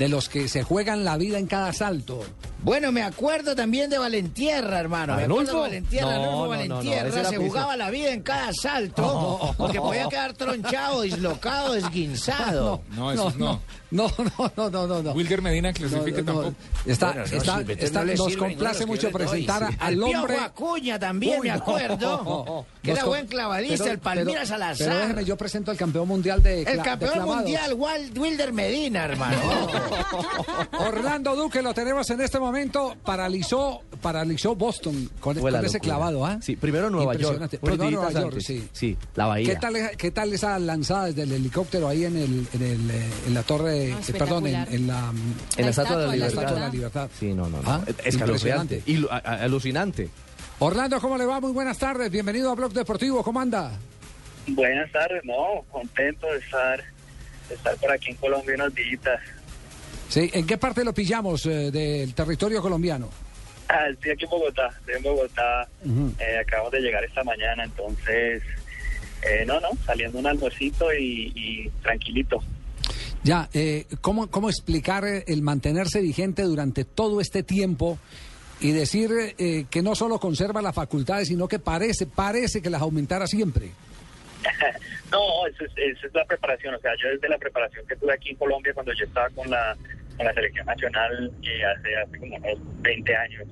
de 0.00 0.08
los 0.08 0.30
que 0.30 0.48
se 0.48 0.62
juegan 0.62 1.04
la 1.04 1.18
vida 1.18 1.38
en 1.38 1.46
cada 1.46 1.74
salto, 1.74 2.24
Bueno, 2.62 2.90
me 2.90 3.02
acuerdo 3.02 3.54
también 3.54 3.90
de 3.90 3.98
Valentierra, 3.98 4.80
hermano. 4.80 5.14
Me 5.14 5.24
acuerdo 5.24 5.56
de. 5.56 5.60
Valentierra, 5.60 6.06
No, 6.06 6.10
Arnulfo 6.12 6.30
no, 6.30 6.32
no, 6.32 6.42
no, 6.44 6.48
Valentierra. 6.48 7.08
era 7.20 7.28
se 7.28 7.36
jugaba 7.36 7.76
la 7.76 7.90
vida 7.90 8.10
en 8.10 8.22
cada 8.22 8.50
salto 8.54 9.54
porque 9.58 9.78
podía 9.78 10.08
quedar 10.08 10.32
tronchado, 10.32 11.02
dislocado, 11.02 11.74
esguinzado. 11.76 12.80
No, 12.92 13.12
eso 13.12 13.30
no. 13.36 13.60
No, 14.00 14.08
no, 14.38 14.52
no, 14.56 14.70
no, 14.70 14.86
no. 14.86 15.02
no. 15.02 15.12
Wilder 15.12 15.42
Medina 15.42 15.72
clasifica 15.72 16.22
No, 16.22 16.32
no, 16.32 16.40
tampoco. 16.42 16.54
Está, 16.86 17.06
Bueno, 17.08 17.20
no, 17.30 17.36
está, 17.38 17.62
pero 17.66 17.80
está- 17.84 18.04
nos 18.04 18.36
complace 18.36 18.78
de 18.80 18.86
mucho 18.86 19.10
que 19.10 19.18
les 19.18 19.26
doy. 19.30 19.44
presentar 19.44 19.68
Sí. 19.72 19.76
al 19.80 19.94
Al 19.94 20.02
hombre. 20.02 20.36
Acuña 20.38 20.98
también, 20.98 21.40
Uy, 21.40 21.48
me 21.48 21.54
no. 21.56 21.60
acuerdo. 21.60 22.66
Que 22.80 22.90
Nos 22.92 22.96
era 22.96 23.04
com- 23.04 23.10
buen 23.10 23.26
clavadista, 23.26 23.76
pero- 23.84 23.92
el 23.92 23.98
Palmira 23.98 24.32
pero- 24.32 24.46
Salazar. 24.46 24.86
Pero 24.86 24.98
déjeme, 25.00 25.24
yo 25.26 25.36
presento 25.36 25.70
al 25.70 25.76
campeón 25.76 26.08
mundial 26.08 26.42
de 26.42 26.60
el 26.62 26.76
de 26.78 26.82
campeón 26.82 27.12
clavados. 27.12 27.36
mundial, 27.36 27.74
Wilder 28.16 28.52
Medina, 28.54 29.04
hermano. 29.04 29.36
Orlando 30.78 31.36
Duque 31.36 31.60
lo 31.62 31.74
tenemos 31.74 32.08
en 32.10 32.20
este 32.20 32.38
momento. 32.38 32.94
Paralizó, 33.04 33.82
paralizó 34.00 34.54
Boston 34.54 35.10
con, 35.20 35.36
con 35.38 35.64
ese 35.64 35.80
clavado, 35.80 36.24
¿ah? 36.24 36.38
Sí, 36.40 36.56
primero 36.56 36.90
Nueva 36.90 37.14
York. 37.14 37.48
Primero 37.60 37.90
Nueva 37.90 38.10
York, 38.12 38.24
antes. 38.28 38.44
sí. 38.44 38.66
Sí, 38.72 38.96
la 39.14 39.26
Bahía. 39.26 39.48
¿Qué 39.54 39.56
tal, 39.60 39.74
¿Qué 39.96 40.10
tal 40.10 40.32
esa 40.32 40.58
lanzada 40.58 41.06
desde 41.06 41.22
el 41.22 41.32
helicóptero 41.32 41.88
ahí 41.88 42.04
en, 42.04 42.16
el, 42.16 42.46
en, 42.54 42.62
el, 42.62 42.90
eh, 42.90 43.10
en 43.26 43.34
la 43.34 43.42
torre, 43.42 43.79
Ah, 43.94 44.00
eh, 44.08 44.12
perdón, 44.18 44.46
en, 44.46 44.86
la, 44.86 45.12
En 45.56 45.64
la 45.64 45.70
Estatua 45.70 45.96
de 45.98 46.06
la 46.06 46.12
Libertad. 46.14 46.28
Estatua 46.42 46.54
de 46.54 46.60
la 46.60 46.68
Libertad. 46.68 47.10
Sí, 47.18 47.32
no, 47.34 47.48
no, 47.48 47.62
no. 47.62 47.70
Ah, 47.70 47.80
Escalofriante. 48.04 48.76
impresionante. 48.76 48.82
Y 48.86 48.96
lu- 48.98 49.08
a- 49.10 49.16
a- 49.18 49.42
alucinante. 49.44 50.08
Orlando, 50.58 51.00
¿cómo 51.00 51.16
le 51.16 51.24
va? 51.24 51.40
Muy 51.40 51.52
buenas 51.52 51.78
tardes. 51.78 52.10
Bienvenido 52.10 52.50
a 52.50 52.54
Blog 52.54 52.72
Deportivo. 52.72 53.22
¿Cómo 53.22 53.40
anda? 53.40 53.72
Buenas 54.48 54.90
tardes, 54.92 55.22
no, 55.24 55.64
contento 55.70 56.26
de 56.32 56.38
estar, 56.38 56.82
de 57.48 57.54
estar 57.54 57.76
por 57.76 57.90
aquí 57.92 58.10
en 58.10 58.16
Colombia 58.16 58.54
unos 58.56 58.74
días. 58.74 59.20
Sí, 60.08 60.30
¿en 60.34 60.46
qué 60.46 60.58
parte 60.58 60.82
lo 60.84 60.92
pillamos 60.92 61.46
eh, 61.46 61.70
del 61.70 62.14
territorio 62.14 62.60
colombiano? 62.60 63.08
Ah, 63.68 63.86
estoy 63.88 64.10
aquí 64.10 64.24
en 64.24 64.30
Bogotá, 64.30 64.68
estoy 64.80 64.94
en 64.96 65.02
Bogotá, 65.04 65.68
eh, 66.18 66.38
acabamos 66.40 66.72
de 66.72 66.80
llegar 66.80 67.04
esta 67.04 67.22
mañana, 67.22 67.62
entonces, 67.62 68.42
eh, 69.22 69.44
no, 69.46 69.60
no, 69.60 69.68
saliendo 69.86 70.18
un 70.18 70.26
almuercito 70.26 70.92
y, 70.92 71.32
y 71.36 71.68
tranquilito. 71.82 72.42
Ya, 73.22 73.48
eh, 73.52 73.86
¿cómo, 74.00 74.30
¿cómo 74.30 74.48
explicar 74.48 75.04
eh, 75.04 75.24
el 75.26 75.42
mantenerse 75.42 76.00
vigente 76.00 76.42
durante 76.42 76.84
todo 76.84 77.20
este 77.20 77.42
tiempo 77.42 77.98
y 78.60 78.72
decir 78.72 79.10
eh, 79.38 79.64
que 79.70 79.82
no 79.82 79.94
solo 79.94 80.18
conserva 80.18 80.62
las 80.62 80.74
facultades, 80.74 81.28
sino 81.28 81.48
que 81.48 81.58
parece, 81.58 82.06
parece 82.06 82.60
que 82.60 82.70
las 82.70 82.82
aumentara 82.82 83.26
siempre? 83.26 83.70
No, 85.10 85.44
eso 85.46 85.64
es, 85.64 85.72
eso 85.76 86.06
es 86.06 86.14
la 86.14 86.24
preparación. 86.24 86.74
O 86.74 86.78
sea, 86.78 86.92
yo 87.02 87.08
desde 87.08 87.28
la 87.28 87.38
preparación 87.38 87.84
que 87.86 87.96
tuve 87.96 88.14
aquí 88.14 88.30
en 88.30 88.36
Colombia, 88.36 88.72
cuando 88.72 88.92
yo 88.92 89.04
estaba 89.04 89.28
con 89.30 89.50
la, 89.50 89.76
con 90.16 90.24
la 90.24 90.32
selección 90.32 90.66
nacional 90.66 91.32
eh, 91.42 91.64
hace, 91.64 92.18
como 92.18 92.36
unos 92.36 92.82
20 92.82 93.16
años, 93.16 93.48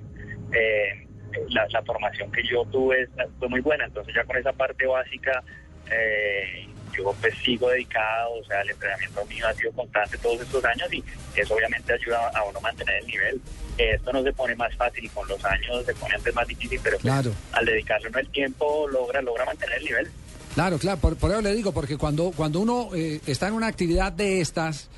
eh, 0.53 1.07
la, 1.51 1.67
la 1.69 1.83
formación 1.83 2.31
que 2.31 2.43
yo 2.45 2.65
tuve 2.67 3.09
fue 3.39 3.49
muy 3.49 3.61
buena. 3.61 3.87
Entonces, 3.87 4.15
ya 4.15 4.25
con 4.25 4.37
esa 4.37 4.53
parte 4.53 4.87
básica, 4.87 5.43
eh, 5.91 6.69
yo 6.99 7.15
pues 7.21 7.35
sigo 7.45 7.71
dedicado. 7.71 8.33
O 8.41 8.45
sea, 8.45 8.61
el 8.63 8.71
entrenamiento 8.71 9.25
mío 9.27 9.47
ha 9.47 9.55
sido 9.55 9.73
constante 9.73 10.19
todos 10.19 10.41
estos 10.41 10.65
años 10.65 10.93
y 10.93 11.03
eso 11.37 11.55
obviamente 11.55 11.93
ayuda 11.93 12.29
a 12.35 12.43
uno 12.45 12.59
a 12.59 12.63
mantener 12.63 12.97
el 12.97 13.07
nivel. 13.07 13.41
Esto 13.79 14.13
no 14.13 14.23
se 14.23 14.33
pone 14.33 14.57
más 14.57 14.75
fácil 14.77 15.05
y 15.05 15.09
con 15.09 15.27
los 15.29 15.43
años 15.45 15.85
se 15.87 15.95
pone 15.95 16.15
antes 16.15 16.35
más 16.35 16.47
difícil, 16.49 16.81
pero 16.83 16.97
pues, 16.99 17.03
Claro. 17.13 17.33
al 17.53 17.65
dedicarle 17.65 18.09
uno 18.09 18.19
el 18.19 18.29
tiempo 18.31 18.89
logra 18.89 19.23
logra 19.23 19.45
mantener 19.45 19.79
el 19.79 19.85
nivel. 19.85 20.11
Claro, 20.55 20.79
claro, 20.79 20.99
por, 20.99 21.17
por 21.17 21.31
eso 21.31 21.41
le 21.41 21.55
digo, 21.55 21.73
porque 21.73 21.97
cuando, 21.97 22.33
cuando 22.35 22.59
uno 22.61 22.91
eh, 22.95 23.21
está 23.27 23.47
en 23.47 23.55
una 23.55 23.69
actividad 23.69 24.11
de 24.13 24.41
estas, 24.41 24.89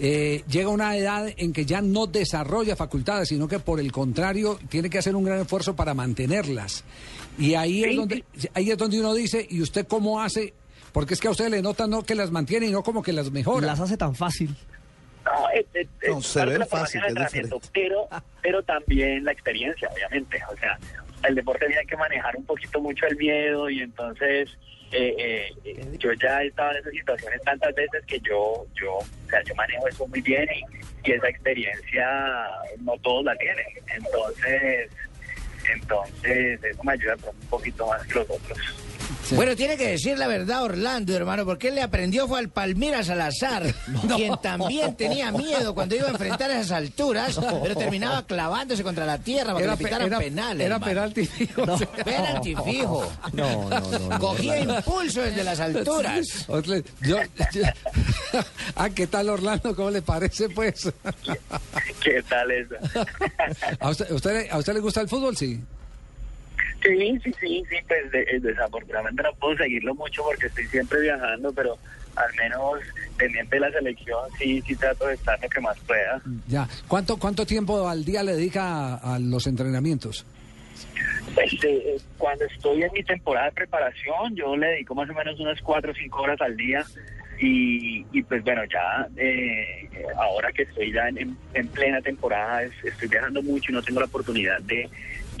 eh, 0.00 0.44
llega 0.48 0.68
una 0.68 0.96
edad 0.96 1.26
en 1.36 1.52
que 1.52 1.64
ya 1.64 1.80
no 1.82 2.06
desarrolla 2.06 2.76
facultades, 2.76 3.28
sino 3.30 3.48
que 3.48 3.58
por 3.58 3.80
el 3.80 3.90
contrario 3.90 4.58
tiene 4.68 4.88
que 4.88 4.98
hacer 4.98 5.16
un 5.16 5.24
gran 5.24 5.40
esfuerzo 5.40 5.74
para 5.74 5.92
mantenerlas. 5.92 6.84
Y 7.36 7.54
ahí 7.54 7.82
es 7.82 7.96
donde, 7.96 8.24
ahí 8.54 8.70
es 8.70 8.78
donde 8.78 9.00
uno 9.00 9.12
dice, 9.14 9.44
¿y 9.50 9.60
usted 9.60 9.88
cómo 9.88 10.20
hace? 10.20 10.54
Porque 10.92 11.14
es 11.14 11.20
que 11.20 11.28
a 11.28 11.30
usted 11.30 11.48
le 11.48 11.62
nota 11.62 11.86
no 11.86 12.02
que 12.02 12.14
las 12.14 12.30
mantiene 12.30 12.66
y 12.66 12.72
no 12.72 12.82
como 12.82 13.02
que 13.02 13.12
las 13.12 13.30
mejora. 13.30 13.66
Las 13.66 13.80
hace 13.80 13.96
tan 13.96 14.14
fácil. 14.14 14.54
No, 15.24 15.48
es, 15.50 15.66
es- 15.74 15.88
No, 16.08 16.20
se 16.22 16.44
ve 16.46 16.64
fácil, 16.64 17.02
es 17.04 17.50
pero, 17.72 18.08
pero 18.42 18.62
también 18.62 19.24
la 19.24 19.32
experiencia, 19.32 19.88
obviamente. 19.92 20.40
O 20.52 20.56
sea, 20.56 20.78
el 21.24 21.34
deporte 21.34 21.66
tiene 21.66 21.84
que 21.86 21.96
manejar 21.96 22.36
un 22.36 22.44
poquito 22.46 22.80
mucho 22.80 23.06
el 23.06 23.16
miedo 23.16 23.68
y 23.68 23.80
entonces 23.82 24.48
eh, 24.92 25.50
eh, 25.64 25.96
yo 25.98 26.12
ya 26.14 26.42
he 26.42 26.46
estado 26.46 26.70
en 26.72 26.76
esas 26.78 26.92
situaciones 26.92 27.42
tantas 27.42 27.74
veces 27.74 28.02
que 28.06 28.18
yo, 28.20 28.64
yo, 28.80 28.94
o 28.94 29.04
sea, 29.28 29.42
yo 29.44 29.54
manejo 29.54 29.86
eso 29.88 30.06
muy 30.06 30.22
bien 30.22 30.48
y, 30.54 31.08
y 31.10 31.12
esa 31.12 31.28
experiencia 31.28 32.08
no 32.80 32.96
todos 33.02 33.24
la 33.24 33.36
tienen. 33.36 33.66
Entonces, 33.94 34.90
entonces 35.70 36.62
eso 36.64 36.82
me 36.84 36.92
ayuda 36.92 37.16
un 37.16 37.48
poquito 37.48 37.86
más 37.86 38.06
que 38.06 38.14
los 38.14 38.30
otros. 38.30 38.58
Bueno, 39.32 39.54
tiene 39.56 39.76
que 39.76 39.88
decir 39.88 40.18
la 40.18 40.26
verdad 40.26 40.62
Orlando, 40.64 41.14
hermano, 41.14 41.44
porque 41.44 41.68
él 41.68 41.74
le 41.76 41.82
aprendió 41.82 42.26
fue 42.28 42.38
al 42.38 42.48
Palmira 42.48 43.02
Salazar, 43.02 43.62
quien 44.16 44.36
también 44.42 44.94
tenía 44.96 45.30
miedo 45.32 45.74
cuando 45.74 45.94
iba 45.96 46.06
a 46.08 46.10
enfrentar 46.10 46.50
esas 46.50 46.72
alturas, 46.72 47.38
pero 47.62 47.74
terminaba 47.76 48.24
clavándose 48.26 48.82
contra 48.82 49.06
la 49.06 49.18
tierra 49.18 49.52
para 49.54 49.64
Era 49.64 49.76
que 49.76 49.82
le 49.82 49.88
pitaran 49.88 50.06
era- 50.08 50.18
penales. 50.18 50.66
era 50.66 50.78
penalti 50.78 51.26
fijo. 51.26 51.66
No. 51.66 51.78
Penalti 51.78 52.54
fijo. 52.64 53.12
No, 53.32 53.68
no, 53.70 53.80
no. 54.08 54.18
Cogía 54.18 54.58
impulso 54.60 55.22
desde 55.22 55.44
las 55.44 55.60
alturas. 55.60 56.46
Yo- 57.02 57.18
yo- 57.52 57.62
ah, 58.76 58.90
¿qué 58.90 59.06
tal 59.06 59.28
Orlando? 59.28 59.74
¿Cómo 59.74 59.90
le 59.90 60.02
parece, 60.02 60.48
pues? 60.50 60.90
¿Qué 62.02 62.22
tal 62.28 62.50
eso? 62.50 62.74
¿A 63.80 63.90
usted, 63.90 64.10
a 64.10 64.14
usted- 64.14 64.48
a 64.50 64.58
usted 64.58 64.74
le 64.74 64.80
gusta 64.80 65.00
el 65.00 65.08
fútbol? 65.08 65.36
Sí. 65.36 65.60
Sí, 66.82 67.18
sí, 67.24 67.32
sí, 67.40 67.64
sí, 67.68 67.76
pues 67.86 68.10
de- 68.12 68.22
eh, 68.22 68.40
desafortunadamente 68.40 69.22
no 69.22 69.32
puedo 69.34 69.56
seguirlo 69.56 69.94
mucho 69.94 70.22
porque 70.22 70.46
estoy 70.46 70.66
siempre 70.66 71.00
viajando, 71.00 71.52
pero 71.52 71.76
al 72.14 72.34
menos 72.36 72.80
pendiente 73.16 73.56
de 73.56 73.60
la 73.60 73.70
selección 73.72 74.18
sí, 74.38 74.62
sí 74.66 74.74
trato 74.76 75.06
de 75.06 75.14
estar 75.14 75.38
lo 75.42 75.48
que 75.48 75.60
más 75.60 75.78
pueda. 75.80 76.20
Ya. 76.46 76.68
¿Cuánto, 76.86 77.16
cuánto 77.16 77.44
tiempo 77.46 77.88
al 77.88 78.04
día 78.04 78.22
le 78.22 78.32
dedica 78.34 78.94
a, 78.94 79.14
a 79.14 79.18
los 79.18 79.46
entrenamientos? 79.46 80.24
Eh, 81.62 81.96
cuando 82.16 82.44
estoy 82.46 82.82
en 82.82 82.92
mi 82.92 83.02
temporada 83.02 83.46
de 83.46 83.52
preparación, 83.52 84.34
yo 84.34 84.56
le 84.56 84.66
dedico 84.68 84.94
más 84.94 85.08
o 85.10 85.14
menos 85.14 85.38
unas 85.38 85.60
cuatro 85.62 85.92
o 85.92 85.94
cinco 85.94 86.22
horas 86.22 86.40
al 86.40 86.56
día 86.56 86.84
y, 87.40 88.04
y 88.12 88.22
pues 88.22 88.42
bueno, 88.42 88.62
ya 88.64 89.06
eh, 89.16 89.88
ahora 90.16 90.50
que 90.52 90.62
estoy 90.62 90.92
ya 90.92 91.08
en, 91.08 91.36
en 91.54 91.68
plena 91.68 92.00
temporada, 92.00 92.62
es- 92.64 92.72
estoy 92.84 93.08
viajando 93.08 93.42
mucho 93.42 93.70
y 93.70 93.74
no 93.74 93.82
tengo 93.82 94.00
la 94.00 94.06
oportunidad 94.06 94.60
de, 94.62 94.88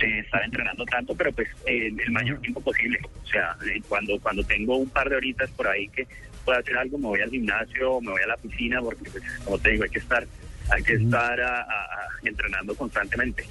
estar 0.06 0.42
entrenando 0.44 0.84
tanto, 0.86 1.14
pero 1.14 1.32
pues 1.32 1.48
eh, 1.66 1.88
el 2.04 2.10
mayor 2.12 2.38
tiempo 2.40 2.60
posible. 2.60 2.98
O 3.24 3.26
sea, 3.26 3.56
eh, 3.66 3.80
cuando, 3.88 4.18
cuando 4.20 4.42
tengo 4.44 4.76
un 4.76 4.88
par 4.90 5.08
de 5.08 5.16
horitas 5.16 5.50
por 5.50 5.66
ahí 5.68 5.88
que 5.88 6.06
pueda 6.44 6.58
hacer 6.60 6.76
algo, 6.78 6.98
me 6.98 7.06
voy 7.06 7.20
al 7.20 7.30
gimnasio, 7.30 8.00
me 8.00 8.10
voy 8.12 8.22
a 8.22 8.26
la 8.28 8.36
piscina, 8.36 8.80
porque 8.80 9.10
pues, 9.10 9.22
como 9.44 9.58
te 9.58 9.70
digo, 9.70 9.84
hay 9.84 9.90
que 9.90 9.98
estar, 9.98 10.26
hay 10.70 10.82
que 10.82 10.94
estar 10.94 11.40
a- 11.40 11.66
entrenando 12.24 12.74
constantemente. 12.74 13.44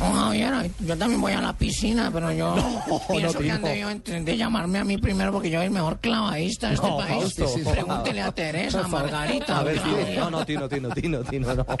Oh, 0.00 0.12
Javier, 0.12 0.70
yo 0.80 0.96
también 0.96 1.20
voy 1.20 1.32
a 1.32 1.40
la 1.40 1.52
piscina, 1.52 2.10
pero 2.12 2.32
yo 2.32 2.54
pienso 3.10 3.38
que 3.38 3.50
han 3.50 3.62
debido 3.62 3.90
de 4.24 4.36
llamarme 4.36 4.78
a 4.78 4.84
mí 4.84 4.98
primero 4.98 5.32
porque 5.32 5.50
yo 5.50 5.58
soy 5.58 5.66
el 5.66 5.72
mejor 5.72 5.98
clavadista 6.00 6.68
de 6.68 6.74
este 6.74 6.86
No, 6.88 6.96
país. 6.98 7.34
Fausto, 7.34 7.44
por 7.64 7.72
Pregúntele 7.72 8.22
a. 8.22 8.32
Teresa, 8.32 8.80
a. 8.84 8.88
Margarita. 8.88 9.58
A 9.58 9.62
ver, 9.62 9.80
no, 10.18 10.30
no, 10.30 10.44
Tino, 10.44 10.68
Tino, 10.68 10.88
Tino, 10.90 11.20
Tino, 11.20 11.54
no. 11.54 11.66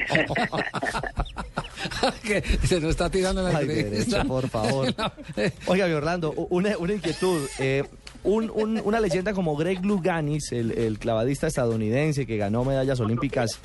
que 2.22 2.42
se 2.66 2.80
nos 2.80 2.90
está 2.90 3.10
tirando 3.10 3.42
la 3.42 3.58
Ay, 3.58 3.66
derecho, 3.66 4.24
por 4.26 4.48
favor. 4.48 4.94
Oiga, 5.66 5.86
Orlando, 5.86 6.32
una, 6.50 6.76
una 6.78 6.92
inquietud. 6.94 7.46
eh, 7.58 7.84
un- 8.24 8.50
un- 8.50 8.80
una 8.84 9.00
leyenda 9.00 9.32
como 9.32 9.56
Greg 9.56 9.84
Luganis, 9.84 10.52
el, 10.52 10.98
clavadista 10.98 11.46
estadounidense 11.46 12.26
que 12.26 12.36
ganó 12.36 12.64
medallas 12.64 13.00
olímpicas 13.00 13.60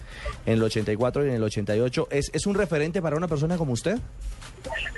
en 0.45 0.53
el 0.53 0.63
84 0.63 1.25
y 1.25 1.29
en 1.29 1.35
el 1.35 1.43
88, 1.43 2.07
¿es, 2.11 2.29
es 2.33 2.45
un 2.47 2.55
referente 2.55 3.01
para 3.01 3.15
una 3.17 3.27
persona 3.27 3.57
como 3.57 3.73
usted? 3.73 3.97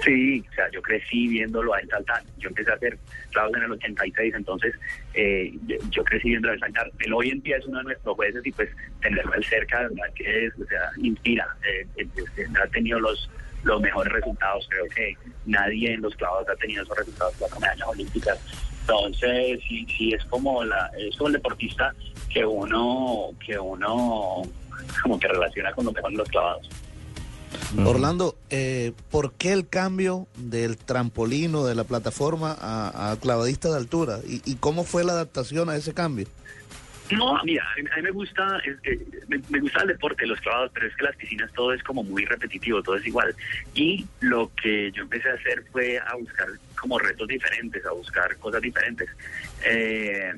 Sí, 0.03 0.43
o 0.49 0.53
sea, 0.53 0.65
yo 0.71 0.81
crecí 0.81 1.27
viéndolo 1.27 1.73
a 1.73 1.79
él 1.79 1.89
saltar. 1.89 2.23
Yo 2.37 2.47
empecé 2.49 2.71
a 2.71 2.75
hacer 2.75 2.97
clavos 3.31 3.55
en 3.57 3.63
el 3.63 3.71
86, 3.73 4.33
entonces 4.35 4.73
eh, 5.13 5.53
yo- 5.91 6.03
crecí 6.03 6.29
viéndolo 6.29 6.53
a 6.53 6.55
él 6.55 6.59
saltar. 6.61 6.91
Él 6.99 7.13
hoy 7.13 7.29
en 7.29 7.41
día 7.41 7.57
es 7.57 7.65
uno 7.65 7.79
de 7.79 7.83
nuestros 7.85 8.15
jueces 8.15 8.45
y 8.45 8.51
pues 8.51 8.69
tenerlo 9.01 9.33
él 9.33 9.43
cerca, 9.43 9.81
verdad 9.81 10.13
que 10.15 10.45
es, 10.47 10.53
o 10.59 10.65
sea, 10.65 10.89
inspira. 10.97 11.45
Eh, 11.67 11.85
eh, 11.97 12.07
eh, 12.37 12.45
ha 12.63 12.67
tenido 12.67 12.99
los 12.99 13.29
los 13.63 13.81
mejores 13.81 14.13
resultados. 14.13 14.65
Creo 14.69 14.85
que 14.95 15.17
nadie 15.45 15.93
en 15.93 16.01
los 16.01 16.15
clavos 16.15 16.47
ha 16.47 16.55
tenido 16.55 16.81
esos 16.81 16.97
resultados 16.97 17.35
con 17.35 17.59
medallas 17.61 17.87
olímpicas. 17.89 18.39
Entonces, 18.89 19.59
sí, 19.67 19.85
sí 19.95 20.13
es 20.13 20.23
como 20.25 20.63
la, 20.63 20.89
es 20.97 21.15
como 21.15 21.27
el 21.27 21.33
deportista 21.33 21.93
que 22.33 22.45
uno, 22.45 23.29
que 23.45 23.59
uno 23.59 24.41
como 25.03 25.19
que 25.19 25.27
relaciona 25.27 25.71
con 25.73 25.85
lo 25.85 25.91
mejor 25.91 26.11
en 26.11 26.17
los 26.17 26.29
clavados. 26.29 26.69
Orlando, 27.85 28.35
eh, 28.49 28.93
¿por 29.11 29.33
qué 29.33 29.51
el 29.53 29.67
cambio 29.67 30.27
del 30.35 30.77
trampolín 30.77 31.53
o 31.55 31.65
de 31.65 31.75
la 31.75 31.83
plataforma 31.83 32.55
a, 32.59 33.11
a 33.11 33.15
clavadista 33.17 33.69
de 33.69 33.77
altura? 33.77 34.19
¿Y, 34.27 34.41
y 34.49 34.55
cómo 34.55 34.83
fue 34.83 35.03
la 35.03 35.13
adaptación 35.13 35.69
a 35.69 35.75
ese 35.75 35.93
cambio? 35.93 36.27
No, 37.11 37.39
mira, 37.43 37.65
a 37.71 37.75
mí, 37.95 38.01
me 38.03 38.11
gusta 38.11 38.61
me, 39.27 39.39
me 39.49 39.59
gusta 39.59 39.81
el 39.81 39.87
deporte, 39.89 40.25
los 40.27 40.39
clavados, 40.41 40.71
pero 40.73 40.87
es 40.87 40.95
que 40.95 41.03
las 41.03 41.15
piscinas 41.15 41.51
todo 41.53 41.73
es 41.73 41.81
como 41.83 42.03
muy 42.03 42.25
repetitivo, 42.25 42.83
todo 42.83 42.97
es 42.97 43.05
igual. 43.07 43.35
Y 43.73 44.05
lo 44.19 44.51
que 44.61 44.91
yo 44.91 45.03
empecé 45.03 45.29
a 45.29 45.33
hacer 45.33 45.63
fue 45.71 45.97
a 45.99 46.15
buscar 46.15 46.47
como 46.79 46.99
retos 46.99 47.27
diferentes, 47.27 47.85
a 47.85 47.91
buscar 47.91 48.35
cosas 48.37 48.61
diferentes. 48.61 49.09
Eh, 49.65 50.33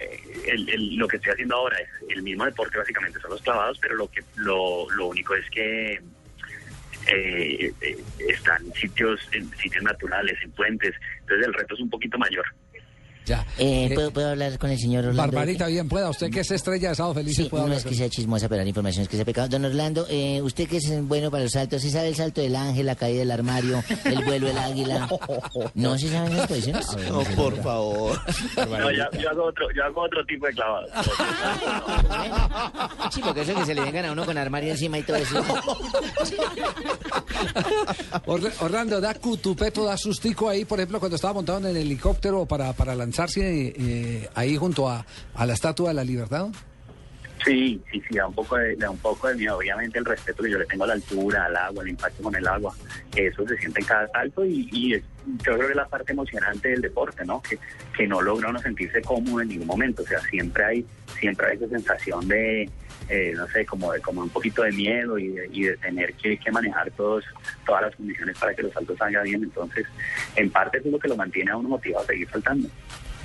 eh, 0.00 0.22
el- 0.48 0.68
el- 0.68 0.96
lo 0.96 1.06
que 1.08 1.16
estoy 1.18 1.32
haciendo 1.32 1.56
ahora 1.56 1.76
es 1.78 1.88
el 2.10 2.22
mismo 2.22 2.44
deporte, 2.44 2.78
básicamente 2.78 3.20
son 3.20 3.30
los 3.30 3.42
clavados, 3.42 3.78
pero 3.80 3.94
lo 3.96 4.10
que 4.10 4.22
lo, 4.36 4.90
lo 4.90 5.06
único 5.06 5.34
es 5.34 5.48
que 5.50 6.00
eh, 7.06 7.72
eh, 7.80 7.96
están 8.28 8.62
sitios 8.74 9.20
en 9.32 9.48
sitios 9.56 9.82
naturales, 9.82 10.36
en 10.42 10.50
puentes, 10.52 10.94
entonces 11.20 11.46
el 11.46 11.54
reto 11.54 11.74
es 11.74 11.80
un 11.80 11.88
poquito 11.90 12.18
mayor. 12.18 12.44
Ya. 13.28 13.46
Eh, 13.58 13.90
¿puedo, 13.94 14.10
¿Puedo 14.10 14.30
hablar 14.30 14.58
con 14.58 14.70
el 14.70 14.78
señor 14.78 15.04
Orlando? 15.04 15.36
Barbarita, 15.36 15.66
bien 15.66 15.86
pueda. 15.88 16.08
Usted 16.08 16.30
que 16.30 16.40
es 16.40 16.50
estrella 16.50 16.88
de 16.88 16.94
Sábado 16.94 17.14
Felices 17.16 17.44
Sí, 17.44 17.50
puede 17.50 17.60
no 17.60 17.64
hablar 17.66 17.78
es 17.78 17.84
que 17.84 17.94
sea 17.94 18.08
chismosa, 18.08 18.48
pero 18.48 18.62
la 18.62 18.68
información 18.68 19.02
es 19.02 19.08
que 19.08 19.16
sea 19.16 19.24
pecado. 19.26 19.48
Don 19.48 19.64
Orlando, 19.66 20.06
eh, 20.08 20.40
usted 20.42 20.66
que 20.66 20.78
es 20.78 21.06
bueno 21.06 21.30
para 21.30 21.42
los 21.44 21.52
saltos, 21.52 21.82
¿sí 21.82 21.90
sabe 21.90 22.08
el 22.08 22.16
salto 22.16 22.40
del 22.40 22.56
ángel, 22.56 22.86
la 22.86 22.96
caída 22.96 23.18
del 23.20 23.30
armario, 23.30 23.82
el 24.04 24.24
vuelo 24.24 24.46
del 24.46 24.56
águila? 24.58 25.08
¿No 25.74 25.98
se 25.98 26.08
saben 26.10 26.32
esas 26.32 26.46
posiciones? 26.48 26.86
No, 27.10 27.20
por 27.36 27.62
favor. 27.62 28.18
No, 28.56 28.90
yo, 28.92 29.04
yo 29.20 29.30
hago 29.30 29.44
otro, 29.44 29.66
yo 29.76 29.84
hago 29.84 30.00
otro 30.02 30.24
tipo 30.24 30.46
de 30.46 30.52
clavados. 30.54 30.90
Sí, 33.12 33.20
porque 33.24 33.40
eso 33.42 33.54
que 33.54 33.64
se 33.64 33.74
le 33.74 33.80
vengan 33.82 34.04
a 34.06 34.12
uno 34.12 34.24
con 34.24 34.36
armario 34.36 34.72
encima 34.72 34.98
y 34.98 35.02
todo 35.02 35.16
eso. 35.16 35.42
Orla- 38.26 38.52
Orlando, 38.60 39.00
da 39.00 39.14
cutupeto, 39.14 39.84
da 39.84 39.96
sustico 39.96 40.48
ahí, 40.48 40.64
por 40.64 40.78
ejemplo, 40.78 40.98
cuando 41.00 41.16
estaba 41.16 41.34
montado 41.34 41.58
en 41.58 41.66
el 41.66 41.76
helicóptero 41.78 42.46
para, 42.46 42.72
para 42.72 42.94
eh, 43.36 44.28
ahí 44.34 44.56
junto 44.56 44.88
a, 44.88 45.04
a 45.34 45.46
la 45.46 45.52
Estatua 45.54 45.88
de 45.88 45.94
la 45.94 46.04
Libertad. 46.04 46.48
Sí, 47.44 47.80
sí, 47.92 48.02
sí, 48.08 48.16
da 48.16 48.26
un 48.26 48.34
poco 48.34 48.56
de, 48.56 48.74
da 48.76 48.90
un 48.90 48.98
poco 48.98 49.28
de 49.28 49.36
miedo. 49.36 49.56
Obviamente 49.58 49.98
el 49.98 50.04
respeto 50.04 50.42
que 50.42 50.50
yo 50.50 50.58
le 50.58 50.66
tengo 50.66 50.84
a 50.84 50.88
la 50.88 50.94
altura, 50.94 51.44
al 51.44 51.56
agua, 51.56 51.82
el 51.84 51.90
impacto 51.90 52.22
con 52.22 52.34
el 52.34 52.46
agua, 52.46 52.74
eso 53.14 53.46
se 53.46 53.56
siente 53.58 53.80
en 53.80 53.86
cada 53.86 54.08
salto 54.08 54.44
y, 54.44 54.68
y 54.72 54.94
es- 54.94 55.02
yo 55.44 55.54
creo 55.54 55.58
que 55.58 55.70
es 55.70 55.76
la 55.76 55.86
parte 55.86 56.12
emocionante 56.12 56.68
del 56.70 56.80
deporte, 56.80 57.24
¿no? 57.24 57.40
Que, 57.42 57.58
que 57.96 58.06
no 58.08 58.20
logra 58.22 58.48
uno 58.48 58.58
sentirse 58.60 59.00
cómodo 59.02 59.40
en 59.42 59.48
ningún 59.48 59.66
momento. 59.68 60.02
O 60.02 60.06
sea, 60.06 60.20
siempre 60.22 60.64
hay, 60.64 60.86
siempre 61.20 61.46
hay 61.48 61.56
esa 61.58 61.68
sensación 61.68 62.26
de, 62.26 62.68
eh, 63.08 63.32
no 63.36 63.46
sé, 63.48 63.64
como 63.66 63.92
de 63.92 64.00
como 64.00 64.22
un 64.22 64.30
poquito 64.30 64.62
de 64.62 64.72
miedo 64.72 65.16
y 65.18 65.28
de, 65.28 65.48
y 65.52 65.62
de 65.64 65.76
tener 65.76 66.14
que, 66.14 66.38
que 66.38 66.50
manejar 66.50 66.90
todos, 66.92 67.24
todas 67.64 67.82
las 67.82 67.94
condiciones 67.96 68.36
para 68.38 68.52
que 68.54 68.62
los 68.62 68.72
saltos 68.72 68.98
salgan 68.98 69.22
bien. 69.24 69.42
Entonces, 69.44 69.86
en 70.34 70.50
parte 70.50 70.78
eso 70.78 70.88
es 70.88 70.92
lo 70.92 70.98
que 70.98 71.08
lo 71.08 71.16
mantiene 71.16 71.50
a 71.52 71.56
uno 71.56 71.68
motivado 71.68 72.04
a 72.04 72.06
seguir 72.08 72.28
saltando. 72.30 72.68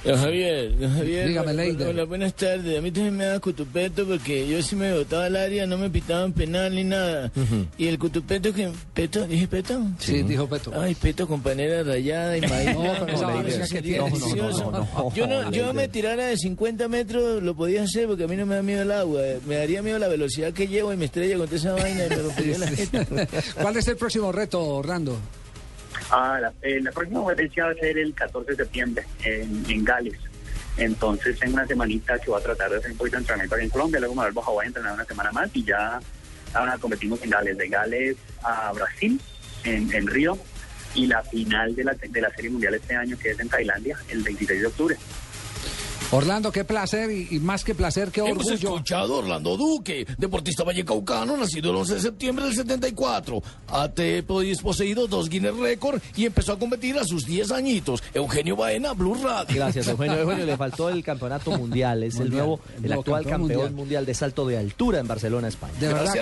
Don 0.04 0.18
Javier, 0.18 0.78
don 0.78 0.94
Javier. 0.94 1.28
Dígame, 1.30 1.54
Leider. 1.54 1.88
Hola, 1.88 2.04
buenas 2.04 2.34
tardes. 2.34 2.78
A 2.78 2.82
mí 2.82 2.92
también 2.92 3.16
me 3.16 3.24
da 3.24 3.40
cutupeto 3.40 4.06
porque 4.06 4.46
yo 4.50 4.62
sí 4.62 4.76
me 4.76 4.94
botaba 4.94 5.26
al 5.28 5.38
área, 5.38 5.66
no 5.66 5.78
me 5.78 5.90
pitaban 5.90 6.34
penal 6.34 6.76
ni 6.76 6.84
nada. 6.84 7.32
Y 7.78 7.88
el 7.88 7.98
cutupeto 7.98 8.54
que... 8.54 8.70
¿Peto? 8.94 9.26
¿Dije 9.26 9.48
peto? 9.48 9.80
Sí, 10.00 10.24
dijo 10.24 10.46
Peto. 10.48 10.74
Ay, 10.78 10.94
peto 10.94 11.26
con 11.26 11.42
panera 11.42 11.84
rayada 11.84 12.38
y 12.38 12.42
maíz. 12.42 12.76
No, 12.76 13.00
con 13.00 13.10
esa 13.10 13.22
no, 13.22 13.34
vaina 13.34 13.50
sería 13.50 13.68
que 13.68 13.82
tiene. 13.82 14.04
delicioso. 14.06 14.66
No, 14.66 14.72
no, 14.72 14.78
no, 14.80 15.04
no, 15.04 15.16
Yo, 15.16 15.26
no, 15.28 15.52
yo 15.52 15.74
me 15.74 15.88
tirara 15.88 16.28
de 16.28 16.38
50 16.38 16.90
metros, 16.90 17.42
lo 17.42 17.56
podía 17.56 17.84
hacer 17.84 18.08
porque 18.08 18.26
a 18.26 18.28
mí 18.28 18.36
no 18.36 18.46
me 18.46 18.56
da 18.56 18.62
miedo 18.62 18.82
el 18.82 18.92
agua. 18.92 19.22
Me 19.48 19.56
daría 19.56 19.82
miedo 19.82 20.00
la 20.00 20.10
velocidad 20.10 20.52
que 20.52 20.68
llevo 20.68 20.92
y 20.92 20.98
me 20.98 21.06
estrella 21.06 21.38
contra 21.38 21.56
esa 21.56 21.72
vaina 21.74 22.06
y 22.08 22.10
me 22.10 22.16
rompería 22.24 22.58
la 22.58 22.68
jeta. 22.68 23.06
¿Cuál 23.62 23.78
es 23.78 23.88
el 23.88 23.96
próximo 23.96 24.34
reto, 24.34 24.62
Orlando? 24.62 25.18
Ah, 26.16 26.38
la, 26.40 26.54
eh, 26.62 26.80
próxima 26.94 27.22
competencia 27.22 27.66
va 27.66 27.72
a 27.72 27.74
ser 27.74 27.98
el 27.98 28.14
14 28.14 28.52
de 28.52 28.58
septiembre 28.58 29.04
en, 29.24 29.84
Gales. 29.84 30.20
Entonces, 30.78 31.42
en 31.42 31.54
una 31.54 31.66
semanita 31.66 32.20
que 32.20 32.30
voy 32.30 32.40
a 32.40 32.44
tratar 32.44 32.70
de 32.70 32.78
hacer 32.78 32.92
un 32.92 32.98
poquito 32.98 33.18
de 33.18 33.22
entrenamiento 33.22 33.56
aquí 33.56 33.64
en 33.64 33.70
Colombia, 33.72 34.00
luego 34.00 34.14
me 34.14 34.22
vuelvo 34.22 34.42
a 34.42 34.46
Hawái 34.46 34.66
a 34.66 34.68
entrenar 34.68 34.94
una 34.94 35.06
semana 35.06 35.32
más 35.32 35.50
y 35.56 35.64
ya 35.64 36.00
ahora 36.54 36.78
competimos 36.78 37.20
en 37.24 37.32
Gales, 37.32 37.58
de 37.58 37.68
Gales 37.68 38.18
a 38.44 38.72
Brasil, 38.74 39.20
en, 39.64 39.92
en 39.92 40.06
Río, 40.06 40.38
y 40.94 41.08
la 41.08 41.24
final 41.24 41.74
de 41.76 41.84
la, 41.84 41.94
de 41.94 42.22
la 42.22 42.30
Serie 42.30 42.52
Mundial 42.52 42.76
este 42.76 42.96
año, 42.96 43.18
que 43.18 43.32
es 43.32 43.40
en 43.40 43.50
Tailandia, 43.50 43.98
el 44.10 44.22
26 44.22 44.62
de 44.62 44.68
octubre. 44.68 44.98
Orlando, 46.14 46.52
qué 46.52 46.64
placer 46.64 47.10
y, 47.10 47.28
y 47.32 47.40
más 47.40 47.64
que 47.64 47.74
placer, 47.74 48.12
qué 48.12 48.22
Hemos 48.22 48.46
orgullo. 48.46 48.54
escuchado 48.76 49.16
a 49.16 49.18
Orlando 49.18 49.58
Duque, 49.58 50.06
deportista 50.18 50.64
vallecaucano, 50.64 51.36
nacido 51.36 51.72
el 51.72 51.78
11 51.78 51.96
de 51.96 52.02
septiembre 52.02 52.46
del 52.46 52.54
74. 52.54 53.42
Ha 53.70 53.90
poseído 54.62 55.08
dos 55.08 55.28
Guinness 55.28 55.58
Record 55.58 56.02
y 56.16 56.26
empezó 56.26 56.54
a 56.54 56.60
competir 56.60 57.00
a 57.00 57.04
sus 57.04 57.26
10 57.26 57.52
añitos. 57.52 58.04
Eugenio 58.14 58.56
Baena, 58.56 58.94
Blue 58.94 59.16
Radio. 59.16 59.56
Gracias, 59.56 59.88
Eugenio. 59.88 60.18
Eugenio, 60.20 60.46
le 60.46 60.56
faltó 60.56 60.88
el 60.90 61.04
campeonato 61.04 61.50
mundial. 61.58 62.04
Es 62.04 62.20
el 62.20 62.30
nuevo, 62.30 62.60
el 62.84 62.92
actual 62.94 63.24
campeón 63.24 63.40
campeón 63.42 63.60
mundial. 63.62 63.72
mundial. 63.74 64.06
de 64.06 64.14
salto 64.14 64.46
de 64.46 64.58
altura 64.60 65.00
en 65.00 65.08
Barcelona, 65.08 65.48
España. 65.48 65.74
De 65.80 65.88
verdad, 65.88 66.14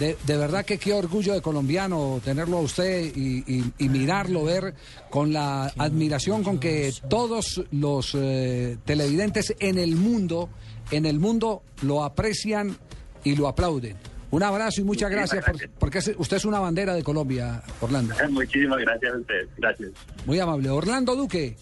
De, 0.00 0.16
de 0.26 0.36
verdad 0.36 0.64
que 0.64 0.78
qué 0.78 0.92
orgullo 0.94 1.32
de 1.34 1.40
colombiano 1.42 2.20
tenerlo 2.24 2.58
a 2.58 2.60
usted 2.62 3.12
y, 3.14 3.44
y- 3.46 3.72
y 3.78 3.88
mirarlo, 3.88 4.42
ver 4.44 4.74
con 5.10 5.32
la 5.32 5.66
admiración 5.78 6.42
con 6.42 6.58
que 6.58 6.92
todos 7.08 7.62
los 7.70 8.12
eh, 8.14 8.78
televidentes 8.84 9.11
en 9.20 9.78
el 9.78 9.96
mundo, 9.96 10.48
en 10.90 11.06
el 11.06 11.18
mundo 11.18 11.62
lo 11.82 12.04
aprecian 12.04 12.76
y 13.24 13.36
lo 13.36 13.48
aplauden. 13.48 13.96
Un 14.30 14.42
abrazo 14.42 14.80
y 14.80 14.84
muchas 14.84 15.10
gracias, 15.10 15.44
por- 15.44 15.68
porque 15.78 15.98
usted 16.16 16.36
es 16.38 16.44
una 16.44 16.58
bandera 16.58 16.94
de 16.94 17.02
Colombia, 17.02 17.62
Orlando. 17.80 18.14
Muchísimas 18.30 18.78
gracias 18.80 19.12
a 19.14 19.18
ustedes. 19.18 19.48
Gracias. 19.58 19.90
Muy 20.24 20.38
amable. 20.40 20.70
Orlando 20.70 21.14
Duque, 21.14 21.56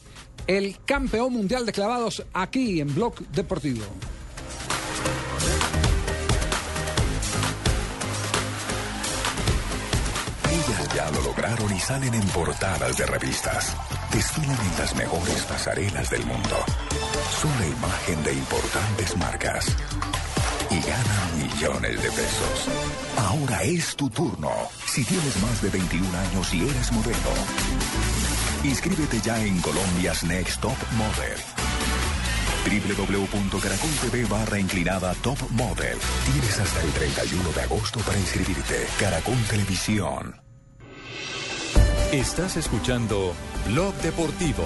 el 0.46 0.76
campeón 0.84 1.32
mundial 1.32 1.66
de 1.66 1.72
clavados 1.72 2.24
aquí 2.32 2.80
en 2.80 2.94
Blog 2.94 3.14
Deportivo. 3.32 3.82
Ya 10.94 11.10
lo 11.10 11.20
lograron 11.22 11.72
y 11.74 11.78
salen 11.78 12.14
en 12.14 12.26
portadas 12.28 12.96
de 12.96 13.06
revistas. 13.06 13.76
Desfilan 14.12 14.58
en 14.58 14.78
las 14.78 14.94
mejores 14.96 15.42
pasarelas 15.44 16.10
del 16.10 16.24
mundo. 16.26 16.56
Son 17.40 17.50
la 17.60 17.66
imagen 17.66 18.24
de 18.24 18.32
importantes 18.34 19.16
marcas. 19.16 19.66
Y 20.70 20.80
ganan 20.80 21.38
millones 21.38 22.02
de 22.02 22.10
pesos. 22.10 22.68
Ahora 23.16 23.62
es 23.62 23.96
tu 23.96 24.08
turno. 24.10 24.52
Si 24.86 25.04
tienes 25.04 25.36
más 25.42 25.62
de 25.62 25.70
21 25.70 26.18
años 26.18 26.54
y 26.54 26.68
eres 26.68 26.92
modelo. 26.92 27.32
Inscríbete 28.64 29.20
ya 29.20 29.42
en 29.42 29.60
Colombia's 29.60 30.22
Next 30.24 30.60
Top 30.60 30.76
Model 30.92 31.38
www.caracol.tv 32.60 34.26
barra 34.26 34.58
inclinada 34.58 35.14
Top 35.22 35.38
Model. 35.50 35.98
Tienes 36.30 36.58
hasta 36.60 36.82
el 36.82 36.90
31 36.92 37.52
de 37.52 37.62
agosto 37.62 38.00
para 38.00 38.18
inscribirte. 38.18 38.86
Caracol 38.98 39.38
Televisión. 39.48 40.49
Estás 42.12 42.56
escuchando 42.56 43.34
Blog 43.68 43.94
Deportivo. 44.02 44.64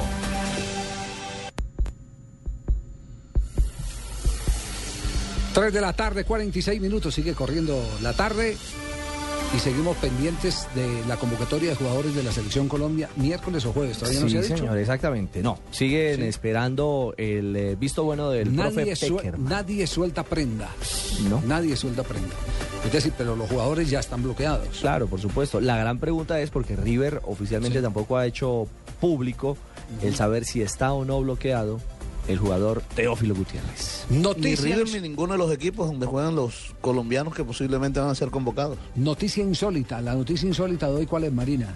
Tres 5.52 5.74
de 5.74 5.80
la 5.82 5.92
tarde, 5.92 6.24
46 6.24 6.80
minutos, 6.80 7.14
sigue 7.14 7.34
corriendo 7.34 7.78
la 8.00 8.14
tarde 8.14 8.56
y 9.54 9.58
seguimos 9.60 9.96
pendientes 9.98 10.66
de 10.74 11.04
la 11.06 11.16
convocatoria 11.16 11.70
de 11.70 11.76
jugadores 11.76 12.14
de 12.14 12.22
la 12.22 12.32
Selección 12.32 12.68
Colombia 12.68 13.08
miércoles 13.16 13.64
o 13.66 13.72
jueves. 13.72 13.98
¿Todavía 13.98 14.20
no 14.20 14.26
sí, 14.26 14.32
se 14.32 14.38
ha 14.38 14.42
dicho? 14.42 14.56
señor, 14.56 14.78
exactamente. 14.78 15.42
No, 15.42 15.58
siguen 15.70 16.22
esperando 16.22 17.14
el 17.16 17.54
eh, 17.54 17.76
visto 17.76 18.02
bueno 18.04 18.30
del 18.30 18.54
Nadie, 18.54 18.86
profe 18.86 18.96
suel- 18.96 19.38
nadie 19.38 19.86
suelta 19.86 20.24
prenda. 20.24 20.68
No. 21.28 21.40
Nadie 21.46 21.76
suelta 21.76 22.02
prenda. 22.02 22.34
Es 22.84 22.92
decir, 22.92 23.12
pero 23.16 23.36
los 23.36 23.48
jugadores 23.48 23.88
ya 23.88 24.00
están 24.00 24.22
bloqueados. 24.22 24.68
Claro, 24.80 25.06
por 25.06 25.20
supuesto. 25.20 25.60
La 25.60 25.76
gran 25.76 25.98
pregunta 25.98 26.40
es 26.40 26.50
porque 26.50 26.74
River 26.76 27.20
oficialmente 27.24 27.80
tampoco 27.80 28.16
ha 28.16 28.26
hecho 28.26 28.66
público 29.00 29.56
el 30.02 30.14
saber 30.16 30.44
si 30.44 30.62
está 30.62 30.92
o 30.92 31.04
no 31.04 31.20
bloqueado 31.20 31.80
el 32.28 32.38
jugador 32.38 32.82
Teófilo 32.94 33.34
Gutiérrez. 33.34 34.06
Ni 34.08 34.54
River 34.54 34.88
ni 34.92 35.00
ninguno 35.00 35.32
de 35.32 35.38
los 35.38 35.52
equipos 35.52 35.88
donde 35.88 36.06
juegan 36.06 36.34
los 36.34 36.74
colombianos 36.80 37.34
que 37.34 37.44
posiblemente 37.44 38.00
van 38.00 38.10
a 38.10 38.14
ser 38.14 38.30
convocados. 38.30 38.78
Noticia 38.94 39.42
insólita. 39.42 40.00
La 40.00 40.14
noticia 40.14 40.46
insólita 40.46 40.88
de 40.88 40.96
hoy, 40.96 41.06
¿cuál 41.06 41.24
es, 41.24 41.32
Marina? 41.32 41.68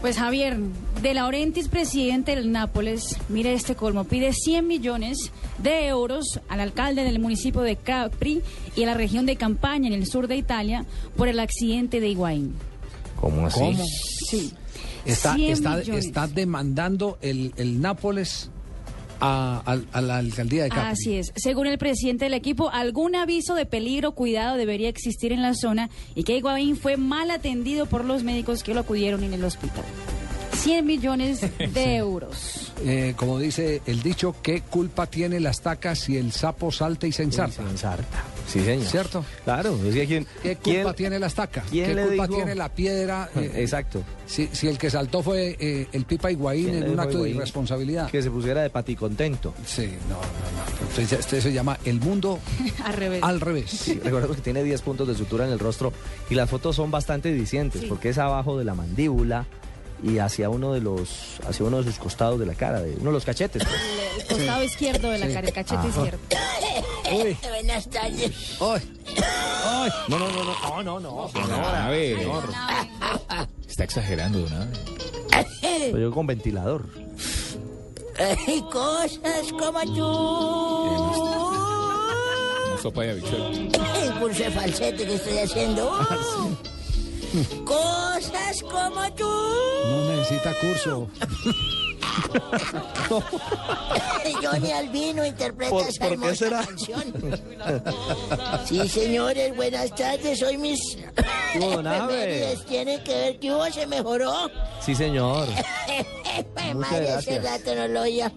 Pues 0.00 0.16
Javier, 0.16 0.56
De 1.02 1.12
Laurentiis, 1.12 1.68
presidente 1.68 2.34
del 2.34 2.50
Nápoles, 2.50 3.18
mire 3.28 3.52
este 3.52 3.74
colmo, 3.74 4.04
pide 4.04 4.32
100 4.32 4.66
millones 4.66 5.30
de 5.62 5.88
euros 5.88 6.40
al 6.48 6.60
alcalde 6.60 7.04
del 7.04 7.18
municipio 7.18 7.60
de 7.60 7.76
Capri 7.76 8.40
y 8.74 8.84
a 8.84 8.86
la 8.86 8.94
región 8.94 9.26
de 9.26 9.36
Campaña, 9.36 9.88
en 9.88 9.92
el 9.92 10.06
sur 10.06 10.26
de 10.26 10.36
Italia, 10.36 10.86
por 11.16 11.28
el 11.28 11.38
accidente 11.38 12.00
de 12.00 12.08
Higuaín. 12.08 12.54
¿Cómo 13.20 13.46
así? 13.46 13.60
¿Cómo? 13.60 13.84
Sí. 14.30 14.54
Está, 15.04 15.34
100 15.34 15.52
está, 15.52 15.76
millones. 15.76 16.06
está 16.06 16.26
demandando 16.26 17.18
el, 17.20 17.52
el 17.58 17.82
Nápoles 17.82 18.50
a, 19.20 19.62
a- 19.64 19.98
a 19.98 20.00
la 20.00 20.16
alcaldía 20.18 20.64
de 20.64 20.68
Capri. 20.70 20.90
Así 20.92 21.14
es. 21.16 21.32
Según 21.36 21.66
el 21.66 21.78
presidente 21.78 22.24
del 22.26 22.34
equipo, 22.34 22.70
algún 22.70 23.14
aviso 23.16 23.54
de 23.54 23.66
peligro, 23.66 24.12
cuidado 24.12 24.56
debería 24.56 24.88
existir 24.88 25.32
en 25.32 25.42
la 25.42 25.54
zona 25.54 25.90
y 26.14 26.24
que 26.24 26.36
Higuaín 26.36 26.76
fue 26.76 26.96
mal 26.96 27.30
atendido 27.30 27.86
por 27.86 28.04
los 28.04 28.22
médicos 28.24 28.62
que 28.62 28.74
lo 28.74 28.80
acudieron 28.80 29.22
en 29.24 29.34
el 29.34 29.44
hospital. 29.44 29.84
100 30.52 30.84
millones 30.84 31.40
de 31.74 31.96
euros. 31.96 32.72
Eh, 32.84 33.14
como 33.16 33.38
dice 33.38 33.80
el 33.86 34.02
dicho, 34.02 34.34
¿qué 34.42 34.60
culpa 34.62 35.06
tiene 35.06 35.40
la 35.40 35.50
estaca 35.50 35.94
si 35.94 36.16
el 36.16 36.32
sapo 36.32 36.70
salta 36.70 37.06
y 37.06 37.12
se 37.12 37.22
ensarta? 37.22 37.62
Sí, 38.50 38.60
señor. 38.64 38.86
¿Cierto? 38.86 39.24
Claro, 39.44 39.76
decía 39.78 40.06
quién. 40.06 40.26
¿Qué 40.42 40.56
culpa 40.56 40.92
tiene 40.94 41.18
la 41.18 41.28
estaca? 41.28 41.62
quién 41.70 41.86
¿Qué 41.86 41.94
le 41.94 42.06
culpa 42.08 42.22
dijo? 42.26 42.36
tiene 42.36 42.54
la 42.54 42.68
piedra? 42.68 43.30
eh, 43.36 43.52
Exacto. 43.56 44.02
Si, 44.26 44.48
si 44.52 44.66
el 44.68 44.76
que 44.78 44.90
saltó 44.90 45.22
fue 45.22 45.56
eh, 45.60 45.88
el 45.92 46.04
Pipa 46.04 46.30
Higuaín 46.30 46.70
¿Quién 46.70 46.82
en 46.82 46.90
un 46.90 47.00
acto 47.00 47.22
de 47.22 47.30
irresponsabilidad. 47.30 48.10
Que 48.10 48.22
se 48.22 48.30
pusiera 48.30 48.62
de 48.62 48.70
paticontento. 48.70 49.54
Sí, 49.64 49.86
no, 50.08 50.14
no, 50.16 50.20
no. 50.20 50.88
Entonces, 50.88 51.12
Este 51.20 51.40
se 51.40 51.52
llama 51.52 51.78
El 51.84 52.00
Mundo 52.00 52.38
Al 52.84 52.92
revés. 52.94 53.22
al 53.22 53.40
revés. 53.40 53.70
Sí, 53.70 54.00
recordemos 54.02 54.36
que 54.36 54.42
tiene 54.42 54.62
10 54.64 54.82
puntos 54.82 55.06
de 55.08 55.14
sutura 55.14 55.46
en 55.46 55.52
el 55.52 55.58
rostro 55.58 55.92
y 56.28 56.34
las 56.34 56.48
fotos 56.50 56.76
son 56.76 56.90
bastante 56.90 57.32
dicientes 57.32 57.82
Sí. 57.82 57.86
porque 57.88 58.08
es 58.10 58.18
abajo 58.18 58.58
de 58.58 58.64
la 58.64 58.74
mandíbula 58.74 59.46
y 60.02 60.18
hacia 60.18 60.48
uno 60.48 60.72
de 60.72 60.80
los 60.80 61.38
hacia 61.46 61.64
uno 61.66 61.78
de 61.78 61.84
sus 61.84 61.98
costados 61.98 62.38
de 62.40 62.46
la 62.46 62.54
cara, 62.54 62.80
de 62.80 62.92
uno 62.96 63.06
de 63.06 63.12
los 63.12 63.24
cachetes. 63.24 63.62
pues. 63.64 63.76
El 64.30 64.36
costado 64.36 64.64
izquierdo 64.64 65.10
de 65.10 65.18
la 65.18 65.26
Sí. 65.26 65.32
cara, 65.34 65.46
el 65.48 65.52
cachete 65.52 65.82
Ah. 65.82 65.88
izquierdo. 65.88 66.18
Buenas 67.48 67.90
tardes. 67.90 68.56
No, 70.08 70.18
no, 70.18 70.28
no, 70.28 70.44
no, 70.44 70.82
no, 70.82 71.00
no, 71.00 71.00
no. 71.00 71.30
Nave. 71.72 72.26
Está 73.68 73.84
exagerando, 73.84 74.38
¿no? 74.48 74.66
Pero 75.60 75.98
yo 75.98 76.10
con 76.12 76.26
ventilador. 76.26 76.86
Ay, 78.18 78.62
cosas 78.70 79.50
como 79.58 79.80
tú. 79.94 80.06
Una 82.72 82.82
sopa 82.82 83.02
de 83.02 83.10
habichuela. 83.10 83.48
El 83.48 84.12
curso 84.20 84.42
de 84.42 84.50
falsete 84.50 85.04
que 85.06 85.14
estoy 85.14 85.38
haciendo. 85.38 85.92
Cosas 87.64 88.62
como 88.62 89.12
tú. 89.14 89.24
No 89.24 90.04
necesita 90.16 90.52
curso. 90.60 91.08
Johnny 94.42 94.70
Albino 94.72 95.24
interpreta 95.26 95.70
¿Por- 95.70 95.88
esa 95.88 95.98
por 96.00 96.08
qué 96.08 96.14
hermosa 96.14 96.34
será? 96.36 96.64
canción. 96.64 97.04
Sí, 98.66 98.88
señores, 98.88 99.54
buenas 99.56 99.94
tardes. 99.94 100.42
Hoy 100.42 100.56
mis 100.56 100.80
efemérides 101.54 102.64
tienen 102.66 103.02
que 103.04 103.14
ver 103.14 103.38
que 103.38 103.52
hubo, 103.52 103.66
se 103.70 103.86
mejoró. 103.86 104.50
Sí, 104.80 104.94
señor. 104.94 105.48
Madre, 106.74 107.06
gracias. 107.06 107.44
rato 107.44 107.74
no 107.74 107.88
lo 107.88 108.02
oía. 108.02 108.32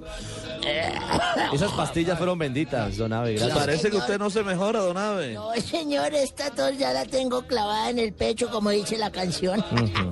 Esas 1.53 1.71
pastillas 1.73 2.17
fueron 2.17 2.37
benditas, 2.39 2.97
don 2.97 3.11
Ave. 3.13 3.33
Gracias. 3.33 3.57
Parece 3.57 3.89
que 3.91 3.97
usted 3.97 4.17
no 4.17 4.29
se 4.29 4.43
mejora, 4.43 4.79
don 4.79 4.97
Ave. 4.97 5.33
No, 5.33 5.53
señor, 5.55 6.13
esta 6.13 6.49
tos 6.51 6.77
ya 6.77 6.91
la 6.93 7.05
tengo 7.05 7.43
clavada 7.43 7.89
en 7.89 7.99
el 7.99 8.13
pecho, 8.13 8.49
como 8.49 8.69
dice 8.71 8.97
la 8.97 9.11
canción. 9.11 9.59
Ujú. 9.59 10.11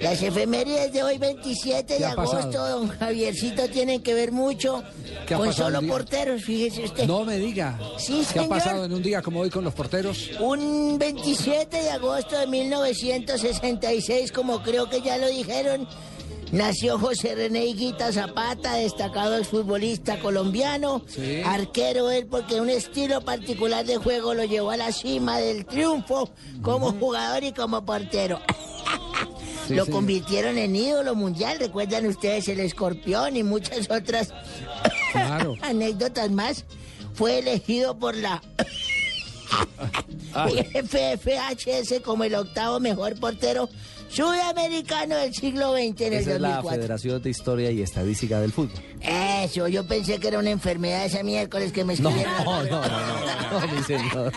Las 0.00 0.22
efemérides 0.22 0.92
de 0.92 1.02
hoy, 1.02 1.18
27 1.18 1.84
¿Qué 1.94 1.98
de 2.00 2.04
ha 2.06 2.10
agosto, 2.12 2.36
pasado? 2.36 2.78
don 2.80 2.88
Javiercito, 2.88 3.68
tienen 3.68 4.02
que 4.02 4.12
ver 4.14 4.32
mucho 4.32 4.82
¿Qué 5.26 5.34
ha 5.34 5.38
con 5.38 5.52
solo 5.52 5.80
porteros, 5.82 6.42
fíjese 6.42 6.84
usted. 6.84 7.06
No 7.06 7.24
me 7.24 7.38
diga. 7.38 7.78
Sí, 7.98 8.14
¿Qué 8.32 8.38
ha 8.40 8.42
señor. 8.42 8.48
pasado 8.48 8.84
en 8.84 8.92
un 8.92 9.02
día 9.02 9.22
como 9.22 9.40
hoy 9.40 9.50
con 9.50 9.64
los 9.64 9.72
porteros? 9.74 10.30
Un 10.40 10.98
27 10.98 11.82
de 11.82 11.90
agosto 11.90 12.38
de 12.38 12.46
1966, 12.46 14.32
como 14.32 14.62
creo 14.62 14.88
que 14.90 15.00
ya 15.00 15.16
lo 15.18 15.28
dijeron, 15.28 15.88
nació 16.52 16.98
José 16.98 17.34
René 17.34 17.64
Higuita 17.66 18.12
Zapata, 18.12 18.74
destacado 18.74 19.36
exfutbolista 19.36 20.18
colombiano, 20.20 21.02
Sí. 21.08 21.40
arquero 21.44 22.10
él 22.10 22.26
porque 22.26 22.60
un 22.60 22.68
estilo 22.70 23.20
particular 23.22 23.84
de 23.86 23.96
juego 23.96 24.34
lo 24.34 24.44
llevó 24.44 24.70
a 24.72 24.76
la 24.76 24.92
cima 24.92 25.38
del 25.38 25.64
triunfo 25.66 26.30
como 26.62 26.92
jugador 26.92 27.44
y 27.44 27.52
como 27.52 27.84
portero. 27.84 28.40
Sí, 29.66 29.74
lo 29.74 29.84
sí. 29.86 29.90
convirtieron 29.90 30.58
en 30.58 30.76
ídolo 30.76 31.14
mundial, 31.14 31.58
recuerdan 31.58 32.06
ustedes 32.06 32.48
el 32.48 32.60
escorpión 32.60 33.36
y 33.36 33.42
muchas 33.42 33.90
otras 33.90 34.32
Claro. 35.12 35.56
anécdotas 35.62 36.30
más. 36.30 36.64
Fue 37.14 37.38
elegido 37.38 37.96
por 37.98 38.16
la. 38.16 38.42
FFHS 40.34 42.00
como 42.04 42.24
el 42.24 42.34
octavo 42.34 42.80
mejor 42.80 43.14
portero 43.20 43.68
sudamericano 44.14 45.16
del 45.16 45.34
siglo 45.34 45.72
XX 45.72 46.00
en 46.02 46.12
el 46.12 46.20
Esa 46.20 46.34
es 46.34 46.40
la 46.40 46.48
2004. 46.48 46.70
Federación 46.70 47.22
de 47.22 47.30
Historia 47.30 47.70
y 47.70 47.82
Estadística 47.82 48.40
del 48.40 48.52
Fútbol. 48.52 48.80
Eso, 49.00 49.66
yo 49.68 49.86
pensé 49.86 50.18
que 50.18 50.28
era 50.28 50.38
una 50.38 50.50
enfermedad 50.50 51.04
esa 51.04 51.22
miércoles 51.22 51.72
que 51.72 51.84
me 51.84 51.94
No, 51.96 52.10
escribieron. 52.10 52.44
no, 52.44 52.62
no, 52.64 52.80
no, 52.88 53.60
no, 53.60 53.68
mi 53.74 53.82
señor. 53.82 54.32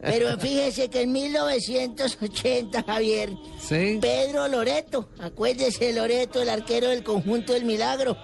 Pero 0.00 0.38
fíjese 0.38 0.88
que 0.90 1.02
en 1.02 1.12
1980, 1.12 2.82
Javier, 2.82 3.30
Sí. 3.60 3.98
Pedro 4.00 4.48
Loreto, 4.48 5.08
acuérdese 5.20 5.86
de 5.86 5.92
Loreto, 5.92 6.42
el 6.42 6.48
arquero 6.48 6.88
del 6.88 7.04
conjunto 7.04 7.52
del 7.52 7.64
Milagro, 7.64 8.16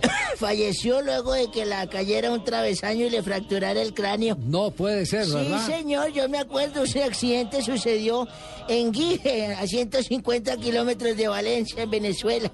falleció 0.36 1.02
luego 1.02 1.32
de 1.32 1.50
que 1.50 1.64
la 1.64 1.86
cayera 1.88 2.30
un 2.32 2.44
travesaño 2.44 3.06
y 3.06 3.10
le 3.10 3.22
fracturara 3.22 3.80
el 3.80 3.94
cráneo. 3.94 4.36
No 4.40 4.70
puede 4.70 5.06
ser, 5.06 5.26
Sí, 5.26 5.32
¿verdad? 5.34 5.66
señor, 5.66 6.12
yo 6.12 6.28
me 6.28 6.38
acuerdo, 6.38 6.84
ese 6.84 7.02
accidente 7.02 7.62
sucedió 7.62 8.28
en 8.68 8.92
Guije, 8.92 9.54
a 9.54 9.66
150 9.66 10.56
kilómetros 10.58 11.16
de 11.16 11.28
Valencia, 11.28 11.82
en 11.82 11.90
Venezuela. 11.90 12.50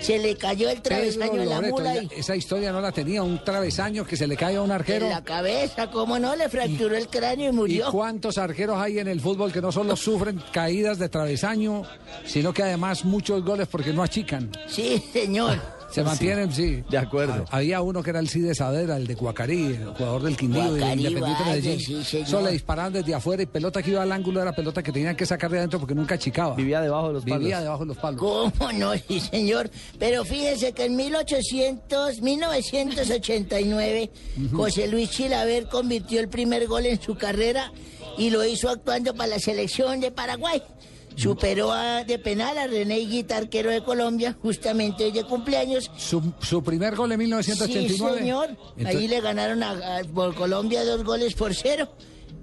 Se 0.00 0.18
le 0.18 0.36
cayó 0.36 0.68
el 0.70 0.82
travesaño 0.82 1.40
en 1.42 1.48
la 1.48 1.56
Loreto, 1.56 1.76
mula 1.76 2.02
y 2.02 2.08
esa 2.16 2.34
historia 2.34 2.72
no 2.72 2.80
la 2.80 2.90
tenía, 2.90 3.22
un 3.22 3.42
travesaño 3.44 4.04
que 4.04 4.16
se 4.16 4.26
le 4.26 4.36
cae 4.36 4.56
a 4.56 4.62
un 4.62 4.72
arquero. 4.72 5.06
en 5.06 5.12
la 5.12 5.22
cabeza, 5.22 5.88
¿cómo 5.90 6.18
no? 6.18 6.34
Le 6.34 6.48
fracturó 6.48 6.96
el 6.96 7.06
cráneo 7.08 7.46
y 7.46 7.48
¿Y 7.50 7.52
murió. 7.56 7.90
cuántos 7.92 8.38
arqueros 8.38 8.76
hay 8.80 8.98
en 8.98 9.06
el 9.08 9.20
fútbol 9.20 9.52
que 9.52 9.60
no 9.60 9.70
solo 9.70 9.94
sufren 9.94 10.42
caídas 10.52 10.98
de 10.98 11.08
travesaño, 11.08 11.82
sino 12.24 12.52
que 12.52 12.64
además 12.64 13.04
muchos 13.04 13.44
goles 13.44 13.68
porque 13.68 13.92
no 13.92 14.02
achican? 14.02 14.50
Sí, 14.68 15.02
señor. 15.12 15.60
Se 15.90 16.04
mantienen, 16.04 16.52
sí. 16.52 16.82
De 16.90 16.98
acuerdo. 16.98 17.44
Ha- 17.50 17.56
Había 17.58 17.80
uno 17.80 18.02
que 18.02 18.10
era 18.10 18.20
el 18.20 18.28
Cide 18.28 18.54
Sadera, 18.54 18.96
el 18.96 19.06
de 19.06 19.16
Cuacarí, 19.16 19.66
el 19.66 19.86
jugador 19.86 20.22
del 20.22 20.36
Quindío 20.36 20.62
Guacarí, 20.70 20.92
Independiente 21.06 21.42
vaya, 21.42 21.46
Medellín. 21.54 22.04
sí. 22.04 22.24
Solo 22.26 22.46
le 22.46 22.52
disparaban 22.52 22.92
desde 22.92 23.14
afuera 23.14 23.42
y 23.42 23.46
pelota 23.46 23.82
que 23.82 23.90
iba 23.90 24.02
al 24.02 24.12
ángulo 24.12 24.42
era 24.42 24.52
pelota 24.52 24.82
que 24.82 24.92
tenían 24.92 25.16
que 25.16 25.24
sacar 25.26 25.50
de 25.50 25.58
adentro 25.58 25.78
porque 25.80 25.94
nunca 25.94 26.16
achicaba. 26.16 26.54
Vivía 26.54 26.80
debajo 26.80 27.08
de 27.08 27.12
los 27.14 27.24
palos. 27.24 27.38
Vivía 27.40 27.60
debajo 27.60 27.80
de 27.80 27.86
los 27.86 27.96
palos. 27.96 28.20
¿Cómo 28.20 28.72
no? 28.72 28.92
Sí, 29.08 29.20
señor. 29.20 29.70
Pero 29.98 30.24
fíjese 30.24 30.72
que 30.72 30.84
en 30.84 30.96
1800, 30.96 32.20
1989, 32.20 34.10
José 34.52 34.88
Luis 34.88 35.10
Chilaver 35.10 35.68
convirtió 35.68 36.20
el 36.20 36.28
primer 36.28 36.66
gol 36.66 36.86
en 36.86 37.00
su 37.00 37.14
carrera 37.16 37.72
y 38.16 38.30
lo 38.30 38.44
hizo 38.44 38.68
actuando 38.68 39.14
para 39.14 39.28
la 39.30 39.38
selección 39.38 40.00
de 40.00 40.10
Paraguay. 40.10 40.62
Superó 41.22 41.72
a- 41.72 42.04
de 42.04 42.18
penal 42.18 42.56
a 42.58 42.66
René 42.66 42.98
Higuita, 43.00 43.36
arquero 43.36 43.70
de 43.70 43.82
Colombia, 43.82 44.36
justamente 44.40 45.04
hoy 45.04 45.12
de 45.12 45.24
cumpleaños. 45.24 45.90
Su, 45.96 46.32
su 46.40 46.62
primer 46.62 46.94
gol 46.96 47.12
en 47.12 47.18
1989. 47.18 48.12
Sí, 48.14 48.18
señor. 48.20 48.48
Entonces- 48.76 48.86
Ahí 49.00 49.08
le 49.08 49.20
ganaron 49.20 49.62
a, 49.62 49.70
a- 49.98 50.04
por 50.04 50.34
Colombia 50.34 50.84
dos 50.84 51.02
goles 51.04 51.34
por 51.34 51.54
cero. 51.54 51.88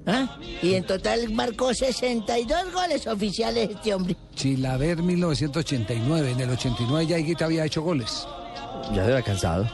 ¿Ah? 0.07 0.37
Y 0.61 0.75
en 0.75 0.83
total 0.83 1.31
marcó 1.31 1.73
62 1.73 2.71
goles 2.71 3.07
oficiales 3.07 3.71
este 3.71 3.93
hombre. 3.95 4.15
Chilaver 4.35 5.01
1989. 5.01 6.31
En 6.31 6.39
el 6.41 6.49
89 6.51 7.07
ya 7.07 7.17
Higuita 7.17 7.45
había 7.45 7.65
hecho 7.65 7.81
goles. 7.81 8.27
Ya 8.93 8.97
se 8.97 9.01
había 9.13 9.21
cansado. 9.23 9.67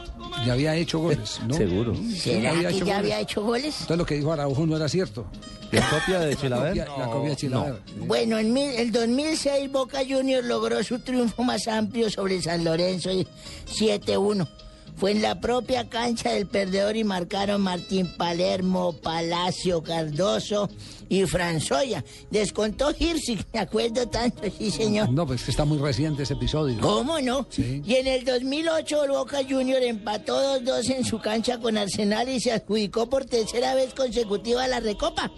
Ya 0.46 0.54
había 0.54 0.74
hecho 0.74 0.98
goles, 0.98 1.40
¿no? 1.46 1.54
Seguro. 1.54 1.94
¿Será 2.16 2.52
que 2.70 2.80
ya 2.84 2.98
había 2.98 3.20
hecho 3.20 3.42
goles? 3.42 3.74
Entonces 3.82 3.98
lo 3.98 4.06
que 4.06 4.14
dijo 4.16 4.32
Araujo 4.32 4.66
no 4.66 4.76
era 4.76 4.88
cierto. 4.88 5.26
¿La 5.70 5.88
copia 5.88 6.20
de 6.20 6.36
Chilaver? 6.36 6.76
La 6.76 6.84
copia, 6.86 7.04
la 7.06 7.10
copia 7.12 7.30
de 7.30 7.36
Chilaver. 7.36 7.82
Bueno, 8.06 8.38
en 8.38 8.52
mil- 8.52 8.74
el 8.76 8.92
2006 8.92 9.70
Boca 9.72 10.00
Juniors 10.08 10.44
logró 10.46 10.82
su 10.82 10.98
triunfo 10.98 11.42
más 11.44 11.66
amplio 11.68 12.10
sobre 12.10 12.42
San 12.42 12.62
Lorenzo 12.64 13.10
y 13.10 13.26
7-1. 13.70 14.46
Fue 14.96 15.10
en 15.10 15.22
la 15.22 15.40
propia 15.40 15.88
cancha 15.88 16.30
del 16.30 16.46
perdedor 16.46 16.96
y 16.96 17.02
marcaron 17.02 17.60
Martín 17.60 18.08
Palermo, 18.16 18.92
Palacio, 18.92 19.82
Cardoso 19.82 20.70
y 21.08 21.24
Franzoya. 21.24 22.04
Descontó 22.30 22.92
Hirsi, 22.96 23.38
me 23.52 23.60
acuerdo 23.60 24.08
tanto, 24.08 24.42
sí 24.56 24.70
señor. 24.70 25.10
No, 25.10 25.26
pues 25.26 25.42
que 25.42 25.50
está 25.50 25.64
muy 25.64 25.78
reciente 25.78 26.22
ese 26.22 26.34
episodio. 26.34 26.80
¿Cómo 26.80 27.20
no? 27.20 27.46
Sí. 27.50 27.82
Y 27.84 27.94
en 27.96 28.06
el 28.06 28.24
2008 28.24 29.04
el 29.04 29.10
Boca 29.10 29.40
Junior 29.48 29.82
empató 29.82 30.60
2-2 30.60 30.90
en 30.96 31.04
su 31.04 31.18
cancha 31.18 31.58
con 31.58 31.76
Arsenal 31.76 32.28
y 32.28 32.40
se 32.40 32.52
adjudicó 32.52 33.08
por 33.10 33.24
tercera 33.24 33.74
vez 33.74 33.94
consecutiva 33.94 34.68
la 34.68 34.78
Recopa. 34.80 35.32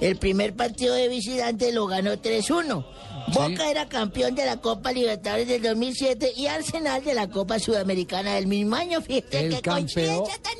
El 0.00 0.16
primer 0.16 0.54
partido 0.54 0.94
de 0.94 1.08
visitante 1.08 1.72
lo 1.72 1.86
ganó 1.86 2.14
3-1. 2.14 2.84
Boca 3.32 3.70
era 3.70 3.88
campeón 3.88 4.34
de 4.34 4.44
la 4.46 4.56
Copa 4.58 4.92
Libertadores 4.92 5.48
del 5.48 5.62
2007 5.62 6.32
y 6.36 6.46
Arsenal 6.46 7.02
de 7.04 7.14
la 7.14 7.28
Copa 7.28 7.58
Sudamericana 7.58 8.34
del 8.34 8.46
mismo 8.46 8.76
año. 8.76 9.00
Fíjate 9.00 9.46
El 9.46 9.54
qué 9.56 9.60
campeón. 9.62 10.24
tan 10.42 10.56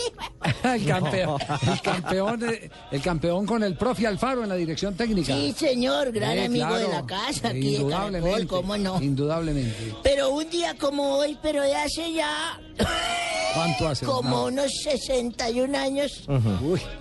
el 0.80 0.86
campeón, 0.86 1.40
el 1.72 1.80
campeón, 1.82 2.40
el 2.92 3.00
campeón 3.02 3.46
con 3.46 3.62
el 3.62 3.76
profe 3.76 4.06
Alfaro 4.06 4.42
en 4.42 4.48
la 4.48 4.56
dirección 4.56 4.94
técnica. 4.94 5.34
Sí, 5.34 5.54
señor, 5.56 6.12
gran 6.12 6.38
Eh, 6.38 6.44
amigo 6.46 6.74
de 6.76 6.88
la 6.88 7.04
casa, 7.06 7.48
aquí 7.48 7.60
de 7.60 7.76
Indudablemente. 7.78 8.30
Caracol, 8.30 8.46
¿cómo 8.62 8.76
no? 8.76 9.02
Indudablemente. 9.02 9.94
Pero 10.02 10.30
un 10.30 10.48
día 10.50 10.74
como 10.78 11.14
hoy, 11.18 11.38
pero 11.42 11.62
de 11.62 11.74
hace 11.74 12.12
ya 12.12 12.60
¿Cuánto 13.54 13.88
hace? 13.88 14.04
Como 14.04 14.44
unos 14.44 14.70
61 14.82 15.78
años. 15.78 16.24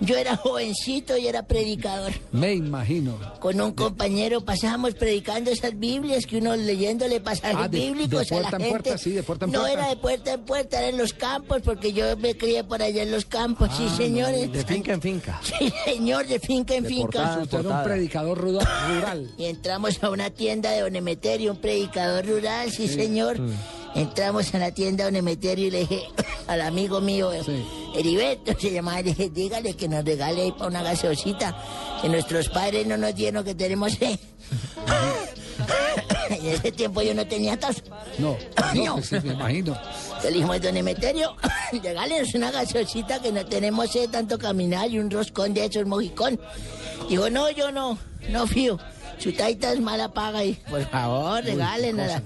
Yo 0.00 0.16
era 0.16 0.36
jovencito 0.38 1.16
y 1.18 1.26
era 1.26 1.42
predicador. 1.46 2.12
Me 2.32 2.54
imagino. 2.54 3.18
Con 3.40 3.60
un 3.60 3.72
compañero 3.72 4.40
pasábamos 4.42 4.94
predicando 4.94 5.50
esas 5.58 5.78
Biblias 5.78 6.26
que 6.26 6.38
uno 6.38 6.54
leyéndole 6.56 7.20
pasajes 7.20 7.56
Ah, 7.58 7.68
de- 7.68 7.78
de 7.78 7.86
bíblicos 7.86 8.30
a 8.32 8.34
la 8.36 8.40
puerta 8.40 8.56
en 8.56 8.62
gente. 8.62 8.68
puerta, 8.82 8.98
sí, 8.98 9.10
de 9.10 9.22
puerta 9.22 9.44
en 9.46 9.52
no 9.52 9.60
puerta. 9.60 9.78
era 9.80 9.88
de 9.88 9.96
puerta 9.96 10.32
en 10.32 10.40
puerta, 10.44 10.78
era 10.78 10.88
en 10.88 10.98
los 10.98 11.12
campos, 11.12 11.62
porque 11.64 11.92
yo 11.92 12.16
me 12.16 12.36
crié 12.36 12.64
por 12.64 12.82
allá 12.82 13.02
en 13.02 13.10
los 13.10 13.24
campos, 13.26 13.68
sí, 13.76 13.88
señores. 13.96 14.52
De 14.52 14.64
finca 14.64 14.92
en 14.92 15.02
finca. 15.02 15.40
Sí, 15.58 15.72
señor, 15.84 16.26
de 16.26 16.38
finca 16.40 16.74
en 16.74 16.82
De 16.84 16.88
finca. 16.88 17.02
portada 17.06 17.42
Usted 17.42 17.58
era 17.60 17.68
un 17.78 17.84
predicador 17.84 18.38
rural. 18.38 19.30
Y 19.38 19.44
entramos 19.46 20.02
a 20.02 20.10
una 20.10 20.30
tienda 20.30 20.70
de 20.70 20.80
Don 20.82 20.94
Emeterio, 20.96 21.52
un 21.52 21.58
predicador 21.60 22.26
rural, 22.26 22.70
sí, 22.70 22.88
señor. 22.88 23.40
Mm. 23.40 23.52
Entramos 23.94 24.54
a 24.54 24.58
la 24.58 24.72
tienda 24.72 25.04
de 25.04 25.10
Don 25.10 25.16
Emeterio 25.16 25.68
y 25.68 25.70
le 25.70 25.78
dije 25.80 26.02
al 26.48 26.60
amigo 26.60 27.00
mío, 27.00 27.30
Heriberto, 27.94 28.52
se 28.60 28.70
llamaba, 28.70 28.98
le 28.98 29.04
dije, 29.14 29.30
dígale 29.30 29.74
que 29.74 29.88
nos 29.88 30.04
regale 30.04 30.42
ahí 30.42 30.52
para 30.52 30.66
una 30.66 30.82
gaseosita, 30.82 31.56
que 32.02 32.08
nuestros 32.10 32.50
padres 32.50 32.86
no 32.86 32.98
nos 32.98 33.14
dieron 33.14 33.42
que 33.42 33.54
tenemos 33.54 33.92
sed. 33.94 34.18
en 36.30 36.46
ese 36.46 36.72
tiempo 36.72 37.02
yo 37.02 37.14
no 37.14 37.26
tenía 37.26 37.58
tos. 37.58 37.82
No, 38.18 38.36
no, 38.74 38.96
No. 38.96 39.02
sí, 39.02 39.16
me 39.22 39.32
imagino. 39.32 39.76
Le 40.22 40.30
dijimos, 40.30 40.60
don 40.60 40.76
Emeterio, 40.76 41.36
regálenos 41.82 42.34
una 42.34 42.50
gaseosita 42.50 43.20
que 43.20 43.32
no 43.32 43.44
tenemos 43.46 43.90
sed 43.90 44.10
tanto 44.10 44.38
caminar 44.38 44.90
y 44.90 44.98
un 44.98 45.10
roscón 45.10 45.54
de 45.54 45.64
esos 45.66 45.86
mojicón. 45.86 46.40
Dijo, 47.08 47.30
no, 47.30 47.50
yo 47.50 47.70
no, 47.72 47.98
no 48.30 48.46
fío. 48.46 48.78
Su 49.18 49.32
taita 49.32 49.72
es 49.72 49.80
mala 49.80 50.12
paga 50.12 50.44
y 50.44 50.54
por 50.54 50.84
favor, 50.90 51.42
regálenosla. 51.44 52.22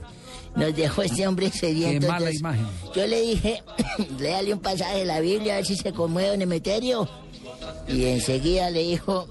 Nos 0.57 0.75
dejó 0.75 1.03
este 1.03 1.29
hombre 1.29 1.51
sediento. 1.51 2.01
Qué 2.01 2.07
mala 2.13 2.31
entonces, 2.31 2.41
imagen. 2.41 2.67
Yo 2.95 3.07
le 3.07 3.21
dije, 3.21 3.63
léale 4.19 4.53
un 4.53 4.59
pasaje 4.61 4.99
de 4.99 5.05
la 5.05 5.21
Biblia 5.21 5.53
a 5.53 5.57
ver 5.59 5.67
si 5.67 5.77
se 5.77 5.93
conmueve 5.93 6.31
don 6.31 6.43
Emeterio. 6.43 7.09
Y 7.87 8.07
enseguida 8.07 8.71
le 8.71 8.83
dijo, 8.83 9.29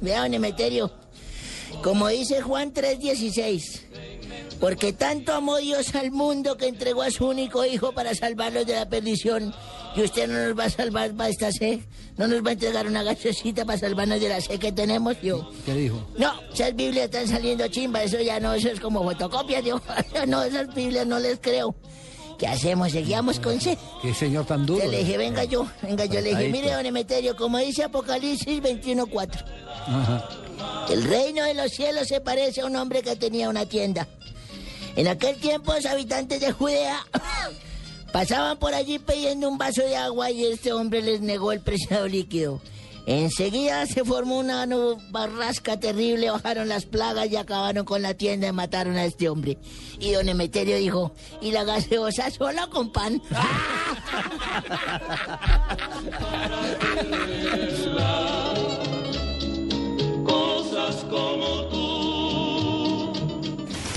vea 0.00 0.22
don 0.22 0.34
Emeterio, 0.34 0.92
como 1.82 2.06
dice 2.08 2.40
Juan 2.40 2.72
3:16, 2.72 3.80
porque 4.60 4.92
tanto 4.92 5.32
amó 5.32 5.56
Dios 5.56 5.94
al 5.94 6.10
mundo 6.10 6.56
que 6.58 6.68
entregó 6.68 7.02
a 7.02 7.10
su 7.10 7.26
único 7.26 7.64
hijo 7.64 7.92
para 7.92 8.14
salvarlos 8.14 8.66
de 8.66 8.74
la 8.74 8.88
perdición. 8.88 9.54
Y 9.96 10.02
usted 10.02 10.28
no 10.28 10.46
nos 10.46 10.58
va 10.58 10.64
a 10.64 10.70
salvar 10.70 11.12
para 11.12 11.30
esta 11.30 11.50
sed. 11.50 11.80
No 12.18 12.28
nos 12.28 12.44
va 12.44 12.50
a 12.50 12.52
entregar 12.52 12.86
una 12.86 13.02
gaseosita 13.02 13.64
para 13.64 13.78
salvarnos 13.78 14.20
de 14.20 14.28
la 14.28 14.40
sed 14.40 14.60
que 14.60 14.70
tenemos. 14.70 15.20
Yo, 15.22 15.50
¿Qué 15.64 15.74
dijo? 15.74 16.06
no, 16.18 16.32
esas 16.52 16.76
Biblias 16.76 17.06
están 17.06 17.26
saliendo 17.26 17.66
chimba. 17.68 18.02
Eso 18.02 18.20
ya 18.20 18.38
no, 18.38 18.52
eso 18.52 18.68
es 18.68 18.78
como 18.78 19.02
fotocopias. 19.02 19.64
Yo, 19.64 19.80
no, 20.28 20.42
esas 20.42 20.72
Biblias 20.74 21.06
no 21.06 21.18
les 21.18 21.40
creo. 21.40 21.74
¿Qué 22.38 22.46
hacemos? 22.46 22.92
Seguíamos 22.92 23.40
con 23.40 23.58
sed. 23.60 23.78
Qué 24.02 24.12
señor 24.12 24.44
tan 24.44 24.66
duro. 24.66 24.84
Yo 24.84 24.90
le 24.90 24.98
dije, 24.98 25.16
venga 25.16 25.44
yo, 25.44 25.66
venga 25.82 26.04
yo. 26.04 26.20
Le 26.20 26.30
dije, 26.30 26.48
mire, 26.50 26.72
don 26.72 26.84
Emeterio, 26.84 27.34
como 27.34 27.58
dice 27.58 27.84
Apocalipsis 27.84 28.62
21.4. 28.62 29.44
Ajá. 29.86 30.28
El 30.90 31.04
reino 31.04 31.44
de 31.44 31.54
los 31.54 31.70
cielos 31.70 32.08
se 32.08 32.20
parece 32.20 32.60
a 32.60 32.66
un 32.66 32.76
hombre 32.76 33.02
que 33.02 33.16
tenía 33.16 33.48
una 33.48 33.66
tienda. 33.66 34.06
En 34.96 35.08
aquel 35.08 35.36
tiempo 35.36 35.72
los 35.72 35.86
habitantes 35.86 36.40
de 36.40 36.52
Judea 36.52 37.06
pasaban 38.12 38.58
por 38.58 38.74
allí 38.74 38.98
pidiendo 38.98 39.48
un 39.48 39.58
vaso 39.58 39.82
de 39.82 39.96
agua 39.96 40.30
y 40.30 40.46
este 40.46 40.72
hombre 40.72 41.02
les 41.02 41.20
negó 41.20 41.52
el 41.52 41.60
preciado 41.60 42.08
líquido. 42.08 42.60
Enseguida 43.06 43.86
se 43.86 44.04
formó 44.04 44.38
una 44.38 44.66
barrasca 45.10 45.80
terrible, 45.80 46.30
bajaron 46.30 46.68
las 46.68 46.86
plagas 46.86 47.30
y 47.30 47.36
acabaron 47.36 47.84
con 47.84 48.02
la 48.02 48.14
tienda 48.14 48.48
y 48.48 48.52
mataron 48.52 48.96
a 48.96 49.04
este 49.04 49.28
hombre. 49.28 49.58
Y 49.98 50.12
don 50.12 50.28
Emeterio 50.28 50.76
dijo, 50.76 51.12
¿y 51.40 51.50
la 51.50 51.64
gaseosa 51.64 52.30
solo 52.30 52.70
con 52.70 52.92
pan? 52.92 53.20
Cosas 60.24 61.04
como 61.10 61.64
tú. 61.68 61.89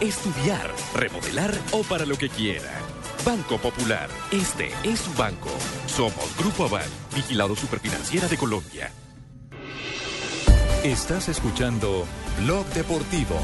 estudiar, 0.00 0.70
remodelar 0.94 1.54
o 1.72 1.82
para 1.82 2.04
lo 2.04 2.16
que 2.16 2.28
quiera. 2.28 2.70
Banco 3.24 3.58
Popular, 3.58 4.08
este 4.30 4.70
es 4.84 5.00
su 5.00 5.12
banco. 5.14 5.50
Somos 5.86 6.36
Grupo 6.38 6.64
Aval, 6.64 6.88
vigilado 7.14 7.56
superfinanciera 7.56 8.28
de 8.28 8.36
Colombia. 8.36 8.92
Estás 10.84 11.28
escuchando 11.28 12.04
Blog 12.40 12.66
Deportivo. 12.68 13.40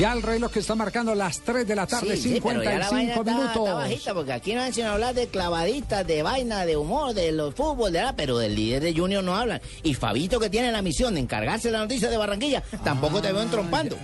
Ya 0.00 0.14
el 0.14 0.22
reloj 0.22 0.50
que 0.50 0.60
está 0.60 0.74
marcando 0.74 1.14
las 1.14 1.40
3 1.40 1.68
de 1.68 1.76
la 1.76 1.86
tarde, 1.86 2.16
Sí, 2.16 2.22
sí, 2.34 2.40
pero 2.42 2.62
ya 2.62 2.70
la 2.78 2.88
vaina 2.90 3.14
55 3.14 3.20
está- 3.20 3.32
minutos. 3.34 3.56
está 3.68 3.74
bajita, 3.74 4.14
porque 4.14 4.32
aquí 4.32 4.54
no 4.54 4.62
han 4.62 4.80
hablar 4.80 5.14
de 5.14 5.26
clavaditas, 5.28 6.06
de 6.06 6.22
vaina, 6.22 6.64
de 6.64 6.78
humor, 6.78 7.12
de 7.12 7.32
los 7.32 7.54
fútbol, 7.54 7.92
de 7.92 8.00
la, 8.00 8.16
pero 8.16 8.38
del 8.38 8.54
líder 8.54 8.82
de 8.82 8.94
Junior 8.94 9.22
no 9.22 9.36
hablan. 9.36 9.60
Y 9.82 9.92
Fabito, 9.92 10.40
que 10.40 10.48
tiene 10.48 10.72
la 10.72 10.80
misión 10.80 11.12
de 11.12 11.20
encargarse 11.20 11.68
de 11.68 11.72
la 11.72 11.80
noticia 11.80 12.08
de 12.08 12.16
Barranquilla, 12.16 12.62
tampoco 12.82 13.20
te 13.20 13.30
veo 13.30 13.42
entrompando. 13.42 13.98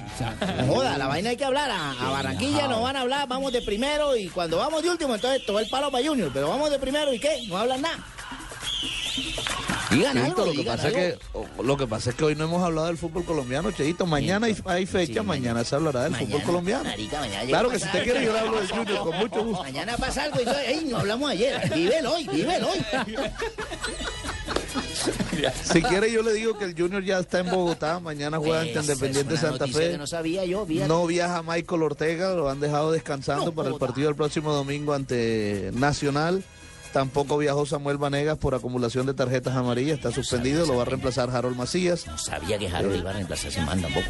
No 0.67 0.75
Joda, 0.75 0.99
la 0.99 1.07
vaina 1.07 1.31
hay 1.31 1.37
que 1.39 1.47
hablar. 1.47 1.71
A, 1.71 1.93
a 1.93 2.11
Barranquilla 2.11 2.69
no 2.69 2.83
van 2.83 2.97
a 2.97 3.01
hablar, 3.01 3.27
vamos 3.27 3.51
de 3.55 3.63
primero, 3.63 4.15
y 4.17 4.29
cuando 4.29 4.59
vamos 4.59 4.83
de 4.83 4.91
último, 4.91 5.15
entonces 5.15 5.47
todo 5.47 5.61
el 5.61 5.69
palo 5.71 5.91
para 5.91 6.07
Junior. 6.07 6.31
Pero 6.31 6.51
vamos 6.51 6.69
de 6.71 6.79
primero, 6.79 7.11
¿y 7.15 7.19
qué? 7.19 7.47
No 7.49 7.57
hablan 7.57 7.81
nada. 7.81 8.05
Digan 9.97 10.13
Cheito, 10.15 10.27
algo, 10.27 10.45
lo 10.45 10.51
que 10.53 10.59
digan 10.59 10.77
pasa 10.77 10.89
algo. 10.89 10.99
que 10.99 11.63
lo 11.63 11.77
que 11.77 11.87
pasa 11.87 12.11
es 12.11 12.17
que 12.17 12.25
hoy 12.25 12.35
no 12.35 12.45
hemos 12.45 12.63
hablado 12.63 12.87
del 12.89 12.99
fútbol 12.99 13.25
colombiano, 13.25 13.71
Cheito. 13.71 14.07
Mañana 14.07 14.47
hay, 14.47 14.57
hay 14.65 14.87
fecha, 14.87 15.23
mañana 15.23 15.65
se 15.65 15.75
hablará 15.75 16.05
del 16.05 16.17
fútbol 16.17 16.43
colombiano. 16.43 16.85
Marica, 16.85 17.21
mañana 17.21 17.45
Claro 17.47 17.71
que 17.71 17.79
si 17.79 17.87
usted 17.87 18.05
quiere 18.05 18.25
yo 18.25 18.33
le 18.33 18.39
hablo 18.39 18.59
del 18.59 18.69
Junior 18.69 18.99
con 18.99 19.17
mucho 19.17 19.45
gusto. 19.45 19.63
Mañana 19.63 19.97
pasa 19.97 20.25
algo 20.25 20.41
y 20.41 20.45
yo, 20.45 20.59
ey, 20.59 20.85
no 20.85 20.99
hablamos 20.99 21.31
ayer. 21.31 21.71
Vive 21.75 21.99
el 21.99 22.07
hoy, 22.07 22.29
vive 22.29 22.57
el 22.57 22.65
hoy. 22.65 22.79
Si 25.65 25.83
quiere 25.83 26.11
yo 26.11 26.23
le 26.23 26.33
digo 26.33 26.59
que 26.59 26.65
el 26.65 26.75
Junior 26.75 27.03
ya 27.03 27.19
está 27.19 27.41
en 27.41 27.51
Bogotá, 27.51 28.01
mañana 28.01 28.39
juega 28.39 28.61
ante 28.61 28.73
Esa 28.73 28.81
es 28.81 28.89
Independiente 28.89 29.37
Santa 29.37 29.67
Fe. 29.67 29.93
que 29.93 29.99
no 29.99 30.07
sabía 30.07 30.45
yo, 30.45 30.65
fíjate. 30.67 30.89
No 30.89 31.07
viaja 31.07 31.43
Michael 31.43 31.83
Ortega, 31.83 32.33
lo 32.35 32.49
han 32.49 32.61
dejado 32.61 32.93
descansando 32.93 33.53
para 33.53 33.69
el 33.69 33.77
partido 33.77 34.09
del 34.09 34.17
próximo 34.17 34.53
domingo 34.53 34.95
ante 34.95 35.71
Nacional. 35.75 36.43
Tampoco 36.97 37.37
viajó 37.37 37.67
Samuel 37.67 37.99
Vanegas 37.99 38.39
por 38.39 38.55
acumulación 38.55 39.05
de 39.05 39.13
tarjetas 39.13 39.55
amarillas, 39.55 39.99
está 39.99 40.11
suspendido, 40.13 40.65
lo 40.65 40.77
va 40.77 40.83
a 40.83 40.85
reemplazar 40.87 41.29
Harold 41.29 41.55
Macías. 41.55 42.07
No 42.07 42.17
sabía 42.17 42.57
que 42.59 42.69
Harold 42.69 42.97
iba 42.97 43.11
a 43.11 43.13
reemplazar 43.13 43.53
man 43.67 43.83
tampoco. 43.83 44.07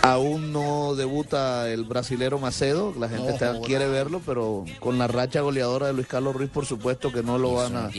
Aún 0.00 0.54
no 0.54 0.94
debuta 0.94 1.68
el 1.68 1.84
brasilero 1.84 2.38
Macedo, 2.38 2.94
la 2.98 3.10
gente 3.10 3.26
No 3.26 3.34
está- 3.34 3.52
joda. 3.52 3.66
quiere 3.66 3.88
verlo, 3.88 4.22
pero 4.24 4.64
con 4.80 4.96
la 4.96 5.06
racha 5.06 5.42
goleadora 5.42 5.88
de 5.88 5.92
Luis 5.92 6.06
Carlos 6.06 6.34
Ruiz, 6.34 6.48
por 6.48 6.64
supuesto 6.64 7.12
que 7.12 7.22
no 7.22 7.36
lo 7.36 7.62
Eso 7.62 7.74
van 7.74 7.90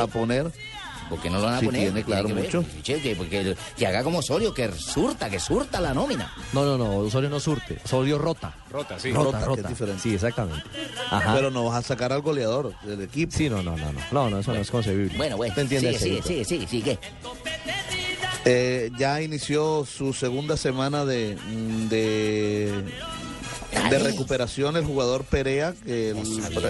a 0.00 0.06
poner. 0.08 0.50
¿Por 1.10 1.20
qué 1.20 1.28
no 1.28 1.38
lo 1.38 1.44
van 1.44 1.54
a 1.56 1.60
Sí 1.60 1.66
poner? 1.66 1.82
tiene, 1.82 2.04
claro, 2.04 2.28
que 2.28 2.34
mucho. 2.34 2.64
Che, 2.82 3.02
que, 3.02 3.14
porque- 3.16 3.54
que 3.76 3.86
haga 3.86 4.02
como 4.02 4.20
Osorio, 4.20 4.54
que 4.54 4.70
surta, 4.72 5.28
que 5.28 5.38
surta 5.40 5.80
la 5.80 5.92
nómina. 5.92 6.32
No, 6.54 6.64
no, 6.64 6.78
no, 6.78 6.96
Osorio 6.98 7.28
no 7.28 7.38
surte, 7.40 7.78
Osorio 7.84 8.16
rota. 8.16 8.54
Rota, 8.70 8.98
sí. 8.98 9.12
Rota, 9.12 9.32
Rota, 9.40 9.44
rota. 9.46 9.60
es 9.62 9.68
diferente. 9.68 10.02
Sí, 10.02 10.14
exactamente. 10.14 10.62
Ajá. 11.10 11.34
Pero 11.34 11.50
no 11.50 11.64
vas 11.64 11.78
a 11.78 11.82
sacar 11.82 12.12
al 12.12 12.22
goleador 12.22 12.72
del 12.84 13.02
equipo. 13.02 13.36
Sí, 13.36 13.50
no, 13.50 13.62
no, 13.62 13.76
no, 13.76 13.92
no. 13.92 14.00
No, 14.12 14.30
no, 14.30 14.38
eso 14.38 14.54
no 14.54 14.60
es 14.60 14.70
concebible. 14.70 15.16
Bueno, 15.18 15.36
bueno. 15.36 15.52
¿Te 15.54 15.60
entiendes? 15.62 15.98
Sigue, 16.00 16.22
sigue, 16.22 16.44
sigue, 16.44 16.66
sigue, 16.66 16.66
sigue. 16.68 16.98
Eh, 18.44 18.90
ya 18.96 19.20
inició 19.20 19.84
su 19.84 20.12
segunda 20.14 20.56
semana 20.56 21.04
de, 21.04 21.36
de, 21.90 22.72
de 23.90 23.98
recuperación 23.98 24.76
el 24.76 24.84
jugador 24.84 25.24
Perea, 25.24 25.74
que 25.84 26.10
el, 26.10 26.18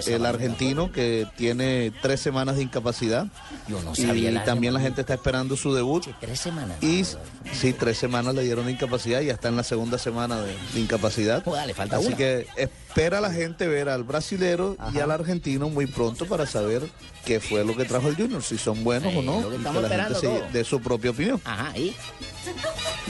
el 0.06 0.27
argentino 0.27 0.93
que 0.93 1.27
tiene 1.36 1.93
tres 2.02 2.20
semanas 2.20 2.56
de 2.56 2.62
incapacidad. 2.62 3.27
Yo 3.68 3.81
no 3.82 3.93
y 3.97 4.02
sabía 4.06 4.31
la- 4.31 4.44
también 4.44 4.74
la 4.74 4.81
gente 4.81 5.01
está 5.02 5.14
esperando 5.14 5.56
su 5.56 5.74
debut. 5.74 6.06
Tres 6.20 6.40
semanas. 6.40 6.77
Y 6.82 7.05
sí, 7.52 7.72
tres 7.72 7.98
semanas 7.98 8.35
le 8.35 8.43
dieron 8.43 8.66
de 8.66 8.72
incapacidad 8.72 9.20
y 9.20 9.27
ya 9.27 9.32
está 9.32 9.48
en 9.48 9.56
la 9.56 9.62
segunda 9.64 9.98
semana 9.98 10.40
de, 10.40 10.55
de 10.74 10.81
incapacidad. 10.81 11.43
Joder, 11.44 11.66
le 11.66 11.74
falta 11.74 11.97
Así 11.97 12.09
una. 12.09 12.16
que 12.16 12.47
es- 12.56 12.70
espera 12.90 13.20
la 13.20 13.32
gente 13.32 13.68
ver 13.68 13.89
al 13.89 14.02
brasilero 14.02 14.77
y 14.93 14.98
al 14.98 15.12
argentino 15.12 15.68
muy 15.68 15.86
pronto 15.86 16.27
para 16.27 16.44
saber 16.44 16.82
qué 17.24 17.39
fue 17.39 17.64
lo 17.64 17.77
que 17.77 17.85
trajo 17.85 18.09
el 18.09 18.16
Junior, 18.16 18.43
si 18.43 18.59
son 18.59 18.82
buenos 18.82 19.14
o 19.14 19.22
no, 19.22 19.40
lo 19.43 19.48
que 19.51 19.56
y 19.56 19.59
que 19.59 19.64
la 19.89 20.05
gente 20.05 20.20
se 20.20 20.43
dé 20.52 20.64
su 20.64 20.81
propia 20.81 21.12
opinión. 21.12 21.40
Ajá, 21.44 21.77
¿y? 21.78 21.94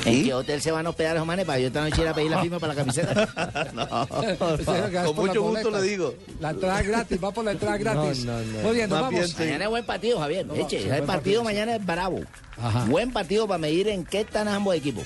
¿En 0.05 0.25
qué 0.25 0.35
hotel 0.35 0.61
se 0.63 0.71
van 0.71 0.87
a 0.87 0.91
hospedar 0.91 1.17
los 1.17 1.27
manes 1.27 1.45
para 1.45 1.59
yo 1.59 1.67
esta 1.67 1.83
noche 1.83 2.03
ir 2.03 2.09
a 2.09 2.15
pedir 2.15 2.31
la 2.31 2.41
firma 2.41 2.59
para 2.59 2.75
la 2.75 2.81
camiseta? 2.81 3.71
no, 3.75 4.09
Con 5.05 5.17
mucho 5.17 5.43
gusto 5.43 5.71
le 5.71 5.83
digo. 5.83 6.15
La 6.41 6.51
entrada 6.51 6.83
gratis, 6.83 7.23
va 7.23 7.31
por 7.31 7.45
la 7.45 7.53
entrada 7.53 7.77
gratis. 7.77 8.27
Muy 8.63 8.75
bien, 8.75 8.89
nos 8.89 9.01
vamos. 9.01 9.39
Mañana 9.39 9.65
es 9.65 9.71
buen 9.71 9.85
partido, 9.85 10.19
Javier. 10.19 10.47
No, 10.47 10.55
Eche, 10.55 10.97
el 10.97 11.05
partido 11.05 11.45
mañana 11.45 11.77
es 11.77 11.85
bravo. 11.85 12.21
Buen 12.87 13.13
partido 13.13 13.47
para 13.47 13.59
medir 13.59 13.89
en 13.89 14.05
qué 14.05 14.21
están 14.21 14.49
ambos 14.49 14.75
equipos. 14.75 15.05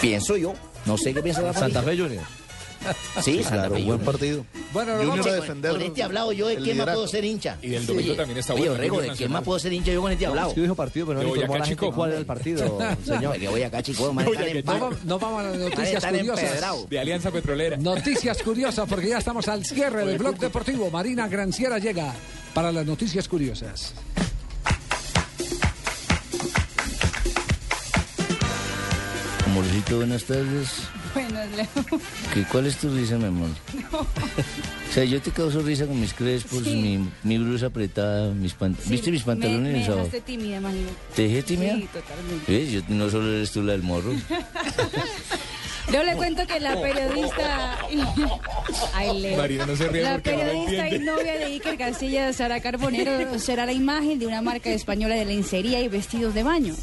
Pienso 0.00 0.36
yo. 0.36 0.54
No 0.84 0.98
sé 0.98 1.14
qué 1.14 1.22
piensa 1.22 1.42
la 1.42 1.52
Santa 1.52 1.80
familia. 1.80 2.06
Fe 2.06 2.14
Junior. 2.16 2.41
Sí, 3.22 3.38
Sí, 3.38 3.44
claro, 3.44 3.74
Fe 3.74 3.82
buen 3.84 4.00
partido. 4.00 4.44
Bueno, 4.72 4.92
Junior 4.96 5.12
Oye, 5.20 5.20
a 5.20 5.22
con- 5.32 5.40
defender 5.42 5.72
Con 5.72 5.82
este 5.82 6.02
hablado 6.02 6.32
yo 6.32 6.46
de 6.48 6.54
el 6.54 6.62
quién 6.64 6.78
más 6.78 6.86
puedo 6.86 7.06
ser 7.08 7.24
hincha. 7.24 7.58
Y 7.62 7.68
del 7.68 7.86
domingo 7.86 8.08
Oye, 8.10 8.16
también 8.16 8.38
está 8.38 8.54
Oye, 8.54 8.60
bueno, 8.62 8.74
Orrego, 8.74 8.94
Junior 8.96 9.02
¿de 9.12 9.16
quién 9.18 9.24
Nacional. 9.28 9.32
más 9.40 9.44
puedo 9.44 9.58
ser 9.58 9.72
hincha 9.72 9.92
yo 9.92 10.02
con 10.02 10.12
este 10.12 10.26
hablado? 10.26 10.48
Es 10.48 10.54
que 10.54 10.60
dijo 10.62 10.74
partido, 10.74 11.06
pero 11.06 11.18
no 11.18 11.22
le 11.24 11.28
informó 11.30 11.54
a 11.54 11.58
la 11.58 11.64
gente 11.66 11.84
chico. 11.84 11.94
cuál 11.96 12.10
era 12.10 12.18
el 12.20 12.26
partido, 12.26 12.78
señor. 13.04 13.38
Que 13.38 13.48
voy 13.48 13.62
acá, 13.62 13.78
en 13.78 14.64
No, 14.64 14.80
va- 14.80 14.90
no 15.04 15.18
vamos 15.18 15.40
a 15.40 15.48
las 15.48 15.58
noticias 15.58 16.04
curiosas. 16.06 16.88
De 16.90 16.98
Alianza 17.00 17.30
Petrolera. 17.30 17.76
Noticias 17.76 18.42
curiosas, 18.42 18.88
porque 18.88 19.08
ya 19.08 19.18
estamos 19.18 19.46
al 19.48 19.64
cierre 19.64 20.04
del 20.06 20.18
blog 20.18 20.38
deportivo. 20.38 20.90
Marina 20.90 21.28
Granciera 21.28 21.78
llega 21.78 22.12
para 22.54 22.72
las 22.72 22.84
noticias 22.86 23.28
curiosas. 23.28 23.94
Amorcito, 29.46 29.96
buenas 29.96 30.24
tardes. 30.24 30.68
Buenas, 31.14 31.50
Leo. 31.56 31.66
¿Qué, 32.32 32.42
¿Cuál 32.50 32.66
es 32.66 32.76
tu 32.78 32.88
risa, 32.94 33.16
mi 33.18 33.24
amor? 33.26 33.50
O 33.92 34.92
sea, 34.92 35.04
yo 35.04 35.20
te 35.20 35.30
causo 35.30 35.60
risa 35.60 35.86
con 35.86 36.00
mis 36.00 36.12
crespos, 36.14 36.64
Sí. 36.64 36.74
mi, 36.74 37.08
mi 37.22 37.38
blusa 37.42 37.66
apretada, 37.66 38.32
mis 38.32 38.56
pant- 38.58 38.76
Sí, 38.82 38.90
¿Viste 38.90 39.10
mis 39.10 39.20
me- 39.26 39.32
pantalones 39.32 39.72
Me, 39.72 39.80
sábado? 39.84 40.04
dejaste 40.04 40.20
tímida, 40.22 40.56
imagínate. 40.56 40.94
¿Te 41.14 41.22
dejé 41.22 41.42
tímida? 41.42 41.74
Sí, 41.76 41.88
totalmente. 41.92 42.52
¿Ves? 42.52 42.70
Yo, 42.72 42.80
no 42.88 43.10
solo 43.10 43.32
eres 43.32 43.50
tú 43.52 43.62
la 43.62 43.72
del 43.72 43.82
morro. 43.82 44.12
Yo 45.92 46.02
le 46.04 46.14
cuento 46.14 46.46
que 46.46 46.60
la 46.60 46.80
periodista. 46.80 47.78
Ay, 48.94 49.20
Leo. 49.20 49.36
Marina, 49.36 49.66
no 49.66 49.76
se 49.76 49.88
ríe 49.88 50.02
La 50.02 50.12
porque 50.14 50.32
no 50.32 50.38
periodista 50.38 50.88
y 50.88 50.98
novia 51.00 51.32
de 51.38 51.44
Iker 51.46 51.76
Casillas, 51.76 52.36
Sara 52.36 52.60
Carbonero, 52.60 53.38
será 53.38 53.66
la 53.66 53.72
imagen 53.72 54.18
de 54.18 54.26
una 54.26 54.40
marca 54.40 54.70
española 54.70 55.14
de 55.16 55.24
lencería 55.26 55.80
y 55.82 55.88
vestidos 55.88 56.32
de 56.34 56.42
baño. 56.44 56.74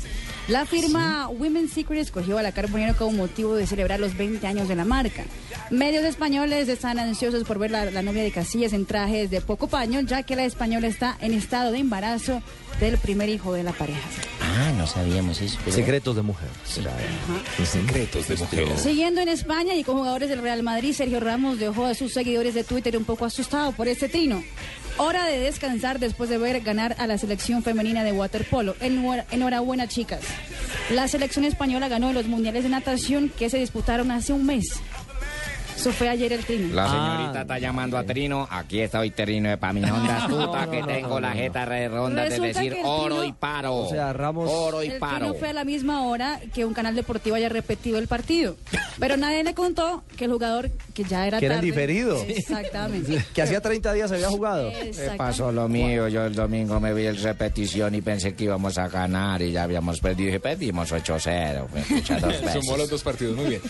La 0.50 0.66
firma 0.66 1.28
Women's 1.30 1.74
Secret 1.74 2.00
escogió 2.00 2.40
a 2.40 2.42
la 2.42 2.52
Carbonero 2.52 2.96
como 2.98 3.12
motivo 3.12 3.54
de 3.54 3.68
celebrar 3.68 4.00
los 4.00 4.18
20 4.18 4.48
años 4.48 4.68
de 4.68 4.76
la 4.76 4.84
marca. 4.84 5.24
Medios 5.70 6.04
españoles 6.04 6.68
están 6.68 6.98
ansiosos 6.98 7.44
por 7.44 7.60
ver 7.60 7.70
la, 7.70 7.86
la 7.92 8.02
novia 8.02 8.24
de 8.24 8.32
Casillas 8.32 8.74
en 8.74 8.88
trajes 8.88 9.30
de 9.30 9.42
poco 9.42 9.68
paño, 9.68 10.02
ya 10.02 10.24
que 10.24 10.36
la 10.36 10.46
española 10.46 10.88
está 10.88 11.16
en 11.22 11.36
estado 11.36 11.72
de 11.72 11.78
embarazo 11.78 12.42
del 12.80 12.98
primer 12.98 13.30
hijo 13.30 13.54
de 13.54 13.62
la 13.62 13.74
pareja. 13.74 14.10
Ah, 14.58 14.72
no 14.78 14.88
sabíamos 14.88 15.42
eso. 15.42 15.58
pero- 15.64 15.76
Secretos 15.76 16.16
de 16.16 16.22
mujer. 16.22 16.50
Secretos 17.66 18.28
de 18.28 18.36
mujer. 18.38 18.68
Siguiendo 18.78 19.22
en 19.22 19.30
España 19.30 19.76
y 19.76 19.84
con 19.84 19.96
jugadores 19.98 20.30
del 20.30 20.42
Real 20.42 20.64
Madrid, 20.64 20.94
Sergio 20.94 21.20
Ramos 21.20 21.60
dejó 21.60 21.86
a 21.86 21.94
sus 21.94 22.14
seguidores 22.14 22.54
de 22.54 22.64
Twitter 22.64 22.98
un 22.98 23.06
poco 23.06 23.26
asustado 23.26 23.72
por 23.72 23.88
este 23.88 24.10
trino. 24.10 24.44
Hora 24.98 25.26
de 25.26 25.40
descansar 25.40 26.00
después 26.00 26.30
de 26.30 26.38
ver 26.38 26.60
ganar 26.62 26.96
a 27.00 27.08
la 27.08 27.18
selección 27.18 27.64
femenina 27.64 28.04
de 28.04 28.12
waterpolo. 28.12 28.76
Enhorabuena, 28.82 29.88
chicas. 29.88 30.22
La 30.92 31.08
selección 31.08 31.46
española 31.46 31.88
ganó 31.88 32.12
los 32.12 32.26
mundiales 32.28 32.64
de 32.64 32.70
natación 32.70 33.30
que 33.30 33.50
se 33.50 33.58
disputaron 33.60 34.12
hace 34.12 34.34
un 34.34 34.46
mes. 34.46 34.66
Eso 35.80 35.94
fue 35.94 36.10
ayer 36.10 36.34
el 36.34 36.44
trino. 36.44 36.76
La 36.76 36.90
señorita 36.90 37.42
está 37.44 37.58
llamando 37.58 37.98
a 37.98 38.04
Trino. 38.04 38.46
Aquí 38.52 38.82
estoy, 38.82 39.12
Trino 39.12 39.50
de 39.50 39.56
Paminonda 39.58 40.18
astuta, 40.26 40.66
No, 40.66 40.72
que 40.72 40.82
no, 40.82 40.88
tengo 40.88 41.10
no, 41.12 41.20
la 41.22 41.30
no. 41.30 41.36
jeta 41.36 41.64
redonda 41.64 42.24
de 42.28 42.38
decir 42.38 42.74
el 42.74 42.80
oro 42.84 43.16
Trino- 43.22 43.24
y 43.24 43.32
paro. 43.32 43.76
O 43.78 43.90
sea, 43.90 44.12
Ramos- 44.12 44.50
Oro 44.52 44.84
y 44.84 44.88
El 44.88 45.00
paro. 45.00 45.18
trino 45.20 45.34
fue 45.36 45.48
a 45.50 45.54
la 45.54 45.64
misma 45.64 46.04
hora 46.04 46.42
que 46.54 46.66
un 46.66 46.74
canal 46.74 46.96
deportivo 46.96 47.38
haya 47.38 47.48
repetido 47.48 47.98
el 47.98 48.08
partido. 48.10 48.58
Pero 49.00 49.16
nadie 49.16 49.42
le 49.46 49.54
contó 49.54 50.04
que 50.18 50.26
el 50.26 50.32
jugador, 50.32 50.70
que 50.94 51.06
ya 51.06 51.26
era 51.26 51.40
Que 51.40 51.46
era 51.46 51.62
diferido. 51.62 52.22
Exactamente. 52.28 53.24
Que 53.34 53.42
hacía 53.42 53.62
30 53.62 53.94
días 53.94 54.12
había 54.12 54.28
jugado. 54.30 54.72
Me 54.72 55.16
pasó 55.16 55.50
lo 55.54 55.70
mío. 55.70 56.10
Yo 56.10 56.26
el 56.26 56.36
domingo 56.36 56.80
me 56.82 56.94
vi 56.94 57.06
el 57.06 57.16
repetición 57.22 57.96
y 57.96 58.02
pensé 58.02 58.34
que 58.36 58.44
íbamos 58.44 58.78
a 58.78 58.90
ganar 58.90 59.42
y 59.42 59.54
ya 59.54 59.64
habíamos 59.64 60.02
perdido. 60.02 60.26
Dije, 60.28 60.40
perdimos 60.42 60.92
8-0. 60.92 61.68
Fue 61.70 61.80
escucha 61.80 62.20
dos 62.20 62.42
veces. 62.42 62.52
Sumó 62.66 62.76
los 62.76 62.90
dos 62.90 63.02
partidos, 63.02 63.38
muy 63.38 63.46
bien. 63.46 63.62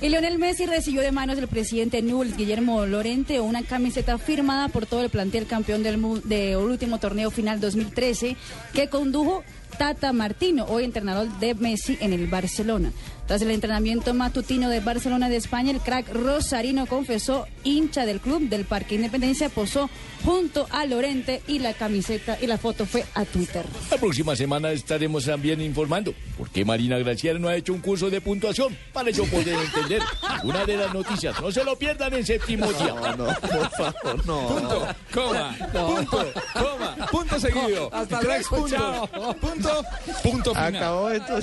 Y 0.00 0.08
Lionel 0.08 0.38
Messi 0.40 0.66
recibió 0.66 1.02
de 1.02 1.12
manos 1.12 1.36
del 1.36 1.46
presidente 1.52 2.00
Newell's, 2.00 2.36
Guillermo 2.36 2.86
Lorente, 2.86 3.38
una 3.38 3.62
camiseta 3.62 4.16
firmada 4.16 4.68
por 4.68 4.86
todo 4.86 5.02
el 5.02 5.10
plantel 5.10 5.46
campeón 5.46 5.82
del, 5.82 6.00
del 6.24 6.56
último 6.56 6.98
torneo 6.98 7.30
final 7.30 7.60
2013 7.60 8.36
que 8.72 8.88
condujo 8.88 9.44
Tata 9.76 10.12
Martino, 10.12 10.64
hoy 10.64 10.84
entrenador 10.84 11.28
de 11.38 11.54
Messi 11.54 11.98
en 12.00 12.14
el 12.14 12.26
Barcelona. 12.26 12.90
Tras 13.26 13.42
el 13.42 13.50
entrenamiento 13.50 14.14
matutino 14.14 14.70
de 14.70 14.80
Barcelona 14.80 15.28
de 15.28 15.36
España, 15.36 15.70
el 15.70 15.80
crack 15.80 16.12
Rosarino 16.12 16.86
confesó, 16.86 17.46
hincha 17.64 18.06
del 18.06 18.20
club 18.20 18.48
del 18.48 18.64
Parque 18.64 18.94
Independencia, 18.94 19.48
posó 19.50 19.90
junto 20.24 20.66
a 20.70 20.86
Lorente 20.86 21.42
y 21.46 21.58
la 21.58 21.74
camiseta 21.74 22.38
y 22.40 22.46
la 22.46 22.58
foto 22.58 22.86
fue 22.86 23.04
a 23.14 23.24
Twitter. 23.24 23.64
La 23.90 23.96
próxima 23.98 24.36
semana 24.36 24.70
estaremos 24.72 25.24
también 25.24 25.60
informando 25.60 26.14
por 26.38 26.50
qué 26.50 26.64
Marina 26.64 26.98
Graciela 26.98 27.38
no 27.38 27.48
ha 27.48 27.56
hecho 27.56 27.72
un 27.72 27.80
curso 27.80 28.10
de 28.10 28.20
puntuación 28.20 28.76
para 28.92 29.10
yo 29.10 29.24
poder 29.26 29.56
entender 29.58 30.02
una 30.44 30.64
de 30.64 30.76
las 30.76 30.92
noticias. 30.94 31.40
No 31.40 31.50
se 31.50 31.64
lo 31.64 31.76
pierdan 31.76 32.14
en 32.14 32.24
séptimo 32.26 32.72
día. 32.72 32.94
No, 32.94 33.16
no, 33.16 33.24
por 33.40 33.70
favor, 33.70 34.26
no. 34.26 34.48
Punto, 34.48 34.88
coma, 35.12 35.56
punto, 35.72 36.32
coma, 36.52 36.96
punto 37.10 37.40
seguido. 37.40 37.90
Hasta 37.92 38.20
Tres 38.20 38.46
luego, 38.50 38.56
puntos. 38.66 38.78
chao. 38.78 39.34
Punto, 39.36 39.84
punto 40.22 40.50
final. 40.54 40.76
Acabó 40.76 41.10
esto. 41.10 41.38